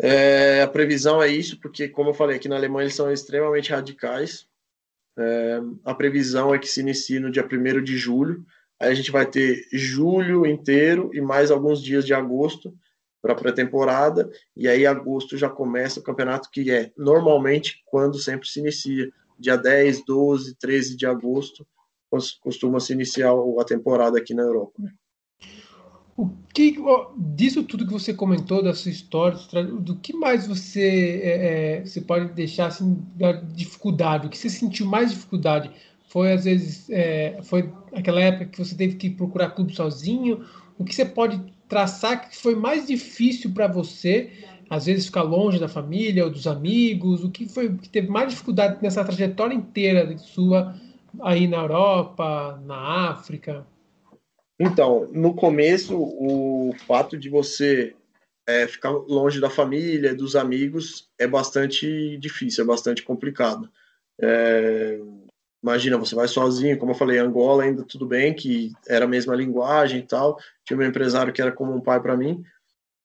É, 0.00 0.62
a 0.62 0.68
previsão 0.68 1.22
é 1.22 1.28
isso, 1.28 1.58
porque, 1.60 1.88
como 1.88 2.10
eu 2.10 2.14
falei, 2.14 2.36
aqui 2.36 2.48
na 2.48 2.56
Alemanha 2.56 2.84
eles 2.84 2.94
são 2.94 3.10
extremamente 3.12 3.70
radicais. 3.70 4.46
É, 5.16 5.60
a 5.84 5.94
previsão 5.94 6.54
é 6.54 6.58
que 6.58 6.66
se 6.66 6.80
inicie 6.80 7.20
no 7.20 7.30
dia 7.30 7.46
1 7.46 7.82
de 7.82 7.96
julho. 7.96 8.44
Aí 8.80 8.90
a 8.90 8.94
gente 8.94 9.10
vai 9.10 9.24
ter 9.24 9.66
julho 9.72 10.44
inteiro 10.44 11.10
e 11.14 11.20
mais 11.20 11.50
alguns 11.50 11.82
dias 11.82 12.04
de 12.04 12.12
agosto 12.12 12.74
para 13.22 13.34
pré-temporada. 13.34 14.28
E 14.56 14.68
aí, 14.68 14.84
agosto 14.84 15.36
já 15.36 15.48
começa 15.48 16.00
o 16.00 16.02
campeonato, 16.02 16.50
que 16.50 16.70
é 16.70 16.92
normalmente 16.96 17.82
quando 17.86 18.18
sempre 18.18 18.48
se 18.48 18.60
inicia. 18.60 19.10
Dia 19.38 19.56
10, 19.56 20.04
12, 20.04 20.56
13 20.56 20.96
de 20.96 21.06
agosto 21.06 21.66
costuma 22.40 22.78
se 22.78 22.92
iniciar 22.92 23.32
a 23.32 23.64
temporada 23.64 24.18
aqui 24.18 24.34
na 24.34 24.42
Europa. 24.42 24.74
Né? 24.78 24.92
O 26.16 26.30
que 26.52 26.76
disso 27.16 27.64
tudo 27.64 27.86
que 27.86 27.92
você 27.92 28.14
comentou 28.14 28.62
da 28.62 28.72
sua 28.72 28.90
história, 28.90 29.36
do 29.64 29.96
que 29.96 30.12
mais 30.12 30.46
você 30.46 31.20
é, 31.22 31.78
é, 31.78 31.84
você 31.84 32.00
pode 32.00 32.32
deixar 32.34 32.66
assim 32.66 33.04
da 33.16 33.32
dificuldade? 33.32 34.26
O 34.26 34.30
que 34.30 34.38
você 34.38 34.48
sentiu 34.48 34.86
mais 34.86 35.10
dificuldade? 35.10 35.72
Foi 36.06 36.32
às 36.32 36.44
vezes 36.44 36.88
é, 36.90 37.40
foi 37.42 37.68
aquela 37.92 38.20
época 38.20 38.46
que 38.46 38.58
você 38.58 38.76
teve 38.76 38.94
que 38.94 39.10
procurar 39.10 39.50
clube 39.50 39.74
sozinho? 39.74 40.44
O 40.78 40.84
que 40.84 40.94
você 40.94 41.04
pode 41.04 41.40
traçar 41.68 42.28
que 42.28 42.36
foi 42.36 42.54
mais 42.54 42.86
difícil 42.86 43.52
para 43.52 43.66
você? 43.66 44.30
Às 44.70 44.86
vezes 44.86 45.06
ficar 45.06 45.22
longe 45.22 45.58
da 45.58 45.68
família 45.68 46.24
ou 46.24 46.30
dos 46.30 46.46
amigos. 46.46 47.24
O 47.24 47.30
que 47.30 47.48
foi 47.48 47.76
que 47.76 47.88
teve 47.88 48.08
mais 48.08 48.30
dificuldade 48.30 48.78
nessa 48.80 49.04
trajetória 49.04 49.54
inteira 49.54 50.16
sua 50.18 50.76
aí 51.20 51.48
na 51.48 51.56
Europa, 51.56 52.60
na 52.64 53.10
África? 53.10 53.66
Então, 54.58 55.08
no 55.12 55.34
começo, 55.34 55.96
o 55.96 56.72
fato 56.86 57.16
de 57.16 57.28
você 57.28 57.94
é, 58.46 58.66
ficar 58.66 58.90
longe 58.90 59.40
da 59.40 59.50
família, 59.50 60.14
dos 60.14 60.36
amigos, 60.36 61.10
é 61.18 61.26
bastante 61.26 62.16
difícil, 62.18 62.64
é 62.64 62.66
bastante 62.66 63.02
complicado. 63.02 63.68
É, 64.20 64.98
imagina, 65.62 65.98
você 65.98 66.14
vai 66.14 66.28
sozinho, 66.28 66.78
como 66.78 66.92
eu 66.92 66.96
falei, 66.96 67.18
Angola 67.18 67.64
ainda 67.64 67.82
tudo 67.82 68.06
bem, 68.06 68.34
que 68.34 68.72
era 68.86 69.06
a 69.06 69.08
mesma 69.08 69.34
linguagem 69.34 70.00
e 70.00 70.06
tal. 70.06 70.38
Tinha 70.64 70.78
um 70.78 70.82
empresário 70.82 71.32
que 71.32 71.42
era 71.42 71.50
como 71.50 71.74
um 71.74 71.80
pai 71.80 72.00
para 72.00 72.16
mim, 72.16 72.44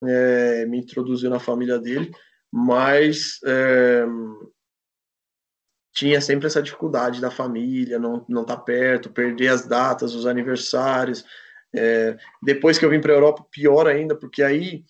é, 0.04 0.66
me 0.66 0.78
introduziu 0.78 1.30
na 1.30 1.40
família 1.40 1.80
dele, 1.80 2.12
mas 2.52 3.40
é, 3.46 4.06
tinha 5.94 6.22
sempre 6.22 6.48
essa 6.48 6.62
dificuldade 6.62 7.22
da 7.22 7.32
família, 7.32 8.00
não 8.00 8.26
não 8.28 8.42
estar 8.42 8.58
tá 8.58 8.62
perto, 8.62 9.10
perder 9.10 9.50
as 9.50 9.66
datas, 9.66 10.14
os 10.14 10.26
aniversários. 10.26 11.26
É, 11.74 12.18
depois 12.42 12.78
que 12.78 12.86
eu 12.86 12.90
vim 12.90 13.02
para 13.02 13.14
a 13.14 13.16
Europa, 13.16 13.46
pior 13.52 13.88
ainda, 13.88 14.16
porque 14.16 14.42
aí, 14.42 14.84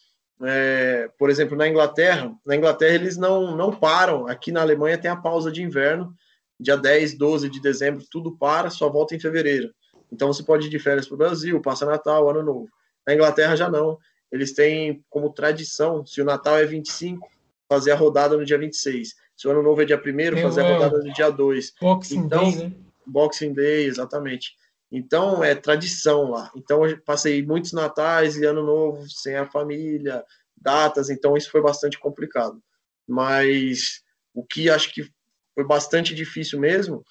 é, 0.43 1.09
por 1.17 1.29
exemplo, 1.29 1.57
na 1.57 1.67
Inglaterra, 1.67 2.33
na 2.45 2.55
Inglaterra 2.55 2.95
eles 2.95 3.17
não 3.17 3.55
não 3.55 3.71
param. 3.71 4.27
Aqui 4.27 4.51
na 4.51 4.61
Alemanha 4.61 4.97
tem 4.97 5.09
a 5.11 5.15
pausa 5.15 5.51
de 5.51 5.63
inverno, 5.63 6.13
dia 6.59 6.77
10, 6.77 7.17
12 7.17 7.49
de 7.49 7.61
dezembro, 7.61 8.05
tudo 8.11 8.37
para, 8.37 8.69
só 8.69 8.89
volta 8.89 9.15
em 9.15 9.19
fevereiro. 9.19 9.73
Então 10.11 10.31
você 10.31 10.43
pode 10.43 10.67
ir 10.67 10.69
de 10.69 10.79
férias 10.79 11.07
para 11.07 11.15
o 11.15 11.17
Brasil, 11.17 11.61
passa 11.61 11.85
Natal, 11.85 12.29
Ano 12.29 12.43
Novo. 12.43 12.69
Na 13.07 13.13
Inglaterra 13.13 13.55
já 13.55 13.69
não. 13.69 13.97
Eles 14.31 14.53
têm 14.53 15.03
como 15.09 15.33
tradição, 15.33 16.05
se 16.05 16.21
o 16.21 16.25
Natal 16.25 16.57
é 16.57 16.65
25, 16.65 17.27
fazer 17.67 17.91
a 17.91 17.95
rodada 17.95 18.37
no 18.37 18.45
dia 18.45 18.57
26 18.57 19.15
se 19.39 19.47
o 19.47 19.51
ano 19.51 19.63
novo 19.63 19.81
é 19.81 19.85
dia 19.85 19.95
1 19.95 20.41
fazer 20.41 20.65
a 20.65 20.73
rodada 20.73 20.97
no 20.97 21.13
dia 21.13 21.29
2. 21.29 21.75
Boxing 21.79 22.19
então, 22.19 22.51
Day, 22.51 22.55
né? 22.57 22.75
Boxing 23.07 23.53
Day, 23.53 23.85
exatamente. 23.85 24.53
Então, 24.91 25.41
é 25.41 25.55
tradição 25.55 26.29
lá. 26.29 26.51
Então, 26.57 26.85
eu 26.85 26.99
passei 26.99 27.41
muitos 27.41 27.71
natais 27.71 28.35
e 28.35 28.43
ano 28.43 28.61
novo 28.61 29.09
sem 29.09 29.37
a 29.37 29.49
família, 29.49 30.25
datas, 30.57 31.09
então 31.09 31.37
isso 31.37 31.49
foi 31.49 31.61
bastante 31.61 31.97
complicado. 31.97 32.61
Mas 33.07 34.03
o 34.33 34.43
que 34.43 34.69
acho 34.69 34.93
que 34.93 35.09
foi 35.55 35.63
bastante 35.63 36.13
difícil 36.13 36.59
mesmo 36.59 37.05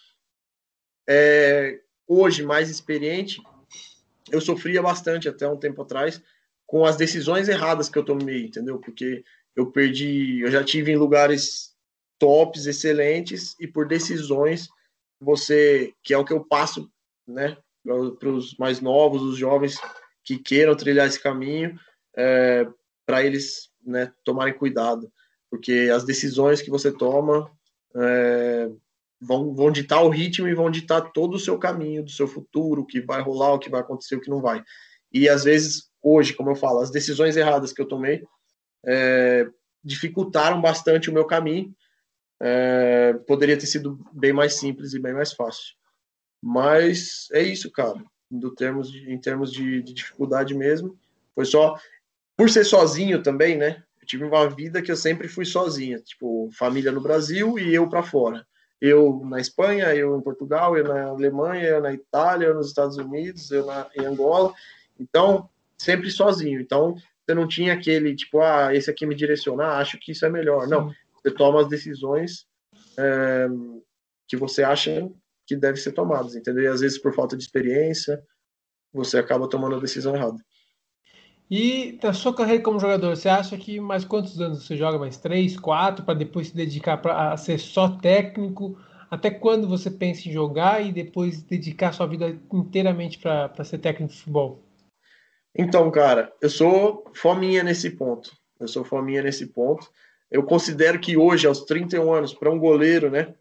é 1.09 1.81
hoje 2.07 2.43
mais 2.43 2.69
experiente, 2.69 3.41
eu 4.31 4.43
sofria 4.43 4.83
bastante 4.83 5.31
até 5.31 5.49
um 5.49 5.57
tempo 5.57 5.81
atrás 5.81 6.21
com 6.67 6.85
as 6.85 6.99
decisões 6.99 7.49
erradas 7.49 7.89
que 7.89 7.99
eu 7.99 8.05
tomei, 8.05 8.45
entendeu? 8.45 8.79
Porque 8.79 9.25
eu 9.57 9.71
perdi, 9.71 10.41
eu 10.43 10.51
já 10.51 10.63
tive 10.63 10.93
em 10.93 10.97
lugares 10.97 11.78
tops, 12.19 12.67
excelentes, 12.67 13.55
e 13.61 13.67
por 13.67 13.87
decisões, 13.87 14.69
você, 15.21 15.93
que 16.03 16.15
é 16.15 16.19
o 16.19 16.25
que 16.25 16.33
eu 16.33 16.45
passo, 16.45 16.91
né, 17.27 17.57
para 17.85 18.29
os 18.29 18.57
mais 18.57 18.81
novos, 18.81 19.23
os 19.23 19.37
jovens 19.39 19.79
que 20.25 20.39
queiram 20.39 20.77
trilhar 20.77 21.07
esse 21.07 21.21
caminho, 21.21 21.79
é, 22.17 22.67
para 23.07 23.25
eles, 23.25 23.71
né, 23.85 24.13
tomarem 24.25 24.55
cuidado, 24.57 25.11
porque 25.51 25.91
as 25.93 26.05
decisões 26.05 26.61
que 26.61 26.71
você 26.71 26.93
toma 26.93 27.51
é, 27.97 28.69
vão, 29.21 29.55
vão 29.55 29.71
ditar 29.71 30.03
o 30.03 30.11
ritmo 30.11 30.47
e 30.47 30.55
vão 30.55 30.71
ditar 30.71 31.13
todo 31.13 31.35
o 31.35 31.39
seu 31.39 31.59
caminho, 31.59 32.05
do 32.05 32.11
seu 32.11 32.29
futuro, 32.29 32.83
o 32.83 32.87
que 32.87 33.01
vai 33.01 33.23
rolar, 33.23 33.55
o 33.55 33.59
que 33.59 33.71
vai 33.71 33.81
acontecer, 33.81 34.17
o 34.17 34.21
que 34.21 34.31
não 34.31 34.41
vai. 34.41 34.63
E 35.13 35.29
às 35.29 35.45
vezes, 35.45 35.89
hoje, 36.03 36.35
como 36.35 36.51
eu 36.51 36.57
falo, 36.57 36.81
as 36.81 36.91
decisões 36.91 37.37
erradas 37.37 37.73
que 37.73 37.81
eu 37.81 37.89
tomei 37.89 38.23
é, 38.87 39.49
dificultaram 39.83 40.61
bastante 40.61 41.09
o 41.09 41.13
meu 41.13 41.25
caminho 41.25 41.75
é, 42.41 43.13
poderia 43.27 43.59
ter 43.59 43.67
sido 43.67 43.99
bem 44.13 44.33
mais 44.33 44.55
simples 44.55 44.95
e 44.95 44.99
bem 44.99 45.13
mais 45.13 45.33
fácil. 45.33 45.75
Mas 46.43 47.29
é 47.33 47.43
isso, 47.43 47.71
cara. 47.71 48.03
Do 48.31 48.55
termos 48.55 48.91
de, 48.91 49.11
em 49.11 49.19
termos 49.19 49.53
de, 49.53 49.83
de 49.83 49.93
dificuldade 49.93 50.55
mesmo, 50.55 50.99
foi 51.35 51.45
só 51.45 51.79
por 52.37 52.49
ser 52.49 52.65
sozinho 52.65 53.23
também, 53.23 53.57
né? 53.57 53.83
Eu 54.01 54.07
tive 54.07 54.25
uma 54.25 54.49
vida 54.49 54.83
que 54.83 54.93
eu 54.93 54.97
sempre 54.97 55.27
fui 55.27 55.45
sozinha, 55.45 55.99
tipo 55.99 56.49
família 56.53 56.93
no 56.93 57.01
Brasil 57.01 57.59
e 57.59 57.75
eu 57.75 57.89
para 57.89 58.03
fora. 58.03 58.47
Eu 58.81 59.21
na 59.25 59.41
Espanha, 59.41 59.93
eu 59.95 60.17
em 60.17 60.21
Portugal, 60.21 60.77
eu 60.77 60.85
na 60.85 61.07
Alemanha, 61.07 61.65
eu 61.65 61.81
na 61.81 61.93
Itália, 61.93 62.47
eu 62.47 62.55
nos 62.55 62.69
Estados 62.69 62.97
Unidos, 62.97 63.51
eu 63.51 63.67
na, 63.67 63.89
em 63.97 64.05
Angola. 64.05 64.55
Então, 65.01 65.49
sempre 65.77 66.11
sozinho. 66.11 66.61
Então, 66.61 66.95
você 67.27 67.35
não 67.35 67.49
tinha 67.49 67.73
aquele 67.73 68.15
tipo, 68.15 68.41
ah, 68.41 68.73
esse 68.73 68.89
aqui 68.89 69.05
me 69.05 69.15
direcionar, 69.15 69.79
acho 69.79 69.99
que 69.99 70.13
isso 70.13 70.25
é 70.25 70.31
melhor. 70.31 70.65
Sim. 70.65 70.71
Não, 70.71 70.95
você 71.29 71.31
toma 71.31 71.61
as 71.61 71.69
decisões 71.69 72.47
é, 72.99 73.49
que 74.27 74.37
você 74.37 74.63
acha 74.63 75.09
que 75.47 75.57
devem 75.57 75.81
ser 75.81 75.93
tomadas, 75.93 76.35
entendeu? 76.35 76.65
E 76.65 76.67
às 76.67 76.81
vezes 76.81 76.99
por 76.99 77.15
falta 77.15 77.37
de 77.37 77.43
experiência, 77.43 78.23
você 78.93 79.19
acaba 79.19 79.49
tomando 79.49 79.77
a 79.77 79.81
decisão 79.81 80.15
errada. 80.15 80.39
E 81.51 81.99
na 82.03 82.13
sua 82.13 82.35
carreira 82.35 82.63
como 82.63 82.79
jogador, 82.79 83.17
você 83.17 83.29
acha 83.29 83.57
que 83.57 83.81
mais 83.81 84.05
quantos 84.05 84.39
anos 84.41 84.67
você 84.67 84.77
joga? 84.77 84.99
Mais 84.99 85.17
três, 85.17 85.59
quatro, 85.59 86.05
para 86.05 86.19
depois 86.19 86.49
se 86.49 86.57
dedicar 86.57 86.99
pra, 86.99 87.33
a 87.33 87.37
ser 87.37 87.59
só 87.59 87.89
técnico? 87.89 88.79
Até 89.11 89.31
quando 89.31 89.67
você 89.67 89.91
pensa 89.91 90.29
em 90.29 90.33
jogar 90.33 90.85
e 90.85 90.93
depois 90.93 91.43
dedicar 91.43 91.93
sua 91.93 92.07
vida 92.07 92.39
inteiramente 92.53 93.19
para 93.19 93.65
ser 93.65 93.79
técnico 93.79 94.13
de 94.13 94.19
futebol? 94.19 94.63
Então, 95.57 95.91
cara, 95.91 96.31
eu 96.43 96.51
sou 96.51 97.11
fominha 97.15 97.63
nesse 97.63 97.91
ponto. 97.91 98.31
Eu 98.61 98.69
sou 98.69 98.85
fominha 98.85 99.23
nesse 99.23 99.47
ponto. 99.47 99.91
Eu 100.31 100.43
considero 100.43 101.01
que 101.01 101.17
hoje, 101.17 101.47
aos 101.47 101.65
31 101.65 102.13
anos, 102.13 102.35
para 102.35 102.51
um 102.51 102.59
goleiro, 102.59 103.11
né? 103.11 103.35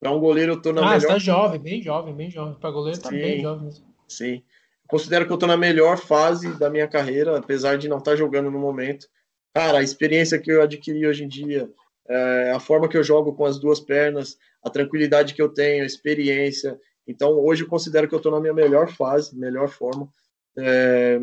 Para 0.00 0.10
um 0.10 0.18
goleiro, 0.18 0.52
eu 0.52 0.56
estou 0.56 0.72
na 0.72 0.80
ah, 0.80 0.84
melhor. 0.84 0.94
Ah, 0.94 1.16
está 1.16 1.18
jovem, 1.18 1.60
bem 1.60 1.82
jovem, 1.82 2.14
bem 2.14 2.30
jovem. 2.30 2.54
Para 2.54 2.70
goleiro, 2.70 2.98
está 2.98 3.10
bem 3.10 3.40
jovem. 3.40 3.70
Sim. 4.08 4.42
Considero 4.86 5.26
que 5.26 5.32
eu 5.32 5.36
estou 5.36 5.48
na 5.48 5.56
melhor 5.56 5.98
fase 5.98 6.58
da 6.58 6.68
minha 6.68 6.86
carreira, 6.86 7.38
apesar 7.38 7.76
de 7.78 7.88
não 7.88 7.98
estar 7.98 8.12
tá 8.12 8.16
jogando 8.16 8.50
no 8.50 8.58
momento. 8.58 9.06
Cara, 9.54 9.78
a 9.78 9.82
experiência 9.82 10.38
que 10.38 10.50
eu 10.50 10.62
adquiri 10.62 11.06
hoje 11.06 11.24
em 11.24 11.28
dia, 11.28 11.70
é, 12.08 12.52
a 12.54 12.60
forma 12.60 12.88
que 12.88 12.96
eu 12.96 13.04
jogo 13.04 13.34
com 13.34 13.44
as 13.44 13.58
duas 13.58 13.80
pernas, 13.80 14.36
a 14.62 14.68
tranquilidade 14.68 15.32
que 15.32 15.40
eu 15.40 15.48
tenho, 15.48 15.82
a 15.82 15.86
experiência. 15.86 16.78
Então, 17.06 17.32
hoje 17.32 17.62
eu 17.62 17.68
considero 17.68 18.08
que 18.08 18.14
eu 18.14 18.18
estou 18.18 18.32
na 18.32 18.40
minha 18.40 18.52
melhor 18.52 18.90
fase, 18.90 19.38
melhor 19.38 19.68
forma. 19.68 20.08
É, 20.58 21.18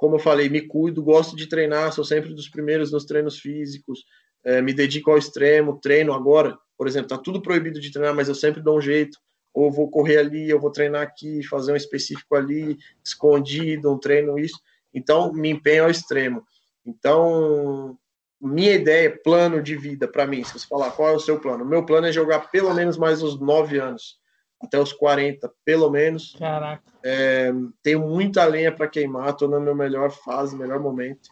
como 0.00 0.14
eu 0.14 0.18
falei, 0.18 0.48
me 0.48 0.62
cuido, 0.62 1.02
gosto 1.02 1.36
de 1.36 1.46
treinar, 1.46 1.92
sou 1.92 2.02
sempre 2.02 2.32
dos 2.32 2.48
primeiros 2.48 2.90
nos 2.90 3.04
treinos 3.04 3.38
físicos, 3.38 4.06
é, 4.42 4.62
me 4.62 4.72
dedico 4.72 5.10
ao 5.10 5.18
extremo, 5.18 5.78
treino 5.78 6.14
agora, 6.14 6.56
por 6.74 6.88
exemplo, 6.88 7.08
tá 7.08 7.18
tudo 7.18 7.42
proibido 7.42 7.78
de 7.78 7.92
treinar, 7.92 8.14
mas 8.14 8.26
eu 8.26 8.34
sempre 8.34 8.62
dou 8.62 8.78
um 8.78 8.80
jeito, 8.80 9.18
ou 9.52 9.70
vou 9.70 9.90
correr 9.90 10.16
ali, 10.16 10.48
eu 10.48 10.58
vou 10.58 10.70
treinar 10.70 11.02
aqui, 11.02 11.46
fazer 11.46 11.72
um 11.72 11.76
específico 11.76 12.34
ali, 12.34 12.78
escondido, 13.04 13.92
um 13.92 13.98
treino 13.98 14.38
isso, 14.38 14.58
então 14.94 15.34
me 15.34 15.50
empenho 15.50 15.84
ao 15.84 15.90
extremo. 15.90 16.46
Então, 16.86 17.98
minha 18.40 18.72
ideia, 18.72 19.14
plano 19.22 19.62
de 19.62 19.76
vida 19.76 20.08
para 20.08 20.26
mim, 20.26 20.42
se 20.42 20.54
você 20.54 20.66
falar 20.66 20.92
qual 20.92 21.10
é 21.10 21.12
o 21.12 21.20
seu 21.20 21.38
plano, 21.38 21.62
meu 21.62 21.84
plano 21.84 22.06
é 22.06 22.12
jogar 22.12 22.50
pelo 22.50 22.72
menos 22.72 22.96
mais 22.96 23.22
uns 23.22 23.38
nove 23.38 23.78
anos, 23.78 24.18
até 24.60 24.78
os 24.78 24.92
40, 24.92 25.50
pelo 25.64 25.90
menos. 25.90 26.36
Caraca. 26.38 26.82
É, 27.02 27.50
tenho 27.82 28.00
muita 28.00 28.44
lenha 28.44 28.70
para 28.70 28.88
queimar, 28.88 29.30
estou 29.30 29.48
na 29.48 29.58
minha 29.58 29.74
melhor 29.74 30.10
fase, 30.10 30.56
melhor 30.56 30.78
momento. 30.78 31.30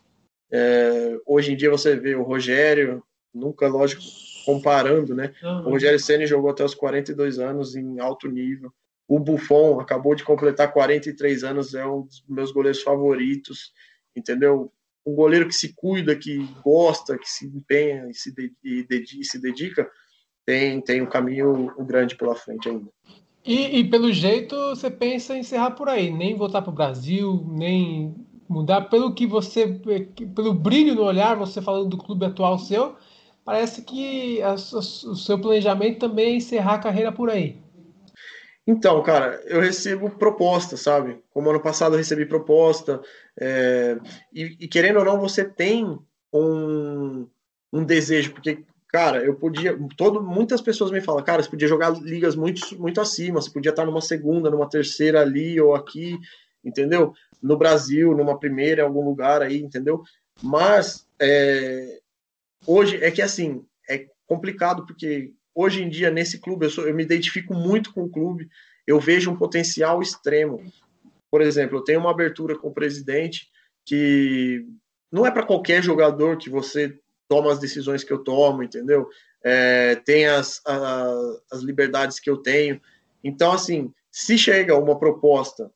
É, 0.50 1.18
hoje 1.26 1.52
em 1.52 1.56
dia 1.56 1.70
você 1.70 1.94
vê 1.94 2.14
o 2.14 2.22
Rogério, 2.22 3.02
nunca, 3.34 3.68
lógico, 3.68 4.02
comparando, 4.46 5.14
né? 5.14 5.34
Uhum. 5.42 5.66
O 5.66 5.70
Rogério 5.70 6.00
Senna 6.00 6.26
jogou 6.26 6.50
até 6.50 6.64
os 6.64 6.74
42 6.74 7.38
anos 7.38 7.76
em 7.76 8.00
alto 8.00 8.28
nível. 8.28 8.72
O 9.06 9.18
Buffon 9.18 9.80
acabou 9.80 10.14
de 10.14 10.24
completar 10.24 10.72
43 10.72 11.44
anos, 11.44 11.74
é 11.74 11.86
um 11.86 12.02
dos 12.02 12.24
meus 12.28 12.50
goleiros 12.50 12.82
favoritos, 12.82 13.72
entendeu? 14.16 14.72
Um 15.05 15.14
goleiro 15.14 15.48
que 15.48 15.55
se 15.55 15.74
cuida, 15.74 16.16
que 16.16 16.38
gosta, 16.62 17.18
que 17.18 17.28
se 17.28 17.46
empenha 17.46 18.06
e 18.10 18.14
se, 18.14 18.34
e 18.62 19.24
se 19.24 19.38
dedica, 19.40 19.90
tem, 20.48 20.80
tem 20.80 21.02
um 21.02 21.06
caminho 21.06 21.70
grande 21.80 22.16
pela 22.16 22.34
frente 22.34 22.70
ainda. 22.70 22.88
E, 23.44 23.80
e, 23.80 23.84
pelo 23.84 24.10
jeito 24.10 24.56
você 24.70 24.90
pensa 24.90 25.36
em 25.36 25.40
encerrar 25.40 25.72
por 25.72 25.90
aí, 25.90 26.10
nem 26.10 26.38
voltar 26.38 26.62
para 26.62 26.70
o 26.70 26.74
Brasil, 26.74 27.46
nem 27.50 28.14
mudar. 28.48 28.88
Pelo 28.88 29.12
que 29.12 29.26
você, 29.26 29.68
pelo 30.34 30.54
brilho 30.54 30.94
no 30.94 31.02
olhar, 31.02 31.36
você 31.36 31.60
falando 31.60 31.90
do 31.90 31.98
clube 31.98 32.24
atual 32.24 32.58
seu, 32.58 32.96
parece 33.44 33.82
que 33.82 34.40
a, 34.40 34.52
a, 34.52 34.54
o 34.54 35.14
seu 35.14 35.38
planejamento 35.38 35.98
também 35.98 36.32
é 36.32 36.36
encerrar 36.36 36.76
a 36.76 36.78
carreira 36.78 37.12
por 37.12 37.28
aí. 37.28 37.58
Então, 38.66 39.02
cara, 39.02 39.42
eu 39.44 39.60
recebo 39.60 40.08
proposta, 40.08 40.78
sabe? 40.78 41.18
Como 41.30 41.50
ano 41.50 41.60
passado 41.60 41.92
eu 41.92 41.98
recebi 41.98 42.24
proposta, 42.24 43.02
é, 43.38 43.98
e, 44.32 44.56
e, 44.60 44.66
querendo 44.66 44.98
ou 44.98 45.04
não, 45.04 45.20
você 45.20 45.44
tem 45.44 45.98
um, 46.32 47.28
um 47.70 47.84
desejo, 47.84 48.32
porque 48.32 48.64
cara, 48.89 49.23
eu 49.23 49.35
podia. 49.35 49.78
Todo, 49.97 50.23
muitas 50.23 50.60
pessoas 50.60 50.90
me 50.90 51.01
falam, 51.01 51.23
cara, 51.23 51.43
você 51.43 51.48
podia 51.48 51.69
jogar 51.69 51.90
ligas 52.01 52.35
muito, 52.35 52.78
muito 52.81 53.01
acima, 53.01 53.40
você 53.40 53.51
podia 53.51 53.70
estar 53.70 53.85
numa 53.85 54.01
segunda, 54.01 54.51
numa 54.51 54.69
terceira 54.69 55.20
ali 55.20 55.60
ou 55.60 55.74
aqui, 55.74 56.19
entendeu? 56.65 57.12
No 57.43 57.56
Brasil, 57.56 58.16
numa 58.16 58.39
primeira, 58.39 58.82
em 58.82 58.85
algum 58.85 59.05
lugar 59.05 59.43
aí, 59.43 59.59
entendeu? 59.59 60.02
Mas 60.43 61.06
é, 61.20 62.01
hoje 62.66 63.02
é 63.02 63.10
que 63.10 63.23
assim, 63.23 63.65
é 63.89 64.06
complicado 64.27 64.86
porque 64.86 65.32
hoje 65.55 65.82
em 65.82 65.89
dia 65.89 66.10
nesse 66.10 66.39
clube 66.39 66.66
eu, 66.66 66.70
sou, 66.70 66.86
eu 66.86 66.94
me 66.94 67.02
identifico 67.02 67.55
muito 67.55 67.93
com 67.93 68.05
o 68.05 68.09
clube, 68.09 68.48
eu 68.86 68.98
vejo 68.98 69.31
um 69.31 69.36
potencial 69.36 70.01
extremo. 70.01 70.62
Por 71.31 71.43
exemplo, 71.43 71.78
eu 71.78 71.85
tenho 71.85 72.01
uma 72.01 72.10
abertura 72.10 72.56
com 72.56 72.69
o 72.69 72.74
presidente 72.74 73.48
que 73.85 74.65
não 75.12 75.27
é 75.27 75.31
para 75.31 75.44
qualquer 75.44 75.82
jogador 75.82 76.39
que 76.39 76.48
você 76.48 76.98
tomo 77.28 77.48
as 77.48 77.59
decisões 77.59 78.02
que 78.02 78.12
eu 78.12 78.24
tomo, 78.24 78.62
entendeu? 78.62 79.09
É, 79.44 79.96
tem 79.96 80.26
as, 80.26 80.60
a, 80.66 81.14
as 81.52 81.60
liberdades 81.60 82.18
que 82.18 82.28
eu 82.28 82.38
tenho. 82.38 82.80
Então, 83.22 83.52
assim, 83.52 83.92
se 84.10 84.38
chega 84.38 84.76
uma 84.76 84.98
proposta 84.98 85.70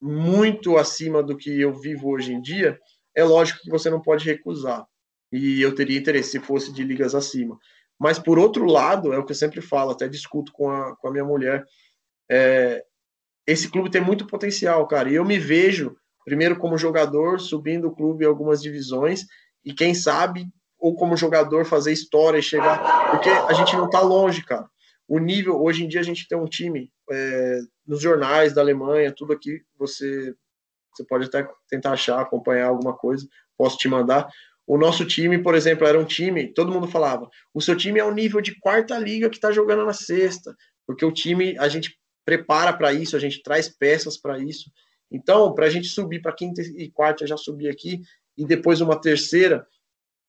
muito 0.00 0.78
acima 0.78 1.22
do 1.22 1.36
que 1.36 1.60
eu 1.60 1.74
vivo 1.74 2.08
hoje 2.08 2.32
em 2.32 2.40
dia, 2.40 2.78
é 3.14 3.22
lógico 3.22 3.60
que 3.62 3.70
você 3.70 3.90
não 3.90 4.00
pode 4.00 4.24
recusar. 4.24 4.86
E 5.32 5.60
eu 5.60 5.74
teria 5.74 5.98
interesse 5.98 6.30
se 6.30 6.40
fosse 6.40 6.72
de 6.72 6.82
ligas 6.82 7.14
acima. 7.14 7.58
Mas, 7.98 8.18
por 8.18 8.38
outro 8.38 8.64
lado, 8.64 9.12
é 9.12 9.18
o 9.18 9.24
que 9.24 9.32
eu 9.32 9.36
sempre 9.36 9.60
falo, 9.60 9.90
até 9.90 10.08
discuto 10.08 10.52
com 10.52 10.70
a, 10.70 10.96
com 10.96 11.08
a 11.08 11.10
minha 11.10 11.24
mulher, 11.24 11.64
é, 12.30 12.82
esse 13.46 13.68
clube 13.68 13.90
tem 13.90 14.00
muito 14.00 14.26
potencial, 14.26 14.86
cara. 14.86 15.10
E 15.10 15.14
eu 15.14 15.24
me 15.24 15.38
vejo, 15.38 15.96
primeiro 16.24 16.56
como 16.56 16.78
jogador, 16.78 17.40
subindo 17.40 17.88
o 17.88 17.94
clube 17.94 18.24
em 18.24 18.28
algumas 18.28 18.62
divisões, 18.62 19.26
e 19.64 19.74
quem 19.74 19.92
sabe 19.92 20.48
ou 20.80 20.94
como 20.94 21.16
jogador 21.16 21.64
fazer 21.64 21.92
história 21.92 22.38
e 22.38 22.42
chegar. 22.42 23.10
Porque 23.10 23.28
a 23.28 23.52
gente 23.52 23.76
não 23.76 23.86
está 23.86 24.00
longe, 24.00 24.44
cara. 24.44 24.68
O 25.06 25.18
nível, 25.18 25.60
hoje 25.60 25.84
em 25.84 25.88
dia, 25.88 26.00
a 26.00 26.04
gente 26.04 26.26
tem 26.26 26.38
um 26.38 26.46
time 26.46 26.90
é, 27.10 27.60
nos 27.86 28.00
jornais 28.00 28.52
da 28.52 28.60
Alemanha, 28.60 29.12
tudo 29.14 29.32
aqui, 29.32 29.60
você, 29.76 30.34
você 30.94 31.04
pode 31.04 31.26
até 31.26 31.48
tentar 31.68 31.92
achar, 31.92 32.20
acompanhar 32.20 32.68
alguma 32.68 32.96
coisa, 32.96 33.26
posso 33.58 33.76
te 33.76 33.88
mandar. 33.88 34.28
O 34.66 34.78
nosso 34.78 35.04
time, 35.04 35.42
por 35.42 35.56
exemplo, 35.56 35.86
era 35.86 35.98
um 35.98 36.04
time, 36.04 36.52
todo 36.54 36.70
mundo 36.70 36.86
falava, 36.86 37.28
o 37.52 37.60
seu 37.60 37.76
time 37.76 37.98
é 37.98 38.04
o 38.04 38.14
nível 38.14 38.40
de 38.40 38.58
quarta 38.60 38.96
liga 38.96 39.28
que 39.28 39.36
está 39.36 39.50
jogando 39.50 39.84
na 39.84 39.92
sexta, 39.92 40.54
porque 40.86 41.04
o 41.04 41.10
time, 41.10 41.58
a 41.58 41.68
gente 41.68 41.98
prepara 42.24 42.72
para 42.72 42.92
isso, 42.92 43.16
a 43.16 43.18
gente 43.18 43.42
traz 43.42 43.68
peças 43.68 44.16
para 44.16 44.38
isso. 44.38 44.70
Então, 45.10 45.52
para 45.52 45.66
a 45.66 45.70
gente 45.70 45.88
subir 45.88 46.22
para 46.22 46.32
quinta 46.32 46.62
e 46.62 46.88
quarta, 46.88 47.26
já 47.26 47.36
subir 47.36 47.68
aqui, 47.68 48.00
e 48.38 48.46
depois 48.46 48.80
uma 48.80 49.00
terceira, 49.00 49.66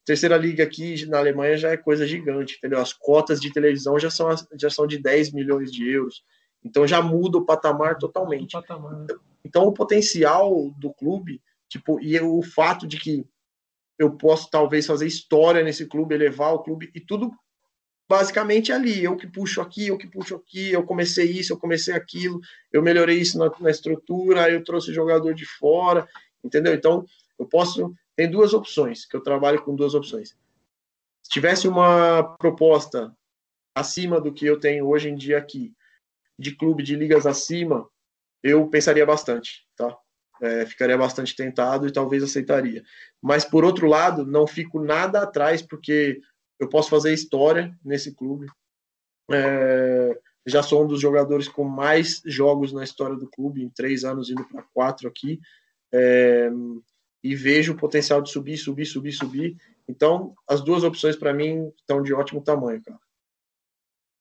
terceira 0.06 0.38
liga 0.38 0.64
aqui 0.64 1.06
na 1.06 1.20
Alemanha 1.20 1.58
já 1.58 1.72
é 1.72 1.78
coisa 1.78 2.08
gigante, 2.08 2.56
entendeu? 2.58 2.80
As 2.80 2.94
cotas 2.94 3.40
de 3.40 3.52
televisão 3.52 4.00
já 4.00 4.10
são, 4.10 4.30
já 4.60 4.70
são 4.70 4.88
de 4.88 4.98
10 4.98 5.32
milhões 5.32 5.72
de 5.72 5.90
euros. 5.90 6.24
Então 6.64 6.88
já 6.88 7.02
muda 7.02 7.38
o 7.38 7.46
patamar 7.46 7.98
totalmente. 7.98 8.56
O 8.56 8.62
patamar. 8.62 9.06
Então 9.44 9.64
o 9.64 9.74
potencial 9.74 10.72
do 10.78 10.94
clube, 10.94 11.42
tipo, 11.68 12.00
e 12.02 12.20
o 12.20 12.42
fato 12.42 12.88
de 12.88 12.98
que 12.98 13.26
eu 13.98 14.12
posso 14.18 14.50
talvez 14.50 14.86
fazer 14.86 15.06
história 15.06 15.64
nesse 15.64 15.86
clube, 15.86 16.16
elevar 16.16 16.54
o 16.54 16.64
clube 16.64 16.90
e 16.96 17.00
tudo 17.00 17.32
basicamente 18.10 18.74
ali, 18.74 19.02
eu 19.02 19.16
que 19.16 19.26
puxo 19.26 19.62
aqui, 19.62 19.88
eu 19.88 19.98
que 19.98 20.06
puxo 20.06 20.36
aqui, 20.36 20.72
eu 20.74 20.84
comecei 20.84 21.32
isso, 21.32 21.54
eu 21.54 21.58
comecei 21.58 21.94
aquilo, 21.94 22.42
eu 22.70 22.82
melhorei 22.82 23.18
isso 23.18 23.38
na, 23.38 23.50
na 23.58 23.70
estrutura, 23.70 24.50
eu 24.50 24.62
trouxe 24.66 24.94
jogador 24.94 25.34
de 25.34 25.46
fora, 25.46 26.06
entendeu? 26.44 26.74
Então, 26.74 27.06
eu 27.40 27.46
posso 27.46 27.94
tem 28.22 28.30
duas 28.30 28.54
opções, 28.54 29.04
que 29.04 29.16
eu 29.16 29.24
trabalho 29.24 29.64
com 29.64 29.76
duas 29.76 29.96
opções. 29.96 30.38
Se 31.24 31.32
tivesse 31.32 31.68
uma 31.68 32.36
proposta 32.38 33.12
acima 33.74 34.22
do 34.22 34.32
que 34.32 34.46
eu 34.46 34.60
tenho 34.60 34.88
hoje 34.88 35.10
em 35.10 35.16
dia 35.16 35.40
aqui, 35.40 35.74
de 36.38 36.56
clube 36.56 36.84
de 36.84 36.96
ligas 36.96 37.26
acima, 37.26 37.90
eu 38.44 38.68
pensaria 38.68 39.08
bastante, 39.08 39.68
tá? 39.76 39.98
É, 40.40 40.68
ficaria 40.68 40.96
bastante 40.96 41.36
tentado 41.36 41.88
e 41.88 41.92
talvez 41.92 42.22
aceitaria. 42.22 42.84
Mas, 43.20 43.44
por 43.44 43.66
outro 43.66 43.88
lado, 43.88 44.24
não 44.24 44.46
fico 44.46 44.80
nada 44.80 45.24
atrás, 45.24 45.64
porque 45.64 46.22
eu 46.60 46.70
posso 46.70 46.92
fazer 46.92 47.12
história 47.14 47.76
nesse 47.84 48.14
clube. 48.14 48.46
É, 49.32 50.20
já 50.46 50.62
sou 50.62 50.84
um 50.84 50.88
dos 50.88 51.02
jogadores 51.02 51.48
com 51.48 51.64
mais 51.64 52.22
jogos 52.24 52.72
na 52.72 52.84
história 52.84 53.16
do 53.16 53.28
clube, 53.28 53.64
em 53.64 53.70
três 53.70 54.04
anos 54.04 54.30
indo 54.30 54.48
para 54.48 54.62
quatro 54.76 55.08
aqui. 55.08 55.40
É, 55.92 56.52
e 57.24 57.36
vejo 57.36 57.74
o 57.74 57.78
potencial 57.78 58.22
de 58.22 58.30
subir, 58.30 58.58
subir, 58.58 58.86
subir, 58.86 59.12
subir. 59.12 59.58
Então, 59.88 60.34
as 60.48 60.62
duas 60.62 60.84
opções 60.84 61.16
para 61.16 61.34
mim 61.34 61.72
estão 61.78 62.02
de 62.02 62.14
ótimo 62.14 62.42
tamanho, 62.42 62.82
cara. 62.82 63.00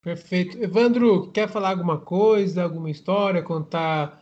Perfeito. 0.03 0.57
Evandro, 0.57 1.31
quer 1.31 1.47
falar 1.47 1.69
alguma 1.69 1.99
coisa, 1.99 2.63
alguma 2.63 2.89
história, 2.89 3.43
contar? 3.43 4.21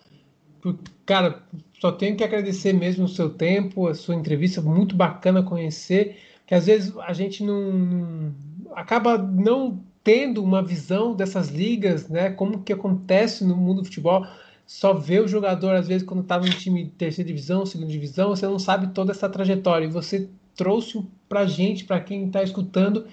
Cara, 1.06 1.42
só 1.80 1.92
tenho 1.92 2.18
que 2.18 2.24
agradecer 2.24 2.74
mesmo 2.74 3.06
o 3.06 3.10
seu 3.10 3.30
tempo, 3.30 3.88
a 3.88 3.96
sua 3.96 4.16
entrevista, 4.16 4.62
muito 4.62 4.96
bacana 4.96 5.42
conhecer, 5.42 6.18
que 6.46 6.54
às 6.54 6.66
vezes 6.66 6.94
a 6.98 7.14
gente 7.14 7.44
não, 7.44 8.34
acaba 8.74 9.18
não 9.18 9.82
tendo 10.04 10.44
uma 10.44 10.62
visão 10.62 11.16
dessas 11.16 11.48
ligas, 11.50 12.10
né? 12.10 12.30
Como 12.32 12.62
que 12.62 12.74
acontece 12.74 13.46
no 13.46 13.56
mundo 13.56 13.82
do 13.82 13.86
futebol 13.86 14.26
só 14.70 14.94
vê 14.94 15.20
o 15.20 15.28
jogador, 15.28 15.74
às 15.74 15.88
vezes, 15.88 16.06
quando 16.06 16.22
está 16.22 16.38
no 16.38 16.48
time 16.48 16.84
de 16.84 16.92
terceira 16.92 17.28
divisão, 17.28 17.66
segunda 17.66 17.92
divisão, 17.92 18.30
você 18.30 18.46
não 18.46 18.60
sabe 18.60 18.94
toda 18.94 19.12
essa 19.12 19.28
trajetória. 19.28 19.86
E 19.86 19.90
você 19.90 20.30
trouxe 20.56 21.04
para 21.28 21.48
gente, 21.48 21.86
para 21.86 22.00
quem 22.00 22.28
está 22.28 22.44
escutando, 22.44 23.08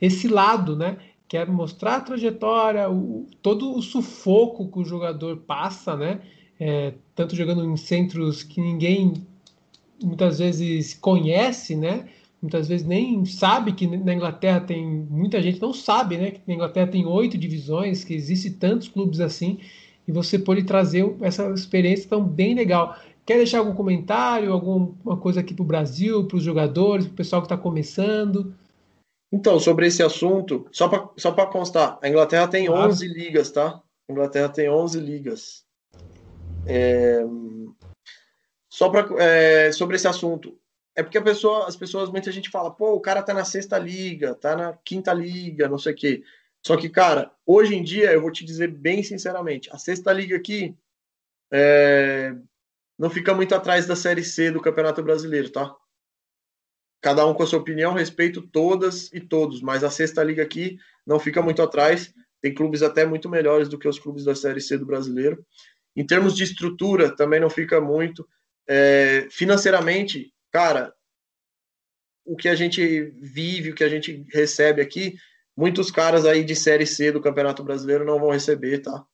esse 0.00 0.28
lado, 0.28 0.76
né? 0.76 0.98
Quero 1.26 1.52
mostrar 1.52 1.96
a 1.96 2.00
trajetória, 2.00 2.88
o, 2.88 3.26
todo 3.42 3.76
o 3.76 3.82
sufoco 3.82 4.70
que 4.70 4.78
o 4.78 4.84
jogador 4.84 5.38
passa, 5.38 5.96
né? 5.96 6.20
É, 6.60 6.94
tanto 7.12 7.34
jogando 7.34 7.64
em 7.64 7.76
centros 7.76 8.44
que 8.44 8.60
ninguém 8.60 9.14
muitas 10.00 10.38
vezes 10.38 10.94
conhece, 10.94 11.74
né? 11.74 12.08
muitas 12.40 12.68
vezes 12.68 12.86
nem 12.86 13.24
sabe 13.24 13.72
que 13.72 13.86
na 13.86 14.14
Inglaterra 14.14 14.60
tem 14.60 14.86
muita 14.86 15.42
gente 15.42 15.60
não 15.60 15.74
sabe, 15.74 16.16
né? 16.16 16.30
Que 16.30 16.40
na 16.46 16.54
Inglaterra 16.54 16.86
tem 16.86 17.04
oito 17.04 17.36
divisões, 17.36 18.04
que 18.04 18.14
existe 18.14 18.52
tantos 18.52 18.88
clubes 18.88 19.20
assim, 19.20 19.58
e 20.10 20.12
você 20.12 20.36
pode 20.36 20.64
trazer 20.64 21.16
essa 21.22 21.48
experiência 21.50 22.08
tão 22.08 22.22
bem 22.22 22.52
legal. 22.52 22.98
Quer 23.24 23.36
deixar 23.36 23.58
algum 23.58 23.74
comentário, 23.74 24.52
alguma 24.52 25.16
coisa 25.16 25.38
aqui 25.38 25.54
para 25.54 25.62
o 25.62 25.66
Brasil, 25.66 26.26
para 26.26 26.36
os 26.36 26.42
jogadores, 26.42 27.06
para 27.06 27.12
o 27.12 27.16
pessoal 27.16 27.40
que 27.40 27.46
está 27.46 27.56
começando? 27.56 28.52
Então, 29.32 29.60
sobre 29.60 29.86
esse 29.86 30.02
assunto, 30.02 30.66
só 30.72 30.88
para 30.88 31.08
só 31.16 31.30
constar, 31.46 31.96
a 32.02 32.08
Inglaterra 32.08 32.48
tem 32.48 32.66
claro. 32.66 32.90
11 32.90 33.06
ligas, 33.06 33.52
tá? 33.52 33.80
A 34.08 34.12
Inglaterra 34.12 34.48
tem 34.48 34.68
11 34.68 34.98
ligas. 34.98 35.64
É... 36.66 37.24
Só 38.68 38.88
para 38.88 39.06
é, 39.22 39.70
sobre 39.70 39.94
esse 39.94 40.08
assunto, 40.08 40.58
é 40.96 41.04
porque 41.04 41.20
pessoa, 41.20 41.68
as 41.68 41.76
pessoas, 41.76 42.10
muita 42.10 42.32
gente 42.32 42.50
fala, 42.50 42.70
pô, 42.70 42.94
o 42.94 43.00
cara 43.00 43.22
tá 43.22 43.32
na 43.32 43.44
sexta 43.44 43.78
liga, 43.78 44.34
tá 44.34 44.56
na 44.56 44.72
quinta 44.84 45.12
liga, 45.12 45.68
não 45.68 45.78
sei 45.78 45.92
o 45.92 45.96
quê. 45.96 46.22
Só 46.66 46.76
que, 46.76 46.88
cara, 46.88 47.32
hoje 47.46 47.74
em 47.74 47.82
dia, 47.82 48.12
eu 48.12 48.20
vou 48.20 48.30
te 48.30 48.44
dizer 48.44 48.68
bem 48.68 49.02
sinceramente, 49.02 49.70
a 49.72 49.78
sexta 49.78 50.12
liga 50.12 50.36
aqui 50.36 50.76
é, 51.52 52.34
não 52.98 53.08
fica 53.08 53.34
muito 53.34 53.54
atrás 53.54 53.86
da 53.86 53.96
Série 53.96 54.22
C 54.22 54.50
do 54.50 54.60
Campeonato 54.60 55.02
Brasileiro, 55.02 55.50
tá? 55.50 55.74
Cada 57.02 57.26
um 57.26 57.32
com 57.32 57.42
a 57.42 57.46
sua 57.46 57.58
opinião, 57.58 57.94
respeito 57.94 58.42
todas 58.42 59.10
e 59.12 59.20
todos, 59.20 59.62
mas 59.62 59.82
a 59.82 59.90
sexta 59.90 60.22
liga 60.22 60.42
aqui 60.42 60.78
não 61.06 61.18
fica 61.18 61.40
muito 61.40 61.62
atrás. 61.62 62.12
Tem 62.42 62.54
clubes 62.54 62.82
até 62.82 63.06
muito 63.06 63.28
melhores 63.28 63.68
do 63.68 63.78
que 63.78 63.88
os 63.88 63.98
clubes 63.98 64.24
da 64.24 64.34
Série 64.34 64.60
C 64.60 64.76
do 64.76 64.84
Brasileiro. 64.84 65.44
Em 65.96 66.06
termos 66.06 66.36
de 66.36 66.44
estrutura, 66.44 67.14
também 67.14 67.40
não 67.40 67.48
fica 67.48 67.80
muito. 67.80 68.28
É, 68.68 69.26
financeiramente, 69.30 70.32
cara, 70.52 70.94
o 72.24 72.36
que 72.36 72.48
a 72.48 72.54
gente 72.54 73.12
vive, 73.18 73.70
o 73.70 73.74
que 73.74 73.82
a 73.82 73.88
gente 73.88 74.26
recebe 74.30 74.82
aqui, 74.82 75.16
muitos 75.56 75.90
caras 75.90 76.24
aí 76.24 76.44
de 76.44 76.54
Série 76.54 76.86
C 76.86 77.12
do 77.12 77.20
Campeonato 77.20 77.62
Brasileiro 77.62 78.04
não 78.04 78.18
vão 78.18 78.30
receber, 78.30 78.78
tá? 78.78 79.04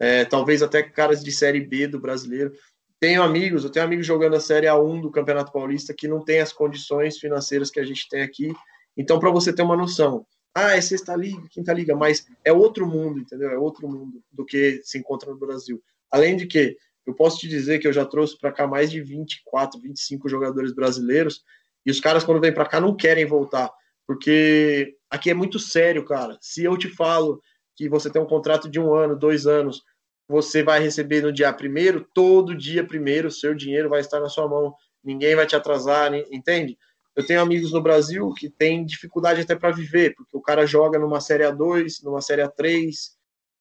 É, 0.00 0.24
talvez 0.24 0.62
até 0.62 0.82
caras 0.82 1.22
de 1.22 1.30
Série 1.30 1.60
B 1.60 1.86
do 1.86 2.00
Brasileiro. 2.00 2.52
Tenho 2.98 3.22
amigos, 3.22 3.64
eu 3.64 3.70
tenho 3.70 3.84
amigos 3.84 4.06
jogando 4.06 4.36
a 4.36 4.40
Série 4.40 4.66
A1 4.66 5.00
do 5.00 5.10
Campeonato 5.10 5.52
Paulista 5.52 5.94
que 5.94 6.08
não 6.08 6.24
tem 6.24 6.40
as 6.40 6.52
condições 6.52 7.18
financeiras 7.18 7.70
que 7.70 7.80
a 7.80 7.84
gente 7.84 8.08
tem 8.08 8.22
aqui. 8.22 8.52
Então, 8.96 9.18
para 9.18 9.30
você 9.30 9.52
ter 9.52 9.62
uma 9.62 9.76
noção, 9.76 10.26
ah, 10.54 10.76
é 10.76 10.80
sexta 10.80 11.16
liga, 11.16 11.42
quinta 11.50 11.72
liga, 11.72 11.96
mas 11.96 12.26
é 12.44 12.52
outro 12.52 12.86
mundo, 12.86 13.18
entendeu? 13.20 13.50
É 13.50 13.58
outro 13.58 13.88
mundo 13.88 14.22
do 14.30 14.44
que 14.44 14.80
se 14.84 14.98
encontra 14.98 15.30
no 15.30 15.38
Brasil. 15.38 15.82
Além 16.10 16.36
de 16.36 16.46
que, 16.46 16.76
eu 17.06 17.14
posso 17.14 17.38
te 17.38 17.48
dizer 17.48 17.78
que 17.78 17.88
eu 17.88 17.92
já 17.92 18.04
trouxe 18.04 18.38
para 18.38 18.52
cá 18.52 18.66
mais 18.66 18.90
de 18.90 19.00
24, 19.00 19.80
25 19.80 20.28
jogadores 20.28 20.72
brasileiros, 20.72 21.42
e 21.84 21.90
os 21.90 22.00
caras, 22.00 22.22
quando 22.22 22.40
vêm 22.40 22.52
para 22.52 22.66
cá, 22.66 22.80
não 22.80 22.94
querem 22.94 23.24
voltar, 23.24 23.72
porque 24.06 24.96
aqui 25.10 25.30
é 25.30 25.34
muito 25.34 25.58
sério, 25.58 26.04
cara. 26.04 26.38
Se 26.40 26.64
eu 26.64 26.76
te 26.76 26.88
falo 26.88 27.40
que 27.76 27.88
você 27.88 28.10
tem 28.10 28.20
um 28.20 28.26
contrato 28.26 28.68
de 28.68 28.78
um 28.78 28.94
ano, 28.94 29.16
dois 29.16 29.46
anos, 29.46 29.82
você 30.28 30.62
vai 30.62 30.80
receber 30.80 31.22
no 31.22 31.32
dia 31.32 31.52
primeiro, 31.52 32.06
todo 32.14 32.56
dia 32.56 32.86
primeiro, 32.86 33.30
seu 33.30 33.54
dinheiro 33.54 33.88
vai 33.88 34.00
estar 34.00 34.20
na 34.20 34.28
sua 34.28 34.48
mão, 34.48 34.74
ninguém 35.02 35.34
vai 35.34 35.46
te 35.46 35.56
atrasar, 35.56 36.12
entende? 36.30 36.78
Eu 37.14 37.26
tenho 37.26 37.40
amigos 37.40 37.72
no 37.72 37.82
Brasil 37.82 38.32
que 38.32 38.48
têm 38.48 38.84
dificuldade 38.86 39.42
até 39.42 39.54
para 39.54 39.70
viver, 39.70 40.14
porque 40.14 40.36
o 40.36 40.40
cara 40.40 40.66
joga 40.66 40.98
numa 40.98 41.20
Série 41.20 41.44
A2, 41.44 42.02
numa 42.02 42.22
Série 42.22 42.42
A3, 42.42 43.12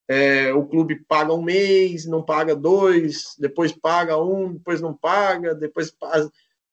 é, 0.07 0.53
o 0.53 0.65
clube 0.65 1.03
paga 1.07 1.33
um 1.33 1.41
mês, 1.41 2.05
não 2.05 2.23
paga 2.23 2.55
dois, 2.55 3.35
depois 3.37 3.71
paga 3.71 4.17
um, 4.17 4.53
depois 4.53 4.81
não 4.81 4.93
paga, 4.93 5.53
depois. 5.53 5.93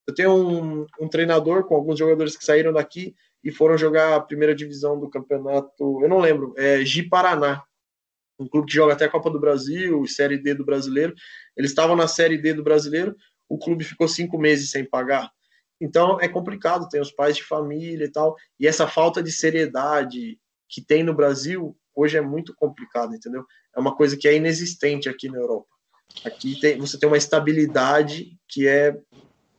Eu 0.06 0.14
tenho 0.14 0.32
um, 0.32 0.86
um, 1.00 1.08
treinador 1.08 1.64
com 1.64 1.74
alguns 1.74 1.98
jogadores 1.98 2.36
que 2.36 2.44
saíram 2.44 2.72
daqui 2.72 3.14
e 3.42 3.50
foram 3.50 3.78
jogar 3.78 4.16
a 4.16 4.20
primeira 4.20 4.54
divisão 4.54 4.98
do 4.98 5.08
campeonato, 5.08 6.02
eu 6.02 6.08
não 6.08 6.18
lembro, 6.18 6.54
é 6.56 6.84
Gi 6.84 7.08
Paraná, 7.08 7.62
um 8.38 8.48
clube 8.48 8.68
que 8.68 8.74
joga 8.74 8.92
até 8.92 9.04
a 9.04 9.10
Copa 9.10 9.30
do 9.30 9.40
Brasil 9.40 10.06
Série 10.06 10.38
D 10.38 10.54
do 10.54 10.64
Brasileiro. 10.64 11.12
Eles 11.56 11.70
estavam 11.70 11.96
na 11.96 12.06
Série 12.06 12.38
D 12.38 12.54
do 12.54 12.62
Brasileiro, 12.62 13.16
o 13.48 13.58
clube 13.58 13.84
ficou 13.84 14.06
cinco 14.06 14.38
meses 14.38 14.70
sem 14.70 14.84
pagar. 14.84 15.30
Então 15.80 16.20
é 16.20 16.28
complicado, 16.28 16.88
tem 16.88 17.00
os 17.00 17.12
pais 17.12 17.36
de 17.36 17.44
família 17.44 18.04
e 18.04 18.10
tal, 18.10 18.36
e 18.58 18.66
essa 18.66 18.86
falta 18.86 19.22
de 19.22 19.32
seriedade 19.32 20.38
que 20.68 20.80
tem 20.84 21.02
no 21.02 21.14
Brasil 21.14 21.76
hoje 21.94 22.16
é 22.16 22.20
muito 22.20 22.54
complicado, 22.54 23.14
entendeu? 23.14 23.44
É 23.74 23.80
uma 23.80 23.94
coisa 23.96 24.16
que 24.16 24.28
é 24.28 24.36
inexistente 24.36 25.08
aqui 25.08 25.28
na 25.28 25.38
Europa. 25.38 25.66
Aqui 26.24 26.58
tem, 26.60 26.78
você 26.78 26.98
tem 26.98 27.08
uma 27.08 27.16
estabilidade 27.16 28.36
que 28.48 28.66
é, 28.66 28.96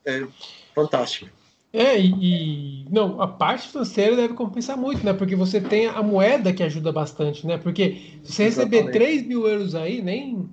é 0.06 0.28
fantástica. 0.74 1.32
É, 1.72 2.00
e, 2.00 2.84
e, 2.84 2.86
não, 2.90 3.22
a 3.22 3.28
parte 3.28 3.68
financeira 3.68 4.16
deve 4.16 4.34
compensar 4.34 4.76
muito, 4.76 5.06
né? 5.06 5.14
Porque 5.14 5.36
você 5.36 5.62
tem 5.62 5.86
a 5.86 6.02
moeda 6.02 6.52
que 6.52 6.64
ajuda 6.64 6.92
bastante, 6.92 7.46
né? 7.46 7.58
Porque 7.58 8.20
se 8.24 8.34
você 8.34 8.44
receber 8.46 8.78
Exatamente. 8.78 8.98
3 8.98 9.28
mil 9.28 9.48
euros 9.48 9.76
aí, 9.76 10.02
nem 10.02 10.50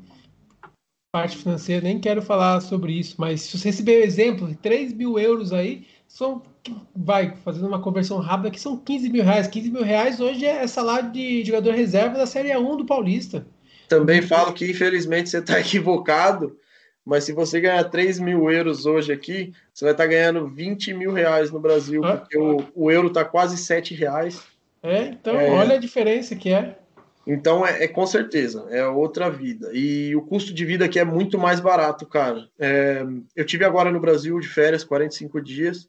parte 1.11 1.39
financeira, 1.39 1.83
nem 1.83 1.99
quero 1.99 2.21
falar 2.21 2.61
sobre 2.61 2.93
isso, 2.93 3.15
mas 3.17 3.41
se 3.41 3.59
você 3.59 3.71
receber 3.71 4.03
exemplo, 4.03 4.55
3 4.61 4.93
mil 4.93 5.19
euros 5.19 5.51
aí, 5.53 5.87
são 6.07 6.43
vai 6.95 7.35
fazendo 7.45 7.67
uma 7.67 7.81
conversão 7.81 8.19
rápida 8.19 8.51
que 8.51 8.61
são 8.61 8.77
15 8.77 9.09
mil 9.09 9.25
reais. 9.25 9.47
15 9.47 9.71
mil 9.71 9.83
reais 9.83 10.21
hoje 10.21 10.45
é 10.45 10.67
salário 10.67 11.11
de 11.13 11.45
jogador 11.45 11.73
reserva 11.75 12.19
da 12.19 12.27
Série 12.27 12.55
1 12.55 12.77
do 12.77 12.85
Paulista. 12.85 13.47
Também 13.89 14.21
falo 14.21 14.53
que 14.53 14.71
infelizmente 14.71 15.31
você 15.31 15.39
está 15.39 15.59
equivocado, 15.61 16.57
mas 17.07 17.23
se 17.23 17.33
você 17.33 17.61
ganhar 17.61 17.85
3 17.85 18.19
mil 18.19 18.51
euros 18.51 18.85
hoje 18.85 19.13
aqui, 19.13 19.53
você 19.73 19.85
vai 19.85 19.95
estar 19.95 20.03
tá 20.03 20.11
ganhando 20.11 20.49
20 20.49 20.93
mil 20.93 21.13
reais 21.13 21.53
no 21.53 21.61
Brasil, 21.61 22.05
ah, 22.05 22.17
porque 22.17 22.37
O, 22.37 22.67
o, 22.75 22.91
euro 22.91 23.07
está 23.07 23.25
quase 23.25 23.57
7 23.57 23.95
reais. 23.95 24.43
É, 24.83 25.03
então 25.05 25.39
é... 25.39 25.49
olha 25.49 25.77
a 25.77 25.79
diferença 25.79 26.35
que 26.35 26.53
é. 26.53 26.77
Então 27.25 27.65
é, 27.65 27.85
é, 27.85 27.89
com 27.89 28.05
certeza, 28.07 28.67
é 28.71 28.85
outra 28.85 29.31
vida. 29.31 29.71
E 29.73 30.17
o 30.17 30.23
custo 30.23 30.53
de 30.53 30.65
vida 30.65 30.85
aqui 30.85 30.99
é 30.99 31.05
muito 31.05 31.39
mais 31.39 31.61
barato, 31.61 32.05
cara. 32.07 32.49
É, 32.59 33.05
eu 33.37 33.45
tive 33.47 33.65
agora 33.65 33.91
no 33.93 34.01
Brasil 34.01 34.39
de 34.41 34.49
férias, 34.49 34.83
45 34.83 35.41
dias. 35.41 35.89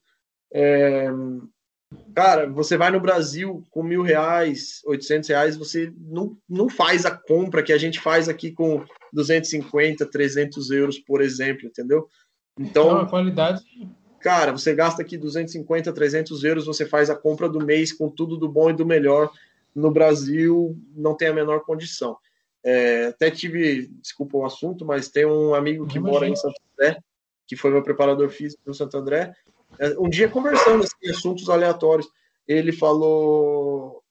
Cara, 2.14 2.50
você 2.50 2.76
vai 2.76 2.92
no 2.92 3.00
Brasil 3.00 3.64
com 3.70 3.84
mil 3.84 4.02
reais, 4.02 4.82
800 4.86 5.30
reais, 5.30 5.58
você 5.58 5.94
não, 5.98 6.38
não 6.50 6.68
faz 6.70 7.06
a 7.06 7.12
compra 7.12 7.64
que 7.64 7.72
a 7.72 7.78
gente 7.78 8.00
faz 8.00 8.28
aqui 8.28 8.52
com 8.52 8.84
250, 9.14 10.06
300 10.06 10.72
euros, 10.72 11.00
por 11.00 11.22
exemplo, 11.22 11.68
entendeu? 11.68 12.08
Então, 12.60 12.98
a 12.98 13.08
qualidade. 13.08 13.62
Cara, 14.20 14.52
você 14.52 14.74
gasta 14.74 15.02
aqui 15.02 15.18
250, 15.18 15.94
300 15.94 16.44
euros, 16.44 16.66
você 16.66 16.86
faz 16.86 17.10
a 17.10 17.16
compra 17.16 17.48
do 17.48 17.64
mês 17.64 17.94
com 17.94 18.10
tudo 18.10 18.36
do 18.36 18.50
bom 18.50 18.70
e 18.70 18.74
do 18.74 18.86
melhor. 18.86 19.32
No 19.74 19.92
Brasil, 19.92 20.76
não 20.96 21.16
tem 21.16 21.28
a 21.28 21.34
menor 21.34 21.62
condição. 21.62 22.18
É, 22.64 23.06
até 23.06 23.30
tive, 23.30 23.88
desculpa 24.02 24.38
o 24.38 24.46
assunto, 24.46 24.84
mas 24.84 25.08
tem 25.08 25.26
um 25.26 25.54
amigo 25.54 25.86
que 25.86 26.00
mora 26.00 26.28
em 26.28 26.36
Santo 26.36 26.60
André, 26.74 26.98
que 27.46 27.56
foi 27.56 27.72
meu 27.72 27.84
preparador 27.84 28.30
físico 28.30 28.62
no 28.66 28.74
Santo 28.74 28.98
André, 28.98 29.32
um 30.00 30.10
dia 30.10 30.30
conversando 30.30 30.84
assim, 30.84 31.10
assuntos 31.10 31.50
aleatórios, 31.50 32.08
ele 32.48 32.72
falou: 32.72 34.02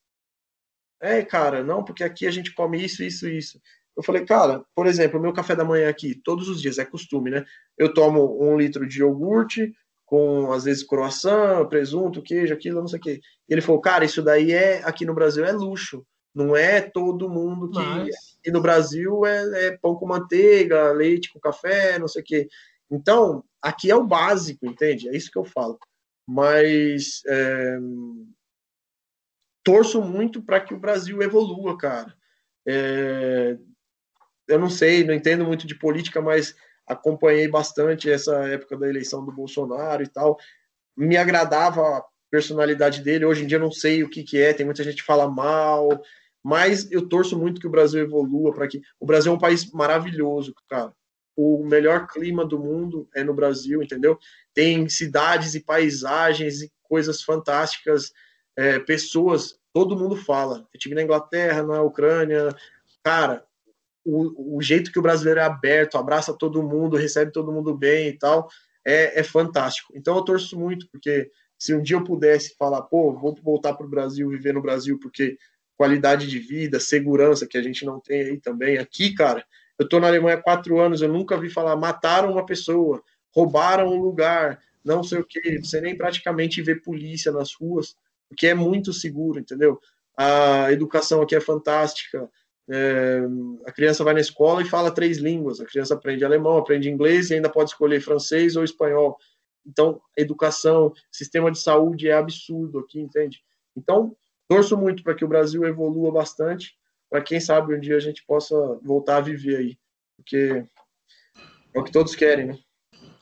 É, 1.01 1.23
cara, 1.23 1.63
não, 1.63 1.83
porque 1.83 2.03
aqui 2.03 2.27
a 2.27 2.31
gente 2.31 2.53
come 2.53 2.83
isso, 2.83 3.03
isso, 3.03 3.27
isso. 3.27 3.59
Eu 3.95 4.03
falei, 4.03 4.23
cara, 4.25 4.63
por 4.75 4.85
exemplo, 4.85 5.17
o 5.17 5.21
meu 5.21 5.33
café 5.33 5.55
da 5.55 5.65
manhã 5.65 5.89
aqui, 5.89 6.13
todos 6.23 6.47
os 6.47 6.61
dias, 6.61 6.77
é 6.77 6.85
costume, 6.85 7.31
né? 7.31 7.43
Eu 7.75 7.91
tomo 7.91 8.37
um 8.39 8.55
litro 8.55 8.87
de 8.87 8.99
iogurte, 8.99 9.73
com 10.05 10.51
às 10.53 10.63
vezes 10.63 10.83
croissant, 10.83 11.67
presunto, 11.67 12.21
queijo, 12.21 12.53
aquilo, 12.53 12.79
não 12.79 12.87
sei 12.87 12.99
o 12.99 13.01
quê. 13.01 13.19
E 13.49 13.53
ele 13.53 13.61
falou, 13.61 13.81
cara, 13.81 14.05
isso 14.05 14.21
daí 14.21 14.51
é 14.51 14.83
aqui 14.83 15.03
no 15.03 15.15
Brasil 15.15 15.43
é 15.43 15.51
luxo. 15.51 16.05
Não 16.33 16.55
é 16.55 16.79
todo 16.79 17.29
mundo 17.29 17.71
que. 17.71 17.79
Mas... 17.79 18.15
E 18.45 18.51
no 18.51 18.61
Brasil 18.61 19.25
é, 19.25 19.65
é, 19.65 19.77
pão 19.77 19.95
com 19.95 20.05
manteiga, 20.05 20.91
leite 20.91 21.33
com 21.33 21.39
café, 21.39 21.97
não 21.97 22.07
sei 22.07 22.21
o 22.21 22.25
quê. 22.25 22.47
Então, 22.89 23.43
aqui 23.61 23.91
é 23.91 23.95
o 23.95 24.05
básico, 24.05 24.65
entende? 24.65 25.09
É 25.09 25.15
isso 25.15 25.31
que 25.31 25.37
eu 25.37 25.45
falo. 25.45 25.77
Mas 26.25 27.21
é, 27.27 27.77
torço 29.63 30.01
muito 30.01 30.41
para 30.41 30.61
que 30.61 30.73
o 30.73 30.79
Brasil 30.79 31.21
evolua, 31.21 31.77
cara. 31.77 32.13
É, 32.65 33.57
eu 34.47 34.59
não 34.59 34.69
sei, 34.69 35.03
não 35.03 35.13
entendo 35.13 35.45
muito 35.45 35.67
de 35.67 35.75
política, 35.75 36.21
mas 36.21 36.55
acompanhei 36.85 37.47
bastante 37.47 38.09
essa 38.09 38.33
época 38.47 38.77
da 38.77 38.87
eleição 38.87 39.25
do 39.25 39.31
Bolsonaro 39.31 40.03
e 40.03 40.07
tal. 40.07 40.37
Me 40.95 41.17
agradava 41.17 41.81
a 41.81 42.05
personalidade 42.31 43.01
dele. 43.01 43.25
Hoje 43.25 43.43
em 43.43 43.47
dia 43.47 43.59
não 43.59 43.71
sei 43.71 44.03
o 44.03 44.09
que, 44.09 44.23
que 44.23 44.41
é, 44.41 44.53
tem 44.53 44.65
muita 44.65 44.83
gente 44.83 44.97
que 44.97 45.03
fala 45.03 45.29
mal, 45.29 45.89
mas 46.43 46.89
eu 46.91 47.07
torço 47.07 47.37
muito 47.37 47.59
que 47.59 47.67
o 47.67 47.71
Brasil 47.71 48.01
evolua 48.01 48.53
para 48.53 48.67
que 48.67 48.81
o 48.99 49.05
Brasil 49.05 49.31
é 49.31 49.35
um 49.35 49.39
país 49.39 49.69
maravilhoso, 49.71 50.53
cara 50.69 50.93
o 51.37 51.63
melhor 51.63 52.07
clima 52.07 52.43
do 52.43 52.57
mundo 52.57 53.07
é 53.13 53.23
no 53.23 53.31
Brasil, 53.31 53.83
entendeu? 53.83 54.17
Tem 54.55 54.89
cidades 54.89 55.53
e 55.53 55.59
paisagens 55.59 56.63
e 56.63 56.71
coisas 56.81 57.21
fantásticas, 57.21 58.11
é, 58.57 58.79
pessoas, 58.79 59.59
todo 59.71 59.95
mundo 59.95 60.15
fala. 60.15 60.67
Eu 60.73 60.79
tive 60.79 60.95
na 60.95 61.03
Inglaterra, 61.03 61.61
na 61.61 61.83
Ucrânia, 61.83 62.49
cara, 63.03 63.45
o, 64.03 64.57
o, 64.57 64.61
jeito 64.63 64.91
que 64.91 64.97
o 64.97 65.01
brasileiro 65.01 65.39
é 65.39 65.43
aberto, 65.43 65.97
abraça 65.97 66.33
todo 66.33 66.63
mundo, 66.63 66.97
recebe 66.97 67.31
todo 67.31 67.51
mundo 67.51 67.77
bem 67.77 68.07
e 68.07 68.17
tal, 68.17 68.49
é, 68.83 69.19
é 69.19 69.23
fantástico. 69.23 69.93
Então 69.95 70.15
eu 70.15 70.23
torço 70.23 70.57
muito, 70.57 70.89
porque 70.89 71.29
se 71.59 71.75
um 71.75 71.83
dia 71.83 71.97
eu 71.97 72.03
pudesse 72.03 72.55
falar, 72.57 72.81
pô, 72.81 73.13
vou 73.13 73.35
voltar 73.43 73.73
para 73.73 73.85
o 73.85 73.89
Brasil, 73.89 74.27
viver 74.29 74.55
no 74.55 74.61
Brasil, 74.61 74.97
porque 74.99 75.37
qualidade 75.75 76.27
de 76.27 76.39
vida, 76.39 76.79
segurança 76.79 77.45
que 77.45 77.57
a 77.57 77.61
gente 77.61 77.85
não 77.85 77.99
tem 77.99 78.21
aí 78.21 78.39
também. 78.39 78.79
Aqui, 78.79 79.13
cara, 79.13 79.45
eu 79.77 79.83
estou 79.83 79.99
na 79.99 80.07
Alemanha 80.07 80.37
há 80.37 80.41
quatro 80.41 80.79
anos, 80.79 81.01
eu 81.01 81.09
nunca 81.09 81.37
vi 81.37 81.49
falar 81.49 81.75
mataram 81.75 82.31
uma 82.31 82.45
pessoa, 82.45 83.03
roubaram 83.33 83.89
um 83.89 84.01
lugar, 84.01 84.59
não 84.83 85.03
sei 85.03 85.19
o 85.19 85.25
que. 85.25 85.59
Você 85.59 85.79
nem 85.79 85.95
praticamente 85.95 86.61
vê 86.61 86.75
polícia 86.75 87.31
nas 87.31 87.53
ruas, 87.53 87.95
porque 88.27 88.47
é 88.47 88.53
muito 88.53 88.91
seguro, 88.91 89.39
entendeu? 89.39 89.79
A 90.17 90.71
educação 90.71 91.21
aqui 91.21 91.35
é 91.35 91.41
fantástica. 91.41 92.29
É, 92.69 93.21
a 93.65 93.71
criança 93.71 94.03
vai 94.03 94.13
na 94.13 94.19
escola 94.19 94.61
e 94.61 94.65
fala 94.65 94.91
três 94.91 95.17
línguas. 95.17 95.61
A 95.61 95.65
criança 95.65 95.93
aprende 95.93 96.25
alemão, 96.25 96.57
aprende 96.57 96.89
inglês 96.89 97.29
e 97.29 97.35
ainda 97.35 97.49
pode 97.49 97.69
escolher 97.69 98.01
francês 98.01 98.55
ou 98.55 98.63
espanhol. 98.63 99.17
Então, 99.65 100.01
educação, 100.15 100.93
sistema 101.11 101.51
de 101.51 101.59
saúde 101.59 102.09
é 102.09 102.13
absurdo 102.13 102.79
aqui, 102.79 102.99
entende? 102.99 103.43
Então, 103.75 104.15
torço 104.47 104.77
muito 104.77 105.03
para 105.03 105.13
que 105.13 105.25
o 105.25 105.27
Brasil 105.27 105.65
evolua 105.65 106.11
bastante 106.11 106.75
para 107.09 107.21
quem 107.21 107.39
sabe 107.39 107.75
um 107.75 107.79
dia 107.79 107.95
a 107.95 108.01
gente 108.01 108.23
possa 108.25 108.55
voltar 108.83 109.17
a 109.17 109.21
viver 109.21 109.57
aí, 109.57 109.77
porque 110.15 110.63
é 111.73 111.79
o 111.79 111.83
que 111.83 111.91
todos 111.91 112.15
querem, 112.15 112.47
né? 112.47 112.59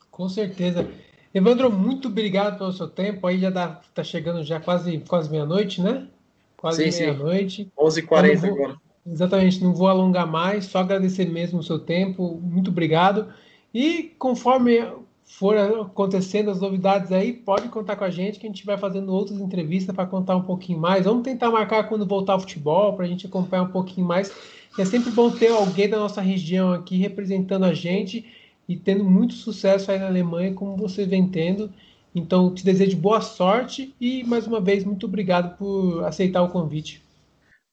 Com 0.09 0.29
certeza. 0.29 0.87
Evandro, 1.33 1.69
muito 1.69 2.07
obrigado 2.07 2.57
pelo 2.57 2.71
seu 2.71 2.87
tempo. 2.87 3.27
Aí 3.27 3.37
já 3.37 3.49
está 3.49 4.03
chegando 4.03 4.43
já 4.43 4.59
quase, 4.59 4.99
quase 4.99 5.29
meia-noite, 5.29 5.81
né? 5.81 6.07
Quase 6.55 6.89
meia-noite. 6.89 7.69
11h40 7.77 8.45
agora. 8.45 8.77
Exatamente, 9.05 9.63
não 9.63 9.73
vou 9.73 9.87
alongar 9.87 10.25
mais, 10.25 10.65
só 10.65 10.79
agradecer 10.79 11.25
mesmo 11.25 11.59
o 11.59 11.63
seu 11.63 11.77
tempo. 11.77 12.39
Muito 12.41 12.71
obrigado. 12.71 13.31
E 13.73 14.15
conforme 14.17 14.79
for 15.26 15.57
acontecendo 15.57 16.52
as 16.52 16.61
novidades 16.61 17.11
aí, 17.11 17.34
pode 17.34 17.68
contar 17.69 17.95
com 17.95 18.03
a 18.03 18.10
gente 18.10 18.39
que 18.39 18.45
a 18.45 18.49
gente 18.49 18.65
vai 18.65 18.77
fazendo 18.77 19.11
outras 19.11 19.39
entrevistas 19.39 19.93
para 19.93 20.06
contar 20.06 20.35
um 20.35 20.43
pouquinho 20.43 20.80
mais. 20.80 21.06
Vamos 21.06 21.23
tentar 21.23 21.49
marcar 21.49 21.89
quando 21.89 22.06
voltar 22.06 22.34
ao 22.34 22.39
futebol 22.39 22.93
para 22.93 23.06
a 23.06 23.07
gente 23.07 23.26
acompanhar 23.26 23.64
um 23.64 23.72
pouquinho 23.72 24.07
mais. 24.07 24.31
É 24.77 24.85
sempre 24.85 25.10
bom 25.10 25.31
ter 25.31 25.47
alguém 25.47 25.89
da 25.89 25.97
nossa 25.97 26.22
região 26.22 26.72
aqui 26.72 26.97
representando 26.97 27.65
a 27.65 27.73
gente 27.73 28.26
e 28.68 28.76
tendo 28.76 29.03
muito 29.03 29.34
sucesso 29.34 29.91
aí 29.91 29.99
na 29.99 30.07
Alemanha, 30.07 30.53
como 30.53 30.77
você 30.77 31.06
vem 31.06 31.27
tendo. 31.27 31.73
Então, 32.14 32.53
te 32.53 32.64
desejo 32.64 32.95
boa 32.95 33.19
sorte 33.19 33.93
e, 33.99 34.23
mais 34.23 34.47
uma 34.47 34.61
vez, 34.61 34.85
muito 34.85 35.06
obrigado 35.06 35.57
por 35.57 36.03
aceitar 36.06 36.43
o 36.43 36.49
convite. 36.49 37.03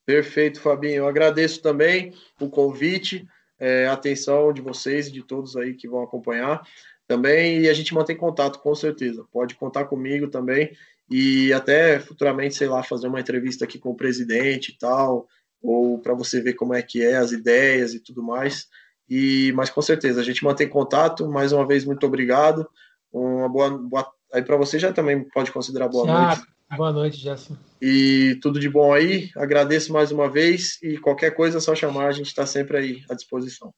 Perfeito, 0.04 0.60
Fabinho. 0.60 0.94
Eu 0.94 1.06
agradeço 1.06 1.62
também 1.62 2.12
o 2.40 2.48
convite, 2.48 3.26
é, 3.58 3.86
a 3.86 3.92
atenção 3.92 4.52
de 4.52 4.60
vocês 4.60 5.06
e 5.06 5.12
de 5.12 5.22
todos 5.22 5.56
aí 5.56 5.74
que 5.74 5.86
vão 5.86 6.02
acompanhar 6.02 6.62
também 7.06 7.60
e 7.60 7.68
a 7.68 7.74
gente 7.74 7.94
mantém 7.94 8.16
contato 8.16 8.58
com 8.60 8.74
certeza. 8.74 9.24
Pode 9.32 9.54
contar 9.54 9.84
comigo 9.84 10.28
também 10.28 10.72
e 11.10 11.52
até 11.52 12.00
futuramente, 12.00 12.54
sei 12.54 12.68
lá, 12.68 12.82
fazer 12.82 13.06
uma 13.06 13.20
entrevista 13.20 13.64
aqui 13.64 13.78
com 13.78 13.90
o 13.90 13.96
presidente 13.96 14.70
e 14.70 14.78
tal, 14.78 15.26
ou 15.62 15.98
para 15.98 16.14
você 16.14 16.40
ver 16.40 16.54
como 16.54 16.74
é 16.74 16.82
que 16.82 17.02
é 17.02 17.16
as 17.16 17.32
ideias 17.32 17.92
e 17.92 18.00
tudo 18.00 18.22
mais. 18.22 18.66
E 19.08 19.52
mas 19.54 19.68
com 19.68 19.82
certeza 19.82 20.20
a 20.20 20.24
gente 20.24 20.42
mantém 20.42 20.68
contato. 20.68 21.28
Mais 21.28 21.52
uma 21.52 21.66
vez 21.66 21.84
muito 21.84 22.06
obrigado. 22.06 22.66
Uma 23.12 23.48
boa, 23.48 23.70
boa... 23.70 24.10
aí 24.32 24.42
para 24.42 24.56
você 24.56 24.78
já 24.78 24.92
também 24.92 25.22
pode 25.28 25.52
considerar 25.52 25.88
boa 25.88 26.06
já, 26.06 26.26
noite. 26.26 26.42
Boa 26.76 26.92
noite, 26.92 27.18
Jéssica. 27.18 27.58
E 27.80 28.38
tudo 28.40 28.58
de 28.58 28.70
bom 28.70 28.94
aí. 28.94 29.30
Agradeço 29.36 29.92
mais 29.92 30.10
uma 30.10 30.30
vez 30.30 30.78
e 30.82 30.96
qualquer 30.96 31.32
coisa 31.32 31.58
é 31.58 31.60
só 31.60 31.74
chamar, 31.74 32.06
a 32.06 32.12
gente 32.12 32.28
está 32.28 32.46
sempre 32.46 32.78
aí 32.78 33.04
à 33.10 33.14
disposição. 33.14 33.74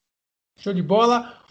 Show 0.56 0.72
de 0.72 0.82
bola. 0.82 1.43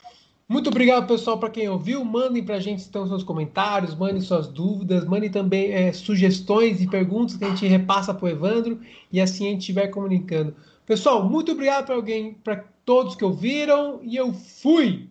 Muito 0.48 0.70
obrigado, 0.70 1.08
pessoal, 1.08 1.38
para 1.40 1.50
quem 1.50 1.70
ouviu. 1.70 2.04
Mandem 2.04 2.44
para 2.44 2.56
a 2.56 2.60
gente 2.60 2.86
então 2.86 3.08
seus 3.08 3.24
comentários, 3.24 3.96
mandem 3.96 4.22
suas 4.22 4.48
dúvidas, 4.48 5.06
mandem 5.06 5.30
também 5.30 5.72
é, 5.72 5.92
sugestões 5.94 6.82
e 6.82 6.88
perguntas 6.88 7.38
que 7.38 7.46
a 7.46 7.50
gente 7.50 7.66
repassa 7.66 8.14
para 8.14 8.26
o 8.26 8.30
Evandro 8.30 8.80
e 9.12 9.22
assim 9.22 9.48
a 9.48 9.50
gente 9.52 9.62
estiver 9.62 9.88
comunicando. 9.88 10.54
Pessoal, 10.86 11.28
muito 11.28 11.54
obrigado 11.54 11.86
para 11.86 11.96
alguém, 11.96 12.34
para 12.34 12.66
todos 12.86 13.16
que 13.16 13.24
ouviram 13.24 14.00
e 14.04 14.18
eu 14.18 14.34
fui! 14.34 15.10